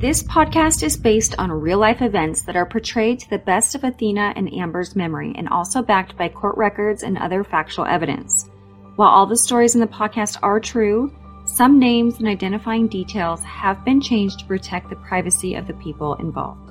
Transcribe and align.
This 0.00 0.22
podcast 0.22 0.82
is 0.82 0.96
based 0.96 1.34
on 1.36 1.52
real 1.52 1.76
life 1.76 2.00
events 2.00 2.40
that 2.42 2.56
are 2.56 2.64
portrayed 2.64 3.20
to 3.20 3.28
the 3.28 3.36
best 3.36 3.74
of 3.74 3.84
Athena 3.84 4.32
and 4.34 4.50
Amber's 4.50 4.96
memory 4.96 5.34
and 5.36 5.46
also 5.46 5.82
backed 5.82 6.16
by 6.16 6.30
court 6.30 6.56
records 6.56 7.02
and 7.02 7.18
other 7.18 7.44
factual 7.44 7.84
evidence. 7.84 8.48
While 8.96 9.10
all 9.10 9.26
the 9.26 9.36
stories 9.36 9.74
in 9.74 9.80
the 9.82 9.86
podcast 9.86 10.38
are 10.42 10.58
true, 10.58 11.14
some 11.44 11.78
names 11.78 12.18
and 12.18 12.28
identifying 12.28 12.88
details 12.88 13.42
have 13.42 13.84
been 13.84 14.00
changed 14.00 14.38
to 14.38 14.46
protect 14.46 14.88
the 14.88 14.96
privacy 14.96 15.54
of 15.54 15.66
the 15.66 15.74
people 15.74 16.14
involved. 16.14 16.70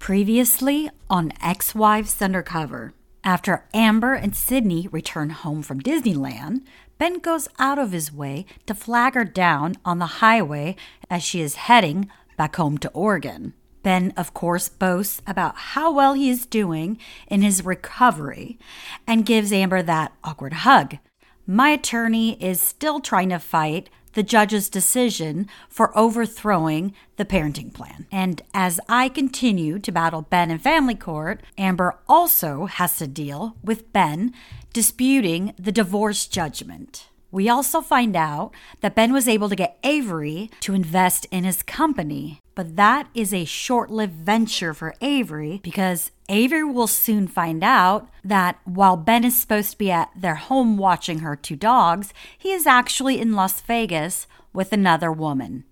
Previously 0.00 0.90
on 1.08 1.32
Ex 1.40 1.72
Wives 1.72 2.20
Undercover. 2.20 2.94
After 3.24 3.64
Amber 3.74 4.14
and 4.14 4.34
Sydney 4.34 4.88
return 4.90 5.30
home 5.30 5.62
from 5.62 5.80
Disneyland, 5.80 6.62
Ben 6.98 7.18
goes 7.18 7.48
out 7.58 7.78
of 7.78 7.92
his 7.92 8.12
way 8.12 8.46
to 8.66 8.74
flag 8.74 9.14
her 9.14 9.24
down 9.24 9.74
on 9.84 9.98
the 9.98 10.06
highway 10.06 10.76
as 11.10 11.22
she 11.22 11.40
is 11.40 11.56
heading 11.56 12.10
back 12.36 12.56
home 12.56 12.78
to 12.78 12.90
Oregon. 12.90 13.54
Ben, 13.82 14.12
of 14.16 14.34
course, 14.34 14.68
boasts 14.68 15.22
about 15.26 15.56
how 15.56 15.92
well 15.92 16.14
he 16.14 16.30
is 16.30 16.46
doing 16.46 16.98
in 17.28 17.42
his 17.42 17.64
recovery 17.64 18.58
and 19.06 19.26
gives 19.26 19.52
Amber 19.52 19.82
that 19.82 20.12
awkward 20.24 20.52
hug. 20.52 20.98
My 21.46 21.70
attorney 21.70 22.42
is 22.42 22.60
still 22.60 23.00
trying 23.00 23.30
to 23.30 23.38
fight 23.38 23.88
the 24.14 24.22
judge's 24.22 24.68
decision 24.68 25.48
for 25.68 25.96
overthrowing 25.96 26.94
the 27.16 27.24
parenting 27.24 27.72
plan. 27.72 28.06
And 28.10 28.42
as 28.54 28.80
I 28.88 29.08
continue 29.08 29.78
to 29.78 29.92
battle 29.92 30.22
Ben 30.22 30.50
in 30.50 30.58
family 30.58 30.94
court, 30.94 31.42
Amber 31.56 31.98
also 32.08 32.66
has 32.66 32.96
to 32.98 33.06
deal 33.06 33.56
with 33.62 33.92
Ben 33.92 34.32
disputing 34.72 35.54
the 35.58 35.72
divorce 35.72 36.26
judgment. 36.26 37.08
We 37.30 37.48
also 37.48 37.80
find 37.82 38.16
out 38.16 38.52
that 38.80 38.94
Ben 38.94 39.12
was 39.12 39.28
able 39.28 39.48
to 39.50 39.56
get 39.56 39.78
Avery 39.84 40.50
to 40.60 40.74
invest 40.74 41.26
in 41.30 41.44
his 41.44 41.62
company, 41.62 42.40
but 42.58 42.74
that 42.74 43.06
is 43.14 43.32
a 43.32 43.44
short 43.44 43.88
lived 43.88 44.14
venture 44.14 44.74
for 44.74 44.92
Avery 45.00 45.60
because 45.62 46.10
Avery 46.28 46.64
will 46.64 46.88
soon 46.88 47.28
find 47.28 47.62
out 47.62 48.08
that 48.24 48.58
while 48.64 48.96
Ben 48.96 49.22
is 49.22 49.40
supposed 49.40 49.70
to 49.70 49.78
be 49.78 49.92
at 49.92 50.10
their 50.16 50.34
home 50.34 50.76
watching 50.76 51.20
her 51.20 51.36
two 51.36 51.54
dogs, 51.54 52.12
he 52.36 52.50
is 52.50 52.66
actually 52.66 53.20
in 53.20 53.34
Las 53.34 53.60
Vegas 53.60 54.26
with 54.52 54.72
another 54.72 55.12
woman. 55.12 55.62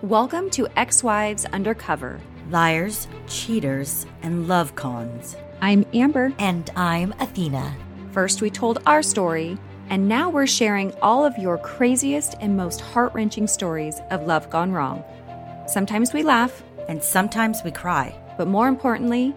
Welcome 0.00 0.48
to 0.50 0.68
Ex 0.76 1.02
Wives 1.02 1.44
Undercover. 1.46 2.20
Liars, 2.48 3.08
cheaters, 3.26 4.06
and 4.22 4.46
love 4.46 4.76
cons. 4.76 5.34
I'm 5.60 5.84
Amber. 5.92 6.32
And 6.38 6.70
I'm 6.76 7.14
Athena. 7.18 7.74
First, 8.12 8.42
we 8.42 8.48
told 8.48 8.80
our 8.86 9.02
story, 9.02 9.58
and 9.88 10.08
now 10.08 10.30
we're 10.30 10.46
sharing 10.46 10.94
all 11.02 11.24
of 11.24 11.36
your 11.36 11.58
craziest 11.58 12.36
and 12.40 12.56
most 12.56 12.80
heart 12.80 13.12
wrenching 13.12 13.48
stories 13.48 13.98
of 14.12 14.28
love 14.28 14.48
gone 14.48 14.70
wrong. 14.70 15.02
Sometimes 15.66 16.12
we 16.12 16.22
laugh, 16.22 16.62
And 16.88 17.02
sometimes 17.02 17.62
we 17.64 17.70
cry. 17.70 18.14
but 18.36 18.48
more 18.48 18.68
importantly, 18.68 19.34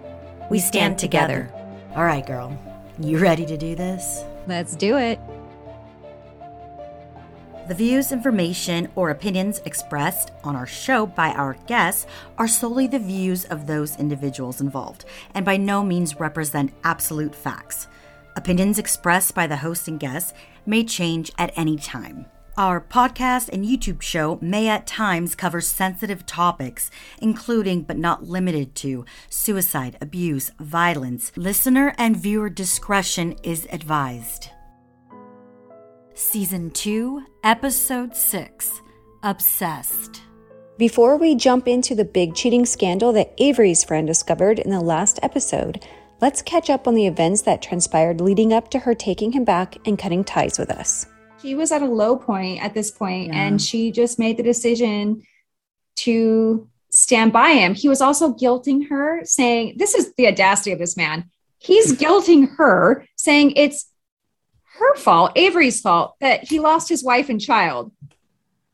We 0.50 0.60
stand 0.60 0.98
together. 1.00 1.52
All 1.96 2.04
right, 2.06 2.26
girl. 2.26 2.58
You 3.00 3.18
ready 3.18 3.46
to 3.48 3.58
do 3.58 3.76
this? 3.76 4.24
Let's 4.48 4.76
do 4.76 4.96
it. 4.98 5.20
The 7.68 7.74
views, 7.74 8.12
information, 8.12 8.90
or 8.96 9.10
opinions 9.10 9.60
expressed 9.66 10.32
on 10.44 10.56
our 10.56 10.68
show 10.68 11.08
by 11.08 11.30
our 11.32 11.56
guests 11.66 12.06
are 12.38 12.48
solely 12.48 12.86
the 12.86 13.00
views 13.00 13.46
of 13.46 13.66
those 13.66 13.98
individuals 13.98 14.62
involved 14.62 15.04
and 15.34 15.44
by 15.44 15.58
no 15.58 15.84
means 15.84 16.20
represent 16.20 16.72
absolute 16.84 17.34
facts. 17.34 17.88
Opinions 18.36 18.78
expressed 18.78 19.34
by 19.34 19.48
the 19.48 19.58
host 19.58 19.88
and 19.88 20.00
guests 20.00 20.32
may 20.68 20.84
change 20.84 21.32
at 21.40 21.52
any 21.56 21.76
time. 21.78 22.28
Our 22.58 22.80
podcast 22.80 23.50
and 23.50 23.66
YouTube 23.66 24.02
show 24.02 24.40
may 24.42 24.70
at 24.70 24.88
times 24.88 25.36
cover 25.36 25.60
sensitive 25.60 26.26
topics, 26.26 26.90
including 27.22 27.82
but 27.82 27.98
not 27.98 28.24
limited 28.24 28.76
to 28.76 29.04
suicide, 29.30 29.98
abuse, 30.00 30.52
violence. 30.58 31.34
Listener 31.36 31.94
and 31.98 32.16
viewer 32.16 32.50
discretion 32.50 33.36
is 33.44 33.68
advised. 33.74 34.52
Season 36.14 36.72
2, 36.72 37.26
Episode 37.44 38.16
6 38.16 38.82
Obsessed. 39.22 40.22
Before 40.78 41.18
we 41.18 41.36
jump 41.36 41.68
into 41.68 41.94
the 41.94 42.06
big 42.06 42.36
cheating 42.36 42.66
scandal 42.66 43.12
that 43.14 43.34
Avery's 43.38 43.84
friend 43.84 44.08
discovered 44.08 44.60
in 44.60 44.72
the 44.72 44.80
last 44.80 45.20
episode, 45.24 45.86
let's 46.22 46.42
catch 46.42 46.70
up 46.70 46.88
on 46.88 46.96
the 46.96 47.08
events 47.08 47.42
that 47.42 47.62
transpired 47.62 48.22
leading 48.22 48.54
up 48.54 48.72
to 48.72 48.80
her 48.80 48.96
taking 48.96 49.34
him 49.34 49.44
back 49.44 49.76
and 49.86 50.00
cutting 50.00 50.24
ties 50.24 50.58
with 50.58 50.72
us. 50.72 51.06
She 51.46 51.54
was 51.54 51.72
at 51.72 51.84
a 51.84 51.86
low 51.86 52.16
point 52.18 52.64
at 52.64 52.74
this 52.74 52.90
point, 52.90 53.28
Yeah. 53.28 53.40
and 53.40 53.62
she 53.62 53.92
just 53.92 54.18
made 54.18 54.38
the 54.38 54.42
decision 54.44 55.22
to 55.98 56.68
stand 56.90 57.32
by 57.34 57.52
him. 57.52 57.76
He 57.76 57.88
was 57.88 58.02
also 58.02 58.34
guilting 58.34 58.90
her, 58.90 59.22
saying, 59.26 59.76
This 59.78 59.94
is 59.94 60.12
the 60.16 60.28
audacity 60.28 60.72
of 60.72 60.80
this 60.80 60.98
man. 60.98 61.30
He's 61.60 61.94
guilting 62.02 62.56
her, 62.58 63.06
saying 63.16 63.52
it's 63.58 63.86
her 64.80 64.96
fault, 64.96 65.34
Avery's 65.36 65.80
fault, 65.82 66.16
that 66.20 66.46
he 66.46 66.60
lost 66.60 66.90
his 66.90 67.04
wife 67.04 67.30
and 67.30 67.40
child. 67.40 67.92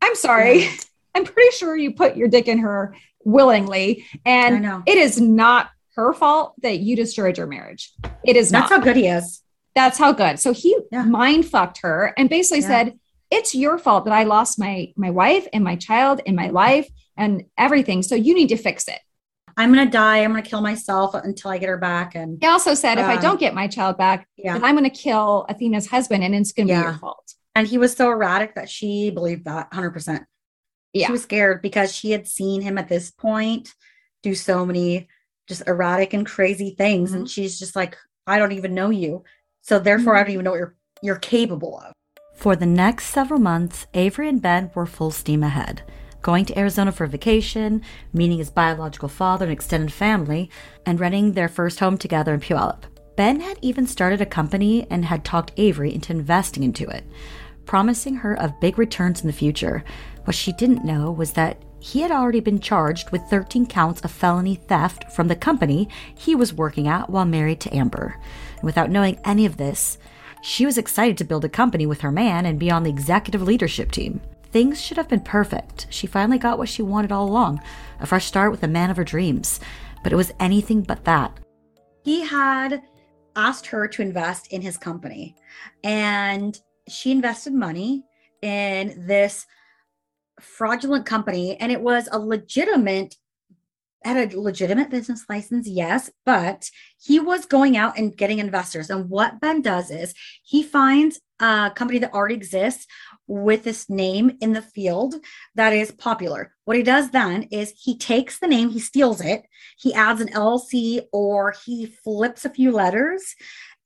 I'm 0.01 0.15
sorry. 0.15 0.69
I'm 1.13 1.25
pretty 1.25 1.51
sure 1.57 1.75
you 1.75 1.93
put 1.93 2.15
your 2.15 2.29
dick 2.29 2.47
in 2.47 2.59
her 2.59 2.95
willingly. 3.25 4.05
And 4.25 4.83
it 4.87 4.97
is 4.97 5.19
not 5.19 5.69
her 5.95 6.13
fault 6.13 6.53
that 6.61 6.79
you 6.79 6.95
destroyed 6.95 7.37
your 7.37 7.47
marriage. 7.47 7.91
It 8.23 8.37
is 8.37 8.49
not. 8.49 8.69
That's 8.69 8.71
how 8.71 8.79
good 8.79 8.95
he 8.95 9.07
is. 9.07 9.41
That's 9.75 9.97
how 9.97 10.11
good. 10.11 10.39
So 10.39 10.51
he 10.53 10.77
Yeah. 10.91 11.03
mind 11.03 11.45
fucked 11.45 11.79
her 11.81 12.13
and 12.17 12.29
basically 12.29 12.61
Yeah. 12.61 12.67
said, 12.67 12.99
"It's 13.29 13.55
your 13.55 13.77
fault 13.77 14.05
that 14.05 14.13
I 14.13 14.23
lost 14.23 14.59
my 14.59 14.93
my 14.97 15.09
wife 15.09 15.47
and 15.53 15.63
my 15.63 15.75
child 15.75 16.21
and 16.25 16.35
my 16.35 16.49
life 16.49 16.87
and 17.17 17.45
everything. 17.57 18.03
So 18.03 18.15
you 18.15 18.33
need 18.33 18.49
to 18.49 18.57
fix 18.57 18.87
it." 18.87 18.99
I'm 19.57 19.69
gonna 19.73 19.89
die. 19.89 20.19
I'm 20.23 20.31
gonna 20.31 20.41
kill 20.41 20.61
myself 20.61 21.13
until 21.13 21.51
I 21.51 21.57
get 21.57 21.69
her 21.69 21.77
back. 21.77 22.15
And 22.15 22.37
He 22.41 22.47
also 22.47 22.73
said, 22.73 22.97
"If 22.99 23.05
I 23.05 23.15
Um, 23.15 23.21
don't 23.21 23.39
get 23.39 23.53
my 23.53 23.67
child 23.67 23.97
back, 23.97 24.27
yeah, 24.37 24.53
then 24.53 24.63
I'm 24.63 24.75
going 24.75 24.89
to 24.89 24.95
kill 25.07 25.45
Athena's 25.49 25.87
husband, 25.87 26.23
and 26.23 26.33
it's 26.33 26.51
going 26.53 26.67
to 26.67 26.73
be 26.73 26.79
your 26.79 26.93
fault." 26.97 27.35
and 27.53 27.67
he 27.67 27.77
was 27.77 27.93
so 27.93 28.09
erratic 28.09 28.55
that 28.55 28.69
she 28.69 29.09
believed 29.09 29.43
that 29.43 29.67
100. 29.73 29.91
percent 29.91 30.23
Yeah. 30.93 31.07
She 31.07 31.11
was 31.11 31.23
scared 31.23 31.61
because 31.61 31.93
she 31.93 32.11
had 32.11 32.25
seen 32.27 32.61
him 32.61 32.77
at 32.77 32.87
this 32.87 33.11
point 33.11 33.73
do 34.23 34.33
so 34.35 34.65
many 34.65 35.07
just 35.47 35.63
erratic 35.67 36.13
and 36.13 36.25
crazy 36.25 36.75
things, 36.77 37.09
Mm-hmm. 37.09 37.19
and 37.19 37.29
she's 37.29 37.59
just 37.59 37.75
like, 37.75 37.97
I 38.25 38.39
don't 38.39 38.53
even 38.53 38.73
know 38.73 38.89
you, 38.89 39.23
so 39.61 39.79
therefore 39.79 40.15
I 40.15 40.19
don't 40.19 40.25
mm-hmm. 40.25 40.33
even 40.33 40.43
know 40.45 40.51
what 40.51 40.57
you're 40.57 40.75
you're 41.01 41.15
capable 41.15 41.79
of. 41.79 41.93
For 42.35 42.55
the 42.55 42.65
next 42.65 43.05
several 43.05 43.39
months, 43.39 43.87
Avery 43.93 44.29
and 44.29 44.41
Ben 44.41 44.71
were 44.73 44.85
full 44.85 45.11
steam 45.11 45.43
ahead, 45.43 45.83
going 46.21 46.45
to 46.45 46.57
Arizona 46.57 46.91
for 46.91 47.05
vacation, 47.07 47.81
meeting 48.13 48.37
his 48.37 48.49
biological 48.49 49.09
father 49.09 49.45
and 49.45 49.53
extended 49.53 49.91
family, 49.91 50.49
and 50.85 50.99
renting 50.99 51.33
their 51.33 51.49
first 51.49 51.79
home 51.79 51.97
together 51.97 52.33
in 52.33 52.39
Puyallup. 52.39 52.83
Ben 53.15 53.41
had 53.41 53.59
even 53.61 53.85
started 53.85 54.21
a 54.21 54.25
company 54.25 54.87
and 54.89 55.05
had 55.05 55.23
talked 55.23 55.51
Avery 55.57 55.93
into 55.93 56.13
investing 56.13 56.63
into 56.63 56.87
it, 56.87 57.03
promising 57.65 58.15
her 58.15 58.33
of 58.39 58.59
big 58.59 58.79
returns 58.79 59.21
in 59.21 59.27
the 59.27 59.33
future. 59.33 59.83
What 60.23 60.35
she 60.35 60.51
didn't 60.53 60.85
know 60.85 61.11
was 61.11 61.33
that 61.33 61.63
he 61.79 62.01
had 62.01 62.11
already 62.11 62.39
been 62.39 62.59
charged 62.59 63.11
with 63.11 63.23
13 63.23 63.65
counts 63.65 64.01
of 64.01 64.11
felony 64.11 64.55
theft 64.55 65.11
from 65.11 65.27
the 65.27 65.35
company 65.35 65.89
he 66.15 66.35
was 66.35 66.53
working 66.53 66.87
at 66.87 67.09
while 67.09 67.25
married 67.25 67.59
to 67.61 67.75
Amber. 67.75 68.19
And 68.61 68.67
without 68.67 68.91
knowing 68.91 69.19
any 69.25 69.45
of 69.45 69.57
this, 69.57 69.97
she 70.41 70.65
was 70.65 70.77
excited 70.77 71.17
to 71.17 71.23
build 71.23 71.43
a 71.43 71.49
company 71.49 71.85
with 71.85 72.01
her 72.01 72.11
man 72.11 72.45
and 72.45 72.59
be 72.59 72.71
on 72.71 72.83
the 72.83 72.89
executive 72.89 73.41
leadership 73.41 73.91
team. 73.91 74.21
Things 74.51 74.79
should 74.79 74.97
have 74.97 75.09
been 75.09 75.21
perfect. 75.21 75.87
She 75.89 76.05
finally 76.07 76.37
got 76.37 76.57
what 76.57 76.69
she 76.69 76.81
wanted 76.81 77.11
all 77.11 77.27
along 77.27 77.61
a 77.99 78.05
fresh 78.05 78.25
start 78.25 78.51
with 78.51 78.61
the 78.61 78.67
man 78.67 78.89
of 78.89 78.97
her 78.97 79.03
dreams. 79.03 79.59
But 80.03 80.13
it 80.13 80.15
was 80.15 80.31
anything 80.39 80.81
but 80.81 81.05
that. 81.05 81.39
He 82.03 82.21
had 82.21 82.81
asked 83.35 83.65
her 83.67 83.87
to 83.87 84.01
invest 84.01 84.51
in 84.51 84.61
his 84.61 84.77
company, 84.77 85.35
and 85.83 86.59
she 86.87 87.11
invested 87.11 87.53
money 87.53 88.03
in 88.41 89.05
this 89.07 89.45
fraudulent 90.39 91.05
company, 91.05 91.55
and 91.57 91.71
it 91.71 91.81
was 91.81 92.09
a 92.11 92.19
legitimate 92.19 93.15
had 94.09 94.33
a 94.33 94.39
legitimate 94.39 94.89
business 94.89 95.25
license, 95.29 95.67
yes, 95.67 96.09
but 96.25 96.69
he 96.99 97.19
was 97.19 97.45
going 97.45 97.77
out 97.77 97.97
and 97.97 98.15
getting 98.15 98.39
investors. 98.39 98.89
And 98.89 99.09
what 99.09 99.39
Ben 99.39 99.61
does 99.61 99.91
is 99.91 100.13
he 100.43 100.63
finds 100.63 101.19
a 101.39 101.71
company 101.75 101.99
that 101.99 102.13
already 102.13 102.35
exists 102.35 102.87
with 103.27 103.63
this 103.63 103.89
name 103.89 104.37
in 104.41 104.53
the 104.53 104.61
field 104.61 105.15
that 105.55 105.73
is 105.73 105.91
popular. 105.91 106.53
What 106.65 106.77
he 106.77 106.83
does 106.83 107.11
then 107.11 107.43
is 107.51 107.73
he 107.77 107.97
takes 107.97 108.39
the 108.39 108.47
name, 108.47 108.69
he 108.69 108.79
steals 108.79 109.21
it, 109.21 109.43
he 109.77 109.93
adds 109.93 110.21
an 110.21 110.29
LLC 110.29 111.03
or 111.11 111.53
he 111.65 111.85
flips 111.85 112.45
a 112.45 112.49
few 112.49 112.71
letters 112.71 113.35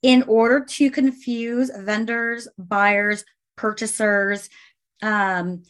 in 0.02 0.24
order 0.24 0.64
to 0.64 0.92
confuse 0.92 1.72
vendors, 1.76 2.48
buyers, 2.58 3.26
purchasers, 3.58 4.50
um, 5.02 5.64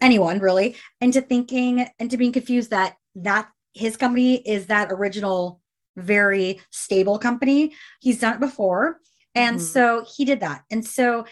anyone 0.00 0.38
really, 0.38 0.76
into 1.00 1.20
thinking 1.20 1.88
and 1.98 2.10
to 2.10 2.16
being 2.16 2.32
confused 2.32 2.70
that 2.70 2.97
that 3.14 3.48
his 3.74 3.96
company 3.96 4.36
is 4.36 4.66
that 4.66 4.92
original, 4.92 5.60
very 5.96 6.60
stable 6.70 7.18
company. 7.18 7.74
He's 8.00 8.20
done 8.20 8.34
it 8.34 8.40
before. 8.40 9.00
And 9.34 9.58
Mhm. 9.58 9.62
so 9.62 10.04
he 10.16 10.24
did 10.24 10.40
that. 10.40 10.64
And 10.70 10.84
so 10.84 11.26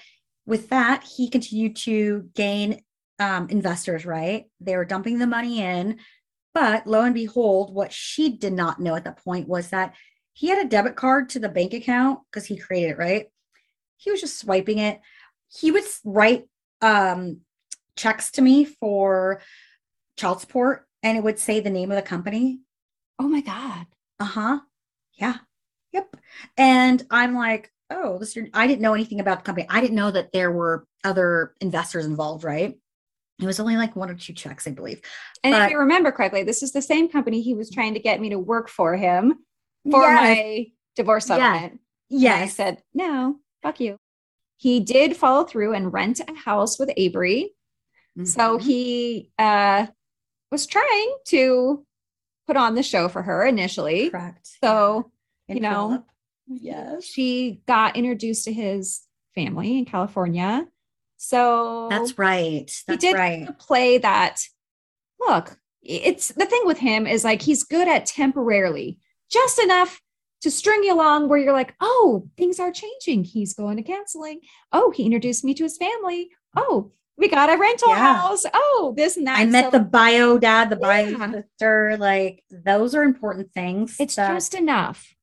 with 0.46 0.68
that, 0.68 1.04
he 1.04 1.28
continued 1.28 1.76
to 1.76 2.30
gain 2.34 2.82
um, 3.18 3.48
investors, 3.48 4.04
right? 4.04 4.44
They 4.60 4.76
were 4.76 4.84
dumping 4.84 5.18
the 5.18 5.26
money 5.26 5.62
in. 5.62 5.98
But 6.52 6.86
lo 6.86 7.00
and 7.02 7.14
behold, 7.14 7.74
what 7.74 7.90
she 7.92 8.28
did 8.36 8.52
not 8.52 8.78
know 8.78 8.94
at 8.94 9.04
that 9.04 9.24
point 9.24 9.48
was 9.48 9.70
that 9.70 9.94
he 10.34 10.48
had 10.48 10.58
a 10.64 10.68
debit 10.68 10.96
card 10.96 11.30
to 11.30 11.38
the 11.38 11.48
bank 11.48 11.72
account 11.72 12.20
because 12.30 12.44
he 12.44 12.58
created 12.58 12.90
it, 12.90 12.98
right? 12.98 13.26
He 13.96 14.10
was 14.10 14.20
just 14.20 14.38
swiping 14.38 14.78
it. 14.78 15.00
He 15.48 15.70
would 15.70 15.84
write 16.04 16.46
um, 16.82 17.40
checks 17.96 18.30
to 18.32 18.42
me 18.42 18.66
for 18.66 19.40
child 20.16 20.40
support 20.40 20.85
and 21.06 21.16
it 21.16 21.22
would 21.22 21.38
say 21.38 21.60
the 21.60 21.70
name 21.70 21.90
of 21.92 21.96
the 21.96 22.02
company. 22.02 22.58
Oh 23.20 23.28
my 23.28 23.40
God. 23.40 23.86
Uh 24.18 24.24
huh. 24.24 24.60
Yeah. 25.14 25.36
Yep. 25.92 26.16
And 26.58 27.06
I'm 27.12 27.34
like, 27.36 27.70
oh, 27.90 28.18
this, 28.18 28.36
I 28.52 28.66
didn't 28.66 28.82
know 28.82 28.92
anything 28.94 29.20
about 29.20 29.38
the 29.38 29.44
company. 29.44 29.68
I 29.70 29.80
didn't 29.80 29.94
know 29.94 30.10
that 30.10 30.32
there 30.32 30.50
were 30.50 30.84
other 31.04 31.54
investors 31.60 32.06
involved, 32.06 32.42
right? 32.42 32.76
It 33.40 33.46
was 33.46 33.60
only 33.60 33.76
like 33.76 33.94
one 33.94 34.10
or 34.10 34.14
two 34.14 34.32
checks, 34.32 34.66
I 34.66 34.72
believe. 34.72 35.00
And 35.44 35.52
But- 35.52 35.66
if 35.66 35.70
you 35.70 35.78
remember 35.78 36.10
correctly, 36.10 36.42
this 36.42 36.62
is 36.62 36.72
the 36.72 36.82
same 36.82 37.08
company 37.08 37.40
he 37.40 37.54
was 37.54 37.70
trying 37.70 37.94
to 37.94 38.00
get 38.00 38.20
me 38.20 38.30
to 38.30 38.38
work 38.38 38.68
for 38.68 38.96
him 38.96 39.38
for 39.88 40.02
Yes. 40.02 40.20
my 40.20 40.66
divorce 40.96 41.28
Yes. 41.28 41.38
settlement. 41.38 41.80
And 42.10 42.26
I 42.28 42.46
said, 42.48 42.82
no, 42.94 43.38
fuck 43.62 43.78
you. 43.78 43.96
He 44.56 44.80
did 44.80 45.16
follow 45.16 45.44
through 45.44 45.74
and 45.74 45.92
rent 45.92 46.20
a 46.26 46.34
house 46.34 46.80
with 46.80 46.90
Avery. 46.96 47.52
So 48.24 48.56
Mhm. 48.58 48.62
he 48.62 49.30
uh, 49.38 49.86
was 50.50 50.66
trying 50.66 51.16
to 51.26 51.84
put 52.46 52.56
on 52.56 52.74
the 52.74 52.82
show 52.82 53.08
for 53.08 53.22
her 53.22 53.44
initially. 53.44 54.10
correct. 54.10 54.48
So 54.62 55.10
And 55.48 55.58
you 55.58 55.62
know, 55.62 55.88
Philip. 55.88 56.04
yes. 56.48 57.04
she 57.04 57.60
got 57.66 57.96
introduced 57.96 58.44
to 58.44 58.52
his 58.52 59.02
family 59.34 59.78
in 59.78 59.84
California. 59.84 60.66
So 61.16 61.88
That's 61.90 62.18
right. 62.18 62.70
he 62.86 62.96
did 62.96 63.14
right. 63.16 63.58
play 63.58 63.98
that. 63.98 64.42
Look, 65.18 65.58
it's 65.82 66.28
the 66.28 66.46
thing 66.46 66.62
with 66.64 66.78
him 66.78 67.06
is 67.06 67.24
like 67.24 67.42
he's 67.42 67.64
good 67.64 67.88
at 67.88 68.06
temporarily, 68.06 68.98
just 69.30 69.58
enough 69.58 70.00
to 70.42 70.50
string 70.50 70.84
you 70.84 70.94
along 70.94 71.28
where 71.28 71.38
you're 71.38 71.52
like, 71.52 71.74
oh, 71.80 72.28
things 72.36 72.60
are 72.60 72.70
changing. 72.70 73.24
He's 73.24 73.54
going 73.54 73.78
to 73.78 73.82
canceling. 73.82 74.40
Oh, 74.72 74.90
he 74.90 75.04
introduced 75.04 75.42
me 75.44 75.54
to 75.54 75.62
his 75.64 75.78
family. 75.78 76.28
Oh, 76.54 76.92
we 77.18 77.28
got 77.28 77.48
a 77.50 77.56
rental 77.56 77.88
Yeah. 77.88 78.14
house. 78.16 78.44
Oh, 78.52 78.92
this 78.96 79.16
and 79.16 79.26
that. 79.26 79.38
I 79.38 79.44
met 79.46 79.66
So 79.72 79.78
the 79.78 79.84
bio 79.84 80.38
dad, 80.38 80.70
the 80.70 80.76
bio 80.76 81.06
Yeah. 81.08 81.32
sister. 81.32 81.96
Like 81.98 82.44
those 82.50 82.94
are 82.94 83.02
important 83.02 83.52
things. 83.52 83.96
it's 83.98 84.16
that- 84.16 84.32
just 84.34 84.54
enough. 84.54 85.14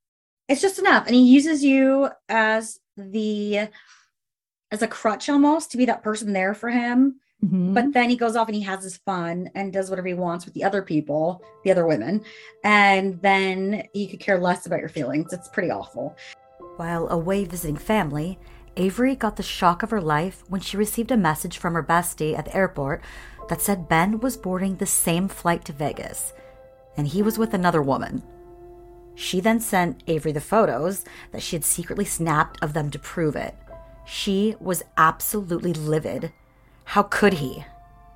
it's 0.49 0.61
just 0.61 0.79
enough. 0.79 1.05
And 1.07 1.15
he 1.15 1.21
uses 1.23 1.63
you 1.63 2.09
as 2.29 2.79
the 2.97 3.69
as 4.71 4.81
a 4.81 4.87
crutch 4.87 5.29
almost 5.29 5.71
to 5.71 5.77
be 5.77 5.85
that 5.85 6.01
person 6.03 6.33
there 6.33 6.53
for 6.55 6.69
him. 6.69 7.19
Mhm. 7.45 7.73
But 7.75 7.93
then 7.93 8.09
he 8.09 8.15
goes 8.15 8.35
off 8.35 8.47
and 8.47 8.55
he 8.55 8.61
has 8.63 8.83
his 8.83 8.97
fun 8.97 9.49
and 9.53 9.71
does 9.71 9.89
whatever 9.89 10.07
he 10.07 10.13
wants 10.15 10.45
with 10.45 10.53
the 10.55 10.63
other 10.63 10.81
people, 10.81 11.43
the 11.63 11.69
other 11.71 11.85
women. 11.85 12.23
And 12.63 13.21
then 13.21 13.83
he 13.93 14.07
could 14.07 14.19
care 14.19 14.39
less 14.39 14.65
about 14.65 14.79
your 14.79 14.89
feelings. 14.89 15.31
It's 15.31 15.47
pretty 15.49 15.69
awful. 15.69 16.15
While 16.77 17.07
away 17.09 17.45
visiting 17.45 17.75
family, 17.77 18.39
Avery 18.75 19.15
got 19.15 19.35
the 19.35 19.43
shock 19.43 19.83
of 19.83 19.91
her 19.91 20.01
life 20.01 20.43
when 20.49 20.61
she 20.61 20.77
received 20.77 21.11
a 21.11 21.17
message 21.17 21.57
from 21.57 21.73
her 21.73 21.83
bestie 21.83 22.37
at 22.37 22.45
the 22.45 22.55
airport 22.55 23.03
that 23.49 23.61
said 23.61 23.89
Ben 23.89 24.19
was 24.19 24.37
boarding 24.37 24.77
the 24.77 24.85
same 24.85 25.27
flight 25.27 25.63
to 25.65 25.73
Vegas, 25.73 26.33
and 26.97 27.07
he 27.07 27.21
was 27.21 27.37
with 27.37 27.53
another 27.53 27.81
woman. 27.81 28.23
She 29.15 29.39
then 29.39 29.59
sent 29.59 30.03
Avery 30.07 30.31
the 30.31 30.41
photos 30.41 31.05
that 31.31 31.43
she 31.43 31.55
had 31.55 31.63
secretly 31.63 32.05
snapped 32.05 32.57
of 32.63 32.73
them 32.73 32.89
to 32.91 32.99
prove 32.99 33.35
it. 33.35 33.55
She 34.05 34.55
was 34.59 34.83
absolutely 34.97 35.73
livid. 35.73 36.31
How 36.85 37.03
could 37.03 37.33
he? 37.33 37.63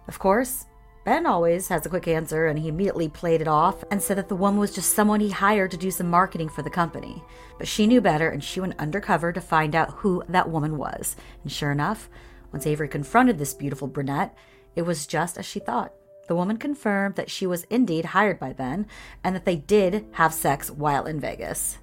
Of 0.07 0.17
course, 0.17 0.65
Ben 1.07 1.25
always 1.25 1.69
has 1.69 1.85
a 1.85 1.89
quick 1.89 2.05
answer 2.09 2.47
and 2.47 2.59
he 2.59 2.67
immediately 2.67 3.07
played 3.07 3.39
it 3.39 3.47
off 3.47 3.81
and 3.89 4.03
said 4.03 4.17
that 4.17 4.27
the 4.27 4.35
woman 4.35 4.59
was 4.59 4.75
just 4.75 4.93
someone 4.93 5.21
he 5.21 5.29
hired 5.29 5.71
to 5.71 5.77
do 5.77 5.89
some 5.89 6.09
marketing 6.09 6.49
for 6.49 6.63
the 6.63 6.69
company. 6.69 7.23
But 7.57 7.69
she 7.69 7.87
knew 7.87 8.01
better 8.01 8.27
and 8.29 8.43
she 8.43 8.59
went 8.59 8.77
undercover 8.77 9.31
to 9.31 9.39
find 9.39 9.73
out 9.73 9.91
who 9.91 10.21
that 10.27 10.49
woman 10.49 10.77
was. 10.77 11.15
And 11.43 11.49
sure 11.49 11.71
enough, 11.71 12.09
once 12.51 12.67
Avery 12.67 12.89
confronted 12.89 13.37
this 13.37 13.53
beautiful 13.53 13.87
brunette, 13.87 14.35
it 14.75 14.81
was 14.81 15.07
just 15.07 15.37
as 15.37 15.45
she 15.45 15.61
thought. 15.61 15.93
The 16.27 16.35
woman 16.35 16.57
confirmed 16.57 17.15
that 17.15 17.31
she 17.31 17.47
was 17.47 17.63
indeed 17.69 18.03
hired 18.03 18.37
by 18.37 18.51
Ben 18.51 18.85
and 19.23 19.33
that 19.33 19.45
they 19.45 19.55
did 19.55 20.07
have 20.11 20.33
sex 20.33 20.69
while 20.69 21.05
in 21.05 21.21
Vegas. 21.21 21.77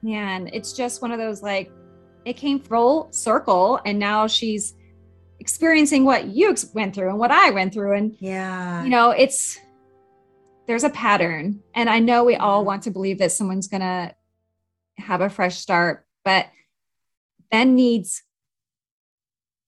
Man, 0.00 0.48
it's 0.50 0.72
just 0.72 1.02
one 1.02 1.12
of 1.12 1.18
those 1.18 1.42
like 1.42 1.70
it 2.24 2.38
came 2.38 2.58
full 2.58 3.12
circle, 3.12 3.80
and 3.84 3.98
now 3.98 4.26
she's 4.26 4.76
experiencing 5.40 6.04
what 6.04 6.26
you 6.26 6.54
went 6.74 6.94
through 6.94 7.08
and 7.08 7.18
what 7.18 7.30
I 7.30 7.50
went 7.50 7.72
through, 7.72 7.94
and 7.94 8.16
Yeah. 8.20 8.84
you 8.84 8.90
know, 8.90 9.10
it's 9.10 9.58
there's 10.66 10.84
a 10.84 10.90
pattern, 10.90 11.60
and 11.74 11.90
I 11.90 11.98
know 11.98 12.22
we 12.22 12.36
all 12.36 12.64
want 12.64 12.84
to 12.84 12.90
believe 12.92 13.18
that 13.18 13.32
someone's 13.32 13.66
gonna 13.66 14.14
have 14.98 15.20
a 15.20 15.30
fresh 15.30 15.56
start, 15.58 16.06
but 16.24 16.46
Ben 17.50 17.74
needs 17.74 18.22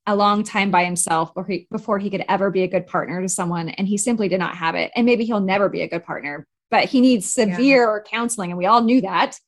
a 0.06 0.14
long 0.14 0.44
time 0.44 0.70
by 0.70 0.84
himself 0.84 1.34
before 1.34 1.48
he, 1.48 1.66
before 1.70 1.98
he 1.98 2.10
could 2.10 2.24
ever 2.28 2.50
be 2.50 2.62
a 2.62 2.68
good 2.68 2.86
partner 2.86 3.20
to 3.20 3.28
someone, 3.28 3.70
and 3.70 3.88
he 3.88 3.96
simply 3.96 4.28
did 4.28 4.38
not 4.38 4.56
have 4.56 4.74
it, 4.76 4.92
and 4.94 5.06
maybe 5.06 5.24
he'll 5.24 5.40
never 5.40 5.68
be 5.68 5.80
a 5.80 5.88
good 5.88 6.04
partner. 6.04 6.46
But 6.70 6.84
he 6.84 7.00
needs 7.00 7.32
severe 7.32 8.04
counseling, 8.08 8.50
and 8.50 8.58
we 8.58 8.66
all 8.66 8.82
knew 8.82 9.00
that. 9.00 9.38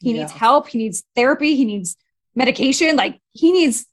He 0.00 0.12
needs 0.12 0.32
help. 0.32 0.68
He 0.68 0.78
needs 0.78 1.02
therapy. 1.16 1.56
He 1.56 1.64
needs 1.64 1.96
medication. 2.34 2.96
Like 2.96 3.20
he 3.32 3.52
needs 3.52 3.86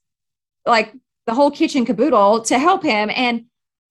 like 0.66 0.94
the 1.26 1.34
whole 1.34 1.52
kitchen 1.52 1.86
caboodle 1.86 2.42
to 2.42 2.60
help 2.60 2.84
him. 2.84 3.10
And 3.14 3.46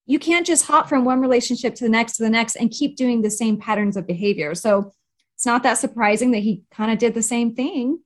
you 0.06 0.18
can't 0.18 0.46
just 0.46 0.66
hop 0.66 0.88
from 0.88 1.04
one 1.04 1.20
relationship 1.20 1.74
to 1.76 1.84
the 1.84 1.90
next 1.90 2.16
to 2.16 2.22
the 2.22 2.30
next 2.30 2.56
and 2.56 2.70
keep 2.70 2.96
doing 2.96 3.22
the 3.22 3.30
same 3.30 3.58
patterns 3.58 3.96
of 3.96 4.06
behavior. 4.06 4.54
So 4.54 4.92
it's 5.36 5.46
not 5.46 5.62
that 5.62 5.78
surprising 5.78 6.32
that 6.32 6.40
he 6.40 6.62
kind 6.70 6.90
of 6.90 6.98
did 6.98 7.14
the 7.14 7.22
same 7.22 7.54
thing. 7.54 8.00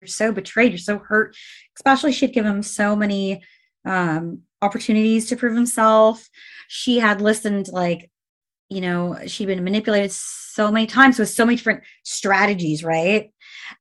you're 0.00 0.08
so 0.08 0.32
betrayed, 0.32 0.72
you're 0.72 0.78
so 0.78 0.98
hurt. 0.98 1.36
Especially 1.76 2.12
she'd 2.12 2.32
give 2.32 2.46
him 2.46 2.62
so 2.62 2.94
many 2.94 3.42
um 3.86 4.42
opportunities 4.62 5.26
to 5.26 5.36
prove 5.36 5.54
himself. 5.56 6.28
She 6.68 6.98
had 6.98 7.22
listened 7.22 7.68
like, 7.68 8.10
you 8.68 8.82
know, 8.82 9.18
she'd 9.26 9.46
been 9.46 9.64
manipulated 9.64 10.12
so 10.12 10.70
many 10.70 10.86
times 10.86 11.18
with 11.18 11.30
so 11.30 11.46
many 11.46 11.56
different 11.56 11.82
strategies, 12.04 12.84
right? 12.84 13.32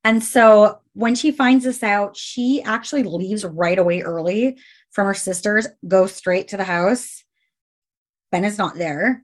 And 0.04 0.24
so 0.24 0.80
when 0.94 1.16
she 1.16 1.32
finds 1.32 1.66
this 1.66 1.84
out, 1.84 2.18
she 2.18 2.62
actually 2.64 3.04
leaves 3.04 3.46
right 3.46 3.78
away 3.78 4.02
early 4.02 4.58
from 4.92 5.08
her 5.08 5.14
sisters, 5.14 5.68
goes 5.88 6.14
straight 6.14 6.50
to 6.50 6.58
the 6.58 6.64
house. 6.64 7.24
Ben 8.32 8.46
is 8.46 8.58
not 8.58 8.76
there. 8.76 9.24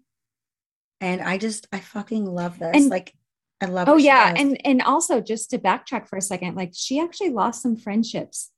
And 1.02 1.22
I 1.22 1.38
just 1.38 1.68
I 1.72 1.80
fucking 1.80 2.26
love 2.26 2.60
this. 2.60 2.76
And- 2.76 2.90
like 2.90 3.14
I 3.62 3.68
love 3.68 3.88
Oh 3.88 3.98
yeah, 3.98 4.34
and 4.36 4.60
and 4.66 4.82
also 4.82 5.22
just 5.22 5.52
to 5.52 5.58
backtrack 5.58 6.10
for 6.10 6.18
a 6.18 6.22
second, 6.22 6.56
like 6.56 6.72
she 6.74 7.00
actually 7.00 7.30
lost 7.30 7.62
some 7.62 7.78
friendships, 7.78 8.52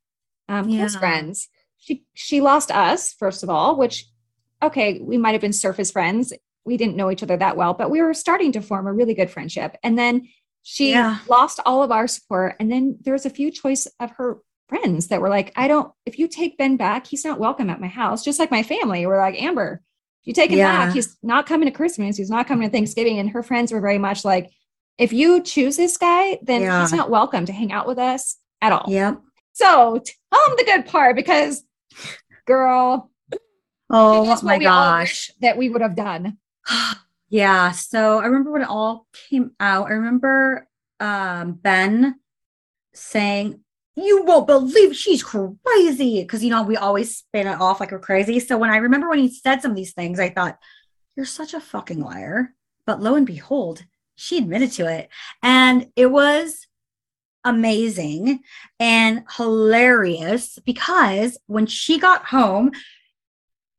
um, 0.49 0.65
close 0.65 0.95
friends. 0.95 1.49
She 1.77 2.03
she 2.15 2.41
lost 2.41 2.71
us 2.71 3.13
first 3.13 3.43
of 3.43 3.49
all, 3.49 3.77
which 3.77 4.05
okay, 4.63 4.99
we 4.99 5.17
might 5.17 5.33
have 5.33 5.41
been 5.41 5.53
surface 5.53 5.91
friends. 5.91 6.33
We 6.65 6.77
didn't 6.77 6.95
know 6.95 7.11
each 7.11 7.21
other 7.21 7.37
that 7.37 7.57
well, 7.57 7.75
but 7.75 7.91
we 7.91 8.01
were 8.01 8.15
starting 8.15 8.51
to 8.53 8.61
form 8.61 8.87
a 8.87 8.93
really 8.93 9.13
good 9.13 9.29
friendship. 9.29 9.77
And 9.83 9.97
then 9.97 10.27
she 10.69 10.91
Yeah. 10.91 11.19
lost 11.29 11.61
all 11.65 11.81
of 11.81 11.91
our 11.93 12.07
support. 12.07 12.57
And 12.59 12.69
then 12.69 12.97
there 13.01 13.13
was 13.13 13.25
a 13.25 13.29
few 13.29 13.51
choice 13.51 13.87
of 14.01 14.11
her 14.17 14.39
friends 14.67 15.07
that 15.07 15.21
were 15.21 15.29
like, 15.29 15.53
I 15.55 15.69
don't. 15.69 15.93
If 16.05 16.19
you 16.19 16.27
take 16.27 16.57
Ben 16.57 16.75
back, 16.75 17.07
he's 17.07 17.23
not 17.23 17.39
welcome 17.39 17.69
at 17.69 17.79
my 17.79 17.87
house. 17.87 18.21
Just 18.21 18.37
like 18.37 18.51
my 18.51 18.63
family, 18.63 19.05
we're 19.05 19.17
like 19.17 19.41
Amber. 19.41 19.81
You 20.25 20.33
take 20.33 20.51
him 20.51 20.57
Yeah. 20.57 20.85
back, 20.87 20.93
he's 20.93 21.17
not 21.23 21.45
coming 21.45 21.67
to 21.69 21.71
Christmas. 21.71 22.17
He's 22.17 22.29
not 22.29 22.47
coming 22.47 22.67
to 22.67 22.71
Thanksgiving. 22.71 23.17
And 23.17 23.29
her 23.29 23.43
friends 23.43 23.71
were 23.71 23.79
very 23.79 23.97
much 23.97 24.25
like, 24.25 24.49
if 24.97 25.13
you 25.13 25.41
choose 25.41 25.77
this 25.77 25.95
guy, 25.95 26.37
then 26.41 26.63
Yeah. 26.63 26.81
he's 26.81 26.91
not 26.91 27.09
welcome 27.09 27.45
to 27.45 27.53
hang 27.53 27.71
out 27.71 27.87
with 27.87 27.97
us 27.97 28.35
at 28.61 28.73
all. 28.73 28.83
Yep. 28.89 29.21
So 29.53 30.01
tell 30.33 30.45
him 30.49 30.55
the 30.57 30.65
good 30.65 30.85
part 30.85 31.15
because, 31.15 31.63
girl, 32.45 33.09
Oh 33.89 34.37
my 34.43 34.59
gosh. 34.59 35.31
that 35.39 35.57
we 35.57 35.69
would 35.69 35.81
have 35.81 35.95
done. 35.95 36.37
yeah. 37.29 37.71
So 37.71 38.19
I 38.19 38.25
remember 38.25 38.51
when 38.51 38.61
it 38.61 38.69
all 38.69 39.07
came 39.29 39.51
out. 39.59 39.87
I 39.87 39.91
remember 39.91 40.67
um, 40.99 41.53
Ben 41.53 42.19
saying, 42.93 43.59
You 43.95 44.23
won't 44.23 44.47
believe 44.47 44.95
she's 44.95 45.23
crazy. 45.23 46.21
Because, 46.21 46.43
you 46.43 46.49
know, 46.49 46.63
we 46.63 46.77
always 46.77 47.17
spin 47.17 47.47
it 47.47 47.59
off 47.59 47.79
like 47.79 47.91
we're 47.91 47.99
crazy. 47.99 48.39
So 48.39 48.57
when 48.57 48.69
I 48.69 48.77
remember 48.77 49.09
when 49.09 49.19
he 49.19 49.29
said 49.29 49.61
some 49.61 49.71
of 49.71 49.77
these 49.77 49.93
things, 49.93 50.19
I 50.19 50.29
thought, 50.29 50.57
You're 51.15 51.25
such 51.25 51.53
a 51.53 51.59
fucking 51.59 51.99
liar. 51.99 52.53
But 52.85 53.01
lo 53.01 53.15
and 53.15 53.27
behold, 53.27 53.83
she 54.15 54.37
admitted 54.37 54.71
to 54.73 54.87
it. 54.87 55.09
And 55.43 55.87
it 55.95 56.07
was 56.07 56.65
amazing 57.43 58.39
and 58.79 59.23
hilarious 59.35 60.59
because 60.65 61.37
when 61.47 61.65
she 61.65 61.99
got 61.99 62.25
home, 62.25 62.71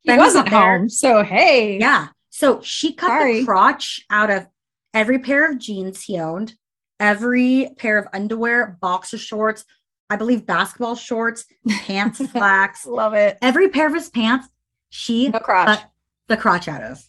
He 0.02 0.10
Ben 0.10 0.18
wasn't 0.18 0.50
there. 0.50 0.78
home. 0.78 0.88
So, 0.88 1.22
hey. 1.22 1.78
yeah. 1.78 2.08
So 2.38 2.60
she 2.62 2.92
cut 2.92 3.08
Sorry. 3.08 3.40
the 3.40 3.46
crotch 3.46 4.06
out 4.10 4.30
of 4.30 4.46
every 4.94 5.18
pair 5.18 5.50
of 5.50 5.58
jeans 5.58 6.04
he 6.04 6.20
owned, 6.20 6.54
every 7.00 7.70
pair 7.78 7.98
of 7.98 8.06
underwear, 8.12 8.78
boxer 8.80 9.18
shorts, 9.18 9.64
I 10.08 10.14
believe 10.14 10.46
basketball 10.46 10.94
shorts, 10.94 11.46
pants, 11.68 12.18
slacks, 12.32 12.86
Love 12.86 13.14
it. 13.14 13.38
every 13.42 13.68
pair 13.70 13.88
of 13.88 13.94
his 13.94 14.08
pants. 14.08 14.46
She 14.88 15.28
No 15.30 15.40
crotch. 15.40 15.66
cut 15.80 15.90
the 16.28 16.36
crotch 16.36 16.68
out 16.68 16.82
of. 16.84 17.02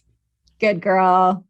Good 0.58 0.80
girl. 0.82 1.46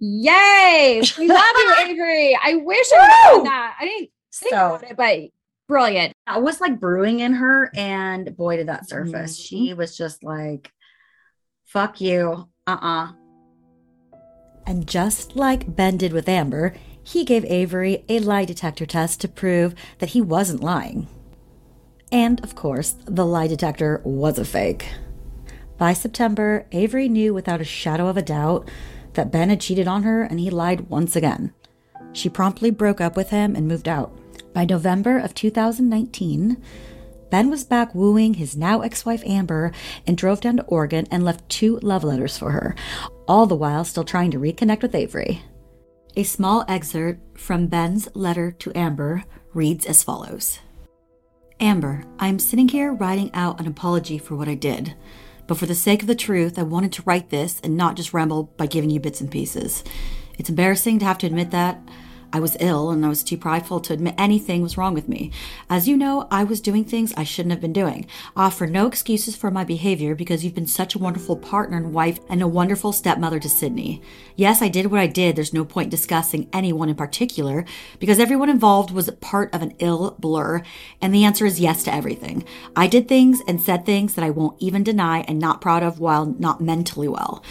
Yay! 0.00 1.02
We 1.18 1.28
love 1.28 1.44
you, 1.56 1.74
Avery. 1.86 2.36
I 2.42 2.54
wish 2.56 2.86
I 2.92 3.30
done 3.32 3.44
that. 3.44 3.76
I 3.78 3.84
didn't 3.84 4.10
think 4.34 4.54
So 4.54 4.74
about 4.74 4.82
it, 4.90 4.96
but 4.96 5.20
brilliant. 5.68 6.14
that 6.26 6.42
was 6.42 6.60
like 6.60 6.80
brewing 6.80 7.20
in 7.20 7.34
her, 7.34 7.70
and 7.76 8.36
boy, 8.36 8.56
did 8.56 8.66
that 8.66 8.88
surface. 8.88 9.38
Mhm. 9.38 9.46
She 9.48 9.74
was 9.74 9.96
just 9.96 10.24
like, 10.24 10.72
"Fuck 11.70 12.00
you." 12.00 12.48
Uh 12.66 12.78
uh 12.82 13.08
And 14.66 14.88
just 14.88 15.36
like 15.36 15.76
Ben 15.76 15.96
did 15.96 16.12
with 16.12 16.28
Amber, 16.28 16.74
he 17.00 17.24
gave 17.24 17.44
Avery 17.44 18.04
a 18.08 18.18
lie 18.18 18.44
detector 18.44 18.84
test 18.84 19.20
to 19.20 19.28
prove 19.28 19.76
that 19.98 20.08
he 20.08 20.20
wasn't 20.20 20.64
lying. 20.64 21.06
And 22.10 22.42
of 22.42 22.56
course, 22.56 22.96
the 23.04 23.24
lie 23.24 23.46
detector 23.46 24.00
was 24.04 24.36
a 24.36 24.44
fake. 24.44 24.88
By 25.78 25.92
September, 25.92 26.66
Avery 26.72 27.08
knew 27.08 27.32
without 27.32 27.60
a 27.60 27.74
shadow 27.78 28.08
of 28.08 28.16
a 28.16 28.22
doubt 28.22 28.68
that 29.12 29.30
Ben 29.30 29.48
had 29.48 29.60
cheated 29.60 29.86
on 29.86 30.02
her 30.02 30.24
and 30.24 30.40
he 30.40 30.50
lied 30.50 30.90
once 30.90 31.14
again. 31.14 31.52
She 32.12 32.28
promptly 32.28 32.72
broke 32.72 33.00
up 33.00 33.14
with 33.16 33.30
him 33.30 33.54
and 33.54 33.68
moved 33.68 33.86
out. 33.86 34.10
By 34.52 34.64
November 34.64 35.18
of 35.18 35.34
2019, 35.34 36.60
Ben 37.30 37.48
was 37.48 37.64
back 37.64 37.94
wooing 37.94 38.34
his 38.34 38.56
now 38.56 38.80
ex 38.80 39.06
wife 39.06 39.22
Amber 39.24 39.72
and 40.06 40.16
drove 40.16 40.40
down 40.40 40.56
to 40.56 40.64
Oregon 40.64 41.06
and 41.10 41.24
left 41.24 41.48
two 41.48 41.78
love 41.78 42.04
letters 42.04 42.36
for 42.36 42.50
her, 42.50 42.74
all 43.28 43.46
the 43.46 43.54
while 43.54 43.84
still 43.84 44.04
trying 44.04 44.30
to 44.32 44.38
reconnect 44.38 44.82
with 44.82 44.94
Avery. 44.94 45.42
A 46.16 46.24
small 46.24 46.64
excerpt 46.66 47.38
from 47.38 47.68
Ben's 47.68 48.08
letter 48.14 48.50
to 48.50 48.72
Amber 48.74 49.24
reads 49.54 49.86
as 49.86 50.02
follows 50.02 50.58
Amber, 51.60 52.04
I 52.18 52.28
am 52.28 52.38
sitting 52.38 52.68
here 52.68 52.92
writing 52.92 53.30
out 53.34 53.60
an 53.60 53.66
apology 53.66 54.18
for 54.18 54.34
what 54.34 54.48
I 54.48 54.54
did. 54.54 54.94
But 55.46 55.58
for 55.58 55.66
the 55.66 55.74
sake 55.74 56.00
of 56.00 56.08
the 56.08 56.14
truth, 56.14 56.58
I 56.58 56.62
wanted 56.62 56.92
to 56.92 57.02
write 57.04 57.30
this 57.30 57.60
and 57.62 57.76
not 57.76 57.96
just 57.96 58.14
ramble 58.14 58.44
by 58.56 58.66
giving 58.66 58.88
you 58.88 58.98
bits 58.98 59.20
and 59.20 59.30
pieces. 59.30 59.84
It's 60.38 60.48
embarrassing 60.48 61.00
to 61.00 61.04
have 61.04 61.18
to 61.18 61.26
admit 61.26 61.50
that. 61.50 61.78
I 62.32 62.40
was 62.40 62.56
ill 62.60 62.90
and 62.90 63.04
I 63.04 63.08
was 63.08 63.22
too 63.22 63.36
prideful 63.36 63.80
to 63.80 63.92
admit 63.92 64.14
anything 64.16 64.62
was 64.62 64.76
wrong 64.76 64.94
with 64.94 65.08
me. 65.08 65.32
As 65.68 65.88
you 65.88 65.96
know, 65.96 66.28
I 66.30 66.44
was 66.44 66.60
doing 66.60 66.84
things 66.84 67.12
I 67.16 67.24
shouldn't 67.24 67.52
have 67.52 67.60
been 67.60 67.72
doing. 67.72 68.06
I 68.36 68.46
offer 68.46 68.66
no 68.66 68.86
excuses 68.86 69.36
for 69.36 69.50
my 69.50 69.64
behavior 69.64 70.14
because 70.14 70.44
you've 70.44 70.54
been 70.54 70.66
such 70.66 70.94
a 70.94 70.98
wonderful 70.98 71.36
partner 71.36 71.76
and 71.76 71.92
wife 71.92 72.20
and 72.28 72.42
a 72.42 72.48
wonderful 72.48 72.92
stepmother 72.92 73.40
to 73.40 73.48
Sydney. 73.48 74.00
Yes, 74.36 74.62
I 74.62 74.68
did 74.68 74.86
what 74.86 75.00
I 75.00 75.06
did. 75.06 75.36
There's 75.36 75.54
no 75.54 75.64
point 75.64 75.90
discussing 75.90 76.48
anyone 76.52 76.88
in 76.88 76.94
particular 76.94 77.64
because 77.98 78.18
everyone 78.18 78.48
involved 78.48 78.90
was 78.90 79.10
part 79.20 79.52
of 79.54 79.62
an 79.62 79.74
ill 79.78 80.16
blur. 80.18 80.62
And 81.00 81.14
the 81.14 81.24
answer 81.24 81.46
is 81.46 81.60
yes 81.60 81.82
to 81.84 81.94
everything. 81.94 82.44
I 82.76 82.86
did 82.86 83.08
things 83.08 83.42
and 83.48 83.60
said 83.60 83.84
things 83.84 84.14
that 84.14 84.24
I 84.24 84.30
won't 84.30 84.60
even 84.60 84.82
deny 84.82 85.20
and 85.28 85.38
not 85.38 85.60
proud 85.60 85.82
of 85.82 85.98
while 86.00 86.26
not 86.26 86.60
mentally 86.60 87.08
well. 87.08 87.42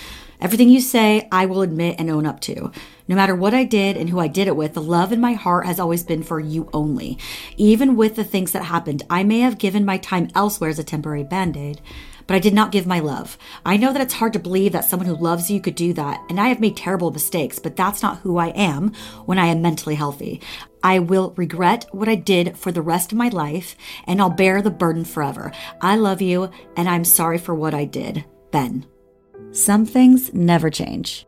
Everything 0.42 0.70
you 0.70 0.80
say, 0.80 1.28
I 1.32 1.46
will 1.46 1.62
admit 1.62 1.98
and 2.00 2.10
own 2.10 2.26
up 2.26 2.40
to. 2.42 2.72
No 3.10 3.16
matter 3.16 3.36
what 3.36 3.54
I 3.54 3.66
did 3.66 3.98
and 3.98 4.10
who 4.10 4.20
I 4.20 4.28
did 4.28 4.48
it 4.48 4.56
with, 4.56 4.74
the 4.74 4.82
love 4.82 5.12
in 5.12 5.20
my 5.20 5.34
heart 5.34 5.66
has 5.66 5.80
always 5.80 6.04
been 6.04 6.24
for 6.24 6.40
you 6.40 6.70
only. 6.72 7.18
Even 7.58 7.98
with 7.98 8.16
the 8.16 8.24
things 8.24 8.52
that 8.54 8.64
happened, 8.64 9.04
I 9.10 9.24
may 9.24 9.40
have 9.42 9.58
given 9.58 9.84
my 9.84 9.98
time 9.98 10.30
elsewhere 10.36 10.70
as 10.70 10.80
a 10.80 10.84
temporary 10.84 11.24
band 11.24 11.58
aid, 11.58 11.82
but 12.26 12.36
I 12.36 12.40
did 12.40 12.54
not 12.54 12.72
give 12.72 12.88
my 12.88 13.00
love. 13.00 13.38
I 13.66 13.76
know 13.76 13.92
that 13.92 14.02
it's 14.02 14.14
hard 14.14 14.32
to 14.34 14.40
believe 14.40 14.72
that 14.72 14.86
someone 14.86 15.08
who 15.08 15.16
loves 15.16 15.52
you 15.52 15.60
could 15.60 15.76
do 15.76 15.92
that, 15.94 16.22
and 16.30 16.40
I 16.40 16.48
have 16.48 16.62
made 16.62 16.78
terrible 16.78 17.12
mistakes, 17.12 17.60
but 17.60 17.76
that's 17.76 18.02
not 18.02 18.20
who 18.20 18.38
I 18.38 18.50
am 18.50 18.94
when 19.26 19.40
I 19.40 19.48
am 19.48 19.62
mentally 19.62 19.96
healthy. 19.96 20.40
I 20.82 21.00
will 21.00 21.34
regret 21.36 21.86
what 21.92 22.08
I 22.08 22.16
did 22.16 22.58
for 22.58 22.72
the 22.72 22.82
rest 22.82 23.12
of 23.12 23.18
my 23.18 23.28
life, 23.28 23.76
and 24.06 24.22
I'll 24.22 24.30
bear 24.30 24.62
the 24.62 24.72
burden 24.72 25.04
forever. 25.04 25.52
I 25.82 25.98
love 25.98 26.22
you, 26.22 26.50
and 26.78 26.88
I'm 26.88 27.04
sorry 27.04 27.40
for 27.40 27.54
what 27.54 27.74
I 27.74 27.84
did. 27.84 28.24
Ben. 28.52 28.86
Some 29.52 29.86
things 29.86 30.34
never 30.34 30.70
change. 30.70 31.26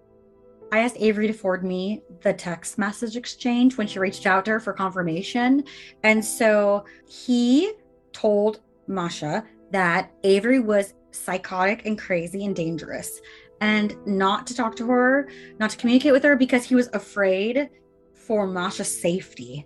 I 0.71 0.79
asked 0.79 0.95
Avery 0.99 1.27
to 1.27 1.33
forward 1.33 1.63
me 1.63 2.01
the 2.21 2.33
text 2.33 2.77
message 2.77 3.17
exchange 3.17 3.77
when 3.77 3.87
she 3.87 3.99
reached 3.99 4.25
out 4.25 4.45
to 4.45 4.51
her 4.51 4.59
for 4.59 4.73
confirmation. 4.73 5.63
And 6.03 6.23
so 6.23 6.85
he 7.07 7.73
told 8.13 8.61
Masha 8.87 9.43
that 9.71 10.11
Avery 10.23 10.59
was 10.59 10.93
psychotic 11.11 11.85
and 11.85 11.97
crazy 11.97 12.45
and 12.45 12.55
dangerous 12.55 13.19
and 13.59 13.95
not 14.05 14.47
to 14.47 14.55
talk 14.55 14.75
to 14.75 14.87
her, 14.87 15.29
not 15.59 15.71
to 15.71 15.77
communicate 15.77 16.13
with 16.13 16.23
her 16.23 16.35
because 16.35 16.63
he 16.63 16.75
was 16.75 16.89
afraid 16.93 17.69
for 18.13 18.47
Masha's 18.47 19.01
safety. 19.01 19.65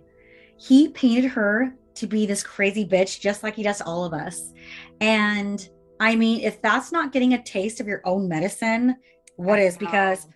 He 0.56 0.88
painted 0.88 1.26
her 1.26 1.74
to 1.94 2.06
be 2.06 2.26
this 2.26 2.42
crazy 2.42 2.86
bitch 2.86 3.20
just 3.20 3.42
like 3.42 3.54
he 3.54 3.62
does 3.62 3.78
to 3.78 3.84
all 3.84 4.04
of 4.04 4.12
us. 4.12 4.52
And 5.00 5.68
I 6.00 6.16
mean, 6.16 6.40
if 6.40 6.60
that's 6.62 6.92
not 6.92 7.12
getting 7.12 7.32
a 7.34 7.42
taste 7.42 7.80
of 7.80 7.86
your 7.86 8.02
own 8.04 8.28
medicine, 8.28 8.96
what 9.36 9.58
is? 9.58 9.76
Because 9.76 10.26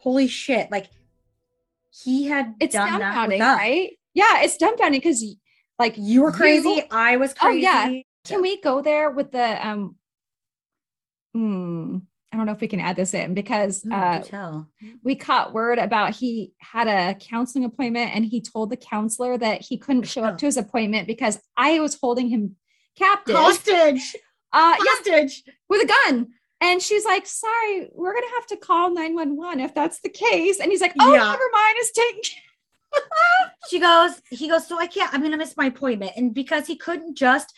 holy 0.00 0.26
shit, 0.28 0.70
like 0.70 0.86
he 1.90 2.24
had 2.26 2.54
it's 2.60 2.74
done 2.74 2.98
that 2.98 3.28
with 3.28 3.40
us. 3.40 3.56
right? 3.58 3.90
Yeah, 4.14 4.42
it's 4.42 4.56
dumbfounding 4.58 4.92
because 4.92 5.24
like 5.78 5.94
You 5.96 6.22
were 6.22 6.32
crazy. 6.32 6.68
You- 6.68 6.82
I 6.90 7.16
was 7.16 7.34
crazy. 7.34 7.66
Oh, 7.66 7.70
yeah. 7.90 8.02
Can 8.24 8.42
we 8.42 8.60
go 8.60 8.80
there 8.80 9.10
with 9.10 9.32
the 9.32 9.66
um? 9.68 9.96
Hmm, 11.34 11.98
I 12.32 12.36
don't 12.36 12.46
know 12.46 12.52
if 12.52 12.60
we 12.60 12.68
can 12.68 12.80
add 12.80 12.96
this 12.96 13.12
in 13.12 13.34
because 13.34 13.84
uh, 13.90 14.20
we 15.02 15.14
caught 15.16 15.52
word 15.52 15.78
about 15.78 16.14
he 16.14 16.52
had 16.58 16.86
a 16.88 17.14
counseling 17.16 17.64
appointment 17.64 18.14
and 18.14 18.24
he 18.24 18.40
told 18.40 18.70
the 18.70 18.76
counselor 18.76 19.36
that 19.38 19.62
he 19.62 19.78
couldn't 19.78 20.04
show 20.04 20.22
up 20.22 20.38
to 20.38 20.46
his 20.46 20.56
appointment 20.56 21.06
because 21.08 21.40
I 21.56 21.80
was 21.80 21.98
holding 22.00 22.28
him 22.28 22.56
captive. 22.96 23.34
Hostage. 23.36 24.16
Uh, 24.54 24.74
Hostage. 24.78 25.42
with 25.68 25.82
a 25.82 25.86
gun. 25.86 26.28
And 26.60 26.80
she's 26.80 27.04
like, 27.04 27.26
sorry, 27.26 27.88
we're 27.92 28.12
going 28.12 28.24
to 28.24 28.34
have 28.36 28.46
to 28.46 28.56
call 28.56 28.90
911 28.94 29.60
if 29.60 29.74
that's 29.74 30.00
the 30.00 30.08
case. 30.08 30.60
And 30.60 30.70
he's 30.70 30.80
like, 30.80 30.94
oh, 30.98 31.12
Yeah. 31.12 31.18
never 31.18 31.50
mind. 31.52 31.76
It's 31.76 31.92
taken. 31.92 32.20
She 33.70 33.80
goes, 33.80 34.20
he 34.30 34.48
goes, 34.48 34.66
so 34.68 34.78
I 34.78 34.86
can't, 34.86 35.12
I'm 35.12 35.22
gonna 35.22 35.36
miss 35.38 35.56
my 35.56 35.66
appointment. 35.66 36.12
And 36.16 36.32
because 36.34 36.66
he 36.66 36.76
couldn't 36.76 37.16
just 37.16 37.52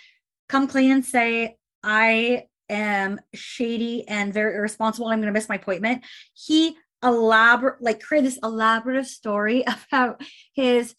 come 0.48 0.66
clean 0.68 0.92
and 0.92 1.04
say, 1.04 1.56
I 1.82 2.44
am 2.70 3.20
shady 3.34 4.06
and 4.08 4.32
very 4.32 4.54
irresponsible, 4.54 5.08
I'm 5.08 5.20
gonna 5.20 5.32
miss 5.32 5.48
my 5.48 5.56
appointment, 5.56 6.04
he 6.32 6.76
elaborate 7.02 7.82
like 7.82 8.00
created 8.00 8.28
this 8.28 8.38
elaborate 8.42 9.04
story 9.06 9.64
about 9.90 10.22
his 10.54 10.94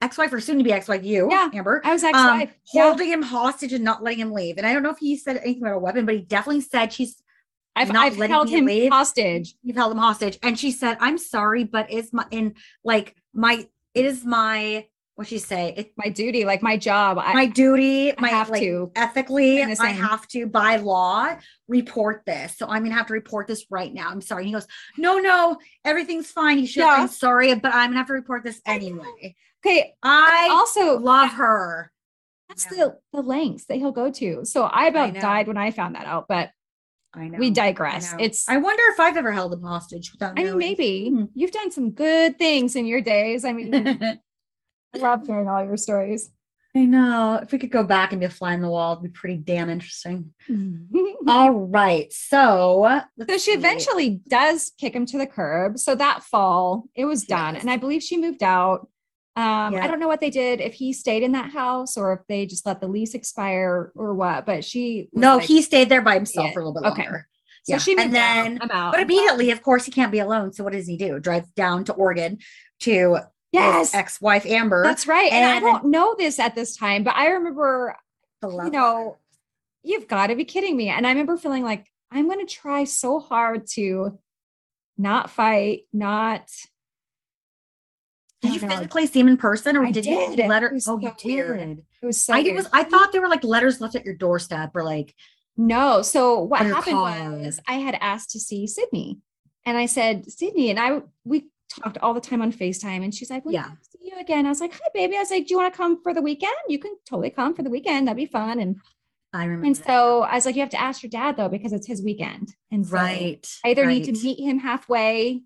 ex-wife 0.00 0.32
or 0.32 0.40
soon 0.40 0.58
to 0.58 0.64
be 0.64 0.72
ex-wife, 0.72 1.04
you, 1.04 1.28
Yeah. 1.30 1.48
Amber. 1.52 1.80
I 1.84 1.92
was 1.92 2.04
um, 2.04 2.10
ex-wife. 2.14 2.54
Yeah. 2.72 2.82
holding 2.84 3.08
him 3.08 3.22
hostage 3.22 3.72
and 3.72 3.84
not 3.84 4.02
letting 4.02 4.20
him 4.20 4.32
leave. 4.32 4.56
And 4.58 4.66
I 4.66 4.72
don't 4.72 4.82
know 4.82 4.90
if 4.90 4.98
he 4.98 5.16
said 5.16 5.36
anything 5.38 5.62
about 5.62 5.74
a 5.74 5.78
weapon, 5.78 6.06
but 6.06 6.14
he 6.14 6.20
definitely 6.22 6.60
said 6.62 6.92
she's 6.92 7.22
I've, 7.74 7.92
not 7.92 8.06
I've 8.06 8.18
letting 8.18 8.32
held 8.34 8.48
him 8.48 8.66
leave. 8.66 8.90
hostage. 8.92 9.54
you've 9.62 9.76
held 9.76 9.92
him 9.92 9.98
hostage. 9.98 10.38
And 10.42 10.58
she 10.58 10.70
said, 10.72 10.96
I'm 11.00 11.18
sorry, 11.18 11.64
but 11.64 11.86
it's 11.92 12.12
my 12.12 12.26
in 12.30 12.54
like 12.84 13.14
my 13.32 13.66
it 13.94 14.04
is 14.04 14.24
my 14.24 14.86
what 15.18 15.26
she 15.26 15.38
say? 15.38 15.74
It's 15.76 15.90
My 15.96 16.10
duty, 16.10 16.44
like 16.44 16.62
my 16.62 16.76
job. 16.76 17.18
I, 17.18 17.34
my 17.34 17.46
duty, 17.46 18.12
my 18.20 18.28
have 18.28 18.50
like, 18.50 18.62
to. 18.62 18.92
ethically, 18.94 19.60
I 19.60 19.86
have 19.88 20.28
to 20.28 20.46
by 20.46 20.76
law 20.76 21.34
report 21.66 22.22
this. 22.24 22.56
So 22.56 22.68
I'm 22.68 22.84
gonna 22.84 22.94
have 22.94 23.08
to 23.08 23.14
report 23.14 23.48
this 23.48 23.66
right 23.68 23.92
now. 23.92 24.08
I'm 24.10 24.20
sorry. 24.20 24.44
He 24.46 24.52
goes, 24.52 24.68
No, 24.96 25.18
no, 25.18 25.58
everything's 25.84 26.30
fine. 26.30 26.58
He 26.58 26.66
should 26.66 26.80
Yeah. 26.84 26.94
I'm 27.00 27.08
sorry, 27.08 27.52
but 27.56 27.74
I'm 27.74 27.90
gonna 27.90 27.96
have 27.98 28.06
to 28.06 28.12
report 28.12 28.44
this 28.44 28.60
anyway. 28.64 29.34
okay. 29.66 29.92
I 30.04 30.48
Also, 30.52 31.00
love 31.00 31.32
her. 31.32 31.90
that's 32.48 32.66
Yeah. 32.70 32.84
the, 32.84 32.98
the 33.14 33.22
lengths 33.22 33.64
that 33.66 33.78
he'll 33.78 33.90
go 33.90 34.12
to. 34.12 34.44
So 34.44 34.62
I 34.64 34.86
about 34.86 35.14
know. 35.14 35.20
died 35.20 35.48
when 35.48 35.56
I 35.56 35.72
found 35.72 35.96
that 35.96 36.06
out, 36.06 36.26
but 36.28 36.50
I 37.12 37.26
know. 37.26 37.38
we 37.38 37.48
I 37.48 37.50
digress. 37.50 38.12
know. 38.12 38.18
It's, 38.20 38.48
I 38.48 38.58
wonder 38.58 38.84
if 38.92 39.00
I've 39.00 39.16
ever 39.16 39.32
held 39.32 39.52
him 39.52 39.62
hostage 39.62 40.12
without 40.12 40.32
I 40.32 40.34
mean, 40.34 40.46
knowing. 40.46 40.58
maybe 40.58 41.10
Hmm. 41.10 41.24
you've 41.34 41.50
done 41.50 41.72
some 41.72 41.90
good 41.90 42.38
things 42.38 42.76
in 42.76 42.86
your 42.86 43.00
days. 43.00 43.44
I 43.44 43.52
mean, 43.52 43.72
I 44.94 44.98
love 44.98 45.26
hearing 45.26 45.48
all 45.48 45.64
your 45.64 45.76
stories. 45.76 46.30
I 46.76 46.84
know. 46.84 47.40
If 47.42 47.50
we 47.50 47.58
could 47.58 47.70
go 47.70 47.82
back 47.82 48.12
and 48.12 48.20
be 48.20 48.26
a 48.26 48.30
fly 48.30 48.52
in 48.54 48.60
the 48.60 48.68
wall, 48.68 48.92
it'd 48.92 49.02
be 49.02 49.08
pretty 49.08 49.36
damn 49.36 49.70
interesting. 49.70 50.32
All 51.26 51.50
right. 51.50 52.12
So, 52.12 52.86
So 53.18 53.24
let's 53.26 53.42
she 53.44 53.52
see. 53.52 53.58
eventually 53.58 54.20
does 54.28 54.72
kick 54.78 54.94
him 54.94 55.06
to 55.06 55.18
the 55.18 55.26
curb. 55.26 55.78
So 55.78 55.94
that 55.94 56.22
fall, 56.22 56.84
it 56.94 57.04
was 57.06 57.24
done. 57.24 57.56
And 57.56 57.70
I 57.70 57.76
believe 57.78 58.02
she 58.02 58.16
moved 58.16 58.42
out. 58.42 58.88
Um, 59.34 59.72
Yeah. 59.72 59.84
I 59.84 59.86
don't 59.88 59.98
know 59.98 60.08
what 60.08 60.20
they 60.20 60.30
did, 60.30 60.60
if 60.60 60.74
he 60.74 60.92
stayed 60.92 61.22
in 61.22 61.32
that 61.32 61.50
house 61.52 61.96
or 61.96 62.12
if 62.12 62.20
they 62.28 62.44
just 62.46 62.66
let 62.66 62.80
the 62.80 62.88
lease 62.88 63.14
expire 63.14 63.90
or 63.94 64.14
what, 64.14 64.46
but 64.46 64.64
she 64.64 65.08
No, 65.12 65.36
like- 65.36 65.46
he 65.46 65.62
stayed 65.62 65.88
there 65.88 66.02
by 66.02 66.14
himself 66.14 66.48
Yeah, 66.48 66.52
for 66.52 66.60
a 66.60 66.66
little 66.68 66.80
bit 66.82 66.92
okay. 66.92 67.02
longer. 67.04 67.28
so 67.64 67.72
yeah, 67.72 67.78
she 67.78 67.92
and 67.92 68.00
moved 68.12 68.16
out. 68.16 68.44
then- 68.44 68.52
out. 68.54 68.68
But 68.68 68.70
I'm 68.74 68.94
out. 68.94 69.00
immediately, 69.00 69.50
of 69.50 69.62
course, 69.62 69.84
he 69.84 69.90
can't 69.90 70.12
be 70.12 70.18
alone. 70.20 70.52
So 70.52 70.64
what 70.64 70.72
does 70.74 70.86
he 70.86 70.96
do? 70.96 71.18
Drive 71.18 71.52
down 71.54 71.84
to 71.84 71.92
Oregon 71.94 72.38
to 72.80 73.18
yes, 73.52 73.94
ex-wife 73.94 74.44
Amber. 74.46 74.82
that's 74.82 75.06
right. 75.06 75.32
And, 75.32 75.56
I 75.56 75.60
don't 75.60 75.86
know 75.86 76.14
this 76.18 76.38
at 76.38 76.54
this 76.54 76.76
time, 76.76 77.04
but 77.04 77.14
I 77.16 77.28
remember, 77.28 77.96
you 78.42 78.70
know, 78.70 79.16
you've 79.82 80.08
got 80.08 80.28
to 80.28 80.34
be 80.36 80.44
kidding 80.44 80.76
me. 80.76 80.88
And 80.88 81.06
I 81.06 81.10
remember 81.10 81.36
feeling 81.36 81.64
like 81.64 81.86
I'm 82.10 82.26
going 82.28 82.44
to 82.46 82.52
try 82.52 82.84
so 82.84 83.20
hard 83.20 83.66
to 83.74 84.18
not 84.96 85.30
fight, 85.30 85.82
not. 85.92 86.48
Did 88.40 88.54
you 88.54 88.60
know. 88.68 88.68
physically 88.76 89.06
see 89.06 89.20
him 89.20 89.28
in 89.28 89.36
person, 89.36 89.76
or 89.76 89.84
I 89.84 89.90
did, 89.90 90.06
you 90.06 90.36
did. 90.36 90.46
letter? 90.48 90.66
It 90.68 90.74
was 90.74 90.86
Oh, 90.86 90.98
you 90.98 91.08
so 91.08 91.14
weird. 91.24 91.58
did. 91.58 91.78
It 92.02 92.06
was 92.06 92.22
so 92.22 92.34
I 92.34 92.40
weird. 92.42 92.56
was. 92.56 92.68
I 92.72 92.84
thought 92.84 93.10
there 93.12 93.20
were 93.20 93.28
like 93.28 93.42
letters 93.42 93.80
left 93.80 93.96
at 93.96 94.04
your 94.04 94.14
doorstep, 94.14 94.70
or 94.76 94.84
like 94.84 95.14
No. 95.56 96.02
So 96.02 96.38
what 96.40 96.60
happened 96.60 96.94
car. 96.96 97.32
was 97.32 97.58
I 97.66 97.74
had 97.74 97.96
asked 98.00 98.30
to 98.30 98.40
see 98.40 98.66
Sydney. 98.68 99.18
And 99.66 99.76
I 99.76 99.86
said, 99.86 100.30
Sydney, 100.30 100.70
and 100.70 100.78
I 100.78 101.00
we 101.24 101.48
talked 101.68 101.98
all 101.98 102.14
the 102.14 102.20
time 102.20 102.42
on 102.42 102.52
FaceTime. 102.52 103.04
And 103.04 103.14
she's 103.14 103.30
like, 103.30 103.44
well, 103.44 103.54
Yeah. 103.54 103.70
see 103.90 103.98
you 104.02 104.18
again. 104.20 104.46
I 104.46 104.48
was 104.48 104.60
like, 104.60 104.72
hi, 104.72 104.88
baby. 104.94 105.16
I 105.16 105.20
was 105.20 105.30
like, 105.30 105.46
do 105.46 105.54
you 105.54 105.58
want 105.58 105.72
to 105.72 105.76
come 105.76 106.02
for 106.02 106.12
the 106.14 106.22
weekend? 106.22 106.52
You 106.68 106.78
can 106.78 106.94
totally 107.08 107.30
come 107.30 107.54
for 107.54 107.62
the 107.62 107.70
weekend. 107.70 108.06
That'd 108.08 108.16
be 108.16 108.26
fun. 108.26 108.60
And 108.60 108.76
I 109.32 109.44
remember. 109.44 109.66
and 109.66 109.76
so 109.76 110.22
I 110.22 110.36
was 110.36 110.46
like, 110.46 110.54
you 110.54 110.62
have 110.62 110.70
to 110.70 110.80
ask 110.80 111.02
your 111.02 111.10
dad 111.10 111.36
though, 111.36 111.48
because 111.50 111.72
it's 111.72 111.86
his 111.86 112.02
weekend. 112.02 112.54
And 112.70 112.86
so 112.86 112.94
right. 112.94 113.46
I 113.64 113.70
either 113.70 113.84
need 113.86 114.04
to 114.04 114.12
meet 114.12 114.40
him 114.40 114.58
halfway 114.58 115.42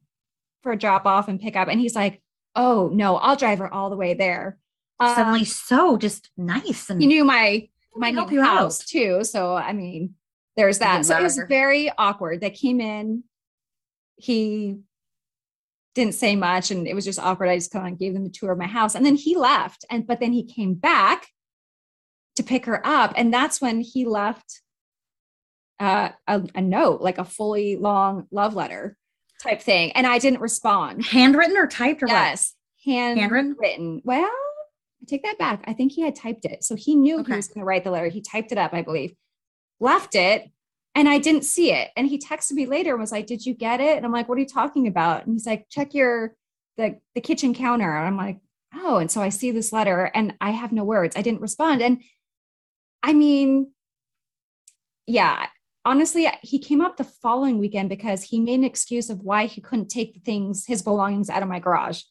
for 0.63 0.73
a 0.73 0.79
drop 0.79 1.05
off 1.07 1.27
and 1.29 1.41
pick 1.41 1.57
up. 1.57 1.69
And 1.69 1.81
he's 1.81 1.97
like, 1.97 2.23
oh 2.55 2.91
no, 2.93 3.17
I'll 3.17 3.37
drive 3.37 3.59
her 3.59 3.73
all 3.73 3.91
the 3.91 3.97
way 3.97 4.15
there. 4.15 4.59
Um, 5.01 5.15
suddenly 5.17 5.45
so 5.45 5.97
just 5.97 6.31
nice 6.37 6.89
and 6.89 7.01
he 7.01 7.09
knew 7.09 7.25
my 7.25 7.69
my 7.97 8.11
help 8.13 8.31
new 8.31 8.37
you 8.37 8.43
out. 8.43 8.59
house 8.59 8.85
too. 8.85 9.25
So 9.25 9.57
I 9.57 9.73
mean, 9.73 10.15
there's 10.57 10.79
that. 10.79 11.05
So 11.05 11.19
it 11.19 11.23
was 11.23 11.41
very 11.49 11.91
awkward. 11.99 12.41
They 12.41 12.51
came 12.51 12.81
in, 12.81 13.25
he 14.17 14.77
didn't 15.95 16.15
say 16.15 16.37
much, 16.37 16.71
and 16.71 16.87
it 16.89 16.95
was 16.95 17.05
just 17.05 17.19
awkward. 17.19 17.49
I 17.49 17.57
just 17.57 17.71
kind 17.73 17.93
of 17.93 17.99
gave 17.99 18.15
them 18.15 18.25
the 18.25 18.31
tour 18.31 18.53
of 18.53 18.59
my 18.59 18.67
house, 18.67 18.95
and 18.95 19.05
then 19.05 19.17
he 19.17 19.37
left. 19.37 19.85
And 19.91 20.07
but 20.07 20.21
then 20.21 20.33
he 20.33 20.45
came 20.45 20.75
back 20.75 21.29
to 22.37 22.43
pick 22.43 22.65
her 22.67 22.81
up, 22.87 23.13
and 23.17 23.33
that's 23.33 23.61
when 23.61 23.81
he 23.81 24.07
left 24.07 24.61
uh, 25.81 26.11
a, 26.27 26.43
a 26.55 26.61
note, 26.61 27.01
like 27.03 27.19
a 27.19 27.25
fully 27.25 27.77
long 27.77 28.27
love 28.31 28.55
letter 28.55 28.97
type 29.43 29.61
thing, 29.61 29.93
and 29.93 30.07
I 30.07 30.19
didn't 30.19 30.41
respond. 30.41 31.05
handwritten 31.05 31.57
or 31.57 31.67
typed 31.67 32.03
or 32.03 32.07
what? 32.07 32.13
Yes, 32.13 32.55
hand 32.87 33.19
Handwritten? 33.19 33.57
written. 33.59 34.01
Well, 34.05 34.23
I 34.25 35.05
take 35.09 35.25
that 35.25 35.39
back. 35.39 35.65
I 35.67 35.73
think 35.73 35.93
he 35.93 36.03
had 36.03 36.15
typed 36.15 36.45
it. 36.45 36.63
So 36.65 36.77
he 36.77 36.95
knew 36.95 37.19
Okay. 37.21 37.33
he 37.33 37.37
was 37.37 37.49
going 37.49 37.61
to 37.61 37.65
write 37.65 37.83
the 37.85 37.91
letter. 37.91 38.07
He 38.09 38.21
typed 38.21 38.53
it 38.53 38.59
up, 38.59 38.73
I 38.73 38.83
believe, 38.83 39.13
left 39.81 40.15
it, 40.15 40.49
and 40.95 41.09
I 41.09 41.19
didn't 41.19 41.45
see 41.45 41.73
it. 41.73 41.91
And 41.97 42.07
he 42.07 42.19
texted 42.19 42.53
me 42.53 42.67
later 42.67 42.93
and 42.93 43.01
was 43.01 43.13
like, 43.13 43.27
Did 43.27 43.45
you 43.47 43.55
get 43.55 43.81
it? 43.81 43.97
And 43.97 44.05
I'm 44.07 44.13
like, 44.13 44.29
What 44.29 44.37
are 44.37 44.41
you 44.41 44.47
talking 44.47 44.87
about? 44.87 45.25
And 45.27 45.35
he's 45.35 45.47
like, 45.47 45.67
Check 45.71 45.95
your 45.95 46.35
the 46.77 46.99
the 47.15 47.21
kitchen 47.21 47.55
counter. 47.55 47.97
And 47.97 48.07
I'm 48.07 48.17
like, 48.17 48.39
Oh, 48.75 48.97
and 48.99 49.11
so 49.11 49.21
I 49.21 49.29
see 49.29 49.51
this 49.51 49.73
letter 49.73 50.11
and 50.15 50.35
I 50.41 50.51
have 50.51 50.73
no 50.73 50.85
words. 50.85 51.17
I 51.17 51.23
didn't 51.23 51.41
respond. 51.43 51.83
And 51.83 52.03
I 53.03 53.13
mean, 53.13 53.71
yeah, 55.07 55.47
honestly, 55.85 56.27
he 56.43 56.59
came 56.59 56.81
up 56.81 56.97
the 56.97 57.05
following 57.05 57.59
weekend 57.59 57.89
because 57.89 58.23
he 58.23 58.41
made 58.41 58.55
an 58.61 58.65
excuse 58.65 59.11
of 59.11 59.21
why 59.21 59.47
he 59.47 59.61
couldn't 59.61 59.89
take 59.89 60.15
the 60.15 60.21
things, 60.21 60.65
his 60.67 60.83
belongings 60.83 61.29
out 61.29 61.43
of 61.43 61.49
my 61.49 61.59
garage 61.59 62.03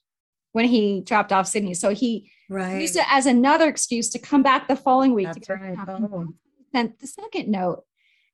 when 0.51 0.65
he 0.65 1.01
dropped 1.01 1.31
off 1.31 1.47
Sydney. 1.47 1.73
So 1.73 1.91
he 1.93 2.29
Right. 2.49 2.81
used 2.81 2.97
it 2.97 3.05
as 3.09 3.25
another 3.27 3.69
excuse 3.69 4.09
to 4.09 4.19
come 4.19 4.43
back 4.43 4.67
the 4.67 4.75
following 4.75 5.13
week. 5.13 5.27
to 5.31 5.39
That's 5.39 5.47
get 5.47 5.53
right. 5.61 5.77
Oh. 5.87 6.33
Sent 6.73 6.99
the 6.99 7.07
second 7.07 7.47
note. 7.49 7.85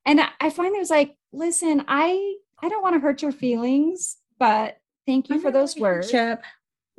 And 0.08 0.22
I- 0.40 0.50
finally 0.50 0.80
was 0.80 0.90
like, 0.90 1.16
listen, 1.32 1.84
I 1.88 2.36
I 2.60 2.70
don't 2.70 2.82
want 2.82 2.96
to 2.96 3.00
hurt 3.00 3.22
your 3.22 3.32
feelings, 3.32 4.18
but 4.40 4.78
thank 5.06 5.30
you 5.30 5.40
for 5.40 5.52
those 5.52 5.78
words. 5.78 6.12
Yeah, 6.12 6.40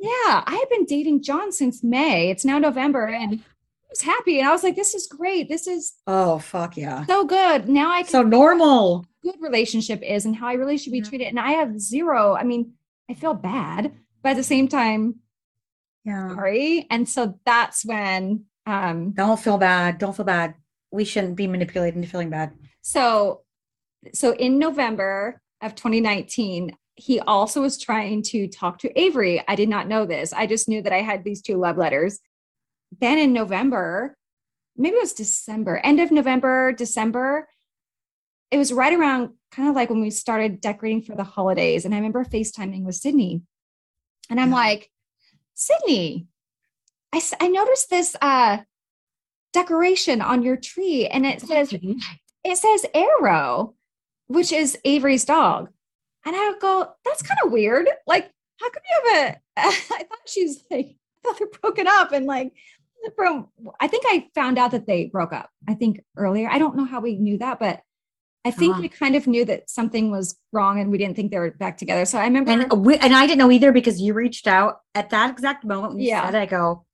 I 0.01 0.55
have 0.57 0.69
been 0.69 0.85
dating 0.85 1.23
John 1.23 1.51
since 1.51 1.83
May. 1.83 2.29
It's 2.29 2.45
now 2.45 2.57
November 2.59 3.05
and 3.07 3.41
I 3.41 3.85
was 3.89 3.99
happy. 4.01 4.39
And 4.39 4.47
I 4.47 4.51
was 4.53 4.63
like, 4.63 4.77
this 4.77 4.93
is 4.95 5.07
great. 5.07 5.49
This 5.49 5.67
is 5.67 5.93
Oh 6.07 6.39
fuck 6.39 6.77
yeah. 6.77 7.05
so 7.05 7.25
good. 7.25 7.67
Now 7.67 7.91
I 7.91 8.03
can 8.03 8.11
So 8.11 8.21
normal. 8.23 9.05
good 9.23 9.35
relationship 9.41 10.01
is 10.01 10.25
and 10.25 10.33
how 10.35 10.47
I 10.47 10.53
really 10.53 10.77
should 10.77 10.93
be 10.93 10.99
Yeah. 10.99 11.09
treated. 11.09 11.27
And 11.27 11.39
I 11.39 11.51
have 11.53 11.77
zero. 11.81 12.35
I 12.35 12.43
mean, 12.43 12.73
I 13.09 13.13
feel 13.15 13.33
bad, 13.33 13.91
but 14.23 14.29
at 14.29 14.37
the 14.37 14.43
same 14.43 14.69
time, 14.69 15.15
Yeah. 16.05 16.29
sorry. 16.29 16.87
And 16.89 17.09
so 17.09 17.37
that's 17.45 17.83
when 17.83 18.45
um 18.65 19.11
Don't 19.11 19.39
feel 19.39 19.57
bad. 19.57 19.97
Don't 19.97 20.15
feel 20.15 20.25
bad. 20.25 20.53
We 20.91 21.03
shouldn't 21.03 21.35
be 21.35 21.47
manipulated 21.47 21.97
into 21.97 22.07
feeling 22.07 22.29
bad. 22.29 22.53
So 22.81 23.41
so 24.13 24.33
in 24.33 24.59
November 24.59 25.41
of 25.61 25.75
2019, 25.75 26.75
he 26.95 27.19
also 27.19 27.61
was 27.61 27.77
trying 27.77 28.23
to 28.23 28.47
talk 28.47 28.79
to 28.79 28.99
Avery. 28.99 29.43
I 29.47 29.55
did 29.55 29.67
not 29.69 29.87
know 29.87 30.05
this. 30.05 30.31
I 30.31 30.47
just 30.47 30.69
knew 30.69 30.81
that 30.83 30.93
I 30.93 31.01
had 31.01 31.23
these 31.23 31.41
two 31.41 31.57
love 31.57 31.77
letters. 31.77 32.19
Then 33.01 33.17
in 33.17 33.33
November, 33.33 34.15
maybe 34.77 34.95
it 34.95 35.01
was 35.01 35.13
December, 35.13 35.77
end 35.83 35.99
of 35.99 36.11
November, 36.11 36.71
December, 36.71 37.47
it 38.51 38.57
was 38.57 38.71
right 38.73 38.93
around 38.93 39.31
kind 39.51 39.69
of 39.69 39.75
like 39.75 39.89
when 39.89 40.01
we 40.01 40.09
started 40.09 40.61
decorating 40.61 41.03
for 41.03 41.15
the 41.15 41.23
holidays. 41.23 41.85
And 41.85 41.93
I 41.93 41.97
remember 41.97 42.23
FaceTiming 42.23 42.83
with 42.83 42.95
Sydney. 42.95 43.41
And 44.29 44.39
I'm 44.39 44.49
Yeah. 44.49 44.55
like, 44.55 44.89
Sydney, 45.53 46.27
I, 47.13 47.17
s- 47.17 47.33
I 47.39 47.47
noticed 47.49 47.89
this 47.89 48.15
uh, 48.21 48.59
decoration 49.53 50.21
on 50.21 50.41
your 50.41 50.55
tree 50.57 51.05
and 51.07 51.25
it 51.25 51.41
says 51.41 51.73
it 52.43 52.57
says 52.57 52.85
Arrow, 52.93 53.75
which 54.27 54.51
is 54.51 54.77
Avery's 54.85 55.25
dog. 55.25 55.69
And 56.25 56.35
I 56.35 56.49
would 56.49 56.59
go, 56.59 56.87
that's 57.05 57.21
kind 57.21 57.39
of 57.45 57.51
weird. 57.51 57.87
Like, 58.07 58.31
how 58.59 58.69
come 58.69 58.83
you 58.89 59.11
have 59.13 59.25
a? 59.29 59.39
I 59.57 60.03
thought 60.03 60.19
she's 60.27 60.63
like, 60.69 60.87
I 60.87 60.95
thought 61.29 61.39
they're 61.39 61.47
broken 61.61 61.87
up. 61.87 62.11
And 62.11 62.25
like, 62.25 62.53
from, 63.15 63.47
I 63.79 63.87
think 63.87 64.03
I 64.07 64.27
found 64.35 64.57
out 64.57 64.71
that 64.71 64.85
they 64.85 65.05
broke 65.05 65.31
up, 65.33 65.49
I 65.67 65.73
think 65.73 66.01
earlier. 66.17 66.49
I 66.49 66.59
don't 66.59 66.75
know 66.75 66.85
how 66.85 66.99
we 66.99 67.15
knew 67.17 67.37
that, 67.37 67.59
but 67.59 67.81
I 68.45 68.51
think 68.51 68.75
Ah. 68.75 68.79
we 68.81 68.89
kind 68.89 69.15
of 69.15 69.27
knew 69.27 69.43
that 69.45 69.69
something 69.69 70.11
was 70.11 70.37
wrong 70.53 70.79
and 70.79 70.91
we 70.91 70.97
didn't 70.97 71.15
think 71.15 71.31
they 71.31 71.39
were 71.39 71.51
back 71.51 71.77
together. 71.77 72.05
So 72.05 72.17
I 72.17 72.23
remember, 72.25 72.51
And 72.51 72.85
we, 72.85 72.97
and 72.97 73.13
I 73.13 73.25
didn't 73.27 73.39
know 73.39 73.51
either 73.51 73.71
because 73.71 74.01
you 74.01 74.13
reached 74.13 74.47
out 74.47 74.79
at 74.95 75.09
that 75.11 75.29
exact 75.31 75.63
moment 75.65 75.93
when 75.93 75.99
you 76.01 76.09
Yeah. 76.09 76.25
said 76.25 76.35
it, 76.35 76.39
I 76.41 76.45
go, 76.45 76.85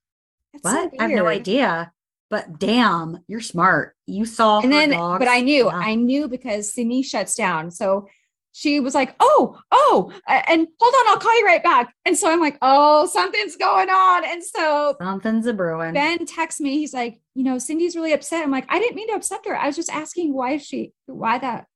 That's 0.54 0.64
so 0.64 0.84
What? 0.86 0.94
I 1.00 1.04
have 1.04 1.12
no 1.12 1.28
idea. 1.28 1.92
But 2.36 2.60
damn, 2.60 3.20
you're 3.28 3.40
smart. 3.40 3.96
You 4.08 4.26
saw 4.26 4.60
and 4.60 4.72
then 4.74 4.90
dogs. 4.90 5.20
but 5.20 5.30
i 5.30 5.40
knew 5.40 5.68
Yeah. 5.68 5.72
i 5.92 5.96
knew 5.96 6.28
because 6.28 6.74
sydney 6.74 7.02
shuts 7.02 7.34
down. 7.36 7.72
So 7.72 8.08
she 8.52 8.80
was 8.82 8.94
like 8.94 9.16
oh 9.22 9.58
oh 9.72 10.12
and 10.28 10.68
hold 10.80 10.94
on 10.94 11.08
i'll 11.08 11.18
call 11.18 11.38
you 11.40 11.46
right 11.46 11.64
back. 11.64 11.94
And 12.06 12.18
so 12.18 12.30
i'm 12.30 12.42
like 12.42 12.58
oh 12.62 13.06
something's 13.06 13.56
going 13.56 13.90
on. 13.90 14.26
And 14.26 14.44
so 14.44 14.96
something's 15.02 15.46
a 15.46 15.54
brewing. 15.54 15.94
ben 15.94 16.26
texts 16.26 16.60
me. 16.60 16.78
He's 16.78 16.94
like 16.94 17.22
you 17.36 17.44
know 17.44 17.58
sydney's 17.58 17.96
really 17.96 18.12
upset. 18.12 18.44
I'm 18.44 18.52
like 18.52 18.66
i 18.70 18.80
didn't 18.80 18.96
mean 18.98 19.08
to 19.10 19.16
upset 19.16 19.46
her. 19.48 19.56
I 19.58 19.68
was 19.68 19.78
just 19.78 19.90
asking 19.92 20.34
why 20.34 20.58
she 20.58 20.92
why 21.06 21.38
that 21.38 21.68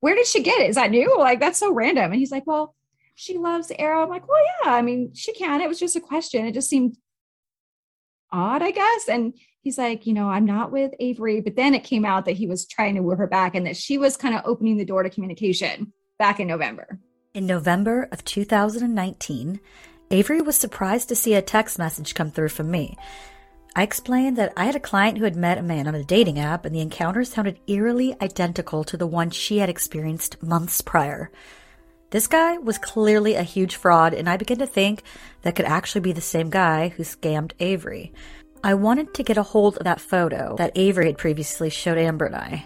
where 0.00 0.14
did 0.14 0.26
she 0.26 0.42
get 0.42 0.60
it? 0.60 0.70
Is 0.70 0.76
that 0.76 0.90
new? 0.90 1.18
Like 1.18 1.38
that's 1.38 1.58
so 1.58 1.70
random. 1.72 2.12
And 2.12 2.18
he's 2.18 2.32
like 2.32 2.46
well 2.46 2.74
she 3.14 3.36
loves 3.36 3.70
arrow. 3.78 4.02
I'm 4.04 4.08
like 4.08 4.26
well 4.26 4.40
yeah 4.64 4.72
i 4.72 4.80
mean 4.80 5.12
she 5.14 5.34
can. 5.34 5.60
It 5.60 5.68
was 5.68 5.78
just 5.78 5.96
a 5.96 6.00
question. 6.00 6.46
It 6.46 6.54
just 6.54 6.70
seemed 6.70 6.96
odd 8.34 8.62
i 8.62 8.70
guess. 8.70 9.08
And 9.08 9.34
he's 9.62 9.78
like, 9.78 10.06
you 10.06 10.12
know, 10.12 10.28
I'm 10.28 10.44
not 10.44 10.70
with 10.70 10.92
Avery. 11.00 11.40
But 11.40 11.56
then 11.56 11.74
it 11.74 11.84
came 11.84 12.04
out 12.04 12.26
that 12.26 12.36
he 12.36 12.46
was 12.46 12.66
trying 12.66 12.96
to 12.96 13.02
woo 13.02 13.16
her 13.16 13.26
back 13.26 13.54
and 13.54 13.66
that 13.66 13.76
she 13.76 13.96
was 13.96 14.16
kind 14.16 14.34
of 14.34 14.42
opening 14.44 14.76
the 14.76 14.84
door 14.84 15.02
to 15.02 15.10
communication 15.10 15.92
back 16.18 16.38
in 16.38 16.46
November. 16.46 16.98
In 17.32 17.46
November 17.46 18.08
of 18.12 18.24
2019, 18.24 19.60
Avery 20.10 20.42
was 20.42 20.56
surprised 20.56 21.08
to 21.08 21.16
see 21.16 21.34
a 21.34 21.40
text 21.40 21.78
message 21.78 22.14
come 22.14 22.30
through 22.30 22.50
from 22.50 22.70
me. 22.70 22.98
I 23.74 23.82
explained 23.82 24.36
that 24.36 24.52
I 24.54 24.66
had 24.66 24.76
a 24.76 24.80
client 24.80 25.16
who 25.16 25.24
had 25.24 25.36
met 25.36 25.56
a 25.56 25.62
man 25.62 25.88
on 25.88 25.94
a 25.94 26.04
dating 26.04 26.38
app, 26.38 26.66
and 26.66 26.74
the 26.74 26.80
encounter 26.80 27.24
sounded 27.24 27.58
eerily 27.66 28.14
identical 28.20 28.84
to 28.84 28.98
the 28.98 29.06
one 29.06 29.30
she 29.30 29.58
had 29.58 29.70
experienced 29.70 30.42
months 30.42 30.82
prior. 30.82 31.30
This 32.10 32.26
guy 32.26 32.58
was 32.58 32.76
clearly 32.76 33.34
a 33.34 33.42
huge 33.42 33.76
fraud, 33.76 34.12
and 34.12 34.28
I 34.28 34.36
began 34.36 34.58
to 34.58 34.66
think 34.66 35.02
that 35.40 35.56
could 35.56 35.64
actually 35.64 36.02
be 36.02 36.12
the 36.12 36.20
same 36.20 36.50
guy 36.50 36.88
who 36.88 37.02
scammed 37.02 37.52
Avery. 37.58 38.12
I 38.64 38.74
wanted 38.74 39.12
to 39.14 39.24
get 39.24 39.36
a 39.36 39.42
hold 39.42 39.76
of 39.76 39.84
that 39.84 40.00
photo 40.00 40.54
that 40.56 40.70
Avery 40.76 41.06
had 41.06 41.18
previously 41.18 41.68
showed 41.68 41.98
Amber 41.98 42.26
and 42.26 42.36
I. 42.36 42.64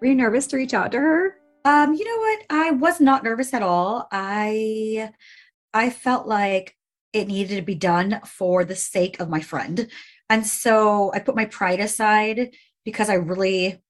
Were 0.00 0.08
you 0.08 0.14
nervous 0.16 0.48
to 0.48 0.56
reach 0.56 0.74
out 0.74 0.90
to 0.90 0.98
her? 0.98 1.36
Um, 1.64 1.94
you 1.94 2.04
know 2.04 2.18
what? 2.18 2.46
I 2.50 2.70
was 2.72 3.00
not 3.00 3.22
nervous 3.22 3.54
at 3.54 3.62
all. 3.62 4.08
I 4.10 5.12
I 5.72 5.90
felt 5.90 6.26
like 6.26 6.76
it 7.12 7.28
needed 7.28 7.56
to 7.56 7.62
be 7.62 7.76
done 7.76 8.20
for 8.24 8.64
the 8.64 8.74
sake 8.74 9.20
of 9.20 9.28
my 9.28 9.40
friend. 9.40 9.88
And 10.28 10.44
so 10.44 11.12
I 11.14 11.20
put 11.20 11.36
my 11.36 11.44
pride 11.44 11.78
aside 11.78 12.50
because 12.84 13.08
I 13.08 13.14
really 13.14 13.80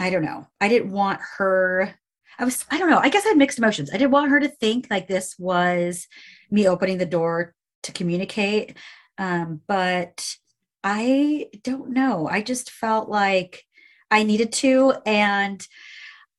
I 0.00 0.10
don't 0.10 0.24
know. 0.24 0.48
I 0.60 0.68
didn't 0.68 0.90
want 0.90 1.20
her 1.38 1.94
I 2.40 2.44
was 2.44 2.64
I 2.72 2.78
don't 2.78 2.90
know. 2.90 2.98
I 2.98 3.08
guess 3.08 3.24
I 3.24 3.28
had 3.28 3.38
mixed 3.38 3.58
emotions. 3.58 3.90
I 3.90 3.98
didn't 3.98 4.10
want 4.10 4.32
her 4.32 4.40
to 4.40 4.48
think 4.48 4.88
like 4.90 5.06
this 5.06 5.36
was 5.38 6.08
me 6.50 6.66
opening 6.66 6.98
the 6.98 7.06
door 7.06 7.54
to 7.84 7.92
communicate. 7.92 8.76
Um, 9.18 9.60
but 9.66 10.36
I 10.82 11.48
don't 11.62 11.90
know. 11.90 12.28
I 12.28 12.42
just 12.42 12.70
felt 12.70 13.08
like 13.08 13.64
I 14.10 14.22
needed 14.22 14.52
to 14.54 14.94
and 15.06 15.66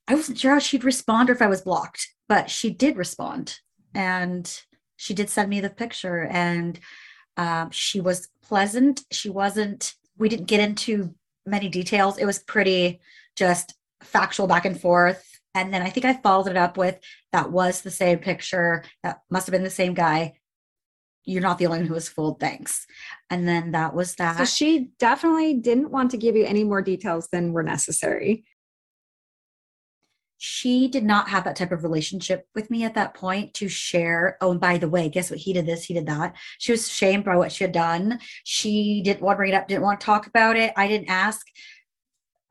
I 0.07 0.15
wasn't 0.15 0.37
sure 0.37 0.53
how 0.53 0.59
she'd 0.59 0.83
respond 0.83 1.29
or 1.29 1.33
if 1.33 1.41
I 1.41 1.47
was 1.47 1.61
blocked, 1.61 2.07
but 2.29 2.49
she 2.49 2.69
did 2.69 2.97
respond. 2.97 3.59
And 3.93 4.51
she 4.97 5.13
did 5.13 5.29
send 5.29 5.49
me 5.49 5.61
the 5.61 5.69
picture 5.69 6.25
and 6.25 6.79
um, 7.37 7.71
she 7.71 7.99
was 7.99 8.29
pleasant. 8.43 9.03
She 9.11 9.29
wasn't, 9.29 9.93
we 10.17 10.29
didn't 10.29 10.47
get 10.47 10.59
into 10.59 11.15
many 11.45 11.69
details. 11.69 12.17
It 12.17 12.25
was 12.25 12.39
pretty 12.39 12.99
just 13.35 13.73
factual 14.01 14.47
back 14.47 14.65
and 14.65 14.79
forth. 14.79 15.23
And 15.53 15.73
then 15.73 15.81
I 15.81 15.89
think 15.89 16.05
I 16.05 16.13
followed 16.13 16.47
it 16.47 16.57
up 16.57 16.77
with 16.77 16.99
that 17.31 17.51
was 17.51 17.81
the 17.81 17.91
same 17.91 18.19
picture. 18.19 18.83
That 19.03 19.21
must 19.29 19.47
have 19.47 19.51
been 19.53 19.63
the 19.63 19.69
same 19.69 19.93
guy. 19.93 20.33
You're 21.25 21.41
not 21.41 21.57
the 21.57 21.65
only 21.65 21.79
one 21.79 21.87
who 21.87 21.93
was 21.95 22.07
fooled. 22.07 22.39
Thanks. 22.39 22.85
And 23.29 23.47
then 23.47 23.71
that 23.71 23.93
was 23.95 24.15
that. 24.15 24.37
So 24.37 24.45
she 24.45 24.91
definitely 24.99 25.55
didn't 25.55 25.91
want 25.91 26.11
to 26.11 26.17
give 26.17 26.35
you 26.35 26.45
any 26.45 26.63
more 26.63 26.81
details 26.81 27.27
than 27.31 27.51
were 27.53 27.63
necessary. 27.63 28.45
she 30.37 30.87
did 30.87 31.03
not 31.03 31.29
have 31.29 31.43
that 31.45 31.55
type 31.55 31.71
of 31.71 31.83
relationship 31.83 32.47
with 32.53 32.69
me 32.69 32.83
at 32.83 32.93
that 32.93 33.13
point 33.13 33.53
to 33.55 33.67
share. 33.67 34.37
Oh, 34.41 34.51
and 34.51 34.59
by 34.59 34.77
the 34.77 34.89
way, 34.89 35.09
guess 35.09 35.31
what? 35.31 35.39
He 35.39 35.53
did 35.53 35.65
this, 35.65 35.85
he 35.85 35.93
did 35.93 36.05
that. 36.07 36.35
She 36.59 36.71
was 36.71 36.87
shamed 36.89 37.25
by 37.25 37.35
what 37.35 37.51
she 37.51 37.63
had 37.63 37.71
done. 37.71 38.19
She 38.43 39.01
didn't 39.03 39.21
want 39.21 39.35
to 39.35 39.37
bring 39.37 39.53
it 39.53 39.55
up, 39.55 39.67
didn't 39.67 39.83
want 39.83 39.99
to 39.99 40.05
talk 40.05 40.27
about 40.27 40.55
it. 40.55 40.73
I 40.75 40.87
didn't 40.87 41.09
ask. 41.09 41.47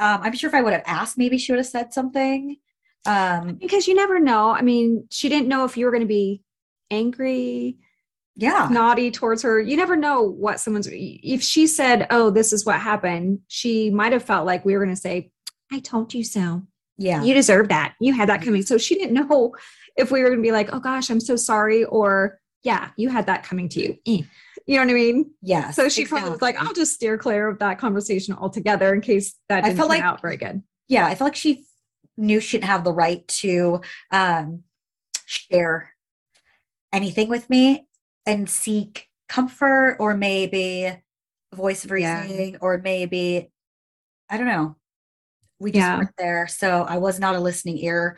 Um, 0.01 0.21
I'm 0.23 0.35
sure 0.35 0.49
if 0.49 0.55
I 0.55 0.63
would 0.63 0.73
have 0.73 0.83
asked, 0.87 1.19
maybe 1.19 1.39
she 1.39 1.53
would 1.53 1.59
have 1.59 1.67
said 1.67 1.93
something. 1.93 2.57
Um, 3.07 3.55
because 3.61 3.87
you 3.87 3.95
never 3.95 4.19
know. 4.19 4.51
I 4.51 4.63
mean, 4.63 5.07
she 5.11 5.29
didn't 5.29 5.49
know 5.49 5.65
if 5.65 5.77
you 5.77 5.85
were 5.85 5.93
going 5.93 6.01
to 6.01 6.07
be 6.07 6.43
angry, 6.91 7.79
yeah. 8.37 8.68
naughty 8.70 9.11
towards 9.11 9.42
her. 9.42 9.61
You 9.61 9.77
never 9.77 9.97
know 9.97 10.23
what 10.23 10.61
someone's. 10.61 10.88
If 10.90 11.42
she 11.42 11.66
said, 11.66 12.07
"Oh, 12.11 12.31
this 12.31 12.53
is 12.53 12.64
what 12.64 12.81
happened," 12.81 13.40
she 13.49 13.90
might 13.90 14.12
have 14.12 14.23
felt 14.23 14.47
like 14.47 14.64
we 14.64 14.75
were 14.75 14.85
going 14.85 14.94
to 14.94 15.01
say, 15.01 15.31
"I 15.73 15.81
told 15.81 16.14
you 16.14 16.25
so." 16.25 16.62
Yeah. 16.97 17.23
You 17.23 17.35
deserve 17.35 17.68
that. 17.68 17.94
You 18.01 18.12
had 18.12 18.29
that 18.29 18.42
coming. 18.42 18.62
So 18.62 18.79
she 18.79 18.94
didn't 18.94 19.14
know 19.29 19.55
if 19.97 20.11
we 20.11 20.23
were 20.23 20.29
going 20.29 20.40
to 20.40 20.47
be 20.47 20.53
like, 20.53 20.70
"Oh 20.73 20.81
gosh, 20.81 21.11
I'm 21.11 21.20
so 21.20 21.37
sorry," 21.37 21.85
or 21.85 22.38
"Yeah, 22.62 22.90
you 22.97 23.09
had 23.09 23.27
that 23.27 23.42
coming 23.44 23.68
to 23.70 23.81
you." 23.81 23.97
Eh. 24.07 24.23
You 24.66 24.77
know 24.77 24.85
what 24.85 24.90
I 24.90 24.94
mean? 24.94 25.31
Yeah. 25.42 25.70
So 25.73 25.88
she 25.88 26.07
probably 26.07 26.31
was 26.31 26.42
like, 26.42 26.61
"I'll 26.61 26.73
just 26.73 26.94
steer 26.94 27.18
clear 27.18 27.49
of 27.49 27.59
that 27.59 27.79
conversation 27.79 28.35
altogether 28.35 28.94
in 28.94 29.01
case 29.01 29.35
that 29.49 29.59
I 29.64 29.68
didn't 29.68 29.77
felt 29.77 29.90
turn 29.90 29.99
like- 29.99 30.05
out 30.05 30.20
very 30.23 30.37
good." 30.37 30.62
yeah, 30.88 31.07
I 31.07 31.14
felt 31.14 31.29
like 31.29 31.37
she 31.37 31.64
knew 32.16 32.40
she 32.40 32.59
didn't 32.59 32.68
have 32.68 32.85
the 32.85 32.92
right 32.92 33.27
to 33.27 33.81
um, 34.11 34.62
share 35.27 35.94
anything 36.92 37.29
with 37.29 37.49
me 37.51 37.87
and 38.27 38.49
seek 38.49 39.09
comfort 39.29 39.97
or 40.01 40.17
maybe 40.17 40.93
voice 41.55 41.85
of 41.85 41.91
Yeah. 41.91 42.23
reasoning 42.23 42.57
or 42.61 42.79
maybe 42.79 43.51
I 44.31 44.39
don't 44.39 44.47
know. 44.47 44.77
We 45.61 45.71
just 45.71 45.81
Yeah. 45.81 45.99
weren't 45.99 46.17
there, 46.17 46.47
so 46.49 46.83
I 46.89 46.97
was 46.97 47.21
not 47.21 47.37
a 47.37 47.41
listening 47.41 47.79
ear 47.79 48.17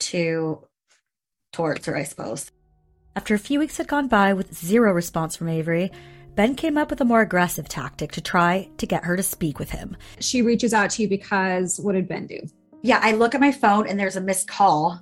to 0.00 0.66
towards 1.52 1.84
her, 1.86 1.96
I 1.96 2.04
suppose. 2.04 2.50
After 3.16 3.34
a 3.34 3.38
few 3.38 3.58
weeks 3.58 3.76
had 3.76 3.88
gone 3.88 4.08
by 4.08 4.32
with 4.32 4.54
zero 4.54 4.92
response 4.92 5.36
from 5.36 5.48
Avery, 5.48 5.90
Ben 6.34 6.54
came 6.54 6.78
up 6.78 6.88
with 6.90 7.00
a 7.00 7.04
more 7.04 7.20
aggressive 7.20 7.68
tactic 7.68 8.12
to 8.12 8.20
try 8.22 8.70
to 8.78 8.86
get 8.86 9.04
her 9.04 9.16
to 9.16 9.22
speak 9.22 9.58
with 9.58 9.70
him. 9.70 9.96
She 10.20 10.40
reaches 10.40 10.72
out 10.72 10.90
to 10.90 11.02
you 11.02 11.08
because 11.08 11.78
what 11.78 11.92
did 11.92 12.08
Ben 12.08 12.26
do? 12.26 12.40
Yeah, 12.82 13.00
I 13.02 13.12
look 13.12 13.34
at 13.34 13.40
my 13.40 13.52
phone 13.52 13.86
and 13.86 13.98
there's 14.00 14.16
a 14.16 14.20
missed 14.20 14.48
call 14.48 14.98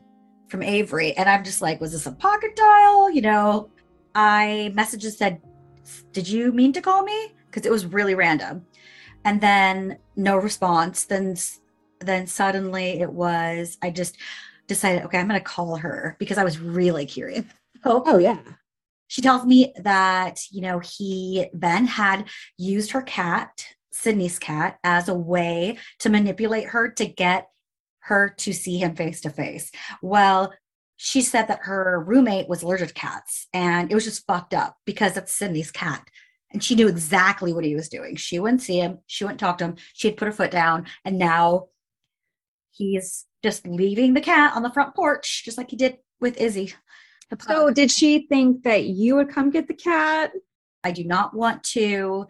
from 0.48 0.62
Avery, 0.62 1.12
and 1.12 1.28
I'm 1.28 1.44
just 1.44 1.62
like, 1.62 1.80
was 1.80 1.92
this 1.92 2.06
a 2.06 2.12
pocket 2.12 2.56
dial? 2.56 3.10
You 3.10 3.20
know, 3.20 3.70
I 4.14 4.72
messages 4.74 5.16
said, 5.18 5.40
"Did 6.12 6.28
you 6.28 6.52
mean 6.52 6.72
to 6.74 6.80
call 6.80 7.02
me?" 7.02 7.34
Because 7.46 7.66
it 7.66 7.72
was 7.72 7.86
really 7.86 8.14
random, 8.14 8.66
and 9.24 9.40
then 9.40 9.98
no 10.16 10.36
response. 10.36 11.04
Then, 11.04 11.36
then 12.00 12.26
suddenly 12.26 13.00
it 13.00 13.12
was. 13.12 13.78
I 13.82 13.90
just 13.90 14.16
decided, 14.66 15.02
okay, 15.04 15.18
I'm 15.18 15.26
going 15.28 15.40
to 15.40 15.44
call 15.44 15.76
her 15.76 16.16
because 16.20 16.38
I 16.38 16.44
was 16.44 16.60
really 16.60 17.04
curious. 17.06 17.44
Oh, 17.84 18.02
Oh 18.06 18.18
yeah. 18.18 18.38
she 19.08 19.20
tells 19.22 19.44
me 19.44 19.72
that 19.82 20.38
you 20.50 20.60
know 20.60 20.78
he 20.78 21.48
Ben 21.54 21.86
had 21.86 22.26
used 22.56 22.92
her 22.92 23.02
cat, 23.02 23.66
Sydney's 23.90 24.38
cat, 24.38 24.78
as 24.84 25.08
a 25.08 25.14
way 25.14 25.78
to 25.98 26.08
manipulate 26.08 26.68
her 26.68 26.90
to 26.92 27.06
get 27.06 27.48
her 28.00 28.34
to 28.38 28.52
see 28.52 28.78
him 28.78 28.94
face 28.94 29.20
to 29.22 29.30
face. 29.30 29.70
Well, 30.02 30.52
she 31.02 31.22
said 31.22 31.48
that 31.48 31.60
her 31.62 32.04
roommate 32.06 32.46
was 32.46 32.62
allergic 32.62 32.88
to 32.88 32.94
cats, 32.94 33.46
and 33.54 33.90
it 33.90 33.94
was 33.94 34.04
just 34.04 34.26
fucked 34.26 34.52
up 34.52 34.76
because 34.84 35.14
that's 35.14 35.32
Sydney's 35.32 35.70
cat. 35.70 36.06
And 36.52 36.62
she 36.62 36.74
knew 36.74 36.88
exactly 36.88 37.54
what 37.54 37.64
he 37.64 37.74
was 37.74 37.88
doing. 37.88 38.16
She 38.16 38.38
wouldn't 38.38 38.60
see 38.60 38.78
him. 38.78 38.98
She 39.06 39.24
wouldn't 39.24 39.40
talk 39.40 39.56
to 39.58 39.64
him. 39.64 39.76
she 39.94 40.08
had 40.08 40.18
put 40.18 40.26
her 40.26 40.32
foot 40.32 40.50
down. 40.50 40.84
And 41.06 41.18
now 41.18 41.68
he's 42.70 43.24
just 43.42 43.66
leaving 43.66 44.12
the 44.12 44.20
cat 44.20 44.54
on 44.54 44.62
the 44.62 44.72
front 44.72 44.94
porch, 44.94 45.42
just 45.42 45.56
like 45.56 45.70
he 45.70 45.76
did 45.76 45.96
with 46.20 46.38
Izzy. 46.38 46.74
So 47.46 47.70
did 47.70 47.90
she 47.90 48.26
think 48.26 48.64
that 48.64 48.84
you 48.84 49.14
would 49.14 49.30
come 49.30 49.48
get 49.48 49.68
the 49.68 49.74
cat? 49.74 50.32
I 50.84 50.90
do 50.90 51.04
not 51.04 51.32
want 51.32 51.62
to 51.64 52.26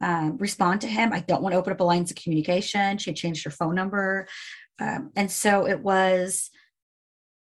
um, 0.00 0.36
respond 0.36 0.82
to 0.82 0.86
him. 0.86 1.12
I 1.12 1.20
don't 1.20 1.42
want 1.42 1.54
to 1.54 1.58
open 1.58 1.72
up 1.72 1.80
a 1.80 1.84
lines 1.84 2.12
of 2.12 2.16
communication. 2.18 2.98
She 2.98 3.10
had 3.10 3.16
changed 3.16 3.42
her 3.44 3.50
phone 3.50 3.74
number. 3.74 4.28
Um, 4.78 5.10
and 5.16 5.28
so 5.28 5.66
it 5.66 5.80
was, 5.80 6.50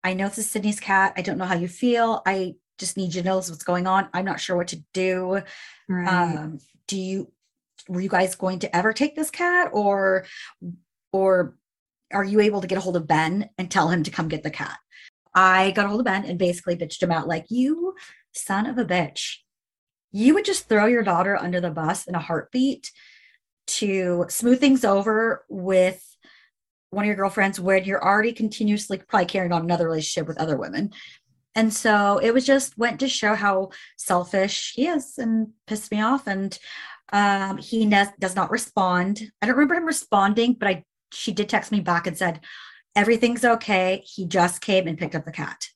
I 0.04 0.14
know 0.14 0.28
this 0.28 0.40
is 0.40 0.50
Sydney's 0.50 0.80
cat. 0.80 1.14
I 1.16 1.22
don't 1.22 1.38
know 1.38 1.46
how 1.46 1.56
you 1.56 1.68
feel. 1.68 2.22
I 2.26 2.56
just 2.78 2.98
need 2.98 3.14
you 3.14 3.22
to 3.22 3.28
know 3.28 3.36
what's 3.36 3.64
going 3.64 3.88
on. 3.88 4.10
I'm 4.14 4.26
not 4.26 4.40
sure 4.40 4.56
what 4.56 4.70
to 4.70 4.84
do. 4.94 5.42
Right. 5.88 6.08
Um, 6.08 6.60
do 6.88 7.00
you, 7.00 7.32
were 7.88 8.02
you 8.02 8.10
guys 8.10 8.36
going 8.36 8.60
to 8.60 8.76
ever 8.76 8.94
take 8.94 9.16
this 9.16 9.30
cat 9.30 9.70
or, 9.74 10.26
or 11.12 11.56
are 12.12 12.24
you 12.24 12.40
able 12.40 12.62
to 12.62 12.68
get 12.68 12.78
a 12.78 12.82
hold 12.82 12.96
of 12.96 13.08
Ben 13.08 13.50
and 13.58 13.70
tell 13.70 13.90
him 13.90 14.04
to 14.04 14.12
come 14.12 14.28
get 14.28 14.44
the 14.44 14.50
cat? 14.50 14.78
I 15.34 15.72
got 15.72 15.86
a 15.86 15.90
hold 15.90 16.02
of 16.02 16.06
Ben 16.06 16.26
and 16.26 16.40
basically 16.40 16.76
bitched 16.76 17.04
him 17.04 17.12
out 17.12 17.28
like, 17.28 17.46
you 17.50 17.96
son 18.34 18.66
of 18.66 18.78
a 18.78 18.86
bitch 18.86 19.38
you 20.12 20.34
would 20.34 20.46
just 20.46 20.68
throw 20.68 20.86
your 20.86 21.04
daughter 21.04 21.38
under 21.38 21.62
the 21.62 21.72
bus 21.72 22.06
in 22.06 22.16
a 22.16 22.20
heartbeat 22.20 22.92
to 23.68 24.26
smooth 24.30 24.60
things 24.60 24.84
over 24.84 25.46
with 25.50 26.06
one 26.92 27.06
of 27.06 27.08
your 27.08 27.16
girlfriends 27.16 27.60
when 27.60 27.84
you're 27.86 28.04
already 28.04 28.34
continuously 28.34 29.02
probably 29.08 29.26
carrying 29.26 29.52
on 29.52 29.64
another 29.64 29.86
relationship 29.86 30.28
with 30.28 30.38
other 30.38 30.58
women. 30.58 30.92
And 31.56 31.74
so 31.74 32.20
it 32.20 32.34
was 32.34 32.46
just 32.46 32.78
went 32.78 33.00
to 33.00 33.10
show 33.10 33.34
how 33.36 33.72
selfish 33.98 34.74
he 34.76 34.88
is 34.88 35.18
and 35.18 35.50
pissed 35.68 35.92
me 35.92 36.02
off. 36.02 36.28
And 36.28 36.58
um, 37.12 37.58
he 37.58 37.86
ne- 37.86 38.14
does 38.20 38.36
not 38.36 38.52
respond. 38.52 39.32
I 39.42 39.46
don't 39.46 39.56
remember 39.56 39.76
him 39.76 39.86
responding, 39.86 40.54
but 40.54 40.68
I 40.70 40.84
she 41.14 41.34
did 41.34 41.50
text 41.50 41.74
me 41.74 41.82
back 41.82 42.08
and 42.08 42.18
said, 42.18 42.40
everything's 42.96 43.44
okay. 43.44 44.02
He 44.06 44.26
just 44.26 44.62
came 44.62 44.88
and 44.88 44.98
picked 44.98 45.16
up 45.16 45.26
the 45.26 45.32
cat. 45.32 45.68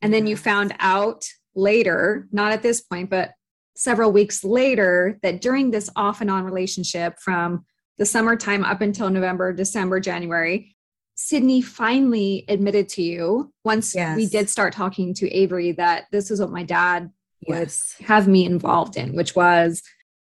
and 0.00 0.12
then 0.12 0.26
you 0.26 0.36
found 0.36 0.74
out 0.80 1.24
later, 1.54 2.26
not 2.32 2.52
at 2.52 2.62
this 2.62 2.80
point, 2.80 3.10
but 3.10 3.32
several 3.76 4.12
weeks 4.12 4.42
later, 4.42 5.18
that 5.22 5.40
during 5.40 5.70
this 5.70 5.88
off 5.96 6.20
and 6.20 6.30
on 6.30 6.44
relationship 6.44 7.18
from 7.20 7.64
the 7.98 8.06
summertime 8.06 8.64
up 8.64 8.80
until 8.80 9.10
November, 9.10 9.52
December, 9.52 10.00
January, 10.00 10.74
Sydney 11.14 11.60
finally 11.62 12.44
admitted 12.48 12.88
to 12.90 13.02
you 13.02 13.52
once 13.64 13.94
Yes. 13.94 14.16
we 14.16 14.26
did 14.26 14.48
start 14.48 14.72
talking 14.72 15.14
to 15.14 15.30
Avery 15.30 15.72
that 15.72 16.04
this 16.10 16.30
is 16.30 16.40
what 16.40 16.50
my 16.50 16.62
dad 16.62 17.10
would 17.46 17.58
Yes. 17.58 17.94
have 18.00 18.26
me 18.26 18.44
involved 18.46 18.96
in, 18.96 19.14
which 19.14 19.36
was 19.36 19.82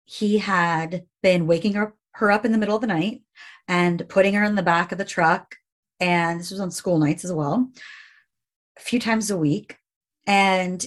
he 0.05 0.39
had 0.39 1.05
been 1.23 1.47
waking 1.47 1.75
her, 1.75 1.95
her 2.15 2.31
up 2.33 2.45
in 2.45 2.53
the 2.53 2.59
middle 2.59 2.75
of 2.77 2.81
the 2.81 2.87
night 2.87 3.23
and 3.69 4.09
putting 4.09 4.35
her 4.35 4.43
in 4.43 4.55
the 4.55 4.63
back 4.63 4.91
of 4.91 4.99
the 4.99 5.05
truck. 5.05 5.57
And 6.01 6.41
this 6.41 6.51
was 6.51 6.61
on 6.61 6.71
school 6.71 6.99
nights 6.99 7.25
as 7.25 7.33
well, 7.33 7.71
a 8.77 8.81
few 8.81 8.99
times 8.99 9.31
a 9.31 9.37
week. 9.37 9.77
And, 10.27 10.85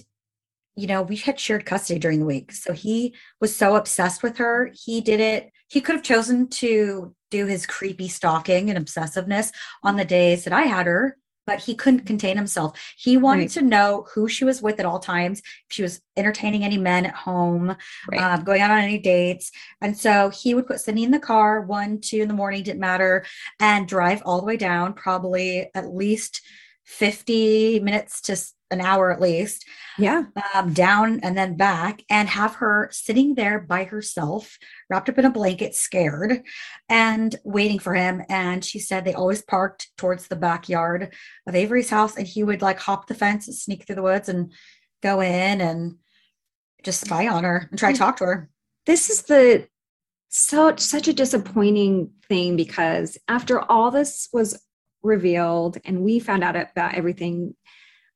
you 0.76 0.88
know, 0.88 1.04
we 1.04 1.16
had 1.18 1.40
shared 1.40 1.66
custody 1.66 2.00
during 2.00 2.20
the 2.20 2.26
week. 2.26 2.52
So 2.52 2.74
he 2.74 3.16
was 3.40 3.56
so 3.56 3.76
obsessed 3.76 4.24
with 4.24 4.38
her. 4.38 4.72
He 4.74 5.02
did 5.02 5.20
it. 5.20 5.52
He 5.74 5.82
could 5.82 5.96
have 5.96 6.04
chosen 6.04 6.48
to 6.50 7.16
do 7.32 7.48
his 7.48 7.66
creepy 7.66 8.08
stalking 8.08 8.70
and 8.70 8.78
obsessiveness 8.78 9.52
on 9.82 9.96
the 9.96 10.06
days 10.06 10.44
that 10.44 10.54
I 10.54 10.64
had 10.64 10.86
her, 10.86 11.18
but 11.48 11.62
he 11.62 11.74
couldn't 11.74 12.06
contain 12.06 12.38
himself. 12.38 12.80
He 12.96 13.18
wanted 13.18 13.42
Right. 13.42 13.50
to 13.52 13.62
know 13.64 14.06
who 14.14 14.28
she 14.28 14.46
was 14.46 14.62
with 14.62 14.80
at 14.80 14.86
all 14.86 15.00
times, 15.00 15.40
if 15.40 15.72
she 15.72 15.82
was 15.82 16.00
entertaining 16.16 16.64
any 16.64 16.78
men 16.78 17.08
at 17.08 17.16
home, 17.16 17.76
right. 18.12 18.22
um, 18.22 18.44
going 18.44 18.62
out 18.62 18.70
on 18.70 18.84
any 18.84 19.00
dates. 19.00 19.52
And 19.82 19.98
so 19.98 20.30
he 20.30 20.54
would 20.54 20.68
put 20.68 20.80
Sydney 20.80 21.06
in 21.06 21.12
the 21.12 21.18
car, 21.18 21.62
one, 21.62 22.00
two 22.00 22.22
in 22.22 22.28
the 22.28 22.36
morning, 22.36 22.62
didn't 22.62 22.80
matter, 22.80 23.26
and 23.60 23.88
drive 23.88 24.22
all 24.26 24.40
the 24.40 24.46
way 24.46 24.58
down, 24.58 24.94
probably 24.94 25.72
at 25.74 25.92
least 25.92 26.42
50 26.86 27.80
minutes 27.80 28.22
to 28.22 28.36
an 28.72 28.82
hour 28.82 29.12
at 29.12 29.22
least, 29.22 29.66
yeah. 29.98 30.24
um, 30.54 30.74
down 30.74 31.20
and 31.22 31.38
then 31.38 31.56
back, 31.56 32.04
and 32.10 32.28
have 32.28 32.56
her 32.56 32.90
sitting 32.92 33.36
there 33.36 33.60
by 33.60 33.84
herself, 33.84 34.58
wrapped 34.90 35.10
up 35.10 35.18
in 35.18 35.26
a 35.26 35.30
blanket, 35.30 35.76
scared, 35.76 36.42
and 36.90 37.36
waiting 37.44 37.80
for 37.80 37.94
him. 37.94 38.24
And 38.30 38.66
she 38.66 38.80
said 38.80 39.06
they 39.06 39.14
always 39.14 39.42
parked 39.42 39.90
towards 39.98 40.28
the 40.28 40.36
backyard 40.36 41.14
of 41.48 41.56
Avery's 41.56 41.90
house, 41.90 42.18
and 42.18 42.28
he 42.28 42.44
would 42.44 42.62
like 42.62 42.80
hop 42.80 43.08
the 43.08 43.16
fence 43.16 43.48
and 43.48 43.56
sneak 43.56 43.86
through 43.86 43.96
the 43.96 44.02
woods 44.02 44.28
and 44.28 44.52
go 45.02 45.22
in 45.22 45.62
and 45.62 45.98
just 46.84 47.02
spy 47.02 47.28
on 47.28 47.44
her 47.44 47.68
and 47.70 47.80
try 47.80 47.94
to 47.94 47.98
talk 47.98 48.18
to 48.18 48.26
her. 48.26 48.50
this 48.86 49.10
is 49.10 49.24
the 49.24 49.66
so 50.36 50.76
such 50.78 51.08
a 51.08 51.14
disappointing 51.14 52.10
thing 52.28 52.56
because 52.58 53.20
after 53.28 53.62
all 53.72 53.92
this 53.92 54.28
was 54.34 54.60
revealed 55.04 55.78
and 55.86 56.02
we 56.02 56.20
found 56.20 56.44
out 56.44 56.56
about 56.56 56.96
everything. 56.96 57.54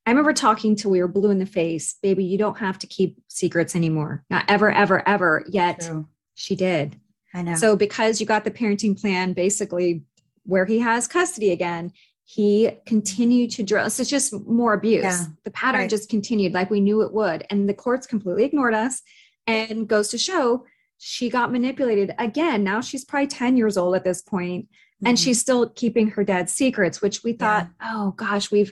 I 0.05 0.11
remember 0.11 0.33
talking 0.33 0.75
to 0.77 0.89
we 0.89 1.01
were 1.01 1.07
blue 1.07 1.31
in 1.31 1.39
the 1.39 1.45
face 1.45 1.95
baby 2.01 2.23
you 2.23 2.37
don't 2.37 2.57
have 2.57 2.79
to 2.79 2.87
keep 2.87 3.21
secrets 3.27 3.75
anymore. 3.75 4.23
Not 4.29 4.45
ever 4.47 4.71
ever 4.71 5.07
ever 5.07 5.43
yet. 5.49 5.83
So 5.83 6.07
she 6.35 6.55
did. 6.55 6.99
I 7.33 7.41
know. 7.41 7.55
so 7.55 7.75
because 7.75 8.19
you 8.19 8.25
got 8.25 8.45
the 8.45 8.51
parenting 8.51 8.99
plan 8.99 9.33
basically 9.33 10.03
where 10.43 10.65
he 10.65 10.79
has 10.79 11.07
custody 11.07 11.51
again 11.51 11.91
he 12.23 12.71
continued 12.85 13.51
to 13.51 13.63
drill 13.63 13.89
so 13.89 14.01
it's 14.01 14.09
just 14.09 14.33
more 14.47 14.73
abuse. 14.73 15.03
Yeah, 15.03 15.25
the 15.43 15.51
pattern 15.51 15.81
right. 15.81 15.89
just 15.89 16.09
continued 16.09 16.53
like 16.53 16.69
we 16.69 16.79
knew 16.79 17.01
it 17.01 17.13
would 17.13 17.45
and 17.49 17.67
the 17.67 17.73
courts 17.73 18.07
completely 18.07 18.45
ignored 18.45 18.73
us 18.73 19.01
and 19.45 19.87
goes 19.87 20.07
to 20.09 20.17
show 20.17 20.65
she 20.99 21.29
got 21.29 21.51
manipulated 21.51 22.13
again. 22.17 22.63
Now 22.63 22.81
she's 22.81 23.05
probably 23.05 23.27
10 23.27 23.55
years 23.57 23.77
old 23.77 23.95
at 23.95 24.03
this 24.03 24.21
point 24.21 24.67
and 25.05 25.17
Mhm. 25.17 25.23
she's 25.23 25.39
still 25.39 25.69
keeping 25.69 26.09
her 26.11 26.23
dad's 26.23 26.53
secrets 26.53 27.01
which 27.01 27.23
we 27.23 27.33
thought 27.33 27.69
oh 27.81 28.11
gosh 28.17 28.51
we've 28.51 28.71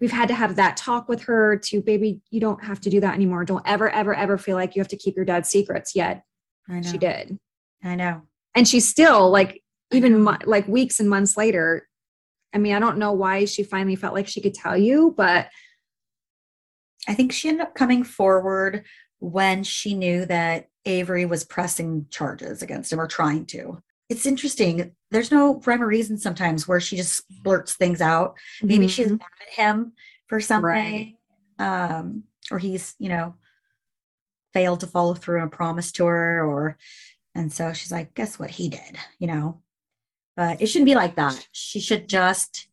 we've 0.00 0.12
had 0.12 0.28
to 0.28 0.34
have 0.34 0.56
that 0.56 0.76
talk 0.76 1.08
with 1.08 1.22
her 1.22 1.56
to 1.56 1.80
baby 1.80 2.20
you 2.30 2.40
don't 2.40 2.64
have 2.64 2.80
to 2.82 2.90
do 2.90 3.00
that 3.00 3.14
anymore 3.14 3.44
don't 3.44 3.66
ever 3.66 3.88
ever 3.90 4.14
ever 4.14 4.36
feel 4.38 4.56
like 4.56 4.74
you 4.76 4.80
have 4.80 4.88
to 4.88 4.96
keep 4.96 5.16
your 5.16 5.24
dad's 5.24 5.48
secrets 5.48 5.94
yet 5.94 6.22
I 6.68 6.80
know. 6.80 6.90
she 6.90 6.98
did 6.98 7.38
I 7.82 7.94
know. 7.94 8.22
and 8.54 8.66
she's 8.68 8.86
still 8.88 9.30
like 9.30 9.62
even 9.92 10.22
mo- 10.22 10.38
like 10.44 10.66
weeks 10.68 11.00
and 11.00 11.08
months 11.08 11.36
later 11.36 11.88
i 12.54 12.58
mean 12.58 12.74
i 12.74 12.78
don't 12.78 12.98
know 12.98 13.12
why 13.12 13.44
she 13.46 13.62
finally 13.62 13.96
felt 13.96 14.14
like 14.14 14.26
she 14.28 14.40
could 14.40 14.54
tell 14.54 14.76
you 14.76 15.14
but 15.16 15.48
I 17.08 17.14
think 17.14 17.32
she 17.32 17.48
ended 17.48 17.66
up 17.66 17.74
coming 17.74 18.04
forward 18.04 18.84
when 19.18 19.64
she 19.64 19.94
knew 19.94 20.24
that 20.26 20.68
Avery 20.84 21.24
was 21.26 21.42
pressing 21.42 22.06
charges 22.10 22.62
against 22.62 22.92
him 22.92 23.00
or 23.00 23.08
trying 23.08 23.44
to. 23.46 23.82
It's 24.12 24.26
interesting. 24.26 24.94
There's 25.10 25.30
no 25.30 25.58
rhyme 25.64 25.82
or 25.82 25.86
reason 25.86 26.18
sometimes 26.18 26.68
where 26.68 26.80
she 26.80 26.96
just 26.98 27.22
blurts 27.42 27.74
things 27.76 28.02
out. 28.02 28.36
Maybe 28.62 28.86
she's 28.86 29.06
Mhm. 29.08 29.18
mad 29.18 29.28
at 29.40 29.54
him 29.54 29.92
for 30.26 30.38
something, 30.38 30.62
Right. 30.68 31.16
um, 31.58 32.24
or 32.50 32.58
he's, 32.58 32.94
you 32.98 33.08
know, 33.08 33.36
failed 34.52 34.80
to 34.80 34.86
follow 34.86 35.14
through 35.14 35.40
on 35.40 35.46
a 35.46 35.50
promise 35.50 35.92
to 35.92 36.04
her, 36.04 36.44
or 36.44 36.76
and 37.34 37.50
so 37.50 37.72
she's 37.72 37.90
like, 37.90 38.12
guess 38.12 38.38
what 38.38 38.50
he 38.50 38.68
did, 38.68 38.98
you 39.18 39.26
know. 39.26 39.62
But 40.36 40.60
it 40.60 40.66
shouldn't 40.66 40.90
be 40.90 40.94
like 40.94 41.16
that. 41.16 41.48
She 41.52 41.80
should 41.80 42.06
just 42.06 42.66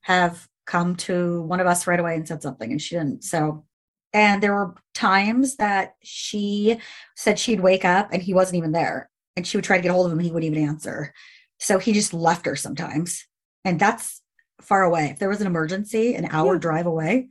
have 0.00 0.48
come 0.64 0.96
to 0.96 1.42
one 1.42 1.60
of 1.60 1.66
us 1.66 1.86
right 1.86 2.00
away 2.00 2.14
and 2.16 2.26
said 2.26 2.40
something, 2.40 2.70
and 2.70 2.80
she 2.80 2.94
didn't. 2.94 3.24
So, 3.24 3.66
and 4.14 4.42
there 4.42 4.54
were 4.54 4.74
times 4.94 5.56
that 5.56 5.96
she 6.02 6.80
said 7.14 7.38
she'd 7.38 7.60
wake 7.60 7.84
up 7.84 8.08
and 8.10 8.22
he 8.22 8.32
wasn't 8.32 8.56
even 8.56 8.72
there, 8.72 9.10
and 9.38 9.46
she 9.46 9.56
would 9.56 9.64
try 9.64 9.76
to 9.76 9.82
get 9.82 9.92
hold 9.92 10.06
of 10.06 10.12
him, 10.12 10.18
and 10.18 10.26
he 10.26 10.32
wouldn't 10.32 10.52
even 10.52 10.68
answer. 10.68 11.14
So 11.58 11.78
he 11.78 11.92
just 11.92 12.12
left 12.12 12.44
her 12.46 12.56
sometimes, 12.56 13.26
and 13.64 13.80
that's 13.80 14.20
far 14.60 14.82
away. 14.82 15.06
If 15.12 15.18
there 15.18 15.28
was 15.28 15.40
an 15.40 15.46
emergency, 15.46 16.14
an 16.14 16.26
hour 16.30 16.54
Yeah. 16.54 16.60
drive 16.60 16.86
away, 16.86 17.28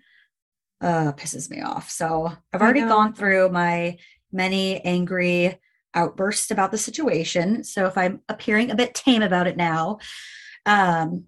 uh, 0.81 1.11
pisses 1.13 1.49
me 1.49 1.61
off. 1.61 1.89
So 1.89 2.31
I've 2.53 2.61
already 2.61 2.81
gone 2.81 3.13
through 3.13 3.49
my 3.49 3.97
many 4.31 4.79
angry 4.81 5.59
outbursts 5.93 6.51
about 6.51 6.71
the 6.71 6.77
situation. 6.77 7.63
So 7.63 7.85
if 7.87 7.97
I'm 7.97 8.21
appearing 8.29 8.71
a 8.71 8.75
bit 8.75 8.93
tame 8.93 9.21
about 9.23 9.47
it 9.47 9.57
now, 9.57 9.99
um, 10.65 11.25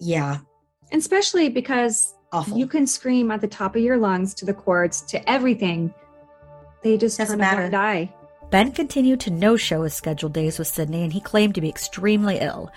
yeah, 0.00 0.38
and 0.92 1.00
especially 1.00 1.48
because 1.48 2.14
awful. 2.32 2.56
you 2.56 2.66
can 2.66 2.86
scream 2.86 3.30
at 3.30 3.40
the 3.40 3.48
top 3.48 3.74
of 3.76 3.82
your 3.82 3.96
lungs 3.96 4.34
to 4.34 4.44
the 4.44 4.54
courts 4.54 5.00
to 5.02 5.30
everything 5.30 5.92
they 6.82 6.96
just 6.98 7.16
Doesn't 7.18 7.38
matter. 7.38 7.74
eye 7.76 8.12
Ben 8.54 8.70
continued 8.70 9.18
to 9.18 9.32
no 9.32 9.56
show 9.56 9.82
his 9.82 9.94
scheduled 9.94 10.32
days 10.32 10.60
with 10.60 10.68
Sydney, 10.68 11.02
and 11.02 11.12
he 11.12 11.20
claimed 11.20 11.56
to 11.56 11.60
be 11.60 11.68
extremely 11.68 12.38
ill. 12.38 12.70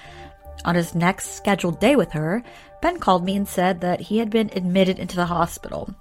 On 0.66 0.74
his 0.74 0.96
next 0.96 1.36
scheduled 1.36 1.80
day 1.80 1.96
with 1.96 2.14
her, 2.14 2.42
Ben 2.82 2.98
called 2.98 3.24
me 3.24 3.36
and 3.36 3.48
said 3.48 3.82
that 3.82 4.00
he 4.00 4.18
had 4.18 4.32
been 4.32 4.50
admitted 4.56 4.98
into 4.98 5.16
the 5.16 5.28
hospital. 5.28 5.94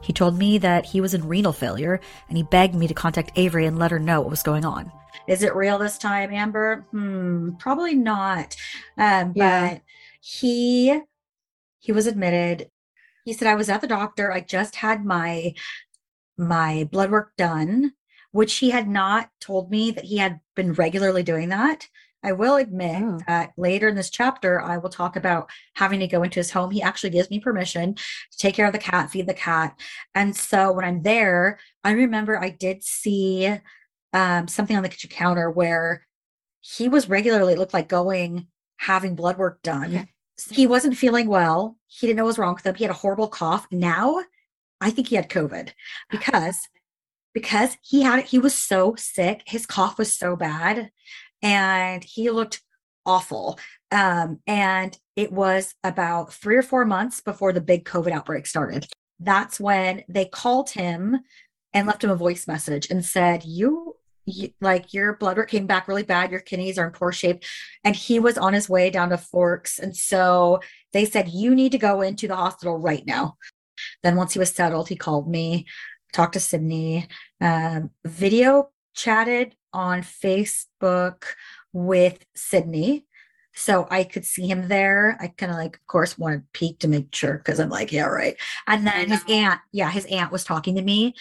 He 0.00 0.12
told 0.12 0.38
me 0.38 0.58
that 0.58 0.86
he 0.86 1.00
was 1.00 1.12
in 1.12 1.26
renal 1.26 1.52
failure, 1.52 1.98
and 2.28 2.36
he 2.36 2.44
begged 2.44 2.76
me 2.76 2.86
to 2.86 2.94
contact 2.94 3.32
Avery 3.34 3.66
and 3.66 3.80
let 3.80 3.90
her 3.90 3.98
know 3.98 4.20
what 4.20 4.30
was 4.30 4.44
going 4.44 4.64
on. 4.64 4.92
Is 5.26 5.42
it 5.42 5.56
real 5.56 5.76
this 5.76 5.98
time, 5.98 6.32
Amber? 6.32 6.86
Hmm, 6.92 7.56
probably 7.58 7.96
not. 7.96 8.54
Um, 8.96 9.32
Yeah. 9.34 9.72
but 9.72 9.82
he 10.20 11.00
he 11.80 11.90
was 11.90 12.06
admitted. 12.06 12.70
He 13.24 13.32
said, 13.32 13.48
I 13.48 13.56
was 13.56 13.68
at 13.68 13.80
the 13.80 13.88
doctor. 13.88 14.30
I 14.30 14.38
just 14.38 14.76
had 14.76 15.04
my 15.04 15.54
my 16.38 16.88
blood 16.92 17.10
work 17.10 17.32
done, 17.36 17.94
which 18.36 18.56
he 18.56 18.70
had 18.70 18.86
not 18.86 19.30
told 19.40 19.70
me 19.70 19.90
that 19.90 20.04
he 20.04 20.18
had 20.18 20.40
been 20.54 20.74
regularly 20.74 21.22
doing 21.22 21.48
that. 21.48 21.88
I 22.22 22.32
will 22.32 22.56
admit 22.56 23.02
Oh. 23.02 23.18
that 23.26 23.52
later 23.56 23.88
in 23.88 23.94
this 23.94 24.10
chapter, 24.10 24.60
I 24.60 24.78
will 24.78 24.90
talk 24.90 25.16
about 25.16 25.48
having 25.74 26.00
to 26.00 26.06
go 26.06 26.22
into 26.22 26.40
his 26.40 26.50
home. 26.50 26.70
He 26.70 26.82
actually 26.82 27.10
gives 27.10 27.30
me 27.30 27.40
permission 27.40 27.94
to 27.94 28.38
take 28.38 28.54
care 28.54 28.66
of 28.66 28.72
the 28.72 28.78
cat, 28.78 29.10
feed 29.10 29.26
the 29.26 29.34
cat. 29.34 29.78
And 30.14 30.36
so 30.36 30.72
when 30.72 30.84
I'm 30.84 31.02
there, 31.02 31.58
I 31.82 31.92
remember 31.92 32.38
I 32.38 32.50
did 32.50 32.82
see 32.82 33.54
um, 34.12 34.48
something 34.48 34.76
on 34.76 34.82
the 34.82 34.88
kitchen 34.88 35.10
counter 35.10 35.50
where 35.50 36.06
he 36.60 36.88
was 36.88 37.08
regularly 37.08 37.54
it 37.54 37.58
looked 37.58 37.74
like 37.74 37.88
going 37.88 38.48
having 38.78 39.14
blood 39.14 39.38
work 39.38 39.62
done. 39.62 39.94
Okay. 39.94 40.08
He 40.50 40.66
wasn't 40.66 40.96
feeling 40.98 41.28
well. 41.28 41.78
He 41.86 42.06
didn't 42.06 42.18
know 42.18 42.24
what 42.24 42.28
was 42.34 42.38
wrong 42.38 42.54
with 42.54 42.66
him. 42.66 42.74
He 42.74 42.84
had 42.84 42.90
a 42.90 42.94
horrible 42.94 43.28
cough. 43.28 43.66
Now 43.70 44.20
I 44.80 44.90
think 44.90 45.08
he 45.08 45.16
had 45.16 45.30
COVID 45.30 45.70
because 46.10 46.58
because 47.36 47.76
he 47.82 48.00
had 48.00 48.24
he 48.24 48.38
was 48.38 48.54
so 48.54 48.94
sick. 48.96 49.42
His 49.44 49.66
cough 49.66 49.98
was 49.98 50.10
so 50.10 50.36
bad 50.36 50.90
and 51.42 52.02
he 52.02 52.30
looked 52.30 52.62
awful. 53.04 53.58
Um, 53.92 54.40
and 54.46 54.98
it 55.16 55.30
was 55.30 55.74
about 55.84 56.32
three 56.32 56.56
or 56.56 56.62
four 56.62 56.86
months 56.86 57.20
before 57.20 57.52
the 57.52 57.60
big 57.60 57.84
COVID 57.84 58.10
outbreak 58.10 58.46
started. 58.46 58.86
That's 59.20 59.60
when 59.60 60.02
they 60.08 60.24
called 60.24 60.70
him 60.70 61.18
and 61.74 61.86
left 61.86 62.02
him 62.02 62.08
a 62.08 62.16
voice 62.16 62.48
message 62.48 62.88
and 62.90 63.04
said, 63.04 63.44
You, 63.44 63.96
you 64.24 64.52
like 64.62 64.94
your 64.94 65.18
blood 65.18 65.36
work 65.36 65.50
came 65.50 65.66
back 65.66 65.88
really 65.88 66.04
bad, 66.04 66.30
your 66.30 66.40
kidneys 66.40 66.78
are 66.78 66.86
in 66.86 66.92
poor 66.92 67.12
shape. 67.12 67.44
And 67.84 67.94
he 67.94 68.18
was 68.18 68.38
on 68.38 68.54
his 68.54 68.66
way 68.66 68.88
down 68.88 69.10
to 69.10 69.18
Forks. 69.18 69.78
And 69.78 69.94
so 69.94 70.60
they 70.94 71.04
said, 71.04 71.28
You 71.28 71.54
need 71.54 71.72
to 71.72 71.78
go 71.78 72.00
into 72.00 72.28
the 72.28 72.36
hospital 72.36 72.78
right 72.78 73.04
now. 73.06 73.36
Then 74.02 74.16
once 74.16 74.32
he 74.32 74.38
was 74.38 74.54
settled, 74.54 74.88
he 74.88 74.96
called 74.96 75.28
me, 75.28 75.66
talked 76.12 76.34
to 76.34 76.40
Sydney, 76.40 77.08
um, 77.40 77.90
video 78.04 78.70
chatted 78.94 79.54
on 79.72 80.00
Facebook 80.00 81.24
with 81.72 82.24
Sydney. 82.34 83.04
So 83.54 83.86
I 83.90 84.04
could 84.04 84.24
see 84.24 84.46
him 84.46 84.68
there. 84.68 85.16
I 85.20 85.28
kind 85.28 85.50
of 85.50 85.56
like, 85.58 85.76
of 85.76 85.86
course, 85.86 86.18
wanted 86.18 86.40
to 86.40 86.46
peek 86.52 86.78
to 86.80 86.88
make 86.88 87.14
sure 87.14 87.38
because 87.38 87.58
I'm 87.58 87.70
like, 87.70 87.90
yeah, 87.90 88.04
right. 88.04 88.36
And 88.66 88.86
then 88.86 89.08
his 89.10 89.24
aunt, 89.28 89.60
yeah, 89.72 89.90
his 89.90 90.04
aunt 90.06 90.30
was 90.30 90.44
talking 90.44 90.76
to 90.76 90.82
me. 90.82 91.14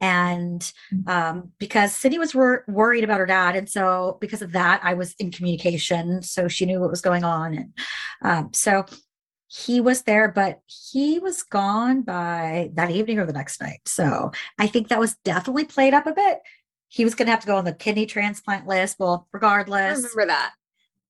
And 0.00 0.72
um, 1.06 1.52
because 1.58 1.94
Sydney 1.94 2.18
was 2.18 2.34
wor- 2.34 2.64
worried 2.66 3.04
about 3.04 3.20
her 3.20 3.26
dad. 3.26 3.56
And 3.56 3.68
so 3.68 4.18
because 4.20 4.42
of 4.42 4.52
that, 4.52 4.80
I 4.82 4.94
was 4.94 5.14
in 5.18 5.30
communication. 5.30 6.22
So 6.22 6.48
she 6.48 6.66
knew 6.66 6.80
what 6.80 6.90
was 6.90 7.02
going 7.02 7.24
on. 7.24 7.54
And 7.54 7.72
um, 8.22 8.50
so 8.52 8.84
he 9.54 9.82
was 9.82 10.02
there, 10.02 10.28
but 10.28 10.60
he 10.66 11.18
was 11.18 11.42
gone 11.42 12.00
by 12.00 12.70
that 12.72 12.90
evening 12.90 13.18
or 13.18 13.26
the 13.26 13.34
next 13.34 13.60
night. 13.60 13.80
So 13.84 14.30
I 14.58 14.66
think 14.66 14.88
that 14.88 14.98
was 14.98 15.16
definitely 15.24 15.64
played 15.66 15.92
up 15.92 16.06
a 16.06 16.14
bit. 16.14 16.38
He 16.88 17.04
was 17.04 17.14
going 17.14 17.26
to 17.26 17.32
have 17.32 17.40
to 17.40 17.46
go 17.46 17.56
on 17.56 17.66
the 17.66 17.74
kidney 17.74 18.06
transplant 18.06 18.66
list. 18.66 18.96
Well, 18.98 19.28
regardless, 19.30 19.92
I 19.92 19.96
remember 19.96 20.26
that. 20.26 20.52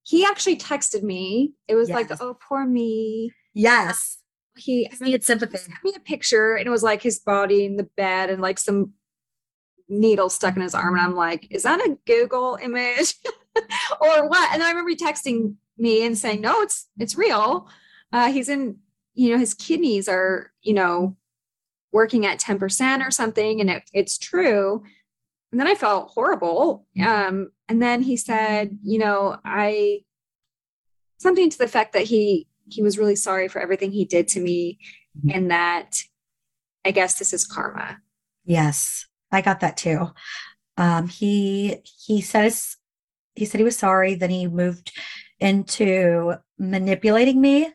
He 0.02 0.24
actually 0.24 0.57
texted 0.57 1.05
me. 1.05 1.52
It 1.68 1.76
was 1.76 1.88
like, 1.88 2.11
oh, 2.20 2.37
poor 2.48 2.66
me. 2.66 3.31
Yes. 3.55 4.18
Um, 4.57 4.61
he 4.61 4.88
He 4.90 5.05
needed 5.05 5.22
sympathy. 5.22 5.59
He 5.59 5.64
sent 5.64 5.85
me 5.85 5.92
a 5.96 6.00
picture 6.00 6.57
and 6.57 6.66
it 6.66 6.70
was 6.70 6.83
like 6.83 7.00
his 7.00 7.20
body 7.20 7.64
in 7.64 7.76
the 7.76 7.88
bed 7.96 8.28
and 8.28 8.42
like 8.42 8.59
some 8.59 8.94
needle 9.88 10.28
stuck 10.28 10.57
in 10.57 10.62
his 10.62 10.74
arm. 10.74 10.96
And 10.96 11.05
I'm 11.05 11.14
like, 11.14 11.46
is 11.52 11.62
that 11.62 11.78
a 11.78 11.96
Google 12.07 12.59
image 12.61 13.14
or 14.00 14.28
what? 14.28 14.52
And 14.52 14.64
I 14.64 14.70
remember 14.70 14.94
texting 14.94 15.55
me 15.78 16.05
and 16.05 16.18
saying, 16.18 16.40
no, 16.40 16.61
it's, 16.62 16.88
it's 16.98 17.16
real. 17.16 17.68
Uh, 18.12 18.31
he's 18.33 18.48
in, 18.48 18.77
you 19.14 19.33
know, 19.33 19.38
his 19.38 19.55
kidneys 19.55 20.09
are, 20.09 20.53
you 20.62 20.75
know, 20.75 21.16
working 21.92 22.27
at 22.27 22.40
10% 22.40 23.07
or 23.07 23.11
something. 23.11 23.61
And 23.61 23.70
it, 23.70 23.83
it's 23.92 24.18
true. 24.18 24.83
And 25.51 25.61
then 25.61 25.66
I 25.68 25.75
felt 25.75 26.11
horrible. 26.11 26.87
Um, 27.05 27.53
and 27.68 27.83
then 27.83 28.03
he 28.03 28.16
said, 28.16 28.79
you 28.83 28.98
know, 28.98 29.37
I, 29.44 30.01
something 31.18 31.51
to 31.51 31.59
the 31.59 31.64
effect 31.64 31.92
that 31.92 32.05
he, 32.05 32.48
he 32.68 32.83
was 32.83 32.98
really 32.98 33.16
sorry 33.16 33.48
for 33.48 33.61
everything 33.61 33.92
he 33.92 34.05
did 34.05 34.29
to 34.29 34.40
me 34.40 34.79
Mhm. 35.27 35.35
and 35.37 35.51
that 35.51 35.98
I 36.87 36.90
guess 36.90 37.18
this 37.18 37.35
is 37.35 37.44
karma. 37.46 37.98
Yes, 38.46 39.05
I 39.31 39.42
got 39.42 39.61
that 39.61 39.77
too. 39.77 40.09
Um, 40.79 41.07
he 41.07 41.77
he 42.07 42.22
says 42.22 42.77
he 43.35 43.44
said 43.44 43.59
he 43.59 43.64
was 43.64 43.77
sorry. 43.77 44.14
Then 44.14 44.31
he 44.31 44.46
moved 44.48 44.90
into 45.38 46.33
manipulating 46.59 47.42
me. 47.42 47.72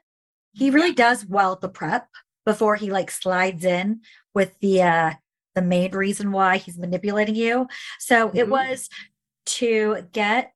He 0.58 0.70
really 0.72 0.94
does 0.94 1.26
well 1.26 1.54
at 1.54 1.62
the 1.62 1.70
prep 1.70 2.08
before 2.46 2.76
he 2.76 2.90
like 2.92 3.12
slides 3.12 3.64
in 3.64 4.02
with 4.34 4.58
the 4.60 4.82
uh 4.82 5.14
the 5.56 5.62
main 5.62 5.92
reason 5.92 6.32
why 6.32 6.58
he's 6.58 6.78
manipulating 6.78 7.36
you. 7.36 7.68
So 8.00 8.30
it 8.30 8.46
Mhm. 8.46 8.50
was 8.50 8.90
to 9.48 10.08
get 10.12 10.54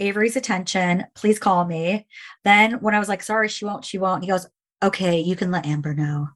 Avery's 0.00 0.36
attention. 0.36 1.06
Please 1.14 1.38
call 1.38 1.64
me. 1.64 2.06
Then 2.44 2.80
when 2.80 2.94
I 2.94 2.98
was 2.98 3.08
like, 3.08 3.22
sorry, 3.22 3.48
she 3.48 3.64
won't, 3.64 3.84
she 3.84 3.96
won't. 3.96 4.22
He 4.24 4.30
goes, 4.30 4.46
okay, 4.82 5.20
you 5.20 5.36
can 5.36 5.50
let 5.50 5.66
Amber 5.66 5.94
know. 5.94 6.28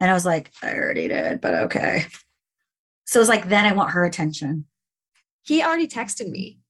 And 0.00 0.10
I 0.10 0.14
was 0.14 0.24
like, 0.24 0.50
I 0.62 0.74
already 0.74 1.08
did, 1.08 1.40
but 1.40 1.54
okay. 1.64 2.06
So 3.04 3.18
it 3.18 3.22
was 3.22 3.28
like, 3.28 3.48
then 3.48 3.66
I 3.66 3.72
want 3.72 3.90
her 3.90 4.04
attention. 4.04 4.64
He 5.42 5.62
already 5.62 5.88
texted 5.88 6.30
me. 6.30 6.60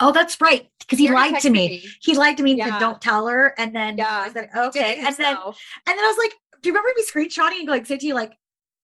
Oh, 0.00 0.12
that's 0.12 0.40
right. 0.40 0.68
Because 0.80 0.98
he 0.98 1.10
lied 1.10 1.40
to 1.40 1.48
texted 1.48 1.52
me. 1.52 1.82
He 2.00 2.14
lied 2.16 2.36
to 2.36 2.42
me 2.42 2.50
and 2.52 2.58
Yeah. 2.58 2.70
said, 2.72 2.78
don't 2.80 3.00
tell 3.00 3.26
her. 3.28 3.54
And 3.58 3.74
then 3.74 3.96
Yeah. 3.98 4.24
I 4.26 4.32
said, 4.32 4.50
okay. 4.56 4.96
And 4.98 5.16
then, 5.16 5.36
and 5.36 5.54
then 5.86 5.98
I 5.98 6.08
was 6.08 6.18
like, 6.18 6.34
do 6.62 6.68
you 6.68 6.74
remember 6.74 6.90
me 6.96 7.02
screenshotting 7.04 7.60
and 7.60 7.68
like 7.68 7.86
say 7.86 7.96
to 7.98 8.06
you, 8.06 8.14
like, 8.14 8.32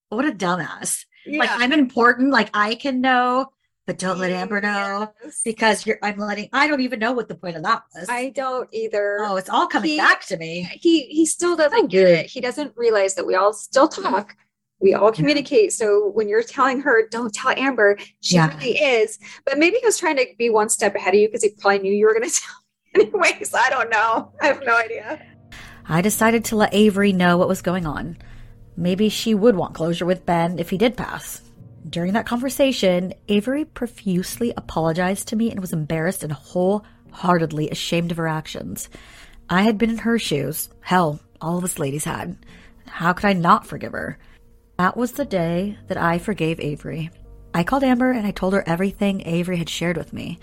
what 0.08 0.24
a 0.26 0.32
dumbass. 0.32 1.04
Like 1.26 1.50
I'm 1.50 1.72
important. 1.72 2.30
Like 2.32 2.50
I 2.54 2.74
can 2.74 3.00
know 3.00 3.52
but 3.86 3.98
don't 3.98 4.18
let 4.18 4.30
Amber 4.30 4.60
know 4.60 5.12
because 5.44 5.84
you're 5.86 5.98
I'm 6.02 6.16
letting 6.18 6.48
I 6.52 6.66
don't 6.68 6.80
even 6.80 6.98
know 7.00 7.12
what 7.12 7.28
the 7.28 7.34
point 7.34 7.56
of 7.56 7.62
that 7.64 7.82
was. 7.94 8.08
I 8.08 8.28
don't 8.30 8.68
either. 8.72 9.18
oh, 9.22 9.36
it's 9.36 9.48
all 9.50 9.66
coming 9.66 9.90
He- 9.90 9.96
back 9.96 10.24
to 10.26 10.36
me. 10.36 10.62
he 10.80 11.06
he 11.06 11.26
still 11.26 11.56
doesn't 11.56 11.88
get 11.88 12.06
it. 12.06 12.26
He 12.26 12.40
doesn't 12.40 12.76
realize 12.76 13.14
that 13.14 13.26
we 13.26 13.34
all 13.34 13.52
still 13.52 13.88
talk. 13.88 14.36
We 14.82 14.94
all 14.94 15.10
mm-hmm. 15.10 15.16
communicate. 15.16 15.72
So 15.72 16.08
when 16.08 16.28
you're 16.28 16.42
telling 16.42 16.80
her, 16.80 17.08
don't 17.08 17.32
tell 17.32 17.52
Amber, 17.56 17.96
she 18.20 18.34
Yeah. 18.34 18.54
really 18.56 18.78
is. 18.78 19.18
But 19.46 19.58
maybe 19.58 19.76
he 19.78 19.86
was 19.86 19.98
trying 19.98 20.16
to 20.16 20.26
be 20.36 20.50
one 20.50 20.68
step 20.68 20.94
ahead 20.94 21.14
of 21.14 21.20
you 21.20 21.28
because 21.28 21.42
he 21.42 21.50
probably 21.50 21.78
knew 21.78 21.92
you 21.92 22.06
were 22.06 22.14
going 22.14 22.28
to 22.28 22.40
tell 22.40 22.54
me 22.94 23.04
anyways. 23.04 23.54
I 23.54 23.70
don't 23.70 23.90
know. 23.90 24.32
I 24.42 24.46
have 24.46 24.62
no 24.66 24.76
idea. 24.76 25.22
I 25.88 26.00
decided 26.02 26.44
to 26.46 26.56
let 26.56 26.74
Avery 26.74 27.12
know 27.12 27.36
what 27.36 27.48
was 27.48 27.62
going 27.62 27.86
on. 27.86 28.16
Maybe 28.76 29.08
she 29.08 29.34
would 29.34 29.56
want 29.56 29.74
closure 29.74 30.06
with 30.06 30.26
Ben 30.26 30.58
if 30.58 30.70
he 30.70 30.78
did 30.78 30.96
pass. 30.96 31.42
During 31.88 32.12
that 32.12 32.26
conversation, 32.26 33.12
Avery 33.28 33.64
profusely 33.64 34.52
apologized 34.56 35.28
to 35.28 35.36
me 35.36 35.50
and 35.50 35.60
was 35.60 35.72
embarrassed 35.72 36.22
and 36.22 36.32
wholeheartedly 36.32 37.70
ashamed 37.70 38.12
of 38.12 38.16
her 38.16 38.28
actions. 38.28 38.88
I 39.50 39.62
had 39.62 39.78
been 39.78 39.90
in 39.90 39.98
her 39.98 40.18
shoes. 40.18 40.70
Hell, 40.80 41.20
all 41.40 41.58
of 41.58 41.64
us 41.64 41.78
ladies 41.78 42.04
had. 42.04 42.36
How 42.86 43.12
could 43.12 43.26
I 43.26 43.32
not 43.32 43.66
forgive 43.66 43.92
her? 43.92 44.18
That 44.78 44.96
was 44.96 45.12
the 45.12 45.24
day 45.24 45.78
that 45.88 45.96
I 45.96 46.18
forgave 46.18 46.58
Avery. 46.60 47.10
I 47.54 47.64
called 47.64 47.84
Amber 47.84 48.10
and 48.10 48.26
I 48.26 48.30
told 48.30 48.54
her 48.54 48.66
everything 48.66 49.22
Avery 49.26 49.56
had 49.58 49.68
shared 49.68 49.96
with 49.96 50.12
me. 50.12 50.38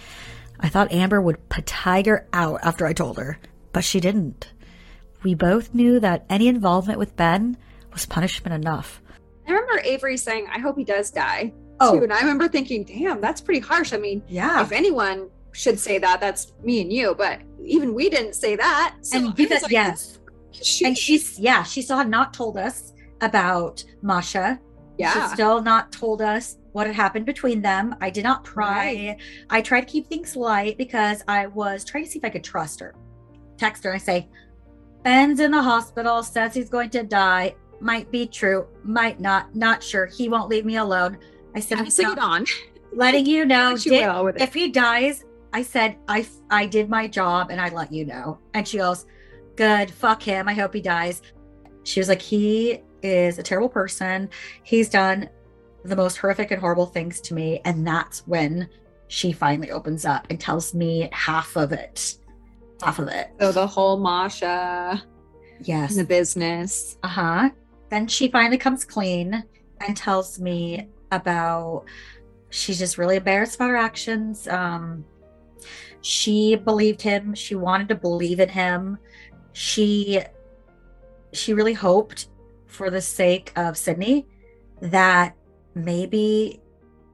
I 0.59 0.69
thought 0.69 0.91
Amber 0.91 1.21
would 1.21 1.49
put 1.49 1.65
tiger 1.65 2.27
out 2.33 2.59
after 2.63 2.85
I 2.85 2.93
told 2.93 3.17
her, 3.17 3.39
but 3.73 3.83
she 3.83 3.99
didn't. 3.99 4.51
We 5.23 5.33
both 5.33 5.73
knew 5.73 5.99
that 5.99 6.25
any 6.29 6.47
involvement 6.47 6.99
with 6.99 7.15
Ben 7.15 7.57
was 7.91 8.05
punishment 8.05 8.53
enough. 8.53 9.01
I 9.47 9.51
remember 9.51 9.81
Avery 9.83 10.15
saying, 10.17 10.47
I 10.53 10.59
hope 10.59 10.77
he 10.77 10.83
does 10.83 11.09
die. 11.11 11.53
Oh. 11.79 11.97
Too. 11.97 12.03
And 12.03 12.13
I 12.13 12.19
remember 12.19 12.47
thinking, 12.47 12.83
damn, 12.83 13.19
that's 13.21 13.41
pretty 13.41 13.61
harsh. 13.61 13.93
I 13.93 13.97
mean, 13.97 14.21
Yeah. 14.27 14.61
if 14.61 14.71
anyone 14.71 15.29
should 15.53 15.79
say 15.79 15.97
that, 15.97 16.19
that's 16.19 16.53
me 16.63 16.81
and 16.81 16.93
you. 16.93 17.15
But 17.17 17.39
even 17.63 17.93
we 17.93 18.09
didn't 18.09 18.33
say 18.35 18.55
that. 18.57 18.95
So 19.01 19.17
and 19.17 19.39
you 19.39 19.47
said 19.47 19.63
like, 19.63 19.71
yes. 19.71 20.19
shoot. 20.51 20.85
And 20.87 20.97
she's 20.97 21.39
yeah, 21.39 21.63
she 21.63 21.81
still 21.81 21.97
had 21.97 22.09
not 22.09 22.33
told 22.33 22.57
us 22.57 22.93
about 23.21 23.83
Masha. 24.01 24.59
yeah. 24.97 25.13
She's 25.13 25.33
still 25.33 25.61
not 25.61 25.91
told 25.91 26.21
us 26.21 26.57
what 26.71 26.85
had 26.87 26.95
happened 26.95 27.25
between 27.25 27.61
them. 27.61 27.95
I 28.01 28.09
did 28.09 28.23
not 28.23 28.43
pry. 28.43 29.17
I 29.49 29.61
tried 29.61 29.81
to 29.81 29.87
keep 29.87 30.07
things 30.07 30.35
light 30.35 30.77
because 30.77 31.23
I 31.27 31.47
was 31.47 31.83
trying 31.83 32.05
to 32.05 32.09
see 32.11 32.19
if 32.19 32.25
I 32.25 32.29
could 32.29 32.43
trust 32.43 32.79
her. 32.79 32.95
Text 33.57 33.83
her 33.83 33.91
and 33.91 34.01
say, 34.01 34.29
Ben's 35.03 35.39
in 35.39 35.51
the 35.51 35.61
hospital, 35.61 36.21
says 36.23 36.53
he's 36.53 36.69
going 36.69 36.89
to 36.91 37.03
die. 37.03 37.55
Might 37.81 38.11
be 38.11 38.27
true, 38.27 38.67
might 38.83 39.19
not, 39.19 39.55
not 39.55 39.81
sure. 39.81 40.05
He 40.05 40.27
won't 40.29 40.49
leave 40.49 40.65
me 40.65 40.75
alone. 40.77 41.17
I 41.55 41.59
said, 41.61 41.79
I'm 41.79 41.87
it 41.87 41.97
not 41.99 42.19
on. 42.19 42.45
letting 42.93 43.25
you 43.25 43.45
know. 43.53 43.75
Did- 43.77 43.93
it. 44.35 44.41
if 44.41 44.53
he 44.53 44.69
dies, 44.69 45.23
I 45.53 45.63
said 45.63 45.95
I 46.07 46.27
I 46.51 46.67
did 46.67 46.89
my 46.89 47.07
job 47.07 47.49
and 47.49 47.59
I 47.59 47.69
let 47.69 47.91
you 47.91 48.05
know. 48.05 48.37
And 48.53 48.67
she 48.67 48.77
goes, 48.77 49.05
"Good, 49.55 49.89
fuck 49.89 50.21
him. 50.21 50.47
I 50.47 50.53
hope 50.53 50.73
he 50.75 50.81
dies." 50.81 51.23
She 51.85 51.99
was 51.99 52.07
like, 52.07 52.21
"He 52.21 52.81
is 53.01 53.39
a 53.39 53.43
terrible 53.43 53.69
person. 53.69 54.29
He's 54.63 54.89
done 54.89 55.29
the 55.83 55.95
most 55.95 56.17
horrific 56.17 56.51
and 56.51 56.59
horrible 56.59 56.85
things 56.85 57.21
to 57.21 57.33
me." 57.33 57.61
And 57.65 57.85
that's 57.85 58.27
when 58.27 58.69
she 59.07 59.31
finally 59.31 59.71
opens 59.71 60.05
up 60.05 60.27
and 60.29 60.39
tells 60.39 60.73
me 60.73 61.09
half 61.11 61.55
of 61.55 61.71
it. 61.71 62.17
Half 62.81 62.99
of 62.99 63.07
it. 63.07 63.31
So 63.39 63.51
the 63.51 63.67
whole 63.67 63.97
Masha 63.99 65.03
Yes. 65.61 65.95
the 65.95 66.03
business. 66.03 66.97
Uh 67.03 67.07
huh. 67.07 67.49
Then 67.89 68.07
she 68.07 68.29
finally 68.29 68.57
comes 68.57 68.85
clean 68.85 69.43
and 69.81 69.97
tells 69.97 70.39
me 70.39 70.87
about 71.11 71.85
she's 72.49 72.79
just 72.79 72.97
really 72.97 73.17
embarrassed 73.17 73.55
about 73.55 73.69
her 73.69 73.75
actions. 73.75 74.47
Um, 74.47 75.03
she 76.01 76.55
believed 76.55 77.01
him. 77.01 77.33
She 77.33 77.55
wanted 77.55 77.89
to 77.89 77.95
believe 77.95 78.39
in 78.39 78.49
him. 78.49 78.97
She 79.53 80.21
she 81.33 81.53
really 81.53 81.73
hoped 81.73 82.29
for 82.69 82.89
the 82.89 83.01
sake 83.01 83.51
of 83.57 83.77
Sydney 83.77 84.25
that 84.81 85.35
maybe 85.75 86.61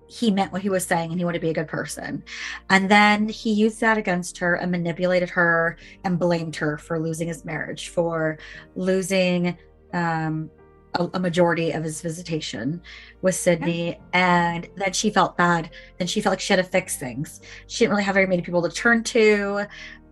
he 0.08 0.30
meant 0.30 0.52
what 0.52 0.62
he 0.62 0.70
was 0.70 0.86
saying 0.86 1.10
and 1.10 1.20
he 1.20 1.26
wanted 1.26 1.39
to 1.39 1.41
be 1.41 1.50
a 1.50 1.54
good 1.54 1.68
person. 1.68 2.24
And 2.70 2.89
then 2.89 3.28
he 3.28 3.52
used 3.52 3.82
that 3.82 3.98
against 3.98 4.38
her 4.38 4.56
and 4.56 4.72
manipulated 4.72 5.30
her 5.32 5.78
and 6.04 6.20
blamed 6.20 6.56
her 6.58 6.78
for 6.78 7.00
losing 7.00 7.28
his 7.28 7.44
marriage, 7.44 7.89
for 7.89 8.38
losing 8.76 9.58
um, 9.94 10.52
a, 10.96 11.10
a 11.15 11.20
majority 11.20 11.72
of 11.72 11.84
his 11.84 12.02
visitation 12.02 12.82
with 13.22 13.34
Sydney. 13.36 14.00
And 14.13 14.68
then 14.76 14.94
she 14.94 15.10
felt 15.10 15.38
bad. 15.38 15.72
Then 15.98 16.08
she 16.08 16.22
felt 16.22 16.34
like 16.34 16.39
she 16.39 16.54
had 16.54 16.63
to 16.63 16.70
fix 16.70 16.98
things. 16.98 17.41
She 17.68 17.86
didn't 17.86 17.91
really 17.91 18.04
have 18.04 18.15
very 18.15 18.28
many 18.28 18.44
people 18.44 18.62
to 18.62 18.70
turn 18.70 19.04
to. 19.06 19.65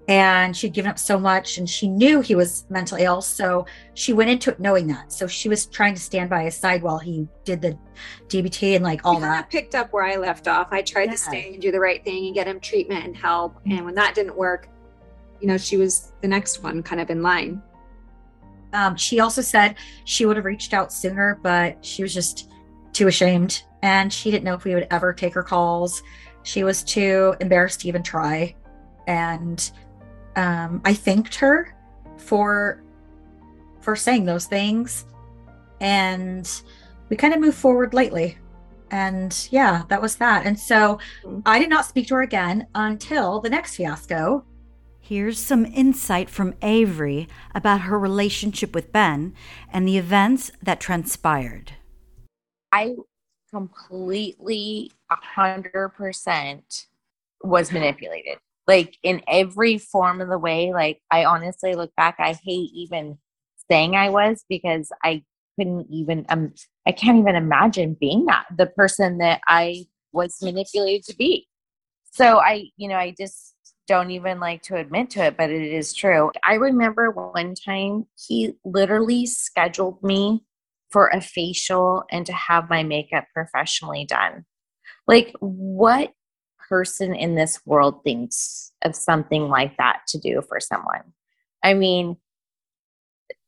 And 0.09 0.55
she'd 0.55 0.73
given 0.73 0.91
up 0.91 0.99
so 0.99 1.17
much 1.17 1.57
and 1.57 1.69
she 1.69 1.87
knew 1.87 2.19
he 2.19 2.35
was 2.35 2.65
mentally 2.69 3.03
ill. 3.03 3.21
So 3.21 3.65
she 3.93 4.11
went 4.11 4.29
into 4.29 4.51
it 4.51 4.59
knowing 4.59 4.85
that. 4.87 5.13
So 5.13 5.27
she 5.27 5.47
was 5.47 5.65
trying 5.67 5.93
to 5.93 6.01
stand 6.01 6.29
by 6.29 6.43
his 6.43 6.57
side 6.57 6.83
while 6.83 6.99
he 6.99 7.25
did 7.45 7.61
the 7.61 7.77
DBT 8.27 8.75
and 8.75 8.83
like 8.83 9.05
all 9.05 9.19
that. 9.21 9.49
picked 9.49 9.75
up 9.75 9.93
where 9.93 10.03
I 10.03 10.17
left 10.17 10.49
off. 10.49 10.67
I 10.71 10.81
tried 10.81 11.05
Yeah. 11.05 11.11
to 11.11 11.17
stay 11.17 11.53
and 11.53 11.61
do 11.61 11.71
the 11.71 11.79
right 11.79 12.03
thing 12.03 12.25
and 12.25 12.35
get 12.35 12.47
him 12.47 12.59
treatment 12.59 13.05
and 13.05 13.15
help. 13.15 13.59
And 13.65 13.85
when 13.85 13.95
that 13.95 14.13
didn't 14.13 14.35
work, 14.35 14.67
you 15.39 15.47
know, 15.47 15.57
she 15.57 15.77
was 15.77 16.11
the 16.21 16.27
next 16.27 16.61
one 16.63 16.83
kind 16.83 16.99
of 16.99 17.09
in 17.09 17.21
line. 17.21 17.61
Um, 18.73 18.97
she 18.97 19.19
also 19.21 19.41
said 19.41 19.75
she 20.03 20.25
would 20.25 20.35
have 20.35 20.45
reached 20.45 20.73
out 20.73 20.91
sooner, 20.91 21.39
but 21.43 21.83
she 21.85 22.01
was 22.03 22.13
just 22.13 22.49
too 22.91 23.07
ashamed 23.07 23.63
and 23.83 24.11
she 24.11 24.31
didn't 24.31 24.43
know 24.43 24.53
if 24.53 24.65
we 24.65 24.73
would 24.73 24.87
ever 24.91 25.13
take 25.13 25.33
her 25.33 25.43
calls. 25.43 26.03
She 26.43 26.63
was 26.65 26.83
too 26.83 27.35
embarrassed 27.39 27.81
to 27.81 27.87
even 27.87 28.03
try. 28.03 28.55
And 29.07 29.69
um, 30.35 30.81
I 30.85 30.93
thanked 30.93 31.35
her 31.35 31.75
for 32.17 32.83
for 33.81 33.95
saying 33.95 34.25
those 34.25 34.45
things. 34.45 35.05
And 35.81 36.49
we 37.09 37.17
kind 37.17 37.33
of 37.33 37.41
moved 37.41 37.57
forward 37.57 37.93
lightly. 37.93 38.37
And 38.91 39.47
yeah, 39.51 39.83
that 39.89 40.01
was 40.01 40.15
that. 40.17 40.45
And 40.45 40.57
so 40.57 40.99
Mhm. 41.23 41.41
I 41.45 41.59
did 41.59 41.69
not 41.69 41.85
speak 41.85 42.07
to 42.07 42.15
her 42.15 42.21
again 42.21 42.67
until 42.75 43.41
the 43.41 43.49
next 43.49 43.75
fiasco. 43.75 44.45
Here's 45.01 45.37
some 45.37 45.65
insight 45.65 46.29
from 46.29 46.53
Avery 46.61 47.27
about 47.53 47.81
her 47.81 47.99
relationship 47.99 48.73
with 48.73 48.93
Ben 48.93 49.35
and 49.69 49.85
the 49.85 49.97
events 49.97 50.51
that 50.61 50.79
transpired. 50.79 51.73
I 52.71 52.95
completely, 53.51 54.91
a 55.11 55.15
hundred 55.15 55.89
percent 55.89 56.87
was 57.43 57.71
manipulated. 57.73 58.37
Like 58.67 58.97
in 59.03 59.21
every 59.27 59.77
form 59.77 60.21
of 60.21 60.29
the 60.29 60.37
way. 60.37 60.71
Like 60.73 61.01
I 61.11 61.25
honestly 61.25 61.75
look 61.75 61.93
back, 61.95 62.15
I 62.19 62.37
hate 62.43 62.69
even 62.73 63.17
saying 63.69 63.95
I 63.95 64.09
was 64.09 64.45
because 64.49 64.89
I 65.03 65.23
couldn't 65.57 65.87
even 65.91 66.25
um 66.29 66.53
I 66.87 66.91
can't 66.91 67.19
even 67.19 67.35
imagine 67.35 67.97
being 67.99 68.25
that 68.25 68.45
the 68.55 68.65
person 68.65 69.19
that 69.19 69.41
I 69.47 69.85
was 70.11 70.37
manipulated 70.41 71.03
to 71.05 71.15
be. 71.15 71.47
So 72.11 72.39
I, 72.39 72.65
you 72.77 72.87
know, 72.87 72.95
I 72.95 73.13
just 73.17 73.55
don't 73.87 74.11
even 74.11 74.39
like 74.39 74.61
to 74.63 74.75
admit 74.75 75.09
to 75.11 75.25
it, 75.25 75.35
but 75.35 75.49
it 75.49 75.73
is 75.73 75.93
true. 75.93 76.31
I 76.47 76.55
remember 76.55 77.09
one 77.09 77.55
time 77.55 78.05
he 78.27 78.53
literally 78.63 79.25
scheduled 79.25 80.01
me 80.03 80.43
for 80.91 81.07
a 81.07 81.19
facial 81.19 82.03
and 82.11 82.25
to 82.27 82.33
have 82.33 82.69
my 82.69 82.83
makeup 82.83 83.25
professionally 83.33 84.05
done. 84.05 84.45
Like, 85.07 85.33
what 85.39 86.13
person 86.73 87.13
in 87.13 87.35
this 87.35 87.59
world 87.67 88.03
thinks 88.03 88.71
of 88.83 88.95
something 88.95 89.47
like 89.47 89.77
that 89.77 89.99
to 90.07 90.17
do 90.17 90.41
for 90.47 90.59
someone? 90.59 91.13
I 91.63 91.75
mean, 91.75 92.17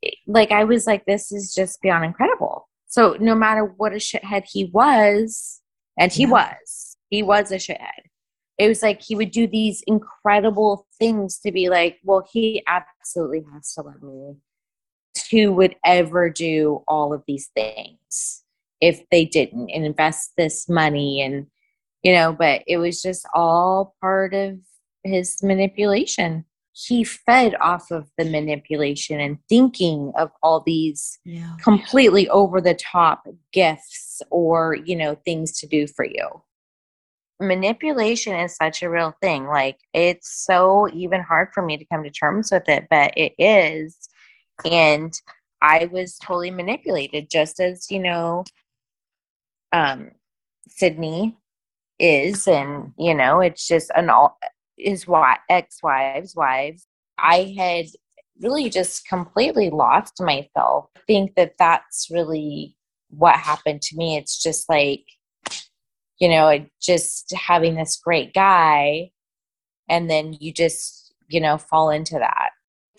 eh, 0.04 0.12
like, 0.28 0.52
I 0.52 0.64
was 0.64 0.86
like, 0.86 1.06
this 1.06 1.32
is 1.32 1.52
just 1.56 1.82
beyond 1.82 2.06
incredible. 2.06 2.70
So, 2.86 3.18
no 3.20 3.34
matter 3.34 3.64
what 3.66 3.94
a 3.94 3.96
shithead 3.96 4.44
he 4.46 4.66
was, 4.66 5.62
and 6.00 6.12
he 6.12 6.24
Yeah. 6.24 6.32
was, 6.38 6.98
he 7.10 7.24
was 7.24 7.52
a 7.52 7.56
shithead. 7.56 8.04
It 8.60 8.68
was 8.68 8.84
like 8.84 9.02
he 9.02 9.16
would 9.16 9.32
do 9.32 9.48
these 9.48 9.84
incredible 9.88 10.88
things 11.00 11.40
to 11.40 11.52
be 11.52 11.68
like, 11.68 11.98
well, 12.04 12.24
he 12.32 12.64
absolutely 12.68 13.44
has 13.52 13.74
to 13.74 13.82
love 13.82 14.04
me 14.04 14.36
who 15.32 15.52
would 15.54 15.76
ever 15.84 16.30
do 16.30 16.84
all 16.88 17.12
of 17.12 17.24
these 17.28 17.50
things 17.56 18.44
if 18.82 19.04
they 19.10 19.26
didn't 19.26 19.72
and 19.72 19.84
invest 19.84 20.34
this 20.38 20.70
money 20.70 21.22
and 21.22 21.48
you 22.06 22.14
know 22.14 22.32
but 22.32 22.62
it 22.68 22.78
was 22.78 23.02
just 23.02 23.26
all 23.34 23.96
part 24.00 24.34
of 24.34 24.60
his 25.04 25.42
manipulation. 25.44 26.46
He 26.74 27.04
fed 27.04 27.56
off 27.62 27.90
of 27.92 28.10
the 28.18 28.26
manipulation 28.26 29.22
and 29.22 29.38
thinking 29.48 30.12
of 30.18 30.30
all 30.44 30.62
these 30.62 31.20
Yeah. 31.24 31.56
completely 31.64 32.28
over 32.30 32.60
the 32.60 32.74
top 32.76 33.28
gifts 33.52 34.22
or 34.30 34.76
you 34.76 34.96
know 34.96 35.16
things 35.26 35.60
to 35.60 35.68
do 35.68 35.88
for 35.88 36.06
you. 36.06 36.28
Manipulation 37.40 38.36
is 38.36 38.56
such 38.56 38.82
a 38.82 38.90
real 38.90 39.14
thing. 39.22 39.48
Like 39.48 39.78
it's 39.94 40.46
so 40.46 40.90
even 40.94 41.22
hard 41.22 41.50
for 41.54 41.64
me 41.64 41.78
to 41.78 41.86
come 41.86 42.04
to 42.04 42.10
terms 42.12 42.52
with 42.52 42.68
it 42.70 42.88
but 42.90 43.14
it 43.18 43.34
is. 43.40 43.98
And 44.64 45.14
i 45.62 45.86
was 45.92 46.18
totally 46.18 46.52
manipulated 46.52 47.30
just 47.30 47.60
as 47.62 47.90
you 47.90 48.00
know 48.00 48.44
um 49.72 50.12
sydney 50.68 51.38
is 52.00 52.48
and 52.48 52.92
you 52.98 53.14
know 53.14 53.40
it's 53.40 53.68
just 53.68 53.92
an 53.96 54.10
all 54.10 54.38
his 54.78 55.08
wife 55.08 55.40
ex-wives 55.50 56.36
wives 56.36 56.88
i 57.18 57.54
had 57.58 57.86
really 58.42 58.70
just 58.70 59.08
completely 59.08 59.70
lost 59.70 60.14
myself. 60.20 60.90
Think 61.08 61.36
that 61.36 61.54
that's 61.58 62.08
really 62.12 62.76
what 63.10 63.36
happened 63.36 63.82
to 63.84 63.96
me. 63.96 64.18
It's 64.18 64.42
just 64.42 64.70
like 64.70 65.04
you 66.20 66.30
know 66.30 66.66
just 66.82 67.34
having 67.34 67.76
this 67.76 67.98
great 67.98 68.34
guy 68.34 69.12
and 69.90 70.10
then 70.10 70.34
you 70.40 70.54
just 70.54 71.14
you 71.28 71.42
know 71.42 71.58
fall 71.58 71.90
into 71.90 72.18
that 72.18 72.52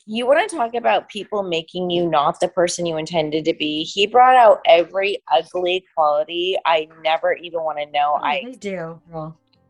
you 0.06 0.24
want 0.24 0.48
to 0.48 0.56
talk 0.56 0.74
about 0.74 1.08
people 1.08 1.42
making 1.42 1.90
you 1.90 2.08
not 2.08 2.38
the 2.38 2.46
person 2.46 2.86
you 2.86 2.96
intended 2.96 3.44
to 3.44 3.54
be. 3.54 3.82
He 3.82 4.06
brought 4.06 4.36
out 4.36 4.60
every 4.64 5.18
ugly 5.32 5.84
quality 5.94 6.56
I 6.64 6.88
never 7.02 7.34
even 7.34 7.62
want 7.62 7.78
to 7.78 7.86
know. 7.86 8.16
Oh, 8.20 8.24
I 8.24 8.54
do. 8.60 9.00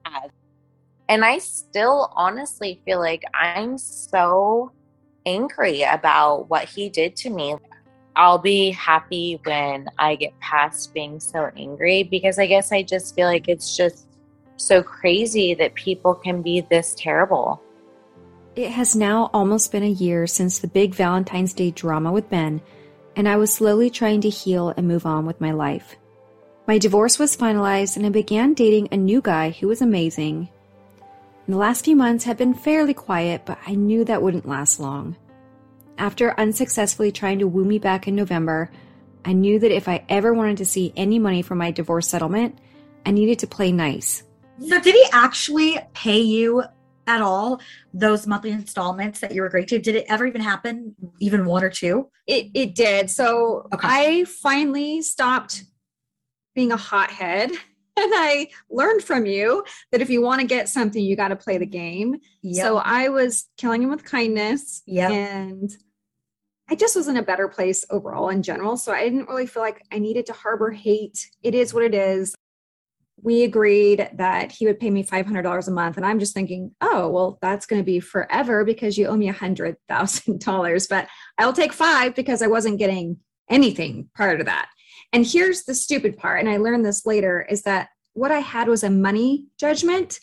Had. 0.05 0.31
And 1.09 1.25
I 1.25 1.39
still 1.39 2.13
honestly 2.15 2.83
feel 2.85 2.99
like 2.99 3.23
I'm 3.35 3.79
so 3.79 4.73
angry 5.25 5.83
about 5.83 6.51
what 6.51 6.69
he 6.69 6.91
did 6.91 7.17
to 7.17 7.31
me. 7.31 7.57
I'll 8.15 8.39
be 8.39 8.71
happy 8.71 9.41
when 9.45 9.89
I 9.99 10.17
get 10.17 10.39
past 10.41 10.93
being 10.93 11.19
so 11.19 11.51
angry 11.57 12.03
because 12.03 12.39
I 12.39 12.47
guess 12.47 12.73
I 12.73 12.83
just 12.83 13.15
feel 13.15 13.27
like 13.27 13.49
it's 13.49 13.75
just 13.75 14.07
so 14.57 14.83
crazy 14.83 15.55
that 15.55 15.75
people 15.75 16.15
can 16.15 16.43
be 16.43 16.61
this 16.61 16.95
terrible. 16.95 17.63
It 18.57 18.71
has 18.71 18.97
now 18.97 19.29
almost 19.35 19.71
been 19.71 19.83
a 19.83 19.87
year 19.87 20.27
since 20.27 20.59
the 20.59 20.67
big 20.67 20.95
Valentine's 20.95 21.53
Day 21.53 21.71
drama 21.71 22.11
with 22.11 22.31
Ben, 22.31 22.63
and 23.15 23.29
I 23.29 23.37
was 23.37 23.53
slowly 23.53 23.91
trying 23.91 24.23
to 24.23 24.31
heal 24.31 24.73
and 24.75 24.89
move 24.89 25.05
on 25.05 25.27
with 25.27 25.43
my 25.43 25.51
life. 25.51 25.95
My 26.67 26.79
divorce 26.79 27.19
was 27.19 27.37
finalized, 27.37 27.99
and 27.99 28.07
I 28.07 28.09
began 28.09 28.55
dating 28.55 28.89
a 28.91 28.97
new 28.97 29.21
guy 29.21 29.51
who 29.51 29.69
was 29.69 29.83
amazing. 29.83 30.49
And 31.47 31.55
the 31.55 31.59
last 31.59 31.85
few 31.85 31.95
months 31.97 32.25
have 32.25 32.39
been 32.39 32.55
fairly 32.55 32.95
quiet, 32.95 33.43
but 33.45 33.59
I 33.67 33.75
knew 33.75 34.07
that 34.07 34.23
wouldn't 34.23 34.49
last 34.49 34.81
long. 34.81 35.17
After 35.99 36.39
unsuccessfully 36.41 37.13
trying 37.13 37.41
to 37.41 37.47
woo 37.47 37.67
me 37.67 37.79
back 37.79 38.09
in 38.09 38.17
November, 38.17 38.71
I 39.27 39.35
knew 39.35 39.59
that 39.59 39.71
if 39.71 39.87
I 39.87 40.03
ever 40.09 40.33
wanted 40.33 40.57
to 40.57 40.65
see 40.65 40.95
any 40.97 41.19
money 41.19 41.43
from 41.43 41.59
my 41.59 41.73
divorce 41.73 42.09
settlement, 42.09 42.59
I 43.05 43.11
needed 43.11 43.39
to 43.41 43.47
play 43.47 43.71
nice. 43.71 44.23
so 44.67 44.81
did 44.81 44.95
he 44.95 45.05
actually 45.13 45.79
pay 45.93 46.21
you 46.21 46.65
at 47.07 47.23
all 47.23 47.61
those 47.95 48.27
monthly 48.27 48.51
installments 48.51 49.21
that 49.21 49.33
you 49.33 49.41
were 49.41 49.47
agreed 49.47 49.69
to? 49.69 49.79
Did 49.79 49.97
it 49.97 50.07
ever 50.09 50.27
even 50.27 50.41
happen? 50.41 50.95
Even 51.21 51.47
one 51.47 51.65
or 51.65 51.71
two? 51.71 52.11
It 52.27 52.49
it 52.55 52.75
did. 52.75 53.11
So 53.11 53.69
Okay. 53.73 53.89
I 53.89 54.25
finally 54.25 55.03
stopped 55.03 55.65
being 56.55 56.73
a 56.73 56.77
hothead. 56.77 57.51
And 57.99 58.13
I 58.15 58.51
learned 58.69 59.03
from 59.03 59.25
you 59.25 59.65
that 59.91 60.03
if 60.03 60.11
you 60.11 60.21
want 60.21 60.43
to 60.43 60.47
get 60.47 60.69
something, 60.69 61.03
you 61.03 61.17
got 61.17 61.29
to 61.29 61.37
play 61.37 61.57
the 61.57 61.65
game. 61.65 62.17
So 62.53 62.77
I 62.77 63.09
was 63.09 63.49
killing 63.57 63.83
him 63.83 63.89
with 63.89 64.05
kindness. 64.05 64.83
Yep. 64.85 65.11
And 65.13 65.71
I 66.69 66.75
just 66.75 66.95
was 66.95 67.09
in 67.09 67.17
a 67.17 67.23
better 67.23 67.49
place 67.49 67.87
overall 67.89 68.29
in 68.29 68.43
general. 68.43 68.77
So 68.77 68.93
I 68.93 69.05
didn't 69.05 69.31
really 69.31 69.47
feel 69.47 69.63
like 69.63 69.83
I 69.91 69.99
needed 69.99 70.27
to 70.27 70.35
harbor 70.35 70.71
hate. 70.73 71.31
It 71.43 71.55
is 71.55 71.73
what 71.73 71.85
it 71.85 71.95
is. 71.95 72.35
We 73.23 73.45
agreed 73.45 74.11
that 74.15 74.53
he 74.53 74.67
would 74.67 74.79
pay 74.79 74.91
me 74.91 75.03
$500 75.03 75.69
a 75.69 75.71
month. 75.71 75.97
And 75.97 76.05
I'm 76.05 76.19
just 76.19 76.35
thinking, 76.35 76.75
oh, 76.81 77.09
well, 77.09 77.39
that's 77.41 77.67
going 77.67 77.81
to 77.81 77.87
be 77.87 77.99
forever 77.99 78.65
because 78.65 78.99
you 78.99 79.07
owe 79.07 79.17
me 79.17 79.31
$100,000. 79.31 80.89
But 80.89 81.09
I'll 81.39 81.53
take 81.53 81.73
five 81.73 82.15
because 82.15 82.43
I 82.43 82.47
wasn't 82.47 82.79
getting 82.79 83.19
anything 83.51 84.09
prior 84.15 84.37
to 84.39 84.45
that. 84.45 84.69
And 85.13 85.27
here's 85.27 85.65
the 85.65 85.75
stupid 85.75 86.17
part, 86.17 86.41
and 86.41 86.49
I 86.49 86.57
learned 86.57 86.85
this 86.85 87.07
later, 87.07 87.47
is 87.49 87.63
that 87.63 87.89
what 88.13 88.33
I 88.33 88.41
had 88.41 88.69
was 88.69 88.83
a 88.83 88.91
money 88.91 89.47
judgment. 89.59 90.19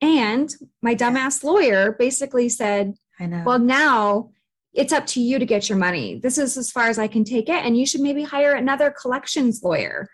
And 0.00 0.52
my 0.80 0.94
dumbass 0.94 1.44
lawyer 1.44 1.92
basically 1.98 2.48
said, 2.48 2.94
I 3.18 3.26
know. 3.26 3.42
well, 3.44 3.58
now 3.58 4.30
it's 4.72 4.92
up 4.92 5.06
to 5.08 5.20
you 5.20 5.38
to 5.38 5.44
get 5.44 5.68
your 5.68 5.76
money. 5.76 6.18
This 6.22 6.38
is 6.38 6.56
as 6.56 6.70
far 6.70 6.88
as 6.88 6.98
I 6.98 7.08
can 7.08 7.24
take 7.24 7.48
it. 7.48 7.64
And 7.64 7.76
you 7.76 7.84
should 7.84 8.00
maybe 8.00 8.22
hire 8.22 8.52
another 8.52 8.90
collections 8.90 9.60
lawyer 9.62 10.08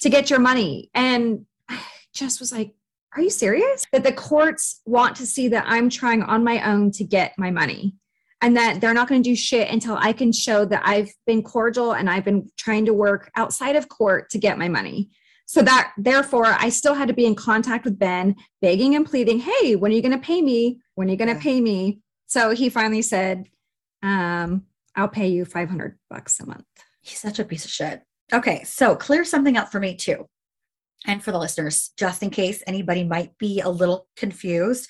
to 0.00 0.08
get 0.08 0.30
your 0.30 0.40
money. 0.40 0.90
And 0.94 1.46
I 1.68 1.80
just 2.12 2.40
was 2.40 2.52
like, 2.52 2.74
are 3.16 3.22
you 3.22 3.30
serious? 3.30 3.86
That 3.92 4.04
the 4.04 4.12
courts 4.12 4.80
want 4.86 5.16
to 5.16 5.26
see 5.26 5.48
that 5.48 5.64
I'm 5.66 5.90
trying 5.90 6.22
on 6.22 6.44
my 6.44 6.62
own 6.70 6.92
to 6.92 7.04
get 7.04 7.34
my 7.38 7.50
money 7.50 7.94
and 8.40 8.56
that 8.56 8.80
they're 8.80 8.94
not 8.94 9.08
going 9.08 9.22
to 9.22 9.28
do 9.28 9.36
shit 9.36 9.70
until 9.70 9.96
I 9.96 10.12
can 10.12 10.32
show 10.32 10.64
that 10.64 10.82
I've 10.84 11.10
been 11.26 11.42
cordial 11.42 11.92
and 11.92 12.08
I've 12.08 12.24
been 12.24 12.50
trying 12.56 12.86
to 12.86 12.94
work 12.94 13.30
outside 13.36 13.76
of 13.76 13.88
court 13.88 14.30
to 14.30 14.38
get 14.38 14.58
my 14.58 14.68
money. 14.68 15.10
So 15.46 15.62
that 15.62 15.92
therefore 15.98 16.46
I 16.46 16.68
still 16.68 16.94
had 16.94 17.08
to 17.08 17.14
be 17.14 17.26
in 17.26 17.34
contact 17.34 17.84
with 17.84 17.98
Ben, 17.98 18.36
begging 18.62 18.94
and 18.94 19.04
pleading, 19.04 19.40
hey, 19.40 19.74
when 19.74 19.90
are 19.90 19.94
you 19.94 20.02
going 20.02 20.12
to 20.12 20.18
pay 20.18 20.40
me? 20.40 20.80
When 20.94 21.08
are 21.08 21.10
you 21.10 21.16
going 21.16 21.34
to 21.34 21.42
pay 21.42 21.60
me? 21.60 22.00
So 22.26 22.50
he 22.50 22.68
finally 22.68 23.02
said, 23.02 23.48
um, 24.02 24.64
I'll 24.94 25.08
pay 25.08 25.28
you 25.28 25.44
500 25.44 25.98
bucks 26.08 26.38
a 26.40 26.46
month. 26.46 26.64
He's 27.02 27.18
such 27.18 27.40
a 27.40 27.44
piece 27.44 27.64
of 27.64 27.70
shit. 27.70 28.02
Okay, 28.32 28.62
so 28.64 28.94
clear 28.94 29.24
something 29.24 29.56
up 29.56 29.72
for 29.72 29.80
me 29.80 29.96
too. 29.96 30.28
And 31.06 31.22
for 31.22 31.32
the 31.32 31.38
listeners, 31.38 31.90
just 31.96 32.22
in 32.22 32.30
case 32.30 32.62
anybody 32.66 33.04
might 33.04 33.36
be 33.38 33.60
a 33.60 33.68
little 33.68 34.06
confused, 34.16 34.88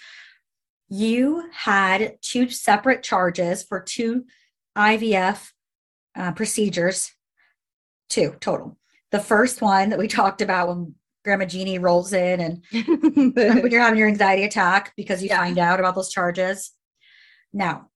you 0.89 1.49
had 1.53 2.19
two 2.21 2.51
separate 2.51 3.03
charges 3.03 3.63
for 3.63 3.81
two 3.81 4.25
IVF 4.77 5.51
uh, 6.17 6.33
procedures, 6.33 7.13
two 8.09 8.35
total. 8.41 8.77
The 9.13 9.21
first 9.21 9.63
one 9.63 9.91
that 9.91 9.99
we 9.99 10.09
talked 10.09 10.43
about 10.43 10.69
when 10.69 10.95
Grandma 11.25 11.45
Jeannie 11.45 11.79
rolls 11.79 12.13
in 12.13 12.41
and 12.41 12.65
when 13.37 13.71
you're 13.71 13.81
having 13.81 13.99
your 13.99 14.09
anxiety 14.09 14.43
attack 14.45 14.93
because 14.97 15.23
you 15.23 15.29
Yeah. 15.29 15.39
find 15.39 15.59
out 15.59 15.79
about 15.79 15.95
those 15.95 16.11
charges. 16.11 16.73
Now, 17.53 17.89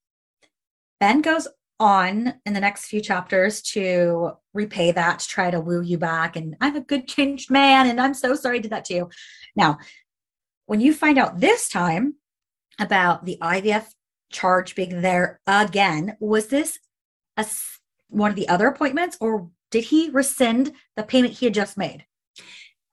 Ben 1.01 1.21
goes 1.21 1.49
on 1.81 2.35
in 2.47 2.53
the 2.53 2.61
next 2.61 2.87
few 2.87 3.01
chapters 3.01 3.61
to 3.61 4.33
repay 4.53 4.93
that, 4.93 5.19
to 5.21 5.29
try 5.29 5.51
to 5.51 5.61
woo 5.61 5.83
you 5.83 5.99
back. 5.99 6.37
And 6.37 6.57
I'm 6.61 6.77
a 6.77 6.81
good 6.81 7.09
changed 7.09 7.51
man, 7.51 7.89
and 7.89 8.01
I'm 8.01 8.15
so 8.15 8.35
sorry 8.35 8.59
I 8.59 8.63
did 8.63 8.73
that 8.73 8.85
to 8.87 8.95
you. 8.95 9.11
Now, 9.57 9.79
when 10.67 10.81
you 10.81 10.95
find 10.95 11.19
out 11.19 11.41
this 11.41 11.69
time 11.69 12.15
about 12.79 13.25
the 13.25 13.39
IVF 13.41 13.87
charge 14.31 14.75
being 14.75 15.03
there 15.03 15.41
again, 15.47 16.17
was 16.21 16.49
this 16.49 16.79
a, 17.37 17.47
one 18.09 18.31
of 18.31 18.37
the 18.37 18.49
other 18.49 18.67
appointments, 18.67 19.17
or 19.21 19.51
did 19.71 19.85
he 19.85 20.11
rescind 20.11 20.73
the 20.97 21.03
payment 21.03 21.35
he 21.35 21.47
had 21.47 21.55
just 21.55 21.77
made? 21.77 22.05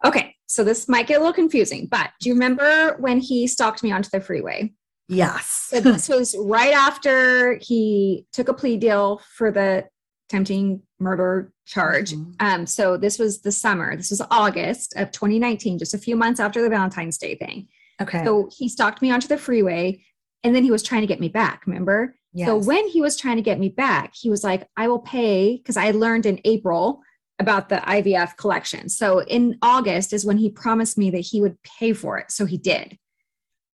Okay, 0.04 0.36
so 0.48 0.64
this 0.64 0.90
might 0.90 1.08
get 1.08 1.18
a 1.18 1.20
little 1.20 1.34
confusing, 1.34 1.86
but 1.86 2.10
do 2.20 2.30
you 2.30 2.36
remember 2.36 2.98
when 3.00 3.20
he 3.20 3.48
stalked 3.48 3.84
me 3.84 3.92
onto 3.92 4.10
the 4.12 4.20
freeway? 4.20 4.74
Yes. 5.12 5.68
So 5.70 5.82
this 5.82 6.08
was 6.08 6.36
right 6.40 6.74
after 6.74 7.58
he 7.62 8.26
took 8.32 8.48
a 8.48 8.54
plea 8.54 8.78
deal 8.78 9.22
for 9.36 9.52
the 9.52 9.88
attempting 10.30 10.82
murder 11.00 11.52
charge. 11.66 12.14
Mhm. 12.14 12.36
Um, 12.40 12.66
so 12.66 12.96
this 12.96 13.20
was 13.20 13.42
the 13.42 13.52
summer. 13.52 13.98
This 13.98 14.10
was 14.10 14.22
August 14.32 14.94
of 14.96 15.12
2019, 15.12 15.78
just 15.78 15.94
a 15.94 15.98
few 15.98 16.16
months 16.16 16.40
after 16.40 16.62
the 16.62 16.70
Valentine's 16.70 17.18
Day 17.18 17.36
thing. 17.36 17.68
Okay. 18.02 18.24
So 18.24 18.50
he 18.58 18.70
stalked 18.70 19.02
me 19.02 19.12
onto 19.12 19.28
the 19.28 19.38
freeway, 19.38 20.04
and 20.44 20.56
then 20.56 20.64
he 20.64 20.72
was 20.72 20.82
trying 20.82 21.02
to 21.02 21.08
get 21.08 21.20
me 21.20 21.28
back. 21.28 21.68
Remember? 21.68 22.16
So 22.46 22.58
when 22.58 22.88
he 22.88 23.02
was 23.02 23.18
trying 23.18 23.36
to 23.36 23.42
get 23.42 23.60
me 23.60 23.68
back, 23.68 24.14
he 24.16 24.30
was 24.30 24.44
like, 24.44 24.66
I 24.78 24.88
will 24.88 25.00
pay 25.00 25.58
because 25.58 25.76
I 25.76 25.92
learned 25.92 26.26
in 26.26 26.40
April 26.46 27.02
about 27.38 27.68
the 27.68 27.78
IVF 27.78 28.38
collection. 28.38 28.88
So 28.88 29.22
in 29.24 29.58
August 29.62 30.14
is 30.14 30.26
when 30.26 30.38
he 30.38 30.50
promised 30.50 30.98
me 30.98 31.10
that 31.10 31.20
he 31.20 31.42
would 31.42 31.62
pay 31.64 31.92
for 31.92 32.18
it. 32.18 32.32
So 32.32 32.46
he 32.46 32.58
did. 32.58 32.98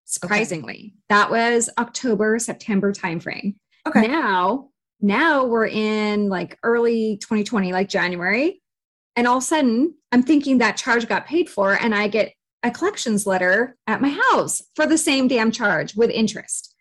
Surprisingly, 0.08 0.96
that 1.10 1.30
was 1.30 1.70
October, 1.78 2.40
September 2.40 2.94
timeframe. 2.94 3.56
okay. 3.86 4.08
Now, 4.08 4.70
now 5.02 5.46
we're 5.46 5.68
in 5.68 6.30
like 6.30 6.58
early 6.64 7.18
2020, 7.18 7.72
like 7.72 7.90
January. 7.90 8.62
And 9.16 9.28
all 9.28 9.38
of 9.38 9.44
a 9.44 9.46
sudden, 9.46 9.96
I'm 10.12 10.24
thinking 10.24 10.60
that 10.60 10.78
charge 10.78 11.08
got 11.08 11.28
paid 11.28 11.50
for, 11.50 11.74
and 11.74 11.94
I 11.94 12.08
get 12.08 12.34
a 12.64 12.72
collections 12.72 13.28
letter 13.28 13.76
at 13.86 14.02
my 14.02 14.18
house 14.32 14.64
for 14.76 14.88
the 14.88 14.98
same 14.98 15.28
damn 15.28 15.52
charge 15.52 15.96
with 15.96 16.10
interest. 16.10 16.74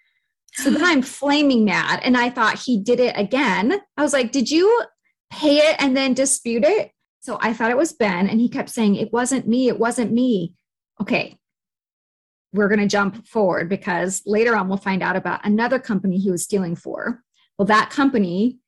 So 0.55 0.70
then 0.70 0.85
I'm 0.85 1.03
flaming 1.03 1.64
mad. 1.64 2.01
And 2.05 2.16
I 2.16 2.31
thought 2.31 2.59
he 2.59 2.81
did 2.81 3.01
it 3.01 3.14
again. 3.16 3.81
I 3.97 4.03
was 4.03 4.12
like, 4.12 4.33
Did 4.33 4.51
you 4.51 4.85
pay 5.31 5.57
it 5.59 5.77
and 5.81 5.97
then 5.97 6.14
dispute 6.14 6.64
it? 6.64 6.93
So 7.20 7.39
I 7.41 7.53
thought 7.53 7.70
it 7.72 7.77
was 7.77 7.93
Ben. 7.93 8.29
And 8.29 8.41
he 8.41 8.49
kept 8.49 8.70
saying, 8.70 8.95
It 8.95 9.12
wasn't 9.12 9.49
me. 9.49 9.68
It 9.68 9.79
wasn't 9.79 10.12
me. 10.12 10.55
Okay. 11.01 11.37
We're 12.57 12.69
going 12.69 12.81
to 12.81 12.87
jump 12.87 13.27
forward 13.27 13.69
because 13.69 14.23
later 14.27 14.57
on 14.57 14.69
we'll 14.69 14.79
find 14.79 15.03
out 15.03 15.17
about 15.17 15.45
another 15.45 15.79
company 15.79 16.19
he 16.19 16.31
was 16.31 16.43
stealing 16.43 16.75
for. 16.75 17.23
Well, 17.59 17.67
that 17.67 17.91
company 17.91 18.59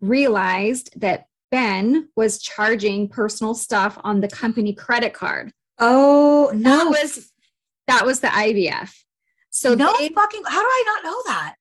realized 0.00 0.98
that 1.00 1.26
Ben 1.50 2.08
was 2.16 2.40
charging 2.40 3.08
personal 3.08 3.54
stuff 3.54 3.98
on 4.02 4.20
the 4.20 4.28
company 4.28 4.72
credit 4.72 5.12
card. 5.12 5.52
Oh 5.78 6.50
That 6.52 6.58
no! 6.58 6.88
was 6.90 7.30
that 7.86 8.06
was 8.06 8.20
the 8.20 8.28
IVF. 8.28 8.94
So 9.50 9.74
no 9.74 9.94
they, 9.98 10.08
fucking. 10.08 10.42
How 10.46 10.60
do 10.60 10.66
I 10.66 10.84
not 10.86 11.04
know 11.04 11.22
that? 11.26 11.54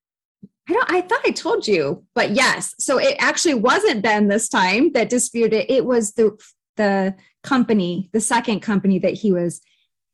I 0.70 0.74
don't 0.74 0.92
I 0.92 1.02
thought 1.02 1.22
I 1.26 1.32
told 1.32 1.68
you, 1.68 2.06
but 2.16 2.32
yes. 2.32 2.74
So 2.80 2.98
it 3.00 3.16
actually 3.20 3.56
wasn't 3.56 4.02
Ben 4.02 4.28
this 4.28 4.48
time 4.48 4.94
that 4.94 5.10
disputed 5.10 5.54
it. 5.54 5.72
It 5.72 5.86
was 5.86 6.14
the 6.14 6.38
the 6.78 7.16
company, 7.44 8.10
the 8.14 8.22
second 8.22 8.62
company 8.62 9.00
that 9.00 9.14
he 9.14 9.32
was 9.32 9.62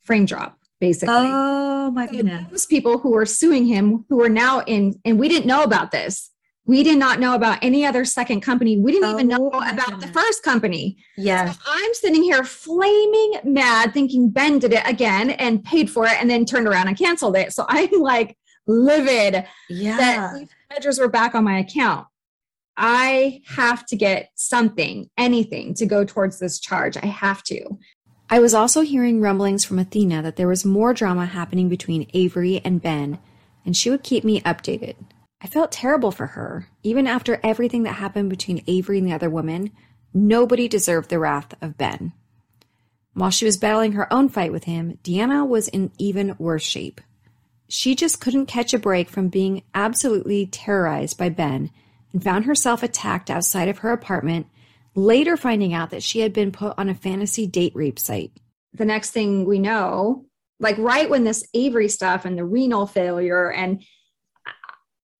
frame 0.03 0.26
drop, 0.26 0.57
basically. 0.80 1.15
Oh 1.17 1.91
my 1.91 2.05
So 2.07 2.11
goodness. 2.13 2.45
those 2.51 2.65
people 2.65 2.97
who 2.99 3.11
were 3.11 3.25
suing 3.25 3.65
him, 3.65 4.05
who 4.09 4.21
are 4.23 4.30
now 4.30 4.61
in, 4.61 4.99
and 5.05 5.19
we 5.19 5.28
didn't 5.30 5.47
know 5.47 5.63
about 5.63 5.91
this. 5.91 6.32
We 6.65 6.84
did 6.84 6.97
not 6.97 7.21
know 7.21 7.34
about 7.34 7.59
any 7.61 7.86
other 7.86 8.03
second 8.03 8.41
company. 8.41 8.78
We 8.78 8.91
didn't 8.91 9.11
even 9.11 9.28
know 9.30 9.49
Oh 9.53 9.69
about 9.73 10.01
the 10.01 10.07
first 10.07 10.43
company. 10.43 10.97
Yes. 11.15 11.55
So 11.55 11.61
I'm 11.65 11.93
sitting 11.93 12.21
here 12.23 12.43
flaming 12.43 13.36
mad, 13.45 13.93
thinking 13.93 14.30
Ben 14.30 14.59
did 14.59 14.73
it 14.73 14.86
again 14.86 15.30
and 15.30 15.63
paid 15.63 15.89
for 15.89 16.05
it 16.05 16.19
and 16.19 16.30
then 16.30 16.43
turned 16.43 16.67
around 16.67 16.89
and 16.89 16.97
canceled 16.97 17.38
it. 17.38 17.53
So 17.53 17.65
I'm 17.69 17.89
like 18.01 18.38
livid 18.67 19.45
Yeah. 19.69 19.95
that 19.97 20.47
measures 20.69 20.99
were 20.99 21.07
back 21.07 21.36
on 21.36 21.45
my 21.45 21.57
account. 21.59 22.05
I 22.75 23.41
have 23.47 23.86
to 23.88 23.95
get 23.95 24.30
something, 24.36 25.09
anything 25.17 25.73
to 25.75 25.86
go 25.86 26.03
towards 26.03 26.38
this 26.38 26.59
charge. 26.59 26.97
I 26.97 27.05
have 27.07 27.43
to. 27.43 27.80
I 28.30 28.39
was 28.39 28.53
also 28.53 28.82
hearing 28.82 29.21
rumblings 29.21 29.63
from 29.63 29.80
Athena 29.80 30.21
that 30.21 30.36
there 30.36 30.49
was 30.49 30.65
more 30.65 30.93
drama 30.93 31.25
happening 31.25 31.69
between 31.69 32.09
Avery 32.13 32.59
and 32.63 32.82
Ben, 32.82 33.19
and 33.65 33.75
she 33.75 33.89
would 33.89 34.03
keep 34.03 34.25
me 34.25 34.41
updated. 34.41 34.95
I 35.41 35.47
felt 35.47 35.71
terrible 35.71 36.11
for 36.11 36.28
her. 36.28 36.67
Even 36.84 37.07
after 37.07 37.39
everything 37.41 37.84
that 37.84 37.93
happened 37.93 38.30
between 38.30 38.63
Avery 38.67 38.97
and 38.97 39.07
the 39.07 39.13
other 39.13 39.30
woman, 39.30 39.71
nobody 40.13 40.67
deserved 40.67 41.09
the 41.09 41.19
wrath 41.19 41.53
of 41.61 41.78
Ben. 41.78 42.11
While 43.13 43.30
she 43.30 43.45
was 43.45 43.57
battling 43.57 43.93
her 43.93 44.11
own 44.11 44.28
fight 44.28 44.51
with 44.51 44.65
him, 44.65 44.99
Deanna 45.03 45.47
was 45.47 45.69
in 45.69 45.91
even 45.97 46.36
worse 46.38 46.63
shape. 46.63 46.99
She 47.69 47.95
just 47.95 48.19
couldn't 48.19 48.47
catch 48.47 48.73
a 48.73 48.80
break 48.80 49.09
from 49.09 49.30
being 49.30 49.63
absolutely 49.73 50.47
terrorized 50.47 51.17
by 51.17 51.30
Ben 51.30 51.71
and 52.11 52.23
found 52.23 52.45
herself 52.45 52.84
attacked 52.84 53.30
outside 53.30 53.69
of 53.69 53.80
her 53.80 53.91
apartment, 53.91 54.47
later 54.97 55.37
finding 55.37 55.73
out 55.73 55.91
that 55.91 56.03
she 56.03 56.19
had 56.19 56.33
been 56.33 56.51
put 56.51 56.73
on 56.77 56.89
a 56.89 56.95
fantasy 56.95 57.45
date 57.45 57.73
rape 57.75 57.99
site. 57.99 58.31
The 58.73 58.83
next 58.83 59.11
thing 59.11 59.45
we 59.45 59.59
know, 59.59 60.25
like 60.59 60.77
right 60.79 61.09
when 61.09 61.23
this 61.23 61.47
Avery 61.53 61.87
stuff 61.87 62.25
and 62.25 62.37
the 62.37 62.43
renal 62.43 62.87
failure 62.87 63.51
and 63.51 63.83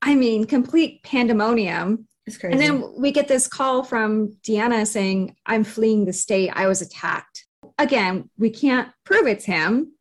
I 0.02 0.16
mean, 0.16 0.46
complete 0.46 1.04
pandemonium. 1.04 2.08
It's 2.26 2.38
crazy. 2.38 2.54
And 2.54 2.62
then 2.62 2.94
we 2.98 3.12
get 3.12 3.28
this 3.28 3.48
call 3.48 3.84
from 3.84 4.38
Deanna 4.42 4.86
saying, 4.86 5.36
I'm 5.46 5.64
fleeing 5.64 6.06
the 6.06 6.14
state. 6.14 6.50
I 6.54 6.68
was 6.68 6.82
attacked. 6.82 7.46
Again, 7.78 8.30
we 8.38 8.50
can't 8.50 8.90
prove 9.04 9.28
it's 9.28 9.46
him. 9.46 9.94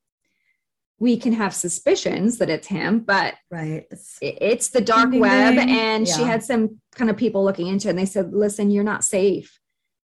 We 0.99 1.19
can 1.19 1.35
have 1.35 1.55
suspicions 1.55 2.39
that 2.39 2.49
it's 2.49 2.67
him, 2.67 3.01
but 3.01 3.35
right. 3.51 3.87
It's, 3.91 4.19
it's 4.23 4.69
the 4.71 4.81
dark 4.81 5.11
web. 5.13 5.59
And 5.59 6.09
she 6.09 6.23
had 6.23 6.43
some 6.43 6.81
kind 6.95 7.11
of 7.11 7.17
people 7.17 7.45
looking 7.45 7.67
into 7.67 7.89
it. 7.89 7.91
And 7.91 7.99
they 7.99 8.07
said, 8.07 8.33
listen, 8.33 8.71
you're 8.71 8.85
not 8.85 9.05
safe. 9.05 9.61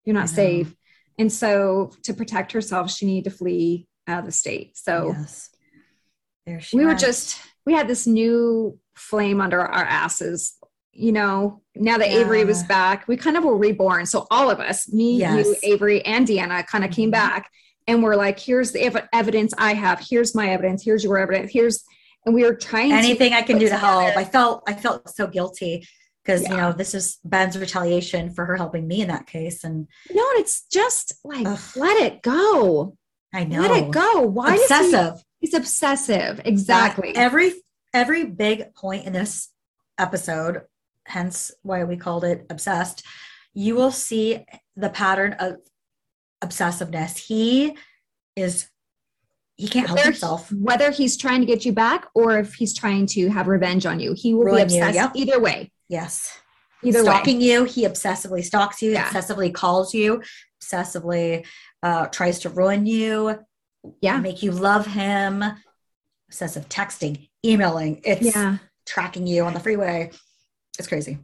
You're 0.04 0.14
not 0.14 0.28
safe. 0.28 0.74
And 1.18 1.30
so 1.32 1.92
to 2.04 2.14
protect 2.14 2.52
herself, 2.52 2.90
she 2.90 3.06
needed 3.06 3.30
to 3.30 3.36
flee 3.36 3.86
out 4.06 4.20
of 4.20 4.26
the 4.26 4.32
state. 4.32 4.76
So 4.76 5.14
yes. 5.16 5.50
There 6.46 6.60
she 6.60 6.76
we 6.78 6.86
were 6.86 6.94
just 6.94 7.38
we 7.66 7.74
had 7.74 7.86
this 7.86 8.06
new 8.06 8.78
flame 8.94 9.40
under 9.40 9.60
our 9.60 9.84
asses 9.84 10.56
you 10.92 11.12
know 11.12 11.62
now 11.76 11.96
that 11.98 12.10
Yeah. 12.10 12.18
avery 12.18 12.44
was 12.44 12.62
back 12.64 13.06
we 13.06 13.16
kind 13.16 13.36
of 13.36 13.44
were 13.44 13.56
reborn 13.56 14.04
so 14.06 14.26
all 14.30 14.50
of 14.50 14.58
us 14.58 14.92
me 14.92 15.22
you 15.24 15.54
avery 15.62 16.04
and 16.04 16.26
deanna 16.26 16.66
kind 16.66 16.84
of 16.84 16.90
came 16.90 17.10
Mhm. 17.10 17.12
back 17.12 17.50
and 17.86 18.02
we're 18.02 18.16
like 18.16 18.38
here's 18.40 18.72
the 18.72 18.80
ev- 18.82 19.06
evidence 19.12 19.54
i 19.56 19.72
have 19.74 20.04
here's 20.10 20.34
my 20.34 20.50
evidence 20.50 20.82
here's 20.84 21.04
your 21.04 21.16
evidence 21.18 21.52
here's 21.52 21.84
and 22.26 22.34
we 22.34 22.42
were 22.42 22.54
trying 22.54 22.92
anything 22.92 23.32
I 23.32 23.40
can 23.42 23.56
do 23.58 23.68
to 23.68 23.76
help. 23.76 24.16
I 24.16 24.24
felt 24.24 24.62
I 24.66 24.74
felt 24.74 25.08
so 25.08 25.26
guilty 25.26 25.86
because 26.24 26.42
you 26.48 26.56
know 26.56 26.72
this 26.72 26.94
is 26.94 27.18
Ben's 27.24 27.58
retaliation 27.58 28.30
for 28.30 28.44
her 28.46 28.56
helping 28.56 28.86
me 28.86 29.00
in 29.00 29.08
that 29.08 29.26
case, 29.26 29.64
and 29.64 29.86
no 30.12 30.22
and 30.30 30.40
it's 30.40 30.66
just 30.66 31.14
like 31.24 31.46
Ugh. 31.46 31.58
let 31.76 32.00
it 32.02 32.22
go 32.22 32.96
I 33.32 33.44
know 33.44 33.60
let 33.62 33.70
it 33.84 33.90
go 33.90 34.20
why 34.22 34.56
does 34.56 34.68
he- 34.68 34.74
obsessive. 34.74 35.24
he's 35.40 35.54
obsessive 35.54 36.40
exactly 36.44 37.12
That 37.12 37.20
every 37.20 37.52
every 37.94 38.24
big 38.24 38.74
point 38.74 39.06
in 39.06 39.12
this 39.12 39.48
episode, 39.98 40.62
hence 41.06 41.50
why 41.62 41.84
we 41.84 41.96
called 41.96 42.24
it 42.24 42.46
obsessed. 42.50 43.04
You 43.52 43.74
will 43.74 43.90
see 43.92 44.44
the 44.76 44.88
pattern 44.90 45.34
of 45.34 45.56
obsessiveness. 46.42 47.18
He 47.18 47.76
is 48.36 48.68
he 49.56 49.68
can't 49.68 49.86
help 49.88 49.98
whether, 49.98 50.10
himself. 50.10 50.50
whether 50.52 50.90
he's 50.90 51.16
trying 51.18 51.40
to 51.40 51.46
get 51.46 51.64
you 51.66 51.72
back 51.72 52.06
or 52.14 52.38
if 52.38 52.54
he's 52.54 52.74
trying 52.74 53.06
to 53.06 53.28
have 53.28 53.46
revenge 53.46 53.84
on 53.84 54.00
you 54.00 54.14
he 54.16 54.32
will 54.32 54.44
Ruin 54.44 54.68
be 54.68 54.74
you, 54.74 54.80
obsessed 54.80 54.94
yep. 54.94 55.12
either 55.14 55.38
way 55.38 55.70
Yes. 55.90 56.38
either 56.82 57.00
way 57.00 57.10
stalking 57.10 57.40
you. 57.42 57.64
He 57.64 57.84
obsessively 57.84 58.42
stalks 58.42 58.80
you, 58.80 58.92
Yeah. 58.92 59.10
obsessively 59.10 59.52
calls 59.52 59.92
you, 59.92 60.22
obsessively 60.62 61.44
uh, 61.82 62.06
tries 62.06 62.38
to 62.40 62.48
ruin 62.48 62.86
you, 62.86 63.38
yeah 64.00 64.18
make 64.20 64.42
you 64.42 64.52
love 64.52 64.86
him, 64.86 65.42
obsessive 66.28 66.68
texting, 66.70 67.28
emailing. 67.44 68.00
It's 68.04 68.22
yeah 68.34 68.58
tracking 68.86 69.26
you 69.26 69.44
on 69.44 69.52
the 69.54 69.60
freeway. 69.60 70.10
It's 70.78 70.88
crazy. 70.88 71.18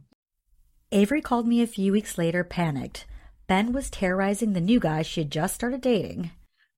Avery 0.91 1.21
called 1.21 1.47
me 1.47 1.61
a 1.61 1.67
few 1.67 1.91
weeks 1.91 2.17
later, 2.17 2.43
panicked. 2.43 3.05
Ben 3.47 3.71
was 3.73 3.89
terrorizing 3.89 4.53
the 4.53 4.61
new 4.61 4.79
guy 4.79 5.01
she 5.01 5.21
had 5.21 5.31
just 5.31 5.55
started 5.55 5.81
dating. 5.81 6.31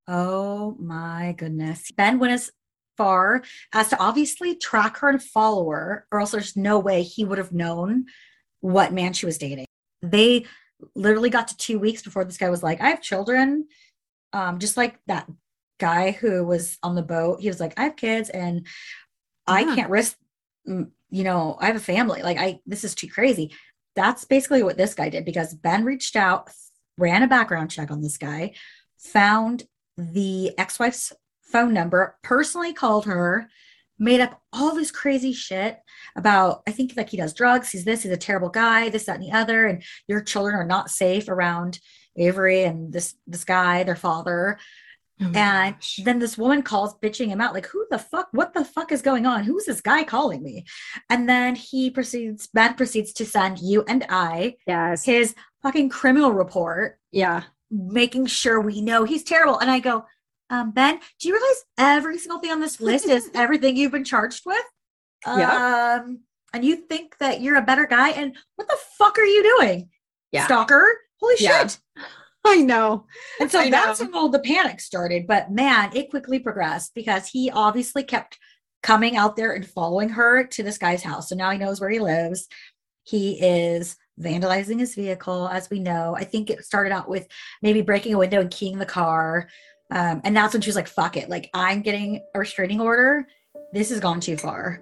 Oh 0.08 0.76
my 0.80 1.36
goodness. 1.38 1.92
Ben 1.92 2.18
went 2.20 2.34
as 2.34 2.52
far 3.00 3.43
as 3.74 3.88
to 3.88 4.00
obviously 4.00 4.56
track 4.56 4.97
her 4.97 5.08
and 5.08 5.24
follow 5.24 5.70
her, 5.72 6.06
or 6.12 6.20
else 6.20 6.32
there's 6.32 6.58
no 6.58 6.78
way 6.78 7.02
he 7.02 7.24
would 7.24 7.38
have 7.38 7.54
known 7.54 8.06
what 8.60 8.91
man 8.91 9.14
she 9.14 9.26
was 9.26 9.38
dating. 9.38 9.66
They 10.02 10.45
literally 10.95 11.30
got 11.30 11.47
to 11.47 11.58
two 11.58 11.80
weeks 11.80 12.02
before 12.02 12.26
this 12.26 12.38
guy 12.38 12.50
was 12.50 12.62
like, 12.62 12.82
I 12.82 12.89
have 12.89 13.02
children. 13.02 13.68
Um, 14.34 14.60
just 14.60 14.76
like 14.76 15.00
that 15.08 15.28
guy 15.80 16.12
who 16.12 16.43
was 16.43 16.78
on 16.84 16.95
the 16.95 17.02
boat. 17.02 17.39
He 17.39 17.47
was 17.47 17.62
like, 17.62 17.74
I 17.80 17.86
have 17.86 17.95
kids 17.95 18.30
and 18.30 18.68
I 19.47 19.64
can't 19.64 19.89
risk, 19.89 20.18
mm, 20.68 20.91
you 21.10 21.24
know, 21.24 21.58
I 21.60 21.68
have 21.68 21.78
a 21.78 21.80
family. 21.80 22.22
Like, 22.22 22.38
I, 22.38 22.60
this 22.66 22.84
is 22.84 22.93
too 22.93 23.08
crazy. 23.08 23.54
That's 23.95 24.26
basically 24.26 24.62
what 24.62 24.78
this 24.78 24.93
guy 24.93 25.08
did 25.08 25.24
because 25.24 25.54
Ben 25.54 25.86
reached 25.86 26.18
out, 26.18 26.50
ran 26.97 27.24
a 27.24 27.28
background 27.28 27.72
check 27.72 27.91
on 27.91 28.02
this 28.02 28.18
guy, 28.18 28.54
found 29.00 29.64
the 29.97 30.52
ex 30.58 30.78
wife's 30.80 31.14
phone 31.52 31.74
number, 31.74 32.16
personally 32.24 32.74
called 32.74 33.06
her, 33.06 33.50
made 33.97 34.22
up 34.22 34.41
all 34.54 34.76
this 34.76 34.91
crazy 34.91 35.34
shit 35.34 35.80
about, 36.16 36.62
I 36.68 36.72
think 36.72 36.93
like 36.95 37.10
he 37.10 37.18
does 37.18 37.34
drugs, 37.34 37.70
he's 37.70 37.86
this, 37.86 38.04
he's 38.04 38.12
a 38.12 38.18
terrible 38.18 38.50
guy, 38.50 38.89
this, 38.89 39.06
that, 39.06 39.16
and 39.16 39.24
the 39.24 39.36
other, 39.38 39.66
and 39.66 39.84
your 40.08 40.22
children 40.22 40.56
are 40.56 40.66
not 40.66 40.89
safe 40.89 41.28
around 41.28 41.80
Avery 42.16 42.64
and 42.64 42.91
this 42.93 43.16
this 43.28 43.43
guy, 43.43 43.84
their 43.84 43.95
father. 43.95 44.58
Oh 45.22 45.32
And 45.36 45.76
gosh. 45.76 46.00
then 46.06 46.20
this 46.20 46.38
woman 46.38 46.62
calls 46.62 46.95
bitching 46.95 47.28
him 47.28 47.41
out, 47.41 47.54
like, 47.54 47.66
who 47.66 47.86
the 47.91 48.00
fuck? 48.00 48.30
What 48.32 48.54
the 48.54 48.64
fuck 48.64 48.93
is 48.93 49.02
going 49.02 49.26
on? 49.26 49.43
Who's 49.43 49.66
this 49.66 49.82
guy 49.82 50.04
calling 50.06 50.41
me? 50.41 50.66
And 51.10 51.28
then 51.28 51.56
he 51.56 51.89
proceeds, 51.89 52.47
Ben 52.47 52.76
proceeds 52.76 53.12
to 53.14 53.26
send 53.26 53.60
you 53.60 53.84
and 53.88 54.06
I 54.10 54.56
yes 54.66 55.04
his 55.04 55.36
fucking 55.62 55.89
criminal 55.89 56.32
report 56.32 56.97
yeah 57.12 57.43
making 57.72 58.26
sure 58.26 58.60
we 58.62 58.82
know 58.82 59.04
he's 59.04 59.24
terrible. 59.24 59.60
And 59.60 59.70
I 59.70 59.80
go, 59.80 60.06
um, 60.50 60.72
Ben, 60.72 61.00
do 61.20 61.28
you 61.28 61.34
realize 61.36 61.64
every 61.78 62.18
single 62.18 62.39
thing 62.39 62.52
on 62.52 62.60
this 62.60 62.80
list 62.82 63.06
is 63.08 63.30
everything 63.36 63.76
you've 63.76 63.91
been 63.91 64.04
charged 64.04 64.43
with? 64.45 64.64
Yeah. 65.26 66.00
Um, 66.02 66.22
and 66.54 66.66
you 66.66 66.76
think 66.78 67.18
that 67.20 67.41
you're 67.41 67.58
a 67.58 67.62
better 67.62 67.86
guy? 67.86 68.10
And 68.12 68.36
what 68.56 68.68
the 68.68 68.78
fuck 68.97 69.18
are 69.20 69.24
you 69.26 69.43
doing? 69.58 69.89
Yeah. 70.32 70.45
Stalker? 70.45 70.84
Holy 71.20 71.36
Yeah. 71.39 71.68
shit. 71.68 71.80
i 72.45 72.56
know 72.62 73.06
And 73.39 73.52
so 73.52 73.60
I 73.60 73.70
that's 73.70 74.00
know. 74.00 74.06
when 74.08 74.16
all 74.16 74.30
the 74.30 74.39
panic 74.39 74.80
started. 74.80 75.28
But 75.28 75.52
man, 75.52 75.91
it 75.95 76.10
quickly 76.10 76.39
progressed 76.39 76.93
because 76.95 77.28
he 77.28 77.52
obviously 77.52 78.04
kept 78.04 78.38
coming 78.82 79.18
out 79.18 79.36
there 79.36 79.52
and 79.52 79.68
following 79.68 80.10
her 80.10 80.45
to 80.45 80.64
this 80.64 80.78
guy's 80.78 81.04
house. 81.04 81.30
So 81.30 81.36
now 81.36 81.52
he 81.52 81.58
knows 81.58 81.82
where 81.82 81.89
he 81.89 82.00
lives. 82.00 82.47
He 83.04 83.34
is 83.41 83.97
vandalizing 84.20 84.80
his 84.80 84.95
vehicle, 84.95 85.47
as 85.50 85.70
we 85.70 85.80
know. 85.80 86.16
I 86.18 86.24
think 86.24 86.50
it 86.50 86.64
started 86.64 86.93
out 86.93 87.10
with 87.10 87.28
maybe 87.62 87.82
breaking 87.82 88.14
a 88.14 88.18
window 88.18 88.39
and 88.39 88.50
keying 88.52 88.78
the 88.78 88.86
car. 88.86 89.50
Um, 89.92 90.22
and 90.24 90.36
that's 90.36 90.54
when 90.54 90.62
she 90.62 90.70
was 90.70 90.76
like, 90.76 90.88
fuck 90.88 91.18
it. 91.18 91.30
Like, 91.30 91.50
I'm 91.54 91.82
getting 91.82 92.22
a 92.36 92.40
restraining 92.40 92.80
order. 92.80 93.28
This 93.74 93.90
has 93.90 94.00
gone 94.00 94.20
too 94.20 94.38
far. 94.38 94.82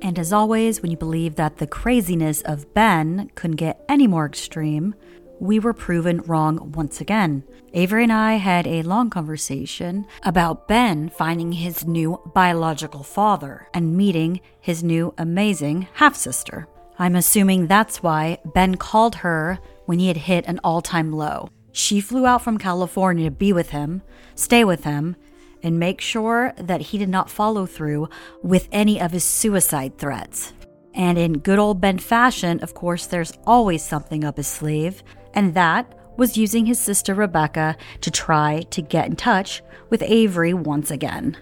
And 0.00 0.18
as 0.18 0.32
always, 0.32 0.80
when 0.80 0.90
you 0.90 0.96
believe 0.96 1.34
that 1.36 1.56
the 1.56 1.66
craziness 1.66 2.42
of 2.42 2.72
Ben 2.74 3.30
couldn't 3.34 3.56
get 3.56 3.84
any 3.88 4.06
more 4.06 4.26
extreme, 4.26 4.94
we 5.40 5.58
were 5.58 5.72
proven 5.72 6.20
wrong 6.22 6.72
once 6.72 7.00
again. 7.00 7.44
Avery 7.74 8.04
and 8.04 8.12
I 8.12 8.34
had 8.34 8.66
a 8.66 8.82
long 8.82 9.10
conversation 9.10 10.06
about 10.22 10.68
Ben 10.68 11.08
finding 11.10 11.52
his 11.52 11.86
new 11.86 12.20
biological 12.34 13.02
father 13.02 13.68
and 13.74 13.96
meeting 13.96 14.40
his 14.60 14.82
new 14.82 15.14
amazing 15.18 15.86
half 15.94 16.16
sister. 16.16 16.66
I'm 16.98 17.14
assuming 17.14 17.66
that's 17.66 18.02
why 18.02 18.38
Ben 18.54 18.76
called 18.76 19.16
her 19.16 19.58
when 19.86 19.98
he 19.98 20.08
had 20.08 20.16
hit 20.16 20.46
an 20.46 20.60
all 20.64 20.80
time 20.80 21.12
low. 21.12 21.50
She 21.78 22.00
flew 22.00 22.26
out 22.26 22.42
from 22.42 22.58
California 22.58 23.26
to 23.26 23.30
be 23.30 23.52
with 23.52 23.70
him, 23.70 24.02
stay 24.34 24.64
with 24.64 24.82
him, 24.82 25.14
and 25.62 25.78
make 25.78 26.00
sure 26.00 26.52
that 26.58 26.80
he 26.80 26.98
did 26.98 27.08
not 27.08 27.30
follow 27.30 27.66
through 27.66 28.08
with 28.42 28.68
any 28.72 29.00
of 29.00 29.12
his 29.12 29.22
suicide 29.22 29.96
threats. 29.96 30.52
And 30.92 31.16
in 31.16 31.38
good 31.38 31.60
old 31.60 31.80
Ben 31.80 31.98
fashion, 31.98 32.58
of 32.64 32.74
course, 32.74 33.06
there's 33.06 33.32
always 33.46 33.84
something 33.84 34.24
up 34.24 34.38
his 34.38 34.48
sleeve, 34.48 35.04
and 35.34 35.54
that 35.54 35.94
was 36.16 36.36
using 36.36 36.66
his 36.66 36.80
sister 36.80 37.14
Rebecca 37.14 37.76
to 38.00 38.10
try 38.10 38.62
to 38.70 38.82
get 38.82 39.06
in 39.06 39.14
touch 39.14 39.62
with 39.88 40.02
Avery 40.02 40.54
once 40.54 40.90
again. 40.90 41.36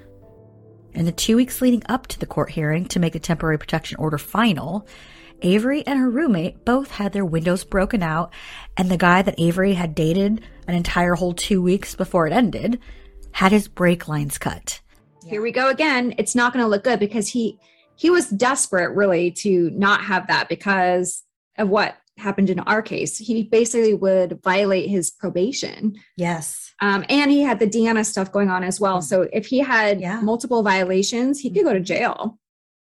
In 0.93 1.07
the 1.07 1.13
two 1.13 1.37
weeks 1.37 1.63
leading 1.63 1.83
up 1.89 2.09
to 2.09 2.21
the 2.21 2.27
court 2.27 2.51
hearing 2.51 2.85
to 2.89 3.01
make 3.01 3.15
the 3.15 3.19
temporary 3.19 3.57
protection 3.57 3.97
order 3.99 4.19
final, 4.19 4.87
Avery 5.43 5.87
and 5.87 5.99
her 5.99 6.11
roommate 6.11 6.65
both 6.65 6.91
had 6.93 7.13
their 7.13 7.25
windows 7.25 7.65
broken 7.65 8.03
out, 8.03 8.33
and 8.77 8.91
the 8.91 8.97
guy 8.97 9.23
that 9.23 9.39
Avery 9.39 9.75
had 9.75 9.95
dated 9.95 10.43
an 10.67 10.75
entire 10.75 11.15
whole 11.15 11.35
two 11.35 11.63
weeks 11.63 11.95
before 11.95 12.27
it 12.27 12.33
ended 12.33 12.81
had 13.33 13.53
his 13.53 13.69
brake 13.69 14.09
lines 14.09 14.39
cut. 14.39 14.81
Here 15.27 15.43
we 15.43 15.53
go 15.53 15.69
again. 15.69 16.15
It's 16.19 16.35
not 16.35 16.53
going 16.53 16.65
to 16.65 16.69
look 16.69 16.85
good 16.85 17.01
because 17.01 17.29
he 17.29 17.59
he 17.97 18.11
was 18.11 18.29
desperate 18.29 18.95
really 18.95 19.31
to 19.31 19.71
not 19.71 20.03
have 20.03 20.27
that 20.27 20.49
because 20.49 21.23
of 21.57 21.69
what 21.71 21.97
happened 22.19 22.51
in 22.51 22.61
our 22.61 22.83
case. 22.83 23.17
He 23.19 23.43
basically 23.43 23.95
would 23.95 24.39
violate 24.43 24.89
his 24.89 25.11
probation. 25.11 25.95
Yes. 26.17 26.75
Um, 26.81 27.05
and 27.09 27.31
he 27.31 27.41
had 27.43 27.59
the 27.59 27.67
Deanna 27.67 28.05
stuff 28.05 28.31
going 28.33 28.51
on 28.51 28.63
as 28.65 28.79
well. 28.79 29.01
So 29.01 29.29
if 29.33 29.47
he 29.47 29.59
had 29.61 30.01
Yeah. 30.01 30.21
multiple 30.21 30.63
violations, 30.63 31.41
he 31.41 31.51
could 31.51 31.65
go 31.65 31.73
to 31.73 31.81
jail. 31.81 32.39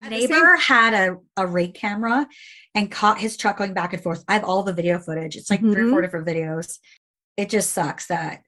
Neighbor 0.08 0.56
had 0.56 0.94
a, 0.94 1.16
a 1.36 1.46
Ring 1.46 1.72
camera 1.72 2.26
and 2.74 2.90
caught 2.90 3.18
his 3.18 3.36
truck 3.36 3.58
going 3.58 3.74
back 3.74 3.92
and 3.92 4.02
forth. 4.02 4.24
I 4.28 4.34
have 4.34 4.44
all 4.44 4.62
the 4.62 4.72
video 4.72 4.98
footage. 4.98 5.36
It's 5.36 5.50
like 5.50 5.60
three 5.60 5.70
or 5.70 5.74
four 5.74 5.84
mm-hmm. 5.84 6.00
different 6.02 6.26
videos. 6.26 6.78
It 7.36 7.50
just 7.50 7.72
sucks 7.72 8.06
that 8.06 8.42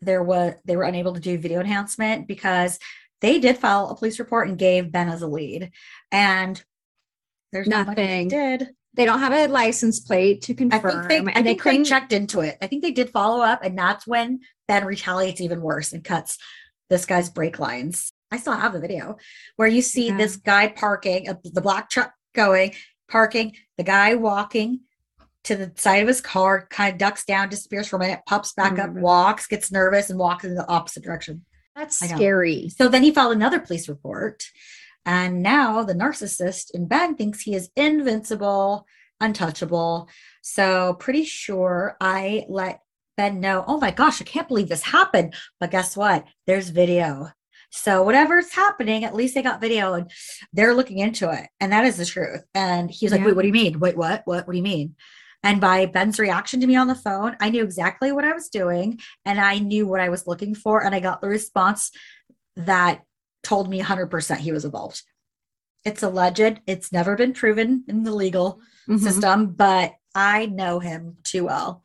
there 0.00 0.22
was 0.22 0.54
they 0.64 0.76
were 0.76 0.84
unable 0.84 1.14
to 1.14 1.20
do 1.20 1.38
video 1.38 1.60
enhancement 1.60 2.28
because 2.28 2.78
they 3.20 3.40
did 3.40 3.58
file 3.58 3.88
a 3.90 3.96
police 3.96 4.18
report 4.18 4.48
and 4.48 4.58
gave 4.58 4.92
Ben 4.92 5.08
as 5.08 5.22
a 5.22 5.26
lead. 5.26 5.72
And 6.12 6.62
there's 7.52 7.68
not 7.68 7.94
they 7.96 8.24
Nothing. 8.24 8.28
did. 8.28 8.68
They 8.94 9.04
don't 9.04 9.20
have 9.20 9.32
a 9.32 9.46
license 9.52 10.00
plate 10.00 10.42
to 10.42 10.52
I 10.52 10.56
confirm, 10.56 11.08
think 11.08 11.26
they, 11.26 11.32
I 11.32 11.34
and 11.36 11.46
they 11.46 11.50
think 11.50 11.62
they 11.62 11.70
couldn't. 11.70 11.84
checked 11.84 12.12
into 12.12 12.40
it. 12.40 12.56
I 12.60 12.66
think 12.66 12.82
they 12.82 12.90
did 12.90 13.10
follow 13.10 13.42
up, 13.42 13.62
and 13.62 13.78
that's 13.78 14.06
when 14.06 14.40
Ben 14.66 14.84
retaliates 14.84 15.40
even 15.40 15.60
worse 15.60 15.92
and 15.92 16.02
cuts 16.02 16.38
this 16.90 17.06
guy's 17.06 17.30
brake 17.30 17.58
lines. 17.58 18.12
I 18.30 18.36
still 18.36 18.52
have 18.52 18.72
the 18.72 18.80
video 18.80 19.16
where 19.56 19.68
you 19.68 19.82
see 19.82 20.08
Yeah. 20.08 20.16
this 20.16 20.36
guy 20.36 20.68
parking, 20.68 21.28
uh, 21.28 21.34
the 21.44 21.60
black 21.60 21.88
truck 21.90 22.12
going, 22.34 22.74
parking, 23.08 23.56
the 23.76 23.84
guy 23.84 24.14
walking 24.14 24.80
to 25.44 25.56
the 25.56 25.72
side 25.76 26.02
of 26.02 26.08
his 26.08 26.20
car, 26.20 26.66
kind 26.68 26.92
of 26.92 26.98
ducks 26.98 27.24
down, 27.24 27.48
disappears 27.48 27.88
for 27.88 27.96
a 27.96 27.98
minute, 27.98 28.20
pops 28.26 28.52
back 28.52 28.72
up, 28.72 28.78
remember. 28.88 29.00
walks, 29.00 29.46
gets 29.46 29.72
nervous, 29.72 30.10
and 30.10 30.18
walks 30.18 30.44
in 30.44 30.54
the 30.54 30.68
opposite 30.68 31.02
direction. 31.02 31.44
That's 31.74 31.98
scary. 31.98 32.68
So 32.68 32.88
then 32.88 33.02
he 33.02 33.12
filed 33.12 33.32
another 33.32 33.60
police 33.60 33.88
report. 33.88 34.44
And 35.06 35.42
now 35.42 35.84
the 35.84 35.94
narcissist 35.94 36.72
in 36.74 36.86
Ben 36.86 37.14
thinks 37.16 37.40
he 37.40 37.54
is 37.54 37.70
invincible, 37.76 38.84
untouchable. 39.20 40.08
So 40.42 40.94
pretty 40.94 41.24
sure 41.24 41.96
I 42.00 42.44
let 42.48 42.80
Ben 43.16 43.40
know, 43.40 43.64
oh 43.66 43.78
my 43.78 43.90
gosh, 43.90 44.20
I 44.20 44.24
can't 44.24 44.48
believe 44.48 44.68
this 44.68 44.82
happened. 44.82 45.34
But 45.60 45.70
guess 45.70 45.96
what? 45.96 46.26
There's 46.46 46.68
video. 46.68 47.30
So 47.70 48.02
whatever's 48.02 48.52
happening, 48.52 49.04
at 49.04 49.14
least 49.14 49.34
they 49.34 49.42
got 49.42 49.60
video 49.60 49.94
and 49.94 50.10
they're 50.52 50.74
looking 50.74 50.98
into 50.98 51.30
it. 51.30 51.48
And 51.60 51.72
that 51.72 51.84
is 51.84 51.96
the 51.96 52.06
truth. 52.06 52.42
And 52.54 52.90
he's 52.90 53.12
like, 53.12 53.20
Yeah. 53.20 53.26
wait, 53.26 53.36
what 53.36 53.42
do 53.42 53.48
you 53.48 53.52
mean? 53.54 53.78
Wait, 53.78 53.96
what? 53.96 54.22
What? 54.24 54.46
What 54.46 54.52
do 54.52 54.56
you 54.56 54.62
mean? 54.62 54.96
And 55.42 55.60
by 55.60 55.86
Ben's 55.86 56.18
reaction 56.18 56.60
to 56.60 56.66
me 56.66 56.76
on 56.76 56.88
the 56.88 56.94
phone, 56.94 57.36
I 57.40 57.50
knew 57.50 57.62
exactly 57.62 58.10
what 58.10 58.24
I 58.24 58.32
was 58.32 58.48
doing 58.48 58.98
and 59.24 59.38
I 59.40 59.58
knew 59.58 59.86
what 59.86 60.00
I 60.00 60.08
was 60.08 60.26
looking 60.26 60.54
for. 60.54 60.82
And 60.84 60.94
I 60.94 61.00
got 61.00 61.20
the 61.20 61.28
response 61.28 61.90
that 62.56 63.02
told 63.44 63.70
me 63.70 63.80
100% 63.80 64.38
he 64.38 64.50
was 64.50 64.64
involved. 64.64 65.02
It's 65.84 66.02
alleged, 66.02 66.60
it's 66.66 66.90
never 66.90 67.14
been 67.16 67.32
proven 67.34 67.84
in 67.86 68.02
the 68.02 68.12
legal 68.12 68.60
Mhm. 68.88 68.98
system, 68.98 69.52
but 69.52 69.94
I 70.14 70.46
know 70.46 70.80
him 70.80 71.18
too 71.22 71.44
well. 71.44 71.82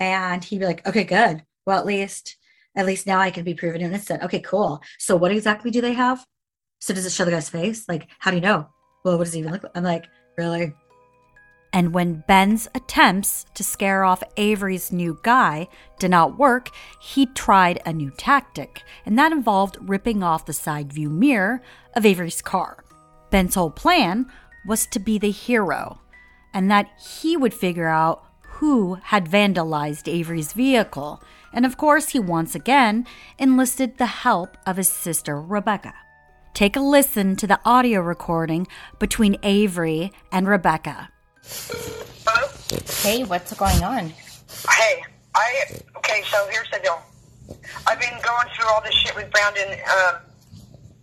And 0.00 0.42
he'd 0.42 0.58
be 0.58 0.66
like, 0.66 0.86
okay, 0.86 1.04
good. 1.04 1.44
Well, 1.66 1.78
at 1.78 1.86
least, 1.86 2.36
at 2.76 2.86
least 2.86 3.06
now 3.06 3.18
I 3.18 3.30
can 3.30 3.44
be 3.44 3.54
proven 3.54 3.80
innocent. 3.80 4.22
Okay, 4.22 4.40
cool. 4.40 4.80
So 4.98 5.16
what 5.16 5.32
exactly 5.32 5.70
do 5.70 5.80
they 5.80 5.94
have? 5.94 6.24
So 6.80 6.94
does 6.94 7.06
it 7.06 7.12
show 7.12 7.24
the 7.24 7.30
guy's 7.30 7.48
face? 7.48 7.88
Like, 7.88 8.08
how 8.18 8.30
do 8.30 8.36
you 8.36 8.42
know? 8.42 8.68
Well, 9.04 9.18
what 9.18 9.24
does 9.24 9.32
he 9.32 9.40
even 9.40 9.52
look 9.52 9.62
like? 9.62 9.72
I'm 9.74 9.82
like, 9.82 10.04
really? 10.36 10.72
And 11.72 11.92
when 11.92 12.24
Ben's 12.26 12.68
attempts 12.74 13.44
to 13.54 13.62
scare 13.62 14.04
off 14.04 14.22
Avery's 14.36 14.92
new 14.92 15.18
guy 15.22 15.68
did 15.98 16.10
not 16.10 16.38
work, 16.38 16.70
he 17.02 17.26
tried 17.26 17.80
a 17.84 17.92
new 17.92 18.10
tactic, 18.16 18.82
and 19.04 19.18
that 19.18 19.32
involved 19.32 19.76
ripping 19.80 20.22
off 20.22 20.46
the 20.46 20.52
side 20.52 20.92
view 20.92 21.10
mirror 21.10 21.62
of 21.94 22.06
Avery's 22.06 22.40
car. 22.40 22.84
Ben's 23.30 23.56
whole 23.56 23.70
plan 23.70 24.26
was 24.66 24.86
to 24.86 24.98
be 24.98 25.18
the 25.18 25.30
hero, 25.30 26.00
and 26.54 26.70
that 26.70 26.88
he 26.98 27.36
would 27.36 27.52
figure 27.52 27.88
out 27.88 28.24
who 28.42 28.94
had 28.94 29.28
vandalized 29.28 30.10
Avery's 30.10 30.54
vehicle. 30.54 31.22
And 31.56 31.64
of 31.64 31.78
course, 31.78 32.10
he 32.10 32.18
once 32.18 32.54
again 32.54 33.06
enlisted 33.38 33.96
the 33.96 34.04
help 34.04 34.58
of 34.66 34.76
his 34.76 34.90
sister 34.90 35.40
Rebecca. 35.40 35.94
Take 36.52 36.76
a 36.76 36.80
listen 36.80 37.34
to 37.36 37.46
the 37.46 37.58
audio 37.64 38.02
recording 38.02 38.66
between 38.98 39.38
Avery 39.42 40.12
and 40.30 40.46
Rebecca. 40.46 41.08
Hello? 42.26 42.48
Hey, 43.00 43.24
what's 43.24 43.54
going 43.54 43.82
on? 43.82 44.12
Hey, 44.68 45.02
I 45.34 45.64
okay. 45.96 46.22
So 46.30 46.46
here's 46.50 46.70
the 46.70 46.78
deal. 46.82 47.00
I've 47.86 48.00
been 48.00 48.20
going 48.22 48.48
through 48.54 48.68
all 48.68 48.82
this 48.82 48.94
shit 48.94 49.16
with 49.16 49.30
Brandon 49.30 49.72
um, 49.72 50.16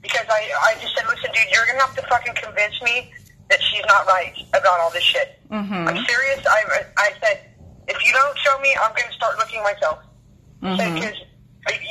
because 0.03 0.27
I 0.29 0.51
I 0.69 0.75
just 0.79 0.95
said, 0.95 1.07
listen, 1.07 1.31
dude, 1.33 1.49
you're 1.51 1.65
gonna 1.65 1.79
have 1.79 1.95
to 1.95 2.03
fucking 2.03 2.35
convince 2.35 2.79
me 2.83 3.11
that 3.49 3.59
she's 3.59 3.85
not 3.87 4.05
right 4.05 4.35
about 4.49 4.79
all 4.81 4.91
this 4.91 5.03
shit. 5.03 5.39
Mm-hmm. 5.49 5.87
I'm 5.87 6.05
serious. 6.05 6.45
I 6.45 6.85
I 6.97 7.09
said, 7.23 7.41
if 7.87 8.05
you 8.05 8.13
don't 8.13 8.37
show 8.37 8.59
me, 8.59 8.75
I'm 8.79 8.93
gonna 8.95 9.13
start 9.13 9.37
looking 9.39 9.63
myself. 9.63 9.97
Mm-hmm. 10.63 10.95
Because 10.95 11.17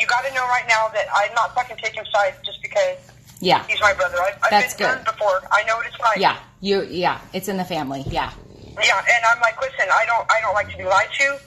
you 0.01 0.07
got 0.07 0.25
to 0.25 0.33
know 0.35 0.45
right 0.49 0.65
now 0.69 0.89
that 0.95 1.07
I'm 1.15 1.33
not 1.35 1.55
fucking 1.55 1.77
taking 1.77 2.05
sides 2.13 2.37
just 2.45 2.61
because 2.63 2.97
Yeah. 3.41 3.63
he's 3.69 3.81
my 3.81 3.93
brother. 3.93 4.17
I've, 4.21 4.39
I've 4.43 4.51
That's 4.51 4.75
been 4.75 4.89
burned 4.89 5.05
good. 5.05 5.13
before. 5.13 5.43
I 5.53 5.63
know 5.65 5.77
what 5.77 5.87
it's 5.87 6.01
like. 6.01 6.19
Yeah. 6.19 6.39
You 6.61 6.83
yeah, 6.85 7.21
it's 7.33 7.49
in 7.49 7.57
the 7.57 7.65
family. 7.65 8.05
Yeah. 8.09 8.33
Yeah, 8.83 8.99
and 9.05 9.23
I'm 9.29 9.41
like, 9.41 9.61
listen, 9.61 9.85
I 9.93 10.07
don't, 10.07 10.25
I 10.31 10.41
don't 10.41 10.55
like 10.55 10.71
to 10.71 10.79
be 10.79 10.85
lied 10.85 11.09
to. 11.21 11.39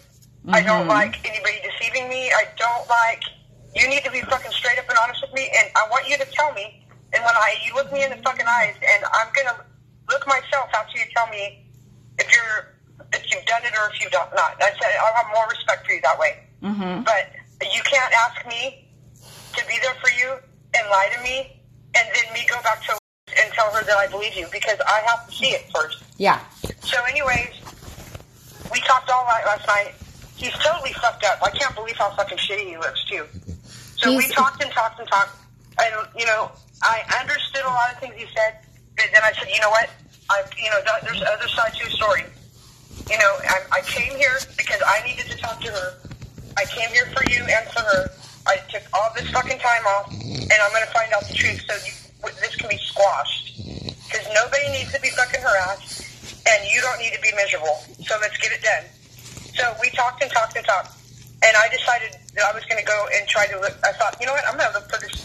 I 0.47 0.61
Mm-hmm. 0.61 0.67
don't 0.67 0.87
like 0.87 1.17
anybody 1.27 1.57
deceiving 1.65 2.07
me. 2.07 2.29
I 2.29 2.45
don't 2.57 2.87
like. 2.87 3.23
You 3.75 3.89
need 3.89 4.03
to 4.05 4.11
be 4.11 4.21
fucking 4.21 4.51
straight 4.51 4.77
up 4.77 4.87
and 4.87 4.97
honest 5.01 5.21
with 5.25 5.33
me, 5.33 5.49
and 5.49 5.69
I 5.75 5.89
want 5.89 6.07
you 6.07 6.17
to 6.17 6.25
tell 6.37 6.53
me. 6.53 6.85
And 7.13 7.23
when 7.25 7.33
I, 7.33 7.55
you 7.65 7.73
look 7.73 7.91
me 7.91 8.03
in 8.03 8.11
the 8.11 8.21
fucking 8.21 8.45
eyes, 8.45 8.75
and 8.77 9.03
I'm 9.11 9.27
gonna 9.33 9.57
look 10.11 10.27
myself 10.27 10.69
after 10.77 10.97
you 10.99 11.05
tell 11.15 11.27
me 11.33 11.65
if 12.19 12.29
you're, 12.31 12.75
if 13.13 13.23
you've 13.33 13.45
done 13.45 13.63
it 13.65 13.73
or 13.73 13.89
if 13.91 13.99
you've 14.01 14.11
not. 14.13 14.31
I 14.37 14.69
said 14.79 14.91
I'll 15.01 15.15
have 15.15 15.27
more 15.33 15.47
respect 15.49 15.85
for 15.87 15.93
you 15.93 16.01
that 16.03 16.19
way. 16.19 16.44
Mm-hmm. 16.61 17.03
But 17.03 17.73
you 17.73 17.81
can't 17.83 18.13
ask 18.13 18.45
me 18.47 18.87
to 19.55 19.65
be 19.67 19.75
there 19.81 19.95
for 19.95 20.09
you 20.11 20.35
and 20.75 20.89
lie 20.89 21.09
to 21.15 21.23
me, 21.23 21.61
and 21.95 22.07
then 22.13 22.33
me 22.33 22.45
go 22.49 22.61
back 22.61 22.83
to 22.85 22.97
and 23.27 23.51
tell 23.53 23.71
her 23.71 23.83
that 23.83 23.97
I 23.97 24.07
believe 24.07 24.35
you 24.35 24.47
because 24.51 24.79
I 24.87 25.01
have 25.05 25.27
to 25.27 25.35
see 25.35 25.47
it 25.47 25.65
first. 25.73 26.03
Yeah. 26.17 26.39
So, 26.81 26.97
anyways, 27.09 27.51
we 28.71 28.79
talked 28.81 29.09
all 29.09 29.25
night 29.25 29.43
last 29.45 29.67
night. 29.67 29.93
He's 30.35 30.53
totally 30.63 30.93
fucked 30.93 31.23
up. 31.25 31.39
I 31.43 31.49
can't 31.51 31.73
believe 31.75 31.95
how 31.97 32.11
fucking 32.11 32.37
shitty 32.37 32.67
he 32.67 32.77
looks 32.77 33.03
too. 33.05 33.25
So 33.97 34.15
we 34.15 34.27
talked 34.27 34.61
and 34.61 34.71
talked 34.71 34.99
and 34.99 35.07
talked, 35.07 35.31
and 35.79 36.07
you 36.17 36.25
know, 36.25 36.51
I 36.83 37.01
understood 37.21 37.63
a 37.63 37.69
lot 37.69 37.93
of 37.93 37.99
things 37.99 38.13
he 38.17 38.25
said. 38.35 38.59
But 38.97 39.05
then 39.13 39.21
I 39.23 39.31
said, 39.33 39.47
you 39.53 39.59
know 39.61 39.69
what? 39.69 39.89
I, 40.29 40.43
you 40.61 40.69
know, 40.69 40.79
there's 41.03 41.21
other 41.21 41.47
side 41.47 41.73
to 41.73 41.85
the 41.85 41.91
story. 41.91 42.23
You 43.09 43.17
know, 43.17 43.37
I, 43.47 43.59
I 43.71 43.81
came 43.81 44.17
here 44.17 44.37
because 44.57 44.81
I 44.85 45.05
needed 45.05 45.25
to 45.31 45.37
talk 45.37 45.59
to 45.61 45.71
her. 45.71 45.93
I 46.57 46.65
came 46.65 46.89
here 46.89 47.05
for 47.15 47.23
you 47.25 47.43
and 47.43 47.63
for 47.71 47.81
her. 47.81 48.09
I 48.47 48.57
took 48.69 48.83
all 48.93 49.09
this 49.15 49.27
fucking 49.31 49.57
time 49.59 49.85
off, 49.97 50.11
and 50.13 50.53
I'm 50.53 50.71
going 50.71 50.85
to 50.85 50.93
find 50.93 51.11
out 51.13 51.25
the 51.27 51.33
truth 51.33 51.59
so 51.67 51.73
you, 51.81 51.91
this 52.41 52.55
can 52.55 52.69
be 52.69 52.77
squashed. 52.77 53.57
Because 54.05 54.25
nobody 54.33 54.69
needs 54.71 54.93
to 54.93 55.01
be 55.01 55.09
fucking 55.09 55.41
harassed, 55.41 56.05
and 56.47 56.59
you 56.71 56.79
don't 56.81 56.99
need 56.99 57.11
to 57.13 57.21
be 57.21 57.33
miserable. 57.35 57.81
So 58.05 58.15
let's 58.21 58.37
get 58.37 58.51
it 58.53 58.61
done. 58.61 58.85
So 59.57 59.73
we 59.81 59.89
talked 59.91 60.21
and 60.21 60.31
talked 60.31 60.55
and 60.55 60.65
talked, 60.65 60.93
and 61.43 61.53
I 61.57 61.67
decided 61.73 62.13
that 62.35 62.43
I 62.45 62.53
was 62.53 62.63
going 62.65 62.79
to 62.79 62.85
go 62.85 63.07
and 63.17 63.27
try 63.27 63.47
to 63.47 63.59
look. 63.59 63.73
I 63.83 63.91
thought, 63.93 64.15
you 64.21 64.27
know 64.27 64.33
what? 64.33 64.45
I'm 64.47 64.57
going 64.57 64.69
to 64.71 64.77
look 64.77 64.87
for 64.91 64.99
this 65.01 65.15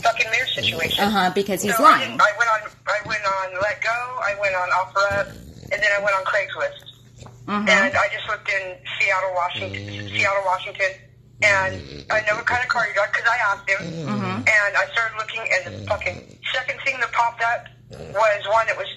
fucking 0.00 0.30
mirror 0.30 0.46
situation. 0.46 1.02
Uh 1.04 1.10
huh. 1.10 1.32
Because 1.34 1.62
he's 1.62 1.76
So 1.76 1.82
lying. 1.82 2.14
didn't- 2.14 2.22
I 2.22 2.30
went 2.38 2.50
on. 2.50 2.60
I 2.86 2.98
went 3.08 3.24
on 3.26 3.46
Letgo. 3.58 3.96
I 4.22 4.36
went 4.40 4.54
on 4.54 4.68
OfferUp, 4.70 5.28
and 5.72 5.82
then 5.82 5.90
I 5.92 6.00
went 6.00 6.14
on 6.14 6.24
Craigslist. 6.24 6.91
Mm-hmm. 7.46 7.68
And 7.68 7.96
I 7.96 8.08
just 8.12 8.26
looked 8.28 8.48
in 8.48 8.76
Seattle, 8.98 9.32
Washington. 9.34 10.08
Seattle, 10.08 10.42
Washington, 10.46 10.92
and 11.42 12.04
I 12.10 12.22
know 12.26 12.36
what 12.36 12.46
kind 12.46 12.62
of 12.62 12.68
car 12.68 12.86
you 12.86 12.94
got 12.94 13.12
because 13.12 13.28
I 13.28 13.38
asked 13.50 13.68
him. 13.68 13.82
Mm-hmm. 14.06 14.46
And 14.46 14.70
I 14.76 14.86
started 14.92 15.16
looking, 15.18 15.42
and 15.42 15.62
the 15.74 15.86
fucking 15.86 16.38
second 16.54 16.78
thing 16.84 17.00
that 17.00 17.10
popped 17.12 17.42
up 17.42 17.66
was 17.90 18.40
one 18.48 18.66
that 18.66 18.76
was 18.76 18.88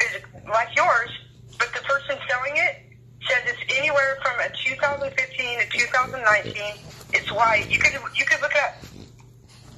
is 0.00 0.22
like 0.48 0.74
yours, 0.76 1.10
but 1.58 1.68
the 1.74 1.80
person 1.84 2.16
selling 2.28 2.56
it 2.56 2.88
says 3.28 3.42
it's 3.46 3.78
anywhere 3.78 4.18
from 4.22 4.40
a 4.40 4.48
2015 4.64 5.12
to 5.60 5.66
2019. 5.68 6.62
It's 7.12 7.32
white. 7.32 7.68
You 7.68 7.78
could 7.78 7.92
you 8.16 8.24
could 8.24 8.40
look 8.40 8.56
up 8.56 8.74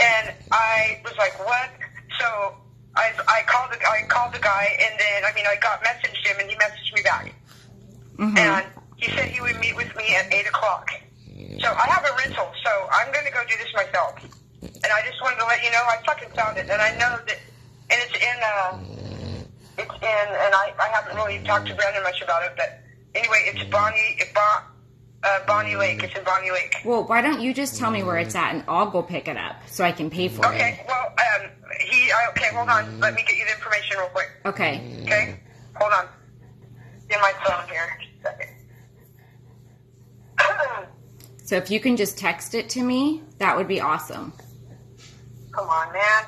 and 0.01 0.33
I 0.51 1.01
was 1.05 1.15
like, 1.19 1.39
"What?" 1.45 1.71
So 2.19 2.55
I 2.97 3.13
I 3.29 3.43
called 3.47 3.71
the 3.73 3.79
I 3.87 4.07
called 4.09 4.35
the 4.35 4.39
guy, 4.41 4.77
and 4.81 4.99
then 4.99 5.25
I 5.25 5.33
mean 5.35 5.45
I 5.47 5.57
got 5.61 5.83
messaged 5.85 6.27
him, 6.27 6.37
and 6.41 6.51
he 6.51 6.57
messaged 6.57 6.95
me 6.95 7.03
back, 7.03 7.33
and 8.21 8.67
he 8.97 9.11
said 9.13 9.29
he 9.29 9.41
would 9.41 9.59
meet 9.61 9.77
with 9.77 9.95
me 9.97 10.15
at 10.17 10.33
8 10.33 10.47
o'clock. 10.47 10.91
So 11.61 11.69
I 11.69 11.87
have 11.89 12.05
a 12.05 12.15
rental, 12.17 12.53
so 12.65 12.71
I'm 12.93 13.13
going 13.13 13.25
to 13.27 13.33
go 13.33 13.41
do 13.49 13.57
this 13.59 13.73
myself. 13.75 14.15
And 14.63 14.93
I 14.93 15.03
just 15.09 15.21
wanted 15.23 15.39
to 15.41 15.47
let 15.47 15.63
you 15.65 15.71
know 15.71 15.83
I 15.89 15.97
fucking 16.07 16.31
found 16.35 16.59
it. 16.59 16.69
And 16.69 16.81
I 16.81 16.93
know 16.93 17.19
that, 17.27 17.39
and 17.91 18.01
it's 18.05 18.17
in, 18.17 18.39
uh, 18.45 18.79
it's 19.79 19.95
in, 19.95 20.27
and 20.29 20.55
I, 20.55 20.73
I 20.79 20.89
haven't 20.89 21.17
really 21.17 21.39
talked 21.45 21.67
to 21.69 21.75
Brandon 21.75 22.03
much 22.03 22.21
about 22.23 22.43
it, 22.45 22.53
but 22.57 22.81
anyway, 23.15 23.51
it's 23.53 23.65
Bonney, 23.71 24.17
it, 24.19 24.35
bon, 24.35 24.63
uh, 25.23 25.47
Bonney 25.47 25.77
Lake. 25.77 26.03
It's 26.03 26.17
in 26.17 26.25
Bonney 26.25 26.51
Lake. 26.51 26.77
Well, 26.85 27.05
why 27.05 27.23
don't 27.23 27.41
you 27.41 27.55
just 27.55 27.79
tell 27.79 27.91
me 27.91 28.03
where 28.03 28.19
it's 28.19 28.35
at 28.35 28.55
and 28.55 28.65
I'll 28.69 28.91
go 28.91 29.03
pick 29.03 29.29
it 29.29 29.37
up 29.37 29.57
so 29.67 29.85
I 29.85 29.93
can 29.93 30.11
pay 30.11 30.29
for 30.29 30.45
it. 30.45 30.49
Okay, 30.57 30.85
well, 30.87 31.07
um, 31.07 31.51
he, 31.81 32.11
I, 32.13 32.29
okay, 32.31 32.55
hold 32.55 32.69
on. 32.69 33.01
Let 33.01 33.15
me 33.15 33.25
get 33.27 33.37
you 33.37 33.45
the 33.47 33.53
information 33.53 33.99
real 33.99 34.09
quick. 34.09 34.29
Okay. 34.45 35.03
Okay? 35.03 35.41
Hold 35.77 35.93
on. 35.93 36.07
Get 37.09 37.21
my 37.21 37.33
phone 37.45 37.69
here. 37.69 37.99
Just. 38.23 38.51
So 41.51 41.57
if 41.57 41.69
you 41.69 41.81
can 41.81 41.97
just 41.97 42.17
text 42.17 42.55
it 42.55 42.69
to 42.71 42.83
me, 42.83 43.23
that 43.39 43.57
would 43.57 43.67
be 43.67 43.81
awesome. 43.81 44.33
Come 45.51 45.69
on, 45.69 45.93
man. 45.93 46.25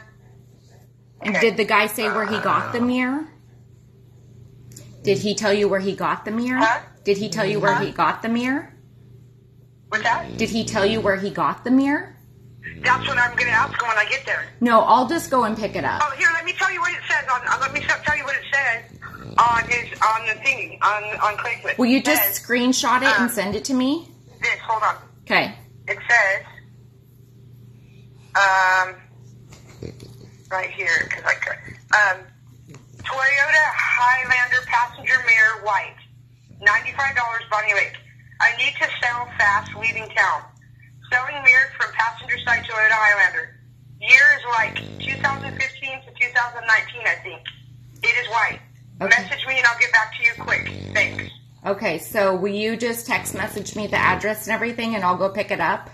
And 1.21 1.37
Okay. 1.37 1.51
did 1.51 1.57
the 1.57 1.65
guy 1.65 1.87
say 1.87 2.09
where 2.11 2.25
he 2.25 2.41
got 2.41 2.73
the 2.73 2.81
mirror? 2.81 3.29
Did 5.05 5.19
he 5.19 5.37
tell 5.37 5.53
you 5.53 5.69
where 5.69 5.79
he 5.79 5.95
got 5.95 6.25
the 6.25 6.33
mirror? 6.33 6.59
Huh? 6.59 6.81
Did 7.05 7.19
he 7.19 7.29
tell 7.29 7.47
you 7.47 7.61
where 7.61 7.79
he 7.79 7.93
got 7.93 8.23
the 8.23 8.29
mirror? 8.29 8.73
What's 9.91 10.03
that? 10.03 10.37
Did 10.39 10.51
he 10.51 10.65
tell 10.65 10.85
you 10.85 11.01
where 11.01 11.17
he 11.17 11.31
got 11.31 11.63
the 11.63 11.71
mirror? 11.71 12.17
That's 12.83 13.07
what 13.07 13.17
I'm 13.17 13.37
going 13.37 13.47
to 13.47 13.57
ask 13.57 13.81
him 13.81 13.87
when 13.87 13.99
I 13.99 14.07
get 14.11 14.27
there. 14.27 14.45
No, 14.61 14.81
I'll 14.81 15.09
just 15.09 15.31
go 15.31 15.45
and 15.45 15.57
pick 15.57 15.77
it 15.77 15.85
up. 15.85 16.03
Oh, 16.05 16.13
here, 16.17 16.31
let 16.35 16.45
me 16.45 16.53
tell 16.53 16.73
you 16.73 16.81
what 16.81 16.93
it 16.93 17.01
says. 17.09 17.25
On, 17.33 17.41
uh, 17.47 17.59
let 17.61 17.73
me 17.73 17.81
tell 17.81 18.17
you 18.17 18.25
what 18.25 18.35
it 18.35 18.43
says 18.53 18.92
on 19.43 19.65
his 19.69 19.89
on 20.01 20.27
the 20.27 20.35
thingy 20.41 20.79
on 20.83 21.03
on 21.21 21.37
Craigslist. 21.37 21.79
Will 21.79 21.87
you 21.87 22.03
just 22.03 22.23
says 22.23 22.39
screenshot 22.39 23.03
it 23.03 23.09
and 23.21 23.25
uh, 23.25 23.29
send 23.29 23.55
it 23.55 23.65
to 23.67 23.75
me? 23.75 24.09
this? 24.41 24.59
Hold 24.67 24.83
on. 24.83 24.97
Okay. 25.25 25.55
It 25.89 25.99
says, 26.09 26.45
um, 28.37 28.95
right 30.51 30.71
here 30.71 31.09
because 31.09 31.25
I 31.25 31.35
could. 31.35 31.59
Um, 31.93 32.27
Toyota 32.99 33.65
Highlander 33.75 34.63
passenger 34.67 35.19
mirror 35.27 35.65
white, 35.65 35.97
ninety-five 36.61 37.17
dollars, 37.17 37.43
Bonney 37.51 37.75
Lake. 37.75 37.97
I 38.41 38.57
need 38.57 38.75
to 38.81 38.89
sell 39.03 39.27
fast, 39.39 39.75
leaving 39.77 40.09
town. 40.11 40.43
Selling 41.11 41.43
mirrors 41.45 41.71
from 41.79 41.93
passenger 41.93 42.39
side 42.47 42.65
Toyota 42.65 42.95
Highlander. 42.95 43.59
Year 44.01 44.27
is 44.35 44.45
like 44.59 44.75
2015 44.99 45.55
to 45.55 46.11
2019, 46.19 47.07
I 47.07 47.15
think. 47.23 47.43
It 48.03 48.15
is 48.19 48.29
white. 48.31 48.59
Okay. 49.03 49.23
Message 49.23 49.47
me 49.47 49.59
and 49.59 49.67
I'll 49.67 49.79
get 49.79 49.93
back 49.93 50.15
to 50.17 50.23
you 50.23 50.33
quick. 50.39 50.73
Thanks. 50.93 51.33
Okay, 51.65 51.99
so 51.99 52.35
will 52.35 52.55
you 52.55 52.77
just 52.77 53.07
text 53.07 53.35
message 53.35 53.77
me 53.77 53.87
the 53.87 53.97
address 53.97 54.47
and 54.47 54.55
everything 54.55 54.95
and 54.95 55.05
I'll 55.05 55.17
go 55.17 55.29
pick 55.29 55.51
it 55.51 55.61
up? 55.61 55.91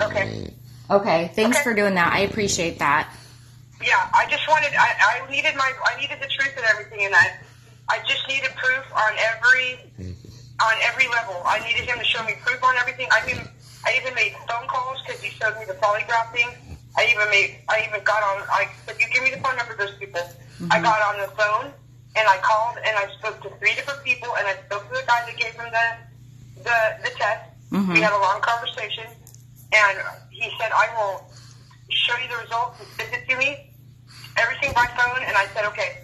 Okay. 0.00 0.52
Okay, 0.90 1.30
thanks 1.34 1.56
Okay. 1.56 1.64
for 1.64 1.74
doing 1.74 1.94
that. 1.94 2.12
I 2.12 2.20
appreciate 2.20 2.78
that. 2.78 3.10
Yeah, 3.82 4.08
I 4.14 4.26
just 4.30 4.46
wanted. 4.48 4.72
I, 4.74 5.22
I 5.26 5.30
needed 5.30 5.54
my. 5.56 5.70
I 5.84 6.00
needed 6.00 6.18
the 6.20 6.28
truth 6.28 6.54
and 6.56 6.64
everything, 6.66 7.04
and 7.04 7.14
I. 7.14 7.36
I 7.88 7.98
just 8.06 8.26
needed 8.28 8.50
proof 8.56 8.84
on 8.94 9.12
every. 9.18 9.78
On 10.58 10.76
every 10.88 11.06
level, 11.08 11.42
I 11.44 11.60
needed 11.60 11.84
him 11.84 11.98
to 11.98 12.04
show 12.04 12.24
me 12.24 12.34
proof 12.40 12.62
on 12.64 12.74
everything. 12.76 13.08
I 13.10 13.28
even. 13.28 13.46
I 13.84 13.98
even 14.00 14.14
made 14.14 14.32
phone 14.48 14.66
calls 14.68 15.02
because 15.02 15.20
he 15.20 15.30
showed 15.30 15.58
me 15.58 15.66
the 15.66 15.74
polygraph 15.74 16.32
thing. 16.32 16.48
I 16.96 17.06
even 17.12 17.28
made. 17.28 17.58
I 17.68 17.86
even 17.86 18.02
got 18.04 18.22
on. 18.22 18.48
I 18.48 18.68
said, 18.86 18.96
"You 18.98 19.06
give 19.12 19.22
me 19.22 19.30
the 19.30 19.40
phone 19.42 19.56
number 19.56 19.72
of 19.72 19.78
those 19.78 19.94
people." 19.98 20.22
I 20.22 20.80
mm-hmm. 20.80 20.82
got 20.82 21.02
on 21.02 21.20
the 21.20 21.30
phone 21.36 21.72
and 22.16 22.26
I 22.26 22.38
called 22.38 22.76
and 22.80 22.96
I 22.96 23.06
spoke 23.18 23.42
to 23.42 23.50
three 23.58 23.74
different 23.74 24.02
people 24.02 24.28
and 24.38 24.46
I 24.48 24.54
spoke 24.66 24.88
to 24.88 24.94
the 24.94 25.04
guy 25.06 25.24
that 25.26 25.36
gave 25.36 25.52
him 25.52 25.68
the 25.70 25.86
the 26.64 26.78
the 27.04 27.10
test. 27.16 27.44
Mm-hmm. 27.70 27.92
We 27.92 28.00
had 28.00 28.12
a 28.12 28.18
long 28.18 28.40
conversation, 28.40 29.04
and 29.72 29.98
he 30.30 30.48
said, 30.58 30.72
"I 30.72 30.88
will 30.96 31.28
show 31.90 32.16
you 32.16 32.28
the 32.28 32.40
results 32.42 32.80
and 32.80 32.88
send 32.96 33.12
it 33.12 33.28
to 33.28 33.36
me." 33.36 33.70
Everything 34.36 34.72
by 34.72 34.86
phone, 34.96 35.22
and 35.24 35.36
I 35.36 35.46
said, 35.52 35.64
"Okay." 35.66 36.02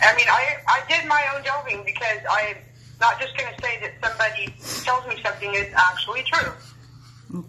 I 0.00 0.16
mean, 0.16 0.26
I 0.28 0.56
I 0.66 0.80
did 0.88 1.06
my 1.06 1.22
own 1.34 1.42
delving 1.42 1.84
because 1.84 2.20
I'm 2.30 2.56
not 3.00 3.20
just 3.20 3.36
going 3.36 3.52
to 3.52 3.60
say 3.60 3.80
that 3.80 3.92
somebody 4.00 4.54
tells 4.84 5.06
me 5.08 5.20
something 5.22 5.52
is 5.54 5.72
actually 5.74 6.22
true. 6.22 6.52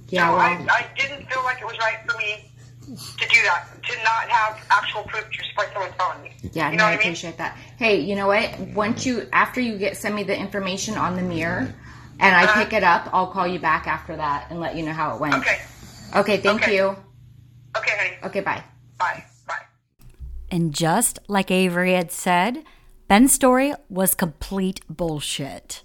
Yeah, 0.10 0.30
so 0.30 0.36
well, 0.36 0.42
I, 0.42 0.68
I 0.70 0.88
didn't 0.98 1.26
feel 1.28 1.44
like 1.44 1.62
it 1.62 1.66
was 1.66 1.78
right 1.80 1.98
for 2.06 2.18
me 2.18 2.51
to 3.18 3.28
do 3.28 3.42
that, 3.44 3.68
to 3.84 3.96
not 4.04 4.30
have 4.30 4.60
actual 4.70 5.04
proof 5.04 5.26
just 5.32 5.56
by 5.56 5.66
someone 5.74 5.92
telling 5.98 6.22
me. 6.24 6.32
yeah, 6.54 6.72
you 6.72 6.78
no, 6.78 6.84
know 6.84 6.88
I 6.88 6.92
what 6.92 6.94
I 6.96 6.98
mean? 6.98 7.08
appreciate 7.08 7.38
that. 7.38 7.58
Hey, 7.78 8.00
you 8.02 8.16
know 8.16 8.28
what? 8.28 8.60
Once 8.76 9.06
you 9.06 9.28
after 9.34 9.62
you 9.62 9.78
get 9.78 9.98
send 9.98 10.16
me 10.16 10.24
the 10.24 10.38
information 10.38 10.96
on 10.98 11.16
the 11.16 11.22
mirror 11.22 11.74
and 12.20 12.36
I 12.36 12.44
Uh-huh. 12.44 12.64
pick 12.64 12.74
it 12.74 12.84
up, 12.84 13.10
I'll 13.14 13.28
call 13.28 13.48
you 13.48 13.60
back 13.60 13.88
after 13.88 14.16
that 14.16 14.48
and 14.50 14.60
let 14.60 14.76
you 14.76 14.84
know 14.84 14.94
how 14.94 15.16
it 15.16 15.22
went. 15.22 15.36
Okay. 15.36 15.60
Okay, 16.16 16.38
thank 16.38 16.62
Okay. 16.64 16.76
you. 16.76 16.96
Okay, 17.78 17.92
honey. 17.98 18.18
Okay, 18.24 18.42
bye. 18.42 18.64
Bye. 18.98 19.24
Bye. 19.48 19.54
And 20.52 20.74
just 20.74 21.20
like 21.28 21.50
Avery 21.50 21.94
had 21.94 22.12
said, 22.12 22.64
Ben's 23.08 23.32
story 23.32 23.74
was 23.90 24.14
complete 24.14 24.82
bullshit. 24.90 25.84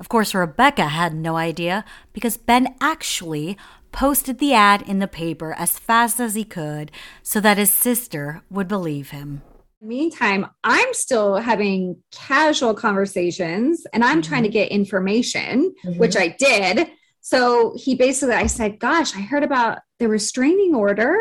Of 0.00 0.08
course, 0.08 0.32
Rebecca 0.32 0.86
had 0.86 1.12
no 1.12 1.36
idea 1.36 1.84
because 2.12 2.36
Ben 2.36 2.76
actually 2.80 3.56
posted 3.92 4.38
the 4.38 4.54
ad 4.54 4.82
in 4.82 4.98
the 4.98 5.08
paper 5.08 5.54
as 5.58 5.78
fast 5.78 6.20
as 6.20 6.34
he 6.34 6.44
could 6.44 6.90
so 7.22 7.40
that 7.40 7.58
his 7.58 7.72
sister 7.72 8.42
would 8.50 8.68
believe 8.68 9.10
him. 9.10 9.42
Meantime, 9.80 10.46
I'm 10.64 10.92
still 10.92 11.36
having 11.36 12.02
casual 12.10 12.74
conversations 12.74 13.86
and 13.92 14.04
I'm 14.04 14.22
trying 14.22 14.42
to 14.42 14.48
mm-hmm. 14.48 14.54
get 14.54 14.70
information, 14.72 15.72
mm-hmm. 15.84 15.98
which 15.98 16.16
I 16.16 16.34
did. 16.38 16.90
So 17.20 17.74
he 17.76 17.94
basically, 17.94 18.34
I 18.34 18.46
said, 18.46 18.80
Gosh, 18.80 19.14
I 19.14 19.20
heard 19.20 19.44
about 19.44 19.78
the 19.98 20.08
restraining 20.08 20.74
order. 20.74 21.16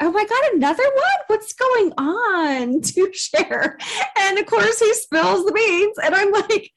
Oh 0.00 0.12
my 0.12 0.24
God, 0.24 0.54
another 0.54 0.84
one? 0.84 1.18
What's 1.26 1.52
going 1.52 1.92
on 1.98 2.80
to 2.82 3.10
share? 3.12 3.76
And 4.18 4.38
of 4.38 4.46
course, 4.46 4.78
he 4.78 4.94
spills 4.94 5.44
the 5.44 5.52
beans. 5.52 5.98
And 6.02 6.14
I'm 6.14 6.30
like, 6.30 6.70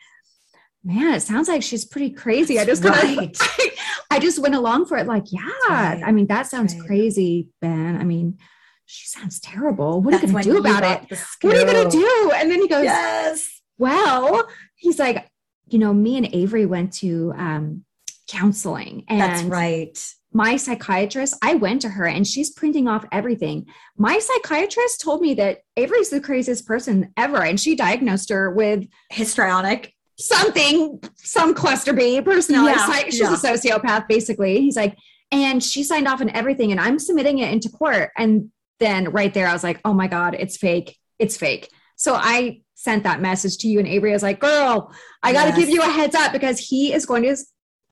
Man, 0.84 1.14
it 1.14 1.22
sounds 1.22 1.48
like 1.48 1.62
she's 1.62 1.86
pretty 1.86 2.10
crazy. 2.10 2.60
I 2.60 2.66
just 2.66 2.84
Right. 2.84 3.16
kind 3.16 3.32
of, 3.38 3.72
I 4.10 4.20
just 4.20 4.40
went 4.40 4.56
along 4.56 4.88
for 4.88 4.98
it. 4.98 5.06
Like, 5.06 5.26
yeah, 5.32 5.42
right. 5.70 6.02
I 6.04 6.12
mean, 6.12 6.28
that 6.28 6.48
sounds 6.48 6.74
right. 6.74 6.86
crazy, 6.86 7.50
Ben. 7.62 7.98
I 8.00 8.04
mean, 8.04 8.40
she 8.86 9.08
sounds 9.08 9.40
terrible. 9.40 10.02
What 10.02 10.14
are 10.16 10.18
you 10.26 10.32
going 10.32 10.44
to 10.44 10.50
do 10.52 10.58
about 10.58 10.84
it? 10.84 11.20
what 11.42 11.56
are 11.56 11.60
you 11.60 11.66
going 11.66 11.90
to 11.90 11.98
do? 11.98 12.32
And 12.36 12.50
then 12.52 12.62
he 12.62 12.68
goes, 12.68 12.84
Yes. 12.86 13.62
well, 13.78 14.48
he's 14.76 15.00
like, 15.00 15.28
you 15.68 15.80
know, 15.80 15.94
me 15.94 16.18
and 16.18 16.28
Avery 16.34 16.66
went 16.66 16.94
to 16.96 17.32
um, 17.38 17.86
counseling 18.28 19.06
and 19.08 19.22
That's 19.22 19.44
right. 19.44 20.14
my 20.34 20.58
psychiatrist, 20.58 21.36
I 21.42 21.54
went 21.56 21.82
to 21.82 21.90
her 21.90 22.06
and 22.06 22.26
she's 22.28 22.50
printing 22.50 22.88
off 22.88 23.06
everything. 23.12 23.68
My 23.98 24.20
psychiatrist 24.20 25.00
told 25.02 25.22
me 25.22 25.36
that 25.36 25.60
Avery's 25.78 26.10
the 26.10 26.20
craziest 26.20 26.66
person 26.66 27.14
ever. 27.16 27.44
And 27.44 27.60
she 27.60 27.76
diagnosed 27.76 28.30
her 28.30 28.52
with 28.52 28.86
Histrionic. 29.10 29.94
Something, 30.18 31.02
some 31.16 31.54
cluster 31.54 31.94
B 31.94 32.22
personality. 32.22 32.78
Yeah, 32.80 33.04
she's 33.06 33.20
yeah. 33.20 33.34
a 33.34 33.38
sociopath, 33.38 34.08
basically. 34.08 34.60
He's 34.62 34.76
like, 34.76 34.98
and 35.32 35.64
she 35.64 35.84
signed 35.84 36.08
off 36.08 36.22
on 36.22 36.30
everything, 36.32 36.72
and 36.72 36.80
I'm 36.80 37.00
submitting 37.00 37.40
it 37.40 37.52
into 37.52 37.70
court. 37.70 38.12
And 38.18 38.52
then 38.80 39.12
right 39.12 39.34
there, 39.34 39.48
I 39.48 39.54
was 39.54 39.64
like, 39.64 39.80
oh 39.86 39.94
my 39.94 40.08
God, 40.08 40.36
it's 40.38 40.58
fake. 40.58 40.98
It's 41.20 41.38
fake. 41.38 41.70
So 41.96 42.16
I 42.16 42.62
sent 42.76 43.04
that 43.04 43.22
message 43.22 43.58
to 43.60 43.68
you, 43.68 43.80
and 43.80 43.88
Avery 43.88 44.12
was 44.12 44.24
like, 44.24 44.40
girl, 44.40 44.94
I 45.24 45.34
got 45.34 45.44
to 45.44 45.50
Yes. 45.50 45.60
give 45.60 45.70
you 45.70 45.82
a 45.82 45.86
heads 45.86 46.16
up 46.16 46.32
because 46.34 46.60
he 46.60 46.94
is 46.94 47.06
going 47.06 47.24
to 47.24 47.38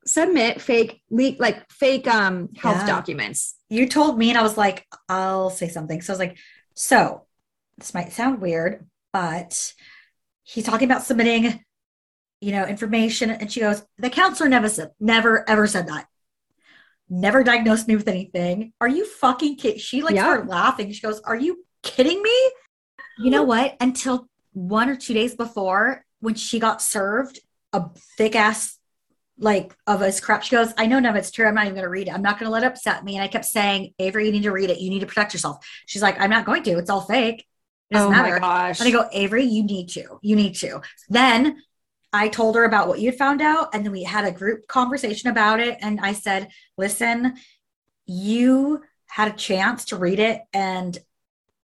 submit 0.05 0.59
fake 0.61 1.01
leak 1.11 1.39
like 1.39 1.69
fake 1.71 2.07
um 2.07 2.49
health 2.57 2.77
Yeah. 2.79 2.87
documents. 2.87 3.55
You 3.69 3.87
told 3.87 4.17
me, 4.17 4.29
and 4.29 4.37
I 4.37 4.41
was 4.41 4.57
like, 4.57 4.85
I'll 5.07 5.49
say 5.51 5.67
something. 5.67 6.01
So 6.01 6.11
I 6.11 6.15
was 6.15 6.19
like, 6.19 6.37
so 6.73 7.25
this 7.77 7.93
might 7.93 8.11
sound 8.11 8.41
weird, 8.41 8.87
but 9.13 9.73
he's 10.43 10.63
talking 10.65 10.89
about 10.89 11.03
submitting, 11.03 11.63
you 12.41 12.51
know, 12.51 12.65
information. 12.65 13.29
And 13.29 13.51
she 13.51 13.59
goes, 13.59 13.83
the 13.97 14.09
counselor 14.09 14.49
never 14.49 14.69
said, 14.69 14.91
never, 14.99 15.47
ever 15.49 15.67
said 15.67 15.87
that. 15.87 16.07
Never 17.09 17.43
diagnosed 17.43 17.87
me 17.87 17.95
with 17.95 18.07
anything. 18.07 18.73
Are 18.79 18.87
you 18.87 19.05
fucking 19.05 19.57
kidding? 19.57 19.79
She 19.79 20.03
like 20.03 20.15
Yeah. 20.15 20.25
started 20.25 20.47
laughing. 20.47 20.91
She 20.91 21.01
goes, 21.01 21.19
Are 21.21 21.35
you 21.35 21.65
kidding 21.81 22.21
me? 22.21 22.51
You 23.17 23.31
know 23.31 23.43
what? 23.43 23.75
Until 23.81 24.27
one 24.53 24.89
or 24.89 24.95
two 24.95 25.13
days 25.13 25.35
before, 25.35 26.05
when 26.19 26.35
she 26.35 26.59
got 26.59 26.81
served 26.81 27.39
a 27.73 27.85
thick 28.17 28.35
ass 28.35 28.77
like 29.39 29.75
of 29.87 30.01
his 30.01 30.19
crap. 30.19 30.43
She 30.43 30.51
goes, 30.51 30.73
I 30.77 30.85
know 30.85 30.99
none 30.99 31.11
of 31.11 31.15
it's 31.15 31.31
true. 31.31 31.47
I'm 31.47 31.55
not 31.55 31.65
even 31.65 31.75
gonna 31.75 31.89
read 31.89 32.09
it. 32.09 32.13
I'm 32.13 32.21
not 32.21 32.37
gonna 32.37 32.51
let 32.51 32.63
it 32.63 32.67
upset 32.67 33.03
me. 33.03 33.15
And 33.15 33.23
I 33.23 33.27
kept 33.27 33.45
saying, 33.45 33.93
Avery, 33.97 34.25
you 34.25 34.31
need 34.31 34.43
to 34.43 34.51
read 34.51 34.69
it. 34.69 34.79
You 34.79 34.89
need 34.89 34.99
to 34.99 35.05
protect 35.05 35.33
yourself. 35.33 35.65
She's 35.85 36.01
like, 36.01 36.19
I'm 36.19 36.29
not 36.29 36.45
going 36.45 36.61
to. 36.63 36.77
It's 36.77 36.89
all 36.89 37.01
fake. 37.01 37.45
It 37.89 37.95
doesn't 37.95 38.09
oh 38.09 38.11
matter. 38.11 38.35
Oh 38.35 38.39
gosh. 38.39 38.79
And 38.79 38.87
I 38.87 38.91
go, 38.91 39.09
Avery, 39.13 39.45
you 39.45 39.63
need 39.63 39.89
to. 39.89 40.19
You 40.21 40.35
need 40.35 40.55
to. 40.57 40.81
Then 41.09 41.61
I 42.11 42.27
told 42.27 42.55
her 42.55 42.63
about 42.63 42.87
what 42.87 42.99
you 42.99 43.09
had 43.09 43.17
found 43.17 43.41
out. 43.41 43.73
And 43.73 43.85
then 43.85 43.91
we 43.91 44.03
had 44.03 44.25
a 44.25 44.31
group 44.31 44.67
conversation 44.67 45.29
about 45.29 45.59
it. 45.59 45.77
And 45.81 45.99
I 45.99 46.13
said, 46.13 46.49
listen, 46.77 47.35
you 48.05 48.81
had 49.07 49.31
a 49.31 49.35
chance 49.35 49.85
to 49.85 49.95
read 49.95 50.19
it 50.19 50.41
and 50.53 50.97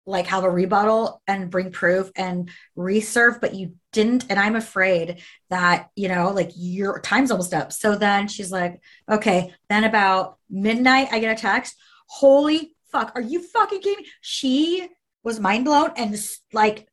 like 0.05 0.27
have 0.27 0.43
a 0.43 0.49
rebuttal 0.49 1.21
and 1.27 1.51
bring 1.51 1.71
proof 1.71 2.11
and 2.15 2.49
reserve, 2.75 3.39
but 3.39 3.53
you 3.53 3.75
didn't. 3.91 4.25
And 4.29 4.39
I'm 4.39 4.55
afraid 4.55 5.21
that, 5.49 5.89
you 5.95 6.07
know, 6.09 6.31
like 6.31 6.51
your 6.55 6.99
time's 6.99 7.31
almost 7.31 7.53
up. 7.53 7.71
So 7.71 7.95
then 7.95 8.27
she's 8.27 8.51
like, 8.51 8.81
okay. 9.09 9.53
Then 9.69 9.83
about 9.83 10.37
midnight, 10.49 11.09
I 11.11 11.19
get 11.19 11.37
a 11.37 11.41
text. 11.41 11.75
Holy 12.07 12.75
fuck. 12.91 13.11
Are 13.15 13.21
you 13.21 13.41
fucking 13.41 13.81
kidding 13.81 14.03
me? 14.03 14.09
She 14.21 14.89
was 15.23 15.39
mind 15.39 15.65
blown 15.65 15.91
and 15.95 16.19
like 16.53 16.87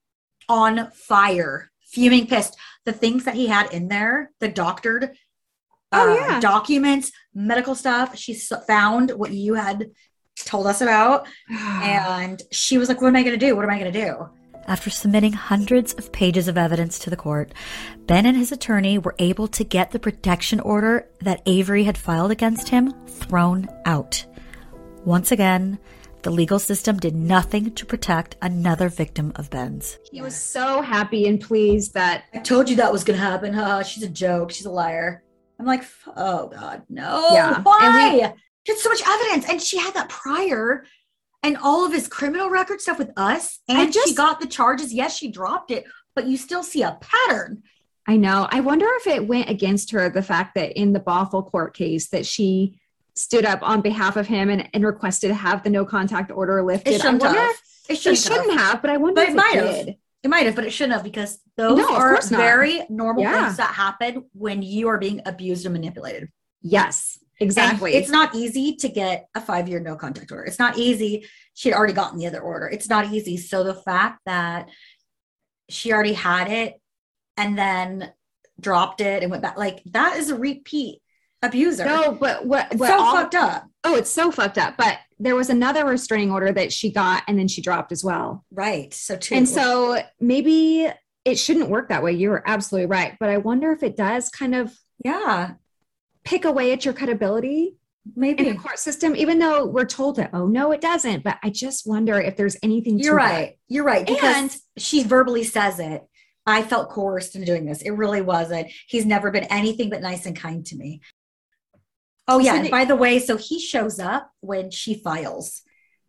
on 0.49 0.91
fire, 0.91 1.71
fuming, 1.97 2.27
pissed. 2.27 2.57
The 2.85 2.93
things 2.93 3.25
that 3.25 3.35
he 3.35 3.47
had 3.49 3.73
in 3.73 3.89
there, 3.89 4.31
the 4.39 4.49
doctored 4.49 5.17
Oh, 5.93 6.13
uh, 6.13 6.15
yeah. 6.15 6.41
documents, 6.41 7.11
medical 7.35 7.75
stuff. 7.75 8.17
She 8.19 8.35
found 8.67 9.11
what 9.13 9.31
you 9.31 9.55
had 9.55 9.91
told 10.45 10.67
us 10.67 10.81
about. 10.81 11.27
And 11.51 12.43
she 12.51 12.77
was 12.79 12.89
like, 12.89 13.01
What 13.01 13.09
am 13.09 13.17
I 13.17 13.23
going 13.23 13.39
to 13.39 13.47
do? 13.47 13.55
What 13.57 13.65
am 13.65 13.71
I 13.71 13.79
going 13.79 13.93
to 13.93 14.05
do? 14.07 14.29
After 14.67 14.91
submitting 14.91 15.33
hundreds 15.33 15.95
of 15.95 16.11
pages 16.11 16.49
of 16.49 16.59
evidence 16.59 16.99
to 17.01 17.11
the 17.11 17.17
court, 17.17 17.53
Ben 18.09 18.27
and 18.27 18.37
his 18.37 18.51
attorney 18.51 18.99
were 18.99 19.15
able 19.21 19.47
to 19.49 19.63
get 19.63 19.93
the 19.93 20.01
protection 20.01 20.59
order 20.61 21.09
that 21.21 21.41
Avery 21.47 21.85
had 21.85 21.97
filed 21.97 22.33
against 22.33 22.69
him 22.71 22.93
thrown 23.07 23.69
out. 23.85 24.27
Once 25.05 25.31
again, 25.31 25.79
the 26.27 26.33
legal 26.33 26.59
system 26.59 26.97
did 26.97 27.15
nothing 27.15 27.71
to 27.71 27.87
protect 27.87 28.35
another 28.43 28.89
victim 28.89 29.31
of 29.37 29.49
Ben's. 29.49 29.97
He 30.11 30.21
was 30.21 30.35
so 30.35 30.83
happy 30.83 31.29
and 31.29 31.41
pleased 31.41 31.95
that 31.95 32.25
I 32.35 32.39
told 32.39 32.69
you 32.69 32.75
that 32.77 32.93
was 32.93 33.05
going 33.05 33.17
to 33.17 33.25
happen. 33.25 33.53
Huh? 33.53 33.85
She's 33.85 34.03
a 34.03 34.09
joke. 34.09 34.51
She's 34.51 34.67
a 34.67 34.71
liar. 34.71 35.23
I'm 35.61 35.67
like, 35.67 35.85
Oh, 36.17 36.49
God, 36.49 36.83
no. 36.89 37.29
Yeah. 37.31 37.61
Why? 37.63 38.35
She 38.65 38.73
had 38.73 38.79
so 38.81 38.89
much 38.89 39.03
evidence. 39.07 39.49
And 39.49 39.63
she 39.63 39.79
had 39.79 39.95
that 39.95 40.09
prior 40.09 40.85
and 41.45 41.57
all 41.59 41.87
of 41.87 41.93
his 41.93 42.09
criminal 42.09 42.51
record 42.51 42.81
stuff 42.81 42.99
with 42.99 43.13
us. 43.17 43.61
And 43.69 43.79
I 43.79 43.89
she 43.89 44.13
got 44.13 44.41
the 44.41 44.49
charges. 44.49 44.93
Yes, 44.93 45.17
she 45.17 45.31
dropped 45.31 45.71
it, 45.71 45.85
but 46.17 46.27
you 46.27 46.37
still 46.37 46.65
see 46.65 46.83
a 46.83 46.99
pattern. 47.01 47.63
I 48.05 48.17
know. 48.17 48.49
I 48.51 48.59
wonder 48.63 48.89
if 48.97 49.07
it 49.07 49.29
went 49.29 49.49
against 49.49 49.93
her 49.93 50.11
the 50.11 50.23
fact 50.23 50.57
that 50.57 50.77
in 50.77 50.93
the 50.93 50.99
Bothell 50.99 51.49
court 51.49 51.77
case 51.77 52.09
that 52.09 52.27
she 52.27 52.81
stood 53.17 53.45
up 53.45 53.61
on 53.63 53.81
behalf 53.81 54.17
of 54.17 54.27
him 54.27 54.51
and, 54.51 54.69
and 54.75 54.85
requested 54.85 55.29
to 55.29 55.35
have 55.35 55.63
the 55.63 55.71
no 55.71 55.85
contact 55.85 56.31
order 56.31 56.63
lifted. 56.63 56.95
It 56.95 57.01
shouldn't 57.01 57.23
wonder 57.23 57.41
have. 57.41 57.57
It 57.89 57.93
It 57.95 57.97
shouldn't, 57.99 58.19
shouldn't 58.19 58.53
have. 58.53 58.61
have, 58.73 58.83
but 58.83 58.91
I 58.91 58.97
wonder 58.99 59.21
But 59.21 59.29
if 59.29 59.35
it 59.35 59.37
might 59.37 59.55
have. 59.55 59.87
did. 59.87 59.97
It 60.23 60.29
might 60.29 60.47
have, 60.47 60.55
but 60.57 60.65
it 60.65 60.71
shouldn't 60.71 60.95
have 60.95 61.05
because 61.05 61.39
those 61.57 61.79
No, 61.79 61.95
are 61.95 62.21
very 62.23 62.83
normal 62.91 63.23
Yeah. 63.23 63.45
things 63.45 63.57
that 63.59 63.75
happen 63.75 64.25
when 64.33 64.61
you 64.63 64.89
are 64.89 64.99
being 64.99 65.21
abused 65.25 65.65
and 65.67 65.73
manipulated. 65.73 66.29
Yes, 66.63 67.19
And 67.41 67.47
exactly. 67.47 67.95
it's 67.95 68.11
not 68.11 68.35
easy 68.35 68.75
to 68.77 68.89
get 68.89 69.29
a 69.35 69.41
five 69.41 69.69
year 69.69 69.79
no 69.79 69.95
contact 69.95 70.33
order. 70.33 70.45
It's 70.45 70.59
not 70.59 70.77
easy. 70.79 71.27
She 71.55 71.69
had 71.69 71.79
already 71.79 71.93
gotten 71.93 72.19
the 72.19 72.27
other 72.27 72.41
order. 72.41 72.67
It's 72.67 72.89
not 72.89 73.13
easy. 73.13 73.37
So 73.37 73.63
the 73.63 73.75
fact 73.75 74.21
that 74.27 74.69
she 75.69 75.93
already 75.93 76.15
had 76.15 76.51
it 76.51 76.75
and 77.37 77.57
then 77.57 78.13
dropped 78.61 79.01
it 79.01 79.23
and 79.23 79.31
went 79.31 79.43
back, 79.43 79.57
like 79.57 79.83
that 79.87 80.17
is 80.17 80.31
a 80.31 80.37
repeat 80.37 81.01
abuser. 81.47 81.85
no, 81.85 82.13
but 82.13 82.45
what, 82.47 82.75
what 82.77 82.89
so 82.89 82.99
all- 83.01 83.15
fucked 83.15 83.35
up. 83.35 83.67
Oh, 83.85 83.95
it's 83.95 84.11
so 84.11 84.31
fucked 84.31 84.59
up. 84.59 84.77
But 84.77 84.99
there 85.19 85.37
was 85.37 85.49
another 85.49 85.85
restraining 85.85 86.31
order 86.31 86.53
that 86.53 86.73
she 86.73 86.91
got 86.93 87.23
and 87.29 87.39
then 87.39 87.49
she 87.49 87.63
dropped 87.63 87.93
as 87.93 88.03
well. 88.05 88.45
Right. 88.51 88.93
So 88.93 89.17
too. 89.17 89.35
And 89.37 89.49
so 89.49 90.01
maybe 90.21 90.89
it 91.25 91.39
shouldn't 91.39 91.71
work 91.71 91.89
that 91.89 92.03
way. 92.03 92.13
You're 92.13 92.43
absolutely 92.47 92.87
right. 92.87 93.17
But 93.21 93.29
I 93.31 93.39
wonder 93.39 93.73
if 93.73 93.83
it 93.83 93.97
does 93.97 94.29
kind 94.29 94.55
of 94.55 94.77
yeah, 95.05 95.53
pick 96.25 96.45
away 96.45 96.73
at 96.73 96.85
your 96.85 96.95
credibility 96.95 97.77
maybe 98.15 98.47
in 98.47 98.55
the 98.55 98.61
court 98.61 98.79
system, 98.79 99.17
even 99.17 99.39
though 99.41 99.67
we're 99.67 99.85
told 99.85 100.17
that, 100.17 100.31
oh, 100.33 100.47
no, 100.47 100.71
it 100.71 100.81
doesn't. 100.81 101.25
But 101.25 101.39
I 101.43 101.51
just 101.51 101.87
wonder 101.87 102.21
if 102.21 102.37
there's 102.37 102.57
anything 102.63 102.99
You're 102.99 103.19
to 103.19 103.25
that. 103.25 103.31
right. 103.33 103.59
You're 103.69 103.85
right. 103.85 104.07
Because 104.07 104.37
And- 104.37 104.57
she 104.79 105.03
verbally 105.03 105.43
says 105.45 105.81
it. 105.81 106.05
I 106.47 106.63
felt 106.63 106.91
coerced 106.91 107.35
into 107.35 107.47
doing 107.47 107.67
this. 107.67 107.83
It 107.83 107.91
really 107.91 108.21
wasn't. 108.21 108.69
He's 108.87 109.05
never 109.05 109.33
been 109.33 109.45
anything 109.45 109.91
but 109.91 110.01
nice 110.03 110.27
and 110.27 110.37
kind 110.37 110.65
to 110.67 110.77
me. 110.77 111.01
Oh, 112.29 112.39
yeah. 112.39 112.57
And 112.57 112.71
by 112.71 112.85
the 112.85 112.97
way, 112.97 113.19
so 113.19 113.37
he 113.37 113.61
shows 113.61 114.01
up 114.01 114.31
when 114.41 114.71
she 114.71 114.95
files 114.95 115.63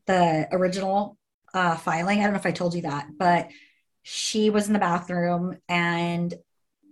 the 0.07 0.47
original 0.51 1.17
uh, 1.53 1.75
filing. 1.77 2.19
I 2.19 2.23
don't 2.23 2.33
know 2.33 2.39
if 2.39 2.45
I 2.45 2.51
told 2.51 2.73
you 2.73 2.83
that, 2.83 3.07
but 3.17 3.49
she 4.03 4.49
was 4.49 4.67
in 4.67 4.73
the 4.73 4.79
bathroom 4.79 5.57
and 5.67 6.33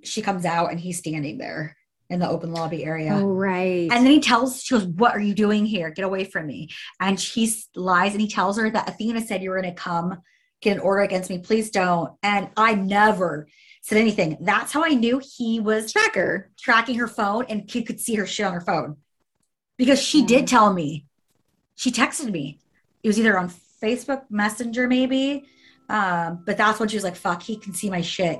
she 0.03 0.21
comes 0.21 0.45
out 0.45 0.71
and 0.71 0.79
he's 0.79 0.99
standing 0.99 1.37
there 1.37 1.75
in 2.09 2.19
the 2.19 2.29
open 2.29 2.53
lobby 2.53 2.83
area. 2.83 3.13
Oh, 3.15 3.25
right. 3.25 3.89
And 3.91 4.05
then 4.05 4.11
he 4.11 4.19
tells, 4.19 4.61
she 4.61 4.75
goes, 4.75 4.85
What 4.85 5.15
are 5.15 5.21
you 5.21 5.33
doing 5.33 5.65
here? 5.65 5.89
Get 5.89 6.05
away 6.05 6.25
from 6.25 6.45
me. 6.45 6.69
And 6.99 7.19
she 7.19 7.51
lies 7.75 8.11
and 8.11 8.21
he 8.21 8.27
tells 8.27 8.57
her 8.57 8.69
that 8.69 8.89
Athena 8.89 9.25
said 9.25 9.41
you 9.41 9.49
were 9.49 9.59
going 9.59 9.73
to 9.73 9.81
come 9.81 10.19
get 10.61 10.77
an 10.77 10.79
order 10.79 11.01
against 11.01 11.29
me. 11.29 11.39
Please 11.39 11.71
don't. 11.71 12.13
And 12.21 12.49
I 12.55 12.75
never 12.75 13.47
said 13.81 13.97
anything. 13.97 14.37
That's 14.41 14.71
how 14.71 14.83
I 14.83 14.89
knew 14.89 15.19
he 15.37 15.59
was 15.59 15.91
tracker. 15.91 16.51
tracking 16.59 16.95
her 16.99 17.07
phone 17.07 17.45
and 17.49 17.69
he 17.69 17.83
could 17.83 17.99
see 17.99 18.15
her 18.15 18.25
shit 18.27 18.45
on 18.45 18.53
her 18.53 18.61
phone 18.61 18.97
because 19.77 20.01
she 20.01 20.23
did 20.25 20.47
tell 20.47 20.73
me. 20.73 21.05
She 21.75 21.91
texted 21.91 22.31
me. 22.31 22.59
It 23.03 23.07
was 23.07 23.19
either 23.19 23.37
on 23.37 23.51
Facebook 23.81 24.23
Messenger, 24.29 24.87
maybe. 24.87 25.45
Um, 25.89 26.41
but 26.45 26.57
that's 26.57 26.79
when 26.79 26.89
she 26.89 26.97
was 26.97 27.03
like, 27.03 27.15
Fuck, 27.15 27.43
he 27.43 27.57
can 27.57 27.73
see 27.73 27.89
my 27.89 28.01
shit. 28.01 28.39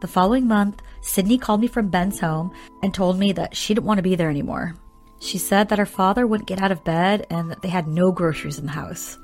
The 0.00 0.06
following 0.06 0.46
month, 0.46 0.80
Sydney 1.02 1.38
called 1.38 1.60
me 1.60 1.66
from 1.66 1.88
Ben's 1.88 2.20
home 2.20 2.54
and 2.82 2.94
told 2.94 3.18
me 3.18 3.32
that 3.32 3.56
she 3.56 3.74
didn't 3.74 3.86
want 3.86 3.98
to 3.98 4.02
be 4.02 4.14
there 4.14 4.30
anymore. 4.30 4.74
She 5.20 5.38
said 5.38 5.68
that 5.68 5.78
her 5.80 5.86
father 5.86 6.26
wouldn't 6.26 6.48
get 6.48 6.62
out 6.62 6.70
of 6.70 6.84
bed 6.84 7.26
and 7.30 7.50
that 7.50 7.62
they 7.62 7.68
had 7.68 7.88
no 7.88 8.12
groceries 8.12 8.58
in 8.58 8.66
the 8.66 8.72
house. 8.72 9.18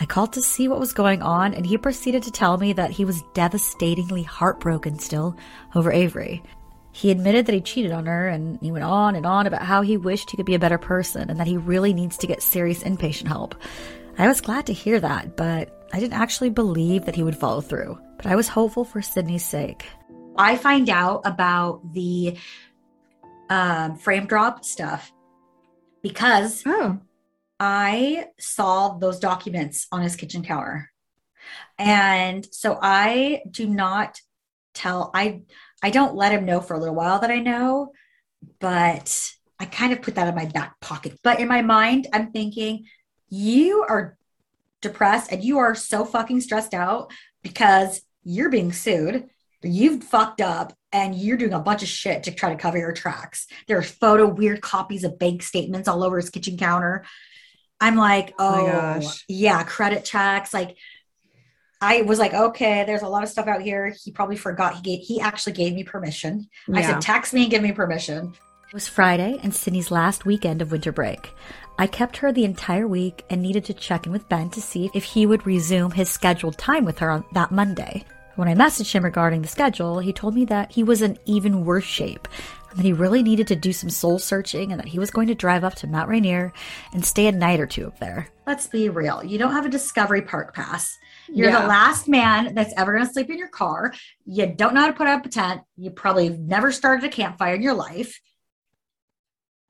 I 0.00 0.06
called 0.06 0.32
to 0.34 0.42
see 0.42 0.68
what 0.68 0.78
was 0.78 0.92
going 0.92 1.22
on, 1.22 1.54
and 1.54 1.66
he 1.66 1.76
proceeded 1.76 2.22
to 2.22 2.30
tell 2.30 2.56
me 2.56 2.72
that 2.74 2.92
he 2.92 3.04
was 3.04 3.24
devastatingly 3.34 4.22
heartbroken 4.22 5.00
still 5.00 5.36
over 5.74 5.90
Avery. 5.90 6.40
He 6.98 7.12
admitted 7.12 7.46
that 7.46 7.54
he 7.54 7.60
cheated 7.60 7.92
on 7.92 8.06
her, 8.06 8.26
and 8.26 8.58
he 8.60 8.72
went 8.72 8.82
on 8.82 9.14
and 9.14 9.24
on 9.24 9.46
about 9.46 9.62
how 9.62 9.82
he 9.82 9.96
wished 9.96 10.32
he 10.32 10.36
could 10.36 10.44
be 10.44 10.56
a 10.56 10.58
better 10.58 10.78
person 10.78 11.30
and 11.30 11.38
that 11.38 11.46
he 11.46 11.56
really 11.56 11.94
needs 11.94 12.16
to 12.16 12.26
get 12.26 12.42
serious 12.42 12.82
inpatient 12.82 13.28
help. 13.28 13.54
I 14.18 14.26
was 14.26 14.40
glad 14.40 14.66
to 14.66 14.72
hear 14.72 14.98
that, 14.98 15.36
but 15.36 15.86
I 15.92 16.00
didn't 16.00 16.20
actually 16.20 16.50
believe 16.50 17.04
that 17.04 17.14
he 17.14 17.22
would 17.22 17.36
follow 17.36 17.60
through. 17.60 17.96
But 18.16 18.26
I 18.26 18.34
was 18.34 18.48
hopeful 18.48 18.84
for 18.84 19.00
Sydney's 19.00 19.44
sake. 19.44 19.86
I 20.36 20.56
find 20.56 20.90
out 20.90 21.22
about 21.24 21.94
the 21.94 22.36
um, 23.48 23.94
frame 23.94 24.26
drop 24.26 24.64
stuff 24.64 25.12
because 26.02 26.64
Oh, 26.66 26.98
I 27.60 28.26
saw 28.40 28.98
those 28.98 29.20
documents 29.20 29.86
on 29.92 30.02
his 30.02 30.16
kitchen 30.16 30.42
counter. 30.42 30.90
And 31.78 32.44
so 32.50 32.76
I 32.82 33.42
do 33.48 33.68
not 33.68 34.20
tell 34.74 35.12
I 35.14 35.42
I 35.82 35.90
don't 35.90 36.14
let 36.14 36.32
him 36.32 36.44
know 36.44 36.60
for 36.60 36.74
a 36.74 36.78
little 36.78 36.94
while 36.94 37.20
that 37.20 37.30
I 37.30 37.38
know, 37.38 37.92
but 38.60 39.30
I 39.60 39.64
kind 39.64 39.92
of 39.92 40.02
put 40.02 40.14
that 40.16 40.28
in 40.28 40.34
my 40.34 40.46
back 40.46 40.80
pocket. 40.80 41.18
But 41.22 41.40
in 41.40 41.48
my 41.48 41.62
mind, 41.62 42.06
I'm 42.12 42.32
thinking, 42.32 42.86
you 43.28 43.84
are 43.88 44.16
depressed 44.80 45.32
and 45.32 45.42
you 45.42 45.58
are 45.58 45.74
so 45.74 46.04
fucking 46.04 46.40
stressed 46.40 46.74
out 46.74 47.12
because 47.42 48.00
you're 48.24 48.50
being 48.50 48.72
sued. 48.72 49.28
You've 49.62 50.04
fucked 50.04 50.40
up 50.40 50.72
and 50.92 51.14
you're 51.14 51.36
doing 51.36 51.52
a 51.52 51.58
bunch 51.58 51.82
of 51.82 51.88
shit 51.88 52.22
to 52.24 52.32
try 52.32 52.50
to 52.50 52.60
cover 52.60 52.78
your 52.78 52.92
tracks. 52.92 53.46
There's 53.66 53.90
photo 53.90 54.26
weird 54.26 54.60
copies 54.60 55.04
of 55.04 55.18
bank 55.18 55.42
statements 55.42 55.88
all 55.88 56.04
over 56.04 56.16
his 56.16 56.30
kitchen 56.30 56.56
counter. 56.56 57.04
I'm 57.80 57.96
like, 57.96 58.34
Oh 58.38 58.60
oh, 58.60 58.66
my 58.66 58.72
gosh. 59.00 59.24
yeah, 59.28 59.62
credit 59.64 60.04
checks. 60.04 60.54
Like, 60.54 60.76
I 61.80 62.02
was 62.02 62.18
like, 62.18 62.34
okay, 62.34 62.84
there's 62.84 63.02
a 63.02 63.08
lot 63.08 63.22
of 63.22 63.28
stuff 63.28 63.46
out 63.46 63.62
here. 63.62 63.94
He 64.02 64.10
probably 64.10 64.36
forgot. 64.36 64.76
He 64.76 64.82
gave, 64.82 65.00
he 65.00 65.20
actually 65.20 65.52
gave 65.52 65.74
me 65.74 65.84
permission. 65.84 66.48
I 66.72 66.82
said, 66.82 67.00
text 67.00 67.32
me 67.32 67.42
and 67.42 67.50
give 67.50 67.62
me 67.62 67.72
permission. 67.72 68.34
It 68.66 68.74
was 68.74 68.88
Friday 68.88 69.38
and 69.42 69.54
Sydney's 69.54 69.90
last 69.90 70.26
weekend 70.26 70.60
of 70.60 70.72
winter 70.72 70.92
break. 70.92 71.32
I 71.78 71.86
kept 71.86 72.16
her 72.18 72.32
the 72.32 72.44
entire 72.44 72.88
week 72.88 73.24
and 73.30 73.40
needed 73.40 73.64
to 73.66 73.74
check 73.74 74.06
in 74.06 74.12
with 74.12 74.28
Ben 74.28 74.50
to 74.50 74.60
see 74.60 74.90
if 74.92 75.04
he 75.04 75.24
would 75.24 75.46
resume 75.46 75.92
his 75.92 76.10
scheduled 76.10 76.58
time 76.58 76.84
with 76.84 76.98
her 76.98 77.10
on 77.10 77.24
that 77.32 77.52
Monday. 77.52 78.04
When 78.34 78.48
I 78.48 78.54
messaged 78.54 78.92
him 78.92 79.04
regarding 79.04 79.42
the 79.42 79.48
schedule, 79.48 80.00
he 80.00 80.12
told 80.12 80.34
me 80.34 80.44
that 80.46 80.72
he 80.72 80.82
was 80.82 81.02
in 81.02 81.18
even 81.24 81.64
worse 81.64 81.84
shape 81.84 82.26
and 82.70 82.78
that 82.78 82.84
he 82.84 82.92
really 82.92 83.22
needed 83.22 83.46
to 83.48 83.56
do 83.56 83.72
some 83.72 83.90
soul 83.90 84.18
searching 84.18 84.72
and 84.72 84.80
that 84.80 84.88
he 84.88 84.98
was 84.98 85.10
going 85.10 85.28
to 85.28 85.34
drive 85.34 85.64
up 85.64 85.76
to 85.76 85.86
Mount 85.86 86.08
Rainier 86.08 86.52
and 86.92 87.04
stay 87.04 87.28
a 87.28 87.32
night 87.32 87.60
or 87.60 87.66
two 87.66 87.86
up 87.86 87.98
there. 88.00 88.28
Let's 88.46 88.66
be 88.66 88.88
real. 88.88 89.24
You 89.24 89.38
don't 89.38 89.52
have 89.52 89.66
a 89.66 89.70
Discovery 89.70 90.22
Park 90.22 90.54
pass. 90.54 90.98
You're 91.32 91.50
Yeah. 91.50 91.62
the 91.62 91.68
last 91.68 92.08
man 92.08 92.54
that's 92.54 92.72
ever 92.76 92.92
going 92.94 93.06
to 93.06 93.12
sleep 93.12 93.30
in 93.30 93.38
your 93.38 93.48
car. 93.48 93.92
You 94.24 94.46
don't 94.46 94.74
know 94.74 94.80
how 94.80 94.86
to 94.88 94.92
put 94.92 95.06
up 95.06 95.24
a 95.26 95.28
tent. 95.28 95.62
You 95.76 95.90
probably 95.90 96.30
never 96.30 96.72
started 96.72 97.04
a 97.04 97.08
campfire 97.08 97.54
in 97.54 97.62
your 97.62 97.74
life. 97.74 98.20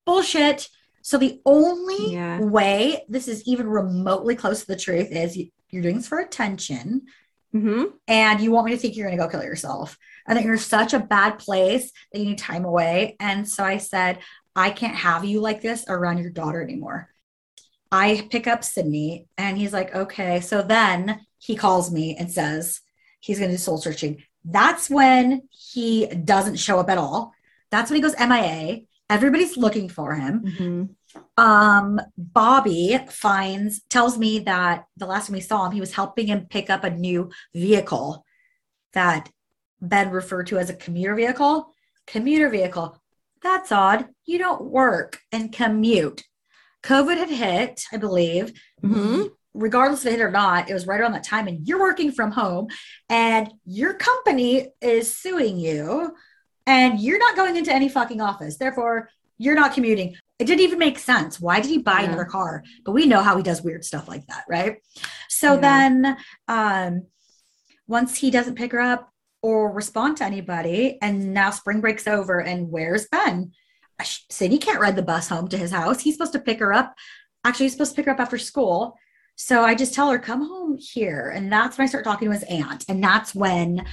Bullshit. 0.06 0.68
So 1.02 1.18
the 1.18 1.40
only 1.46 2.12
Yeah. 2.14 2.40
way 2.40 3.04
this 3.09 3.28
is 3.28 3.42
even 3.46 3.66
remotely 3.68 4.34
close 4.36 4.61
to 4.61 4.66
the 4.66 4.76
truth 4.76 5.09
is 5.11 5.36
you, 5.36 5.48
you're 5.70 5.82
doing 5.82 5.96
this 5.96 6.09
for 6.09 6.18
attention. 6.18 7.02
hmm 7.52 7.84
and 8.06 8.42
you 8.42 8.50
want 8.50 8.66
me 8.66 8.72
to 8.72 8.76
think 8.78 8.94
you're 8.94 9.06
going 9.06 9.16
to 9.18 9.24
go 9.24 9.30
kill 9.30 9.42
yourself 9.42 9.96
and 10.26 10.36
that 10.36 10.44
you're 10.44 10.59
such 10.59 10.92
a 10.92 10.98
bad 11.00 11.38
place 11.38 11.90
that 12.12 12.18
you 12.18 12.26
need 12.26 12.36
time 12.38 12.66
away. 12.66 13.16
And 13.20 13.48
so 13.48 13.64
I 13.64 13.78
said, 13.78 14.18
I 14.54 14.68
can't 14.70 14.94
have 14.94 15.24
you 15.24 15.40
like 15.40 15.62
this 15.62 15.86
around 15.88 16.18
your 16.18 16.30
daughter 16.30 16.62
anymore. 16.62 17.09
I 17.90 18.28
pick 18.30 18.46
up 18.46 18.64
Sydney 18.64 19.28
and 19.38 19.56
he's 19.56 19.72
like, 19.72 19.94
okay. 19.94 20.40
So 20.40 20.61
then 20.61 21.20
he 21.39 21.57
calls 21.57 21.91
me 21.91 22.16
and 22.16 22.30
says 22.30 22.80
he's 23.20 23.39
going 23.39 23.51
to 23.51 23.57
do 23.57 23.62
soul 23.62 23.78
searching. 23.78 24.22
That's 24.45 24.89
when 24.89 25.43
he 25.51 26.07
doesn't 26.07 26.57
show 26.57 26.78
up 26.78 26.91
at 26.91 26.99
all. 26.99 27.32
That's 27.70 27.91
when 27.91 27.97
he 27.97 28.03
goes 28.03 28.18
MIA. 28.18 28.82
Everybody's 29.11 29.57
looking 29.57 29.89
for 29.89 30.14
him. 30.14 30.43
Mm-hmm. 30.45 31.43
Um, 31.43 32.01
Bobby 32.16 32.99
finds, 33.11 33.80
tells 33.89 34.18
me 34.18 34.41
that 34.41 34.84
the 34.97 35.07
last 35.07 35.26
time 35.26 35.34
we 35.34 35.41
saw 35.41 35.66
him, 35.66 35.72
he 35.72 35.80
was 35.80 35.95
helping 35.95 36.26
him 36.26 36.47
pick 36.49 36.70
up 36.70 36.84
a 36.84 36.91
new 36.91 37.30
vehicle 37.55 38.24
that 38.93 39.30
Ben 39.80 40.11
referred 40.11 40.49
to 40.49 40.59
as 40.59 40.70
a 40.70 40.74
commuter 40.74 41.14
vehicle. 41.14 41.72
Commuter 42.07 42.49
vehicle. 42.49 43.01
That's 43.43 43.72
odd. 43.72 44.09
You 44.24 44.39
don't 44.39 44.64
work 44.64 45.20
and 45.32 45.53
commute. 45.53 46.24
COVID 46.82 47.16
had 47.16 47.30
hit, 47.30 47.82
I 47.93 47.97
believe. 47.97 48.53
Mm-hmm. 48.82 49.24
Regardless 49.62 50.06
of 50.06 50.12
it 50.12 50.20
or 50.20 50.30
not, 50.30 50.70
it 50.70 50.74
was 50.74 50.86
right 50.86 51.00
around 51.00 51.12
that 51.12 51.24
time, 51.24 51.48
and 51.48 51.66
you're 51.66 51.80
working 51.80 52.12
from 52.12 52.30
home, 52.30 52.68
and 53.09 53.52
your 53.66 53.94
company 53.94 54.68
is 54.80 55.12
suing 55.12 55.59
you, 55.59 56.14
and 56.66 57.00
you're 57.00 57.18
not 57.18 57.34
going 57.34 57.56
into 57.56 57.74
any 57.74 57.88
fucking 57.88 58.20
office. 58.20 58.56
Therefore, 58.56 59.11
you're 59.36 59.56
not 59.56 59.74
commuting. 59.74 60.14
It 60.38 60.44
didn't 60.44 60.61
even 60.61 60.78
make 60.78 60.98
sense. 60.98 61.40
Why 61.40 61.61
did 61.61 61.70
he 61.70 61.78
buy 61.78 62.00
Yeah. 62.02 62.09
another 62.09 62.24
car? 62.24 62.62
But 62.84 62.92
we 62.92 63.06
know 63.06 63.20
how 63.20 63.36
he 63.36 63.42
does 63.42 63.62
weird 63.62 63.84
stuff 63.84 64.06
like 64.09 64.26
that, 64.28 64.44
right? 64.48 64.76
So 65.28 65.54
Yeah. 65.54 65.61
then, 65.61 66.16
um, 66.46 67.06
once 67.88 68.16
he 68.18 68.30
doesn't 68.30 68.54
pick 68.54 68.70
her 68.72 68.80
up 68.80 69.12
or 69.42 69.72
respond 69.72 70.18
to 70.18 70.24
anybody, 70.24 70.98
and 71.02 71.34
now 71.34 71.50
spring 71.50 71.80
breaks 71.80 72.06
over, 72.06 72.40
and 72.40 72.70
where's 72.70 73.09
Ben? 73.09 73.52
Sydney 74.30 74.59
can't 74.59 74.78
ride 74.80 74.94
the 74.94 75.02
bus 75.02 75.28
home 75.28 75.48
to 75.48 75.59
his 75.59 75.72
house. 75.72 76.00
He's 76.00 76.14
supposed 76.14 76.34
to 76.34 76.38
pick 76.38 76.61
her 76.61 76.72
up. 76.72 76.94
Actually, 77.44 77.66
he's 77.66 77.72
supposed 77.72 77.92
to 77.92 77.96
pick 77.96 78.06
her 78.06 78.12
up 78.12 78.20
after 78.20 78.38
school. 78.38 78.96
So 79.41 79.62
I 79.62 79.76
just 79.76 79.95
tell 79.95 80.11
her, 80.11 80.18
come 80.18 80.47
home 80.47 80.76
here. 80.80 81.30
And 81.34 81.51
that's 81.51 81.78
when 81.78 81.84
I 81.84 81.89
start 81.89 82.03
talking 82.03 82.26
to 82.26 82.32
his 82.32 82.43
aunt. 82.43 82.84
And 82.89 83.03
that's 83.03 83.36
when 83.36 83.86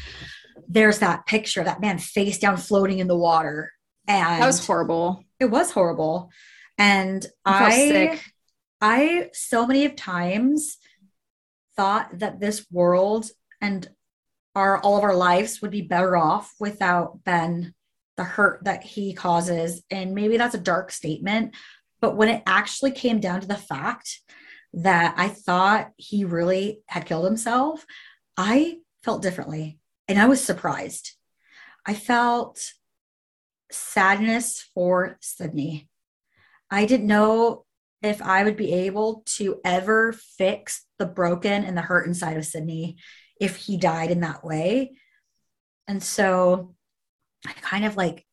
there's 0.68 1.00
that 1.00 1.28
picture 1.28 1.60
of 1.60 1.68
that 1.68 1.80
man 1.80 2.00
face 2.00 2.40
down 2.40 2.58
floating 2.58 2.98
in 2.98 3.08
the 3.08 3.16
water. 3.18 3.72
And 4.08 4.42
That 4.42 4.48
was 4.48 4.66
horrible. 4.66 5.24
it 5.40 5.46
was 5.46 5.70
horrible. 5.72 6.32
And 6.80 7.24
I 7.46 7.66
I, 7.66 7.72
sick. 7.72 8.24
I 8.82 9.30
so 9.34 9.68
many 9.68 9.86
of 9.86 9.96
times 9.96 10.78
thought 11.78 12.10
that 12.20 12.40
this 12.40 12.66
world 12.72 13.30
and 13.62 13.88
our 14.56 14.80
all 14.80 14.98
of 14.98 15.04
our 15.04 15.16
lives 15.16 15.62
would 15.62 15.72
be 15.72 15.82
better 15.82 16.18
off 16.18 16.54
without 16.60 17.24
Ben, 17.24 17.76
the 18.18 18.24
hurt 18.24 18.64
that 18.64 18.84
he 18.84 19.14
causes. 19.14 19.84
And 19.92 20.16
maybe 20.16 20.38
that's 20.38 20.56
a 20.56 20.60
dark 20.60 20.92
statement, 20.92 21.56
but 22.02 22.18
when 22.18 22.30
it 22.30 22.42
actually 22.48 22.92
came 22.92 23.20
down 23.20 23.42
to 23.42 23.48
the 23.48 23.56
fact 23.56 24.22
that 24.76 25.16
I 25.18 25.30
thought 25.30 25.92
he 25.98 26.26
really 26.26 26.82
had 26.88 27.06
killed 27.06 27.26
himself, 27.26 27.86
I 28.38 28.80
felt 29.04 29.22
differently 29.22 29.80
and 30.08 30.20
I 30.20 30.28
was 30.28 30.44
surprised. 30.44 31.12
I 31.86 31.94
felt 31.94 32.74
sadness 33.72 34.70
for 34.74 35.18
Sydney. 35.22 35.90
I 36.70 36.86
didn't 36.86 37.08
know 37.08 37.66
if 38.02 38.22
I 38.22 38.44
would 38.44 38.58
be 38.58 38.74
able 38.74 39.24
to 39.38 39.60
ever 39.64 40.14
fix 40.14 40.86
the 41.00 41.06
broken 41.06 41.64
and 41.64 41.78
the 41.78 41.82
hurt 41.82 42.08
inside 42.08 42.38
of 42.38 42.46
Sydney 42.46 42.98
if 43.40 43.56
he 43.56 43.78
died 43.78 44.12
in 44.12 44.22
that 44.22 44.44
way. 44.44 44.94
And 45.88 46.02
so 46.04 46.76
I 47.48 47.54
kind 47.54 47.86
of 47.86 47.96
like 47.96 48.26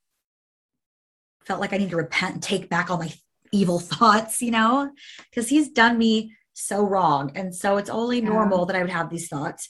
felt 1.47 1.61
like 1.61 1.73
I 1.73 1.77
need 1.77 1.91
to 1.91 1.97
repent 1.97 2.35
and 2.35 2.43
take 2.43 2.69
back 2.69 2.91
all 2.91 2.99
my 2.99 3.13
evil 3.53 3.79
thoughts, 3.93 4.43
you 4.43 4.51
know, 4.51 4.91
because 5.31 5.49
he's 5.49 5.69
done 5.69 5.99
me 5.99 6.35
so 6.55 6.85
wrong. 6.85 7.33
And 7.35 7.55
so 7.55 7.77
it's 7.77 7.91
only 7.91 8.19
Yeah. 8.21 8.29
normal 8.29 8.67
that 8.67 8.77
I 8.77 8.81
would 8.81 8.91
have 8.91 9.11
these 9.11 9.29
thoughts 9.29 9.69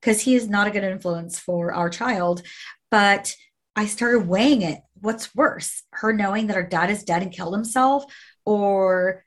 because 0.00 0.20
he 0.20 0.34
is 0.34 0.48
not 0.48 0.66
a 0.66 0.70
good 0.70 0.84
influence 0.84 1.38
for 1.38 1.72
our 1.72 1.88
child. 1.90 2.42
But 2.90 3.34
I 3.76 3.86
started 3.86 4.28
weighing 4.28 4.62
it. 4.62 4.80
What's 5.00 5.34
worse, 5.34 5.82
her 5.92 6.12
knowing 6.12 6.46
that 6.46 6.56
her 6.56 6.62
dad 6.62 6.90
is 6.90 7.02
dead 7.04 7.22
and 7.22 7.32
killed 7.32 7.54
himself, 7.54 8.04
or 8.46 9.24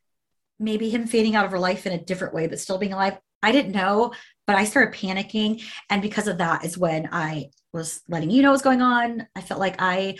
maybe 0.60 0.90
him 0.90 1.06
fading 1.06 1.36
out 1.36 1.46
of 1.46 1.52
her 1.52 1.60
life 1.60 1.86
in 1.86 1.94
a 1.94 2.04
different 2.04 2.34
way, 2.34 2.48
but 2.48 2.60
still 2.60 2.78
being 2.78 2.94
alive? 2.94 3.20
I 3.44 3.52
didn't 3.52 3.74
know, 3.74 4.14
but 4.48 4.56
I 4.56 4.64
started 4.64 4.96
panicking. 4.96 5.64
And 5.90 6.02
because 6.02 6.28
of 6.28 6.40
that 6.40 6.66
is 6.66 6.78
when 6.78 7.10
I 7.12 7.50
was 7.74 8.02
letting 8.08 8.32
you 8.32 8.42
know 8.42 8.52
what's 8.52 8.64
going 8.64 8.82
on. 8.82 9.28
I 9.36 9.42
felt 9.42 9.60
like 9.60 9.76
I, 9.80 10.18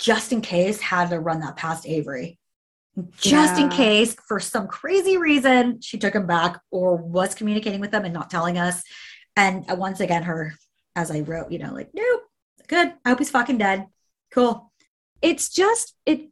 just 0.00 0.32
in 0.32 0.40
case, 0.40 0.80
had 0.80 1.10
to 1.10 1.20
run 1.20 1.40
that 1.40 1.56
past 1.56 1.86
Avery. 1.86 2.39
Just 3.16 3.60
in 3.60 3.68
case, 3.68 4.14
for 4.26 4.40
some 4.40 4.66
crazy 4.66 5.16
reason, 5.16 5.80
she 5.80 5.96
took 5.98 6.14
him 6.14 6.26
back 6.26 6.60
or 6.70 6.96
was 6.96 7.34
communicating 7.34 7.80
with 7.80 7.92
them 7.92 8.04
and 8.04 8.12
not 8.12 8.30
telling 8.30 8.58
us. 8.58 8.82
And 9.36 9.70
uh, 9.70 9.76
once 9.76 10.00
again, 10.00 10.24
her, 10.24 10.54
as 10.96 11.10
I 11.10 11.20
wrote, 11.20 11.52
you 11.52 11.58
know, 11.58 11.72
like, 11.72 11.90
nope, 11.94 12.22
good. 12.66 12.92
I 13.04 13.10
hope 13.10 13.18
he's 13.18 13.30
fucking 13.30 13.58
dead. 13.58 13.86
Cool. 14.32 14.72
It's 15.22 15.50
just 15.50 15.94
it. 16.04 16.28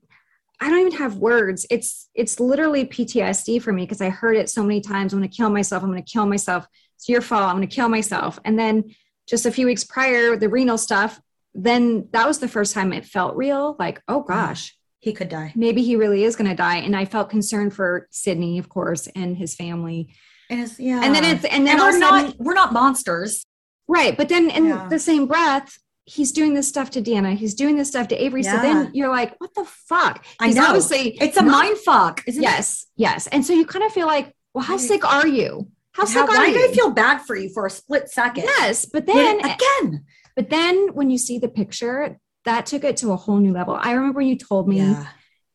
I 0.60 0.68
don't 0.68 0.80
even 0.80 0.98
have 0.98 1.16
words. 1.16 1.66
It's 1.70 2.08
it's 2.14 2.40
literally 2.40 2.84
PTSD 2.84 3.62
for 3.62 3.72
me 3.72 3.84
because 3.84 4.00
I 4.00 4.08
heard 4.08 4.36
it 4.36 4.50
so 4.50 4.62
many 4.62 4.80
times. 4.80 5.12
I'm 5.12 5.20
going 5.20 5.30
to 5.30 5.36
kill 5.36 5.50
myself. 5.50 5.82
I'm 5.82 5.90
going 5.90 6.02
to 6.02 6.12
kill 6.12 6.26
myself. 6.26 6.66
It's 6.96 7.08
your 7.08 7.20
fault. 7.20 7.44
I'm 7.44 7.56
going 7.56 7.68
to 7.68 7.74
kill 7.74 7.88
myself. 7.88 8.40
And 8.44 8.58
then 8.58 8.94
just 9.28 9.46
a 9.46 9.52
few 9.52 9.66
weeks 9.66 9.84
prior, 9.84 10.36
the 10.36 10.48
renal 10.48 10.78
stuff. 10.78 11.20
Then 11.54 12.08
that 12.12 12.26
was 12.26 12.40
the 12.40 12.48
first 12.48 12.74
time 12.74 12.92
it 12.92 13.04
felt 13.04 13.36
real. 13.36 13.76
Like, 13.78 14.02
oh 14.08 14.22
gosh, 14.22 14.77
He 15.00 15.12
could 15.12 15.28
die. 15.28 15.52
maybe 15.54 15.82
he 15.82 15.94
really 15.96 16.24
is 16.24 16.34
going 16.36 16.50
to 16.50 16.56
die. 16.56 16.78
And 16.78 16.96
I 16.96 17.04
felt 17.04 17.30
concerned 17.30 17.72
for 17.74 18.08
Sydney, 18.10 18.58
of 18.58 18.68
course, 18.68 19.06
and 19.14 19.36
his 19.36 19.54
family. 19.54 20.12
And 20.50 20.60
it's, 20.60 20.78
yeah. 20.80 21.02
And 21.04 21.14
then 21.14 21.24
it's 21.24 21.44
and 21.44 21.66
then 21.66 21.76
and 21.76 21.80
we're 21.80 21.92
sudden- 22.00 22.26
not 22.30 22.36
we're 22.38 22.54
not 22.54 22.72
monsters. 22.72 23.44
Right. 23.86 24.16
But 24.16 24.28
then 24.28 24.50
in 24.50 24.66
Yeah. 24.66 24.88
the 24.88 24.98
same 24.98 25.26
breath, 25.26 25.78
he's 26.04 26.32
doing 26.32 26.54
this 26.54 26.66
stuff 26.68 26.90
to 26.90 27.00
Dana. 27.00 27.34
He's 27.34 27.54
doing 27.54 27.76
this 27.76 27.88
stuff 27.88 28.08
to 28.08 28.16
Avery. 28.16 28.42
So 28.42 28.52
then 28.56 28.90
you're 28.94 29.08
like, 29.10 29.38
what 29.40 29.54
the 29.54 29.64
fuck? 29.64 30.24
I 30.40 30.46
He's 30.46 30.56
know. 30.56 30.64
obviously 30.66 31.16
It's 31.20 31.36
a 31.36 31.42
not- 31.42 31.52
mind 31.52 31.78
fuck, 31.78 32.22
isn't 32.26 32.42
it? 32.42 32.46
Yes. 32.46 32.86
Yes. 32.96 33.26
And 33.28 33.44
so 33.46 33.52
you 33.52 33.64
kind 33.66 33.84
of 33.84 33.92
feel 33.92 34.06
like, 34.06 34.34
well, 34.54 34.64
how 34.64 34.78
sick 34.78 35.04
are 35.04 35.26
you? 35.28 35.68
How 35.92 36.02
How, 36.02 36.06
sick 36.06 36.22
are 36.22 36.28
why 36.28 36.46
you? 36.46 36.54
did 36.54 36.70
I 36.70 36.74
feel 36.74 36.90
bad 36.90 37.18
for 37.22 37.36
you 37.36 37.50
for 37.50 37.66
a 37.66 37.70
split 37.70 38.08
second? 38.10 38.44
Yes. 38.44 38.84
But 38.86 39.06
then 39.06 39.40
again. 39.40 40.04
but 40.34 40.48
then 40.50 40.88
when 40.94 41.10
you 41.10 41.18
see 41.18 41.38
the 41.38 41.48
picture, 41.48 42.18
that 42.48 42.66
took 42.66 42.82
it 42.84 42.96
to 42.98 43.12
a 43.12 43.16
whole 43.16 43.36
new 43.38 43.52
level. 43.52 43.78
I 43.80 43.92
remember 43.92 44.18
when 44.18 44.26
you 44.28 44.36
told 44.36 44.68
me, 44.68 44.78
Yeah. 44.78 45.06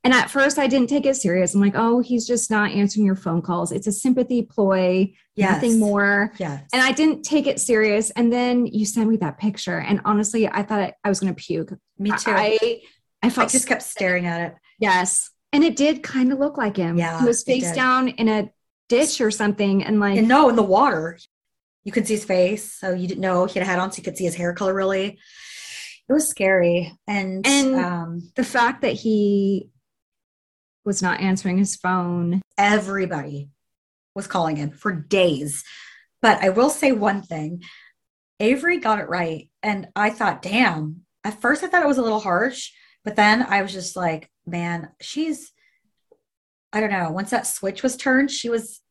and 0.04 0.14
at 0.14 0.30
first 0.30 0.58
I 0.60 0.68
didn't 0.68 0.88
take 0.90 1.06
it 1.06 1.16
serious. 1.16 1.54
I'm 1.56 1.62
like, 1.62 1.74
oh, 1.76 2.00
he's 2.00 2.26
just 2.28 2.50
not 2.52 2.72
answering 2.72 3.06
your 3.06 3.16
phone 3.16 3.42
calls. 3.42 3.72
It's 3.72 3.88
a 3.88 3.92
sympathy 3.92 4.42
ploy, 4.44 5.14
Yes. 5.36 5.52
nothing 5.54 5.80
more. 5.80 6.32
Yes. 6.38 6.64
And 6.72 6.82
I 6.82 6.92
didn't 6.92 7.24
take 7.24 7.48
it 7.48 7.60
serious. 7.60 8.10
And 8.12 8.32
then 8.32 8.66
you 8.68 8.86
sent 8.86 9.10
me 9.10 9.18
that 9.18 9.38
picture. 9.40 9.80
And 9.80 10.02
honestly, 10.06 10.48
I 10.48 10.62
thought 10.64 10.94
I 11.04 11.10
was 11.10 11.20
going 11.20 11.34
to 11.34 11.42
puke. 11.42 11.72
me 11.98 12.12
too. 12.12 12.32
I, 12.32 12.58
I 12.62 12.82
I 13.24 13.30
felt 13.30 13.50
just 13.50 13.68
kept 13.68 13.82
staring 13.84 14.26
at 14.26 14.40
it. 14.48 14.56
yes. 14.80 15.30
And 15.54 15.64
it 15.64 15.76
did 15.76 16.02
kind 16.04 16.32
of 16.34 16.40
look 16.40 16.58
like 16.58 16.76
him. 16.78 16.98
Yeah, 16.98 17.20
He 17.20 17.26
was 17.26 17.44
face 17.44 17.72
down 17.74 18.10
in 18.10 18.28
a 18.28 18.50
ditch 18.90 19.22
or 19.22 19.30
something. 19.32 19.84
And 19.84 20.00
like, 20.00 20.18
And 20.18 20.28
no, 20.28 20.50
in 20.50 20.56
the 20.56 20.64
water, 20.64 21.18
you 21.84 21.92
could 21.92 22.08
see 22.08 22.16
his 22.16 22.26
face. 22.26 22.74
So 22.74 22.92
you 22.92 23.08
didn't 23.08 23.22
know 23.22 23.46
he 23.46 23.60
had 23.60 23.68
a 23.68 23.70
hat 23.70 23.78
on, 23.80 23.92
so 23.92 23.98
you 23.98 24.04
could 24.04 24.18
see 24.18 24.24
his 24.26 24.36
hair 24.36 24.52
color 24.54 24.74
really. 24.74 25.20
It 26.10 26.14
was 26.14 26.28
scary. 26.28 26.98
And, 27.08 27.46
And- 27.48 27.76
um, 27.76 28.32
the 28.36 28.44
fact 28.44 28.82
that 28.82 28.94
he 28.94 29.70
was 30.86 31.02
not 31.02 31.22
answering 31.22 31.58
his 31.58 31.76
phone. 31.76 32.42
everybody 32.58 33.50
was 34.16 34.28
calling 34.28 34.58
him 34.58 34.72
for 34.72 34.92
days. 34.92 35.64
But 36.22 36.44
I 36.44 36.50
will 36.50 36.70
say 36.70 36.92
one 36.92 37.22
thing 37.22 37.64
Avery 38.40 38.78
got 38.80 39.00
it 39.00 39.08
right. 39.10 39.50
And 39.62 39.88
I 39.96 40.10
thought, 40.10 40.42
damn, 40.42 41.06
at 41.24 41.40
first 41.42 41.64
I 41.64 41.68
thought 41.68 41.84
it 41.84 41.88
was 41.88 41.98
a 41.98 42.02
little 42.04 42.20
harsh, 42.20 42.72
but 43.06 43.16
then 43.16 43.42
I 43.42 43.62
was 43.62 43.72
just 43.72 43.96
like, 43.96 44.30
man, 44.46 44.90
she's, 45.02 45.52
I 46.74 46.80
don't 46.82 46.92
know, 46.92 47.12
once 47.12 47.30
that 47.30 47.48
switch 47.48 47.82
was 47.82 47.96
turned, 47.96 48.30
she 48.32 48.50
was 48.50 48.82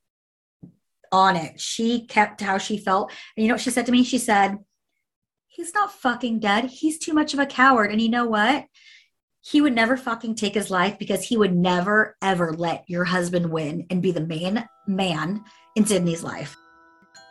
on 1.10 1.36
it. 1.36 1.60
She 1.60 2.06
kept 2.06 2.40
how 2.40 2.56
she 2.58 2.78
felt. 2.78 3.10
And 3.36 3.42
you 3.44 3.48
know 3.48 3.54
what 3.54 3.60
she 3.60 3.70
said 3.70 3.84
to 3.86 3.92
me? 3.92 4.02
She 4.04 4.18
said, 4.18 4.56
he's 5.53 5.74
not 5.74 5.92
fucking 5.92 6.40
dead. 6.40 6.64
He's 6.64 6.98
too 6.98 7.12
much 7.12 7.34
of 7.34 7.40
a 7.40 7.46
coward. 7.46 7.92
And 7.92 8.00
you 8.00 8.09
know 8.09 8.26
what? 8.26 8.64
He 9.42 9.61
would 9.61 9.74
never 9.74 9.96
fucking 9.96 10.36
take 10.36 10.55
his 10.55 10.70
life 10.70 10.98
because 10.98 11.22
he 11.22 11.36
would 11.36 11.55
never, 11.55 12.16
ever 12.22 12.53
let 12.53 12.84
your 12.88 13.05
husband 13.05 13.50
win 13.50 13.86
and 13.90 14.00
be 14.00 14.12
the 14.12 14.20
main 14.20 14.66
man 14.86 15.44
in 15.76 15.84
Sydney's 15.84 16.22
life. 16.22 16.57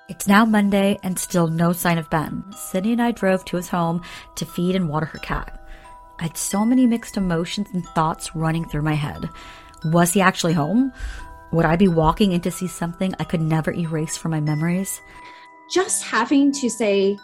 It's 0.07 0.27
now 0.27 0.45
Monday 0.45 0.99
and 1.03 1.17
still 1.17 1.47
no 1.47 1.71
sign 1.71 1.97
of 1.97 2.09
Ben. 2.09 2.43
Sydney 2.55 2.91
and 2.91 3.01
I 3.01 3.11
drove 3.11 3.45
to 3.45 3.57
his 3.57 3.69
home 3.69 4.03
to 4.35 4.45
feed 4.45 4.75
and 4.75 4.89
water 4.89 5.05
her 5.05 5.19
cat. 5.19 5.57
I 6.19 6.23
had 6.23 6.37
so 6.37 6.65
many 6.65 6.85
mixed 6.85 7.17
emotions 7.17 7.69
and 7.73 7.85
thoughts 7.95 8.35
running 8.35 8.67
through 8.67 8.83
my 8.83 8.93
head. 8.93 9.29
Was 9.85 10.13
he 10.13 10.21
actually 10.21 10.53
home? 10.53 10.91
Would 11.53 11.65
I 11.65 11.75
be 11.75 11.87
walking 11.87 12.33
in 12.33 12.41
to 12.41 12.51
see 12.51 12.67
something 12.67 13.15
I 13.19 13.23
could 13.23 13.41
never 13.41 13.73
erase 13.73 14.17
from 14.17 14.31
my 14.31 14.41
memories? 14.41 15.01
Just 15.71 16.03
having 16.03 16.51
to 16.53 16.69
say, 16.69 17.17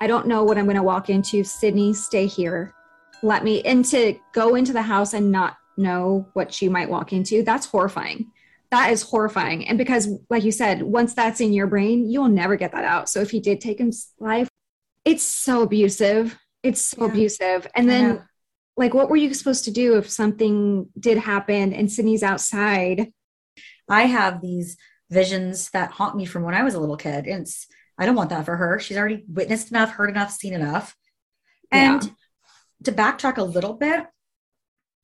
I 0.00 0.06
don't 0.06 0.26
know 0.26 0.44
what 0.44 0.58
I'm 0.58 0.64
going 0.64 0.76
to 0.76 0.82
walk 0.82 1.10
into. 1.10 1.42
Sydney, 1.44 1.92
stay 1.94 2.26
here. 2.26 2.74
Let 3.22 3.42
me, 3.44 3.62
and 3.62 3.84
to 3.86 4.18
go 4.32 4.54
into 4.54 4.72
the 4.72 4.82
house 4.82 5.12
and 5.12 5.32
not 5.32 5.56
know 5.76 6.28
what 6.34 6.52
she 6.54 6.68
might 6.68 6.88
walk 6.88 7.12
into, 7.12 7.42
that's 7.42 7.66
horrifying. 7.66 8.30
that 8.70 8.92
is 8.92 9.02
horrifying. 9.02 9.66
And 9.66 9.78
because, 9.78 10.08
like 10.28 10.44
you 10.44 10.52
said, 10.52 10.82
once 10.82 11.14
that's 11.14 11.40
in 11.40 11.54
your 11.54 11.66
brain, 11.66 12.08
you'll 12.10 12.28
never 12.28 12.54
get 12.54 12.72
that 12.72 12.84
out. 12.84 13.08
So 13.08 13.20
if 13.22 13.30
he 13.30 13.40
did 13.40 13.62
take 13.62 13.78
his 13.78 14.12
life, 14.20 14.48
it's 15.06 15.22
so 15.22 15.62
abusive. 15.62 16.38
It's 16.62 16.82
so 16.82 17.06
Yeah. 17.06 17.10
abusive. 17.10 17.66
And 17.74 17.88
then, 17.88 18.22
like, 18.76 18.92
what 18.92 19.08
were 19.08 19.16
you 19.16 19.32
supposed 19.32 19.64
to 19.64 19.70
do 19.70 19.96
if 19.96 20.10
something 20.10 20.86
did 21.00 21.16
happen 21.16 21.72
and 21.72 21.90
Sydney's 21.90 22.22
outside? 22.22 23.10
I 23.88 24.02
have 24.02 24.42
these 24.42 24.76
visions 25.10 25.70
that 25.70 25.92
haunt 25.92 26.14
me 26.14 26.26
from 26.26 26.42
when 26.42 26.54
I 26.54 26.62
was 26.62 26.74
a 26.74 26.80
little 26.80 26.98
kid. 26.98 27.26
And 27.26 27.42
it's, 27.42 27.66
I 27.98 28.06
don't 28.06 28.14
want 28.14 28.30
that 28.30 28.44
for 28.44 28.56
her. 28.56 28.78
She's 28.78 28.96
already 28.96 29.24
witnessed 29.28 29.70
enough, 29.70 29.90
heard 29.90 30.10
enough, 30.10 30.30
seen 30.30 30.54
enough. 30.54 30.96
And 31.70 32.02
Yeah. 32.02 32.10
to 32.84 32.92
backtrack 32.92 33.38
a 33.38 33.42
little 33.42 33.74
bit, 33.74 34.06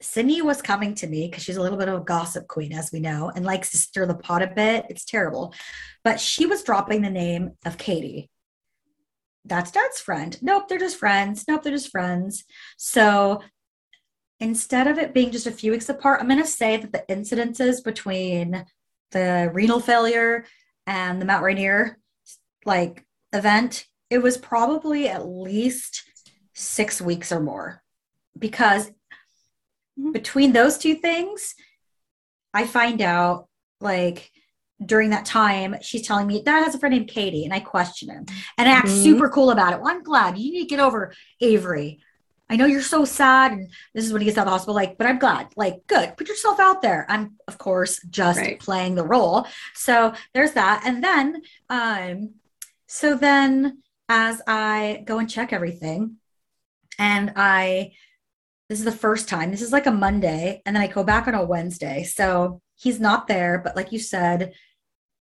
Sydney 0.01 0.43
was 0.43 0.61
coming 0.63 0.95
to 0.97 1.07
me 1.07 1.29
because 1.29 1.43
she's 1.43 1.57
a 1.57 1.63
little 1.63 1.79
bit 1.79 1.89
of 1.89 2.01
a 2.01 2.05
gossip 2.05 2.47
queen, 2.47 2.73
as 2.73 2.93
we 2.93 3.01
know, 3.01 3.31
and 3.35 3.45
likes 3.45 3.71
to 3.71 3.79
stir 3.79 4.07
the 4.07 4.15
pot 4.15 4.43
a 4.43 4.47
bit. 4.47 4.87
It's 4.89 5.05
terrible. 5.05 5.55
But 6.03 6.21
she 6.21 6.47
was 6.47 6.63
dropping 6.63 7.03
the 7.03 7.11
name 7.11 7.53
of 7.65 7.79
Katie. 7.79 8.31
That's 9.45 9.71
dad's 9.71 10.01
friend. 10.01 10.37
Nope, 10.43 10.69
they're 10.69 10.79
just 10.79 10.99
friends. 10.99 11.45
Nope, 11.49 11.63
they're 11.63 11.73
just 11.73 11.91
friends. 11.91 12.45
So 12.77 13.43
instead 14.41 14.87
of 14.87 14.99
it 14.99 15.15
being 15.15 15.31
just 15.31 15.47
a 15.47 15.53
few 15.53 15.73
weeks 15.73 15.89
apart, 15.89 16.21
I'm 16.21 16.29
going 16.29 16.41
to 16.41 16.47
say 16.47 16.77
that 16.77 16.93
the 16.93 17.05
incidences 17.15 17.83
between 17.83 18.65
the 19.11 19.51
renal 19.53 19.81
failure 19.81 20.45
and 20.87 21.21
the 21.21 21.27
Mount 21.27 21.43
Rainier 21.43 21.99
like 22.65 23.05
event, 23.33 23.87
it 24.11 24.19
was 24.19 24.37
probably 24.37 25.09
at 25.09 25.27
least 25.27 26.03
six 26.53 27.01
weeks 27.01 27.33
or 27.33 27.41
more 27.41 27.83
because 28.39 28.91
Mhm. 29.99 30.13
between 30.13 30.53
those 30.53 30.79
two 30.79 30.95
things, 30.95 31.55
I 32.53 32.67
find 32.67 33.01
out 33.01 33.49
like 33.81 34.31
during 34.85 35.11
that 35.11 35.25
time, 35.25 35.77
she's 35.81 36.07
telling 36.07 36.27
me 36.27 36.43
dad 36.43 36.65
has 36.65 36.75
a 36.75 36.79
friend 36.79 36.95
named 36.95 37.09
Katie, 37.09 37.45
and 37.45 37.55
I 37.55 37.61
question 37.61 38.11
him 38.11 38.27
and 38.59 38.69
I 38.69 38.73
act 38.73 38.89
Mhm. 38.89 39.03
super 39.03 39.29
cool 39.29 39.51
about 39.51 39.73
it. 39.73 39.81
Well, 39.81 39.91
I'm 39.93 40.03
glad 40.03 40.39
you 40.39 40.53
need 40.53 40.63
to 40.63 40.67
get 40.69 40.81
over 40.81 41.13
Avery. 41.41 42.03
I 42.51 42.57
know 42.57 42.67
you're 42.67 42.83
so 42.83 43.05
sad, 43.05 43.53
and 43.53 43.73
this 43.95 44.05
is 44.05 44.13
when 44.13 44.21
he 44.21 44.27
gets 44.27 44.37
out 44.37 44.43
of 44.43 44.47
the 44.47 44.51
hospital. 44.51 44.75
Like, 44.75 44.99
but 44.99 45.07
I'm 45.07 45.19
glad. 45.19 45.49
Like, 45.57 45.87
good. 45.87 46.17
Put 46.17 46.29
yourself 46.29 46.61
out 46.61 46.83
there. 46.83 47.07
I'm, 47.09 47.37
of 47.49 47.57
course, 47.57 48.01
just 48.11 48.39
Right. 48.39 48.61
playing 48.61 48.97
the 48.97 49.07
role. 49.07 49.47
So 49.75 50.13
there's 50.35 50.53
that. 50.53 50.83
And 50.85 51.03
then, 51.03 51.41
um, 51.71 52.35
so 52.95 53.17
then 53.17 53.83
as 54.09 54.41
I 54.47 55.03
go 55.05 55.19
and 55.19 55.29
check 55.29 55.53
everything, 55.53 56.19
and 56.97 57.33
I, 57.35 57.91
this 58.69 58.79
is 58.79 58.85
the 58.85 58.93
first 58.93 59.29
time. 59.29 59.51
This 59.51 59.63
is 59.63 59.73
like 59.73 59.87
a 59.87 59.91
Monday, 59.91 60.63
and 60.65 60.77
then 60.77 60.81
I 60.81 60.87
go 60.87 61.03
back 61.03 61.27
on 61.27 61.35
a 61.35 61.45
Wednesday. 61.45 62.05
So 62.05 62.61
he's 62.77 63.01
not 63.01 63.27
there. 63.27 63.59
But 63.59 63.75
like 63.75 63.91
you 63.91 63.99
said, 63.99 64.53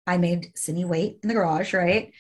I 0.06 0.16
made 0.16 0.56
Sydney 0.56 0.86
wait 0.86 1.18
in 1.22 1.28
the 1.28 1.34
garage, 1.34 1.74
right? 1.74 2.10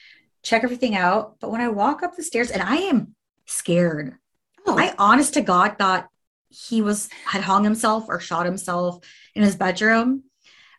Check 0.42 0.64
everything 0.64 0.94
out. 0.94 1.40
But 1.40 1.50
when 1.50 1.62
I 1.62 1.68
walk 1.68 2.02
up 2.02 2.14
the 2.14 2.22
stairs, 2.22 2.50
and 2.50 2.62
I 2.62 2.76
am 2.76 3.14
scared. 3.46 4.16
Oh. 4.66 4.78
I 4.78 4.94
honest 4.98 5.32
to 5.32 5.40
God 5.40 5.78
thought 5.78 6.10
he 6.50 6.82
was 6.82 7.08
had 7.24 7.40
hung 7.40 7.64
himself 7.64 8.04
or 8.08 8.20
shot 8.20 8.44
himself 8.44 9.02
in 9.34 9.42
his 9.42 9.56
bedroom. 9.56 10.24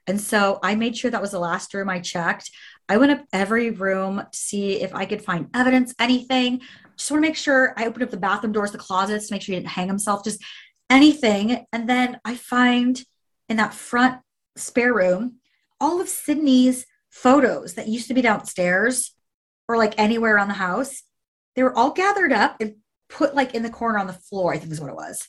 And 0.05 0.21
so 0.21 0.59
I 0.61 0.75
made 0.75 0.95
sure 0.95 1.09
that 1.09 1.21
was 1.21 1.31
the 1.31 1.39
last 1.39 1.73
room 1.73 1.89
I 1.89 2.01
checked. 2.01 2.51
I 2.89 2.97
went 2.97 3.11
up 3.11 3.23
every 3.31 3.69
room 3.69 4.17
to 4.17 4.37
see 4.37 4.81
if 4.81 4.95
I 4.95 5.05
could 5.05 5.23
find 5.23 5.47
evidence, 5.53 5.93
anything. 5.99 6.61
Just 6.97 7.11
want 7.11 7.23
to 7.23 7.29
make 7.29 7.37
sure 7.37 7.73
I 7.77 7.85
opened 7.85 8.03
up 8.03 8.09
the 8.09 8.17
bathroom 8.17 8.51
doors, 8.51 8.71
the 8.71 8.79
closets 8.79 9.27
to 9.27 9.33
make 9.35 9.43
sure 9.43 9.53
he 9.53 9.59
didn't 9.59 9.71
hang 9.71 9.87
himself, 9.87 10.23
just 10.23 10.43
anything. 10.89 11.65
And 11.71 11.87
then 11.87 12.19
I 12.25 12.35
find 12.35 12.99
in 13.47 13.57
that 13.57 13.75
front 13.75 14.19
spare 14.55 14.93
room 14.93 15.35
all 15.79 16.01
of 16.01 16.09
Sydney's 16.09 16.87
photos 17.11 17.75
that 17.75 17.87
used 17.87 18.07
to 18.07 18.13
be 18.15 18.23
downstairs 18.23 19.15
or 19.67 19.77
like 19.77 19.93
anywhere 19.97 20.35
around 20.35 20.47
the 20.47 20.55
house. 20.55 21.03
They 21.55 21.63
were 21.63 21.77
all 21.77 21.91
gathered 21.91 22.33
up 22.33 22.57
and 22.59 22.75
put 23.07 23.35
like 23.35 23.53
in 23.53 23.63
the 23.63 23.69
corner 23.69 23.99
on 23.99 24.07
the 24.07 24.13
floor, 24.13 24.53
I 24.53 24.57
think 24.57 24.71
is 24.71 24.81
what 24.81 24.89
it 24.89 24.95
was. 24.95 25.27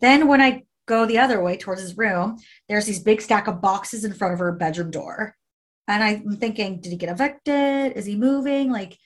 Then 0.00 0.26
when 0.26 0.40
I 0.40 0.64
go 0.86 1.06
the 1.06 1.18
other 1.18 1.40
way 1.42 1.56
towards 1.56 1.80
his 1.80 1.96
room, 1.96 2.38
there's 2.68 2.86
these 2.86 3.02
big 3.02 3.20
stack 3.20 3.46
of 3.46 3.60
boxes 3.60 4.04
in 4.04 4.14
front 4.14 4.34
of 4.34 4.40
her 4.40 4.52
bedroom 4.52 4.90
door. 4.90 5.36
And 5.88 6.04
I'm 6.04 6.36
thinking, 6.36 6.80
did 6.80 6.92
he 6.92 6.98
get 6.98 7.08
evicted? 7.08 7.92
Is 7.96 8.04
he 8.04 8.14
moving? 8.14 8.70
Like, 8.70 8.98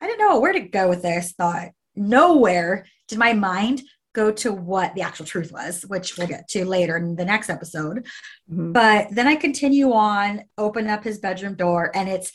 I 0.00 0.06
didn't 0.06 0.20
know 0.20 0.38
where 0.38 0.52
to 0.52 0.60
go 0.60 0.88
with 0.88 1.02
this. 1.02 1.32
Thought 1.32 1.70
nowhere 1.96 2.86
did 3.08 3.18
my 3.18 3.32
mind 3.32 3.82
go 4.12 4.30
to 4.30 4.52
what 4.52 4.94
the 4.94 5.02
actual 5.02 5.26
truth 5.26 5.50
was, 5.50 5.82
which 5.82 6.16
we'll 6.16 6.26
get 6.26 6.48
to 6.48 6.64
later 6.64 6.96
in 6.96 7.16
the 7.16 7.24
next 7.24 7.48
episode. 7.50 8.06
Mhm. 8.50 8.72
But 8.72 9.08
then 9.10 9.26
I 9.26 9.36
continue 9.36 9.92
on, 9.92 10.44
open 10.56 10.88
up 10.88 11.04
his 11.04 11.18
bedroom 11.18 11.54
door, 11.54 11.90
and 11.94 12.08
it's 12.08 12.32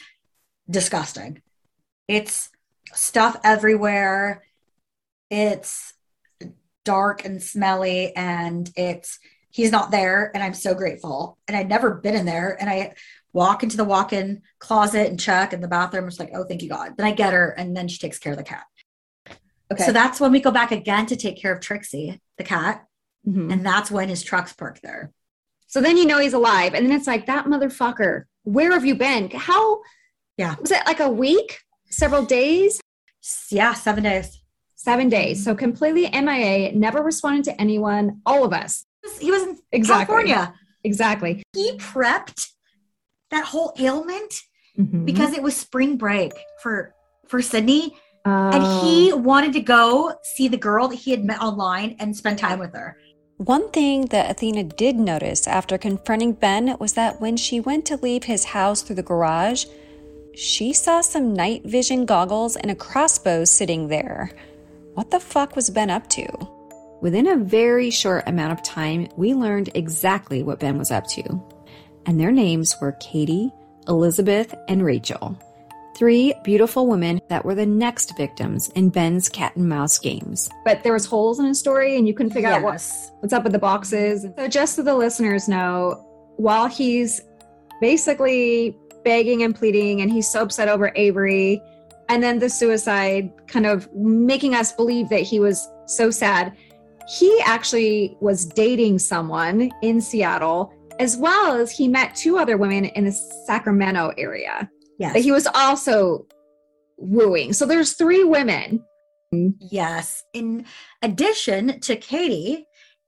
disgusting. 0.69 1.41
It's 2.07 2.49
stuff 2.93 3.39
everywhere. 3.43 4.43
It's 5.29 5.93
dark 6.85 7.25
and 7.25 7.41
smelly, 7.41 8.15
and 8.15 8.69
it's 8.75 9.19
he's 9.49 9.71
not 9.71 9.91
there. 9.91 10.31
And 10.33 10.43
I'm 10.43 10.53
so 10.53 10.73
grateful. 10.73 11.37
And 11.47 11.55
I'd 11.55 11.69
never 11.69 11.95
been 11.95 12.15
in 12.15 12.25
there. 12.25 12.57
And 12.59 12.69
I 12.69 12.93
walk 13.33 13.63
into 13.63 13.75
the 13.77 13.83
walk-in 13.83 14.41
closet 14.59 15.09
and 15.09 15.19
check 15.19 15.53
in 15.53 15.59
the 15.61 15.67
bathroom. 15.67 16.07
It's 16.07 16.19
like, 16.19 16.31
oh, 16.33 16.43
thank 16.43 16.61
you 16.61 16.69
God. 16.69 16.93
Then 16.97 17.05
I 17.07 17.11
get 17.11 17.33
her, 17.33 17.49
and 17.49 17.75
then 17.75 17.87
she 17.87 17.97
takes 17.97 18.19
care 18.19 18.33
of 18.33 18.37
the 18.37 18.43
cat. 18.43 18.65
Okay. 19.71 19.83
So 19.85 19.91
that's 19.91 20.19
when 20.19 20.31
we 20.31 20.39
go 20.39 20.51
back 20.51 20.71
again 20.71 21.05
to 21.07 21.15
take 21.15 21.41
care 21.41 21.51
of 21.51 21.59
Trixie, 21.59 22.21
the 22.37 22.43
cat. 22.43 22.85
Mhm. 23.27 23.51
And 23.51 23.65
that's 23.65 23.89
when 23.89 24.09
his 24.09 24.21
truck's 24.21 24.53
parked 24.53 24.81
there. 24.83 25.11
So 25.67 25.81
then 25.81 25.97
you 25.97 26.05
know 26.05 26.19
he's 26.19 26.33
alive. 26.33 26.73
And 26.75 26.85
then 26.85 26.95
it's 26.95 27.07
like, 27.07 27.25
that 27.25 27.45
motherfucker, 27.45 28.25
where 28.43 28.71
have 28.71 28.85
you 28.85 28.93
been? 28.95 29.31
How? 29.31 29.81
Yeah. 30.37 30.55
Was 30.59 30.71
it 30.71 30.85
like 30.85 30.99
a 30.99 31.09
week? 31.09 31.59
Several 31.89 32.23
days? 32.25 32.79
Yeah, 33.49 33.73
seven 33.73 34.03
days. 34.03 34.39
Seven 34.75 35.09
days. 35.09 35.43
So 35.43 35.55
completely 35.55 36.07
MIA, 36.11 36.73
never 36.73 37.01
responded 37.01 37.45
to 37.45 37.59
anyone, 37.59 38.21
all 38.25 38.43
of 38.43 38.53
us. 38.53 38.85
He 39.01 39.07
was- 39.07 39.19
He 39.19 39.31
was 39.31 39.43
in 39.43 39.59
Exactly. 39.71 40.05
California. 40.25 40.53
Exactly. 40.83 41.43
He 41.53 41.77
prepped 41.77 42.51
that 43.33 43.45
whole 43.45 43.73
ailment 43.79 44.33
Mhm. 44.79 45.05
because 45.05 45.33
it 45.33 45.43
was 45.43 45.55
spring 45.55 45.97
break 45.97 46.33
for 46.61 46.93
for 47.27 47.41
Sydney, 47.41 47.95
and 48.25 48.63
Oh. 48.63 48.81
he 48.83 49.13
wanted 49.13 49.53
to 49.53 49.61
go 49.61 50.13
see 50.35 50.47
the 50.47 50.57
girl 50.57 50.87
that 50.89 50.95
he 50.95 51.11
had 51.11 51.23
met 51.23 51.41
online 51.41 51.95
and 51.99 52.15
spend 52.15 52.37
time 52.37 52.59
with 52.59 52.73
her. 52.73 52.97
One 53.37 53.69
thing 53.71 54.05
that 54.07 54.29
Athena 54.29 54.63
did 54.63 54.97
notice 54.99 55.47
after 55.47 55.77
confronting 55.77 56.33
Ben 56.33 56.75
was 56.79 56.93
that 56.93 57.19
when 57.19 57.35
she 57.37 57.59
went 57.59 57.85
to 57.85 57.97
leave 57.97 58.25
his 58.25 58.45
house 58.45 58.81
through 58.81 58.97
the 58.97 59.03
garage, 59.03 59.65
she 60.35 60.73
saw 60.73 61.01
some 61.01 61.33
night 61.33 61.63
vision 61.65 62.05
goggles 62.05 62.55
and 62.55 62.69
a 62.69 62.75
crossbow 62.75 63.45
sitting 63.45 63.87
there. 63.87 64.31
What 64.93 65.09
the 65.11 65.19
fuck 65.19 65.55
was 65.55 65.69
Ben 65.69 65.89
up 65.89 66.07
to? 66.09 66.25
Within 67.01 67.27
a 67.27 67.35
very 67.37 67.89
short 67.89 68.23
amount 68.27 68.53
of 68.53 68.63
time, 68.63 69.07
we 69.17 69.33
learned 69.33 69.69
exactly 69.73 70.43
what 70.43 70.59
Ben 70.59 70.77
was 70.77 70.91
up 70.91 71.07
to. 71.07 71.41
And 72.05 72.19
their 72.19 72.31
names 72.31 72.75
were 72.81 72.93
Katie, 72.93 73.51
Elizabeth, 73.87 74.53
and 74.67 74.83
Rachel. 74.83 75.37
Three 75.95 76.33
beautiful 76.43 76.87
women 76.87 77.21
that 77.29 77.45
were 77.45 77.53
the 77.53 77.65
next 77.65 78.17
victims 78.17 78.69
in 78.69 78.89
Ben's 78.89 79.29
cat 79.29 79.55
and 79.55 79.69
mouse 79.69 79.99
games. 79.99 80.49
but 80.65 80.83
there 80.83 80.93
was 80.93 81.05
holes 81.05 81.39
in 81.39 81.45
his 81.45 81.59
story 81.59 81.97
and 81.97 82.07
you 82.07 82.13
couldn't 82.13 82.31
figure 82.31 82.49
out 82.49 82.63
what, 82.63 82.83
what's 83.19 83.33
up 83.33 83.43
with 83.43 83.51
the 83.51 83.59
boxes. 83.59 84.25
So 84.35 84.47
just 84.47 84.75
so 84.75 84.81
the 84.81 84.95
listeners 84.95 85.47
know, 85.47 86.03
while 86.37 86.67
he's 86.67 87.21
basically 87.79 88.75
begging 89.03 89.43
and 89.43 89.55
pleading 89.55 90.01
and 90.01 90.11
he's 90.11 90.27
so 90.27 90.41
upset 90.41 90.67
over 90.67 90.91
Avery 90.95 91.61
and 92.09 92.23
then 92.23 92.39
the 92.39 92.49
suicide 92.49 93.31
kind 93.47 93.65
of 93.65 93.87
making 93.93 94.55
us 94.55 94.71
believe 94.71 95.09
that 95.09 95.21
he 95.21 95.39
was 95.39 95.69
so 95.85 96.09
sad, 96.09 96.53
he 97.07 97.41
actually 97.45 98.17
was 98.19 98.45
dating 98.45 98.97
someone 98.97 99.71
in 99.81 100.01
Seattle 100.01 100.73
as 100.99 101.17
well 101.17 101.55
as 101.55 101.71
he 101.71 101.87
met 101.87 102.15
two 102.15 102.37
other 102.37 102.57
women 102.57 102.85
in 102.85 103.05
the 103.05 103.11
Sacramento 103.11 104.11
area 104.17 104.69
Yes. 104.99 105.13
that 105.13 105.21
he 105.21 105.31
was 105.31 105.47
also 105.47 106.27
wooing. 106.97 107.53
So 107.53 107.65
there's 107.65 107.93
three 107.93 108.23
women. 108.23 108.83
Yes. 109.31 110.23
In 110.33 110.65
addition 111.01 111.79
to 111.81 111.95
Katie, 111.95 112.67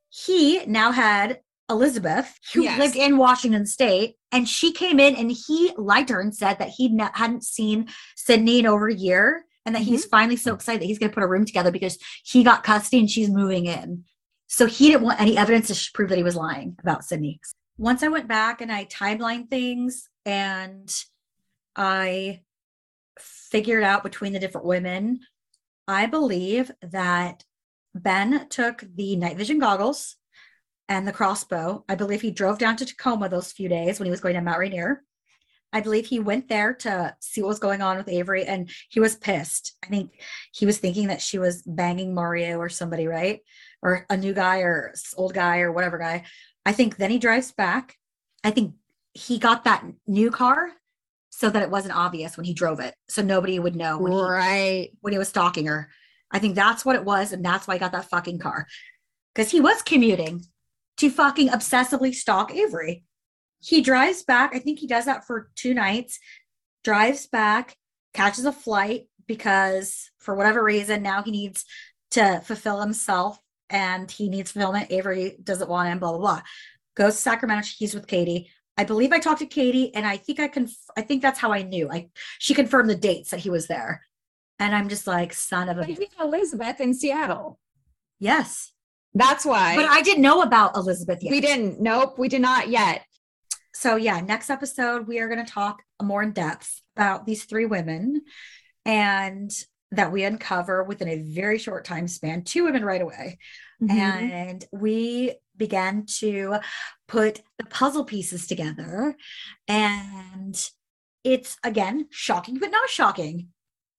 he 0.09 0.65
now 0.65 0.91
had 0.91 1.39
Elizabeth, 1.69 2.37
who 2.53 2.63
Yes. 2.63 2.79
lived 2.79 2.95
in 2.95 3.17
Washington 3.17 3.65
State, 3.65 4.15
and 4.31 4.47
she 4.49 4.71
came 4.71 4.99
in 4.99 5.15
and 5.15 5.31
he 5.31 5.71
lied 5.77 6.07
to 6.07 6.15
her 6.15 6.21
and 6.21 6.35
said 6.35 6.59
that 6.59 6.69
he 6.69 6.89
ne- 6.89 7.09
hadn't 7.13 7.43
seen 7.43 7.87
Sydney 8.15 8.59
in 8.59 8.65
over 8.65 8.87
a 8.87 8.93
year 8.93 9.45
and 9.65 9.73
that 9.75 9.81
he's 9.81 10.03
mm-hmm. 10.03 10.09
finally 10.09 10.37
so 10.37 10.53
excited 10.53 10.81
that 10.81 10.85
he's 10.85 10.99
going 10.99 11.09
to 11.09 11.13
put 11.13 11.23
a 11.23 11.27
room 11.27 11.45
together 11.45 11.71
because 11.71 11.97
he 12.23 12.43
got 12.43 12.63
custody 12.63 12.99
and 12.99 13.09
she's 13.09 13.29
moving 13.29 13.65
in. 13.65 14.03
So 14.47 14.67
he 14.67 14.89
didn't 14.89 15.03
want 15.03 15.21
any 15.21 15.37
evidence 15.37 15.67
to 15.67 15.91
prove 15.93 16.09
that 16.09 16.17
he 16.17 16.23
was 16.23 16.35
lying 16.35 16.75
about 16.79 17.03
Sydney. 17.03 17.39
Once 17.77 18.03
I 18.03 18.07
went 18.07 18.27
back 18.27 18.61
and 18.61 18.71
I 18.71 18.85
timeline 18.85 19.49
things 19.49 20.07
and 20.25 20.89
I 21.75 22.41
figured 23.19 23.83
out 23.83 24.03
between 24.03 24.31
the 24.31 24.39
different 24.39 24.65
women, 24.65 25.19
I 25.87 26.05
believe 26.05 26.71
that 26.81 27.43
Ben 27.93 28.47
took 28.49 28.83
the 28.95 29.17
night 29.17 29.37
vision 29.37 29.59
goggles 29.59 30.15
and 30.87 31.05
the 31.05 31.11
crossbow. 31.11 31.83
I 31.89 31.95
believe 31.95 32.21
he 32.21 32.31
drove 32.31 32.59
down 32.59 32.77
to 32.77 32.85
Tacoma 32.85 33.27
those 33.27 33.51
few 33.51 33.67
days 33.67 33.99
when 33.99 34.05
he 34.05 34.11
was 34.11 34.21
going 34.21 34.35
to 34.35 34.41
Mount 34.41 34.59
Rainier. 34.59 35.03
I 35.73 35.81
believe 35.81 36.05
he 36.05 36.19
went 36.19 36.47
there 36.47 36.73
to 36.73 37.13
see 37.19 37.41
what 37.41 37.49
was 37.49 37.59
going 37.59 37.81
on 37.81 37.97
with 37.97 38.07
Avery 38.07 38.45
and 38.45 38.69
he 38.87 39.01
was 39.01 39.17
pissed. 39.17 39.75
I 39.83 39.87
think 39.87 40.11
he 40.53 40.65
was 40.65 40.77
thinking 40.77 41.07
that 41.07 41.21
she 41.21 41.39
was 41.39 41.61
banging 41.63 42.13
Mario 42.13 42.57
or 42.57 42.69
somebody, 42.69 43.07
right? 43.07 43.41
Or 43.81 44.05
a 44.09 44.15
new 44.15 44.33
guy 44.33 44.59
or 44.59 44.93
old 45.17 45.33
guy 45.33 45.59
or 45.59 45.73
whatever 45.73 45.97
guy. 45.97 46.23
I 46.65 46.71
think 46.71 46.97
then 46.97 47.11
he 47.11 47.19
drives 47.19 47.51
back. 47.51 47.97
I 48.43 48.51
think 48.51 48.75
he 49.13 49.37
got 49.37 49.63
that 49.63 49.85
new 50.07 50.31
car 50.31 50.71
so 51.29 51.49
that 51.49 51.63
it 51.63 51.69
wasn't 51.69 51.95
obvious 51.95 52.37
when 52.37 52.45
he 52.45 52.53
drove 52.53 52.79
it. 52.79 52.95
So 53.09 53.21
nobody 53.21 53.59
would 53.59 53.75
know 53.75 53.97
when, 53.97 54.11
he, 54.11 54.17
Right. 54.17 54.89
when 55.01 55.13
he 55.13 55.19
was 55.19 55.29
stalking 55.29 55.65
her. 55.67 55.89
I 56.31 56.39
think 56.39 56.55
that's 56.55 56.85
what 56.85 56.95
it 56.95 57.05
was. 57.05 57.33
And 57.33 57.43
that's 57.43 57.67
why 57.67 57.75
I 57.75 57.77
got 57.77 57.91
that 57.91 58.09
fucking 58.09 58.39
car. 58.39 58.67
Because 59.33 59.51
he 59.51 59.59
was 59.59 59.81
commuting 59.81 60.43
to 60.97 61.09
fucking 61.09 61.49
obsessively 61.49 62.13
stalk 62.15 62.53
Avery. 62.53 63.03
He 63.59 63.81
drives 63.81 64.23
back. 64.23 64.55
I 64.55 64.59
think 64.59 64.79
he 64.79 64.87
does 64.87 65.05
that 65.05 65.25
for 65.25 65.49
two 65.55 65.73
nights, 65.73 66.19
drives 66.83 67.27
back, 67.27 67.75
catches 68.13 68.45
a 68.45 68.51
flight 68.51 69.07
because 69.27 70.09
for 70.19 70.35
whatever 70.35 70.63
reason, 70.63 71.03
now 71.03 71.21
he 71.23 71.31
needs 71.31 71.65
to 72.11 72.41
fulfill 72.45 72.79
himself 72.79 73.39
and 73.69 74.09
he 74.09 74.29
needs 74.29 74.51
fulfillment. 74.51 74.91
Avery 74.91 75.37
doesn't 75.43 75.69
want 75.69 75.89
him, 75.89 75.99
blah, 75.99 76.11
blah, 76.11 76.19
blah. 76.19 76.41
Goes 76.95 77.15
to 77.15 77.21
Sacramento. 77.21 77.67
He's 77.77 77.93
with 77.93 78.07
Katie. 78.07 78.49
I 78.77 78.83
believe 78.83 79.11
I 79.11 79.19
talked 79.19 79.39
to 79.39 79.45
Katie 79.45 79.93
and 79.95 80.05
I 80.05 80.17
think 80.17 80.39
I 80.39 80.47
can, 80.47 80.69
I 80.97 81.01
think 81.01 81.21
that's 81.21 81.39
how 81.39 81.51
I 81.53 81.61
knew. 81.63 81.89
I, 81.89 82.09
she 82.39 82.53
confirmed 82.53 82.89
the 82.89 82.95
dates 82.95 83.31
that 83.31 83.39
he 83.39 83.49
was 83.49 83.67
there. 83.67 84.05
And 84.59 84.75
I'm 84.75 84.89
just 84.89 85.07
like, 85.07 85.33
son 85.33 85.69
of 85.69 85.77
a, 85.77 85.97
Elizabeth 86.21 86.79
in 86.79 86.93
Seattle. 86.93 87.59
yes. 88.19 88.71
That's 89.17 89.45
why. 89.45 89.77
But 89.77 89.85
I 89.85 90.01
didn't 90.01 90.23
know 90.23 90.41
about 90.41 90.75
Elizabeth 90.75 91.19
yet. 91.23 91.31
we 91.31 91.39
didn't. 91.39 91.79
Nope, 91.79 92.19
we 92.19 92.27
did 92.27 92.41
not 92.41 92.67
yet. 92.67 93.05
So 93.73 93.95
yeah, 93.95 94.19
next 94.19 94.49
episode 94.49 95.07
we 95.07 95.19
are 95.19 95.29
going 95.29 95.43
to 95.43 95.49
talk 95.49 95.81
more 96.01 96.21
in 96.21 96.33
depth 96.33 96.81
about 96.97 97.25
these 97.25 97.45
three 97.45 97.65
women 97.65 98.23
and 98.85 99.49
that 99.91 100.11
we 100.11 100.23
uncover 100.23 100.83
within 100.83 101.07
a 101.07 101.21
very 101.21 101.57
short 101.57 101.85
time 101.85 102.07
span, 102.07 102.43
two 102.43 102.63
women 102.65 102.83
right 102.83 103.01
away. 103.01 103.37
Mm-hmm. 103.81 103.97
And 103.97 104.65
we 104.71 105.35
began 105.57 106.05
to 106.19 106.57
put 107.07 107.41
the 107.57 107.65
puzzle 107.65 108.03
pieces 108.03 108.47
together. 108.47 109.15
And 109.67 110.69
it's 111.23 111.57
again 111.63 112.07
shocking, 112.11 112.59
but 112.59 112.71
not 112.71 112.89
shocking. 112.89 113.49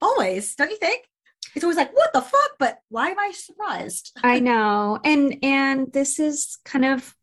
Always, 0.01 0.55
don't 0.55 0.71
you 0.71 0.77
think? 0.77 1.07
It's 1.55 1.65
always 1.65 1.77
like, 1.79 1.95
what 1.97 2.13
the 2.13 2.21
fuck? 2.21 2.51
But 2.59 2.79
why 2.89 3.09
am 3.09 3.19
I 3.19 3.33
surprised? 3.33 4.13
I 4.23 4.41
know. 4.41 4.99
And 5.03 5.39
and 5.43 5.93
this 5.93 6.19
is 6.19 6.59
kind 6.65 6.85
of 6.85 7.15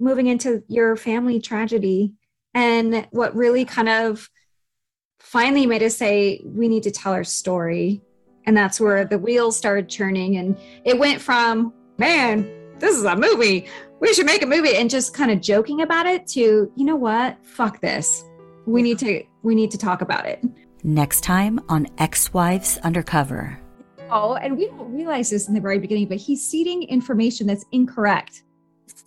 moving 0.00 0.26
into 0.26 0.62
your 0.68 0.96
family 0.96 1.40
tragedy 1.40 2.12
and 2.54 3.06
what 3.10 3.34
really 3.34 3.64
kind 3.64 3.88
of 3.88 4.28
finally 5.18 5.66
made 5.66 5.82
us 5.82 5.96
say 5.96 6.42
we 6.44 6.68
need 6.68 6.82
to 6.84 6.90
tell 6.90 7.12
our 7.12 7.24
story. 7.24 8.02
And 8.46 8.56
that's 8.56 8.80
where 8.80 9.04
the 9.04 9.18
wheels 9.18 9.56
started 9.56 9.88
churning 9.88 10.36
and 10.36 10.56
it 10.84 10.98
went 10.98 11.20
from, 11.20 11.72
man, 11.98 12.50
this 12.78 12.96
is 12.96 13.04
a 13.04 13.14
movie. 13.14 13.66
We 14.00 14.14
should 14.14 14.26
make 14.26 14.42
a 14.42 14.46
movie 14.46 14.76
and 14.76 14.88
just 14.88 15.12
kind 15.12 15.30
of 15.30 15.40
joking 15.40 15.82
about 15.82 16.06
it 16.06 16.26
to, 16.28 16.72
you 16.74 16.84
know 16.84 16.96
what? 16.96 17.36
Fuck 17.44 17.80
this. 17.80 18.24
We 18.66 18.82
need 18.82 18.98
to 19.00 19.22
we 19.42 19.54
need 19.54 19.70
to 19.72 19.78
talk 19.78 20.02
about 20.02 20.26
it. 20.26 20.42
Next 20.84 21.22
time 21.22 21.60
on 21.68 21.88
Ex 21.98 22.32
Wives 22.32 22.78
Undercover. 22.78 23.58
Oh, 24.10 24.36
and 24.36 24.56
we 24.56 24.66
don't 24.66 24.92
realize 24.92 25.30
this 25.30 25.48
in 25.48 25.54
the 25.54 25.60
very 25.60 25.78
beginning, 25.78 26.08
but 26.08 26.18
he's 26.18 26.42
seeding 26.42 26.82
information 26.84 27.46
that's 27.46 27.64
incorrect. 27.72 28.44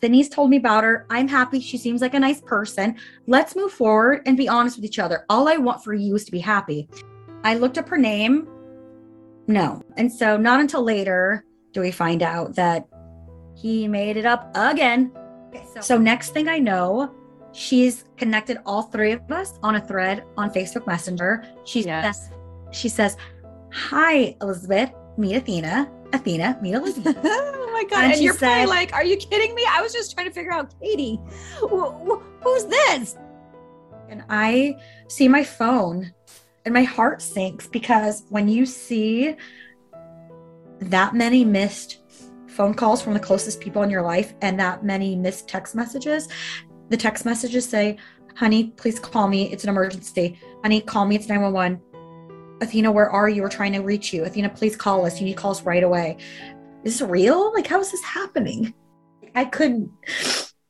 Denise 0.01 0.29
told 0.29 0.49
me 0.49 0.57
about 0.57 0.83
her. 0.83 1.05
I'm 1.09 1.27
happy. 1.27 1.59
She 1.59 1.77
seems 1.77 2.01
like 2.01 2.13
a 2.15 2.19
nice 2.19 2.41
person. 2.41 2.95
Let's 3.27 3.55
move 3.55 3.71
forward 3.71 4.21
and 4.25 4.35
be 4.35 4.49
honest 4.49 4.77
with 4.77 4.85
each 4.85 4.99
other. 4.99 5.25
All 5.29 5.47
I 5.47 5.57
want 5.57 5.83
for 5.83 5.93
you 5.93 6.15
is 6.15 6.25
to 6.25 6.31
be 6.31 6.39
happy. 6.39 6.89
I 7.43 7.55
looked 7.55 7.77
up 7.77 7.87
her 7.89 7.97
name. 7.97 8.47
No. 9.47 9.83
And 9.97 10.11
so, 10.11 10.37
not 10.37 10.59
until 10.59 10.83
later 10.83 11.45
do 11.73 11.81
we 11.81 11.91
find 11.91 12.23
out 12.23 12.55
that 12.55 12.87
he 13.55 13.87
made 13.87 14.17
it 14.17 14.25
up 14.25 14.51
again. 14.55 15.11
Okay. 15.49 15.63
So, 15.81 15.97
next 15.97 16.29
thing 16.33 16.47
I 16.47 16.57
know, 16.59 17.13
she's 17.51 18.05
connected 18.17 18.57
all 18.65 18.83
three 18.83 19.11
of 19.11 19.31
us 19.31 19.59
on 19.61 19.75
a 19.75 19.81
thread 19.85 20.23
on 20.37 20.49
Facebook 20.51 20.87
Messenger. 20.87 21.43
She 21.65 21.81
Yes. 21.81 22.27
says, 22.27 22.31
she 22.71 22.89
says, 22.89 23.17
Hi, 23.73 24.35
Elizabeth. 24.41 24.91
Meet 25.17 25.35
Athena. 25.35 25.91
Athena, 26.13 26.57
meet 26.61 26.73
Elizabeth. 26.73 27.17
oh 27.23 27.69
my 27.73 27.83
god! 27.85 28.03
And 28.03 28.13
And, 28.13 28.21
you're 28.21 28.33
probably 28.33 28.65
like, 28.65 28.93
"Are 28.93 29.03
you 29.03 29.17
kidding 29.17 29.53
me?" 29.55 29.65
I 29.69 29.81
was 29.81 29.93
just 29.93 30.13
trying 30.13 30.27
to 30.27 30.33
figure 30.33 30.51
out 30.51 30.73
Katie. 30.79 31.19
Wh- 31.61 31.93
wh- 32.07 32.21
Who's 32.43 32.65
this? 32.65 33.17
and 34.09 34.23
I 34.29 34.75
see 35.07 35.27
my 35.29 35.41
phone 35.43 36.13
and 36.65 36.73
my 36.73 36.83
heart 36.83 37.21
sinks 37.21 37.67
because 37.67 38.23
when 38.29 38.49
you 38.49 38.65
see 38.65 39.35
that 40.81 41.15
many 41.15 41.45
missed 41.45 41.99
phone 42.47 42.73
calls 42.73 43.01
from 43.01 43.13
the 43.13 43.19
closest 43.19 43.61
people 43.61 43.83
in 43.83 43.89
your 43.89 44.01
life 44.01 44.33
and 44.41 44.59
that 44.59 44.83
many 44.83 45.15
missed 45.15 45.47
text 45.47 45.75
messages, 45.75 46.27
the 46.89 46.97
text 46.97 47.23
messages 47.23 47.67
say, 47.67 47.97
Honey, 48.35 48.71
please 48.71 48.99
call 48.99 49.27
me. 49.29 49.51
It's 49.51 49.63
an 49.63 49.69
emergency. 49.69 50.37
Honey, 50.61 50.81
call 50.81 51.05
me. 51.05 51.15
It's 51.15 51.27
911. 51.29 51.81
Athena, 52.61 52.91
where 52.91 53.09
are 53.09 53.27
you? 53.27 53.41
We're 53.41 53.49
trying 53.49 53.73
to 53.73 53.79
reach 53.79 54.13
you. 54.13 54.23
Athena, 54.23 54.49
please 54.49 54.75
call 54.75 55.05
us. 55.05 55.19
You 55.19 55.25
need 55.25 55.33
to 55.33 55.39
call 55.39 55.51
us 55.51 55.63
right 55.63 55.83
away. 55.83 56.17
Is 56.83 56.99
this 56.99 57.09
real? 57.09 57.51
Like, 57.53 57.67
how 57.67 57.79
is 57.79 57.91
this 57.91 58.03
happening? 58.03 58.73
I 59.33 59.45
couldn't 59.45 59.89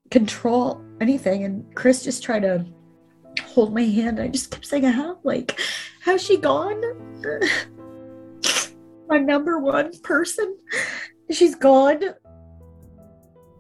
control 0.09 0.81
anything. 1.01 1.43
And 1.43 1.75
Chris 1.75 2.03
just 2.03 2.23
tried 2.23 2.43
to 2.43 2.65
hold 3.43 3.73
my 3.73 3.83
hand. 3.83 4.19
I 4.19 4.29
just 4.29 4.51
kept 4.51 4.65
saying, 4.65 4.83
How? 4.83 5.19
Like, 5.23 5.59
how's 6.01 6.23
she 6.23 6.37
gone? 6.37 6.81
my 9.09 9.17
number 9.17 9.59
one 9.59 9.91
person. 10.01 10.57
She's 11.29 11.55
gone. 11.55 12.01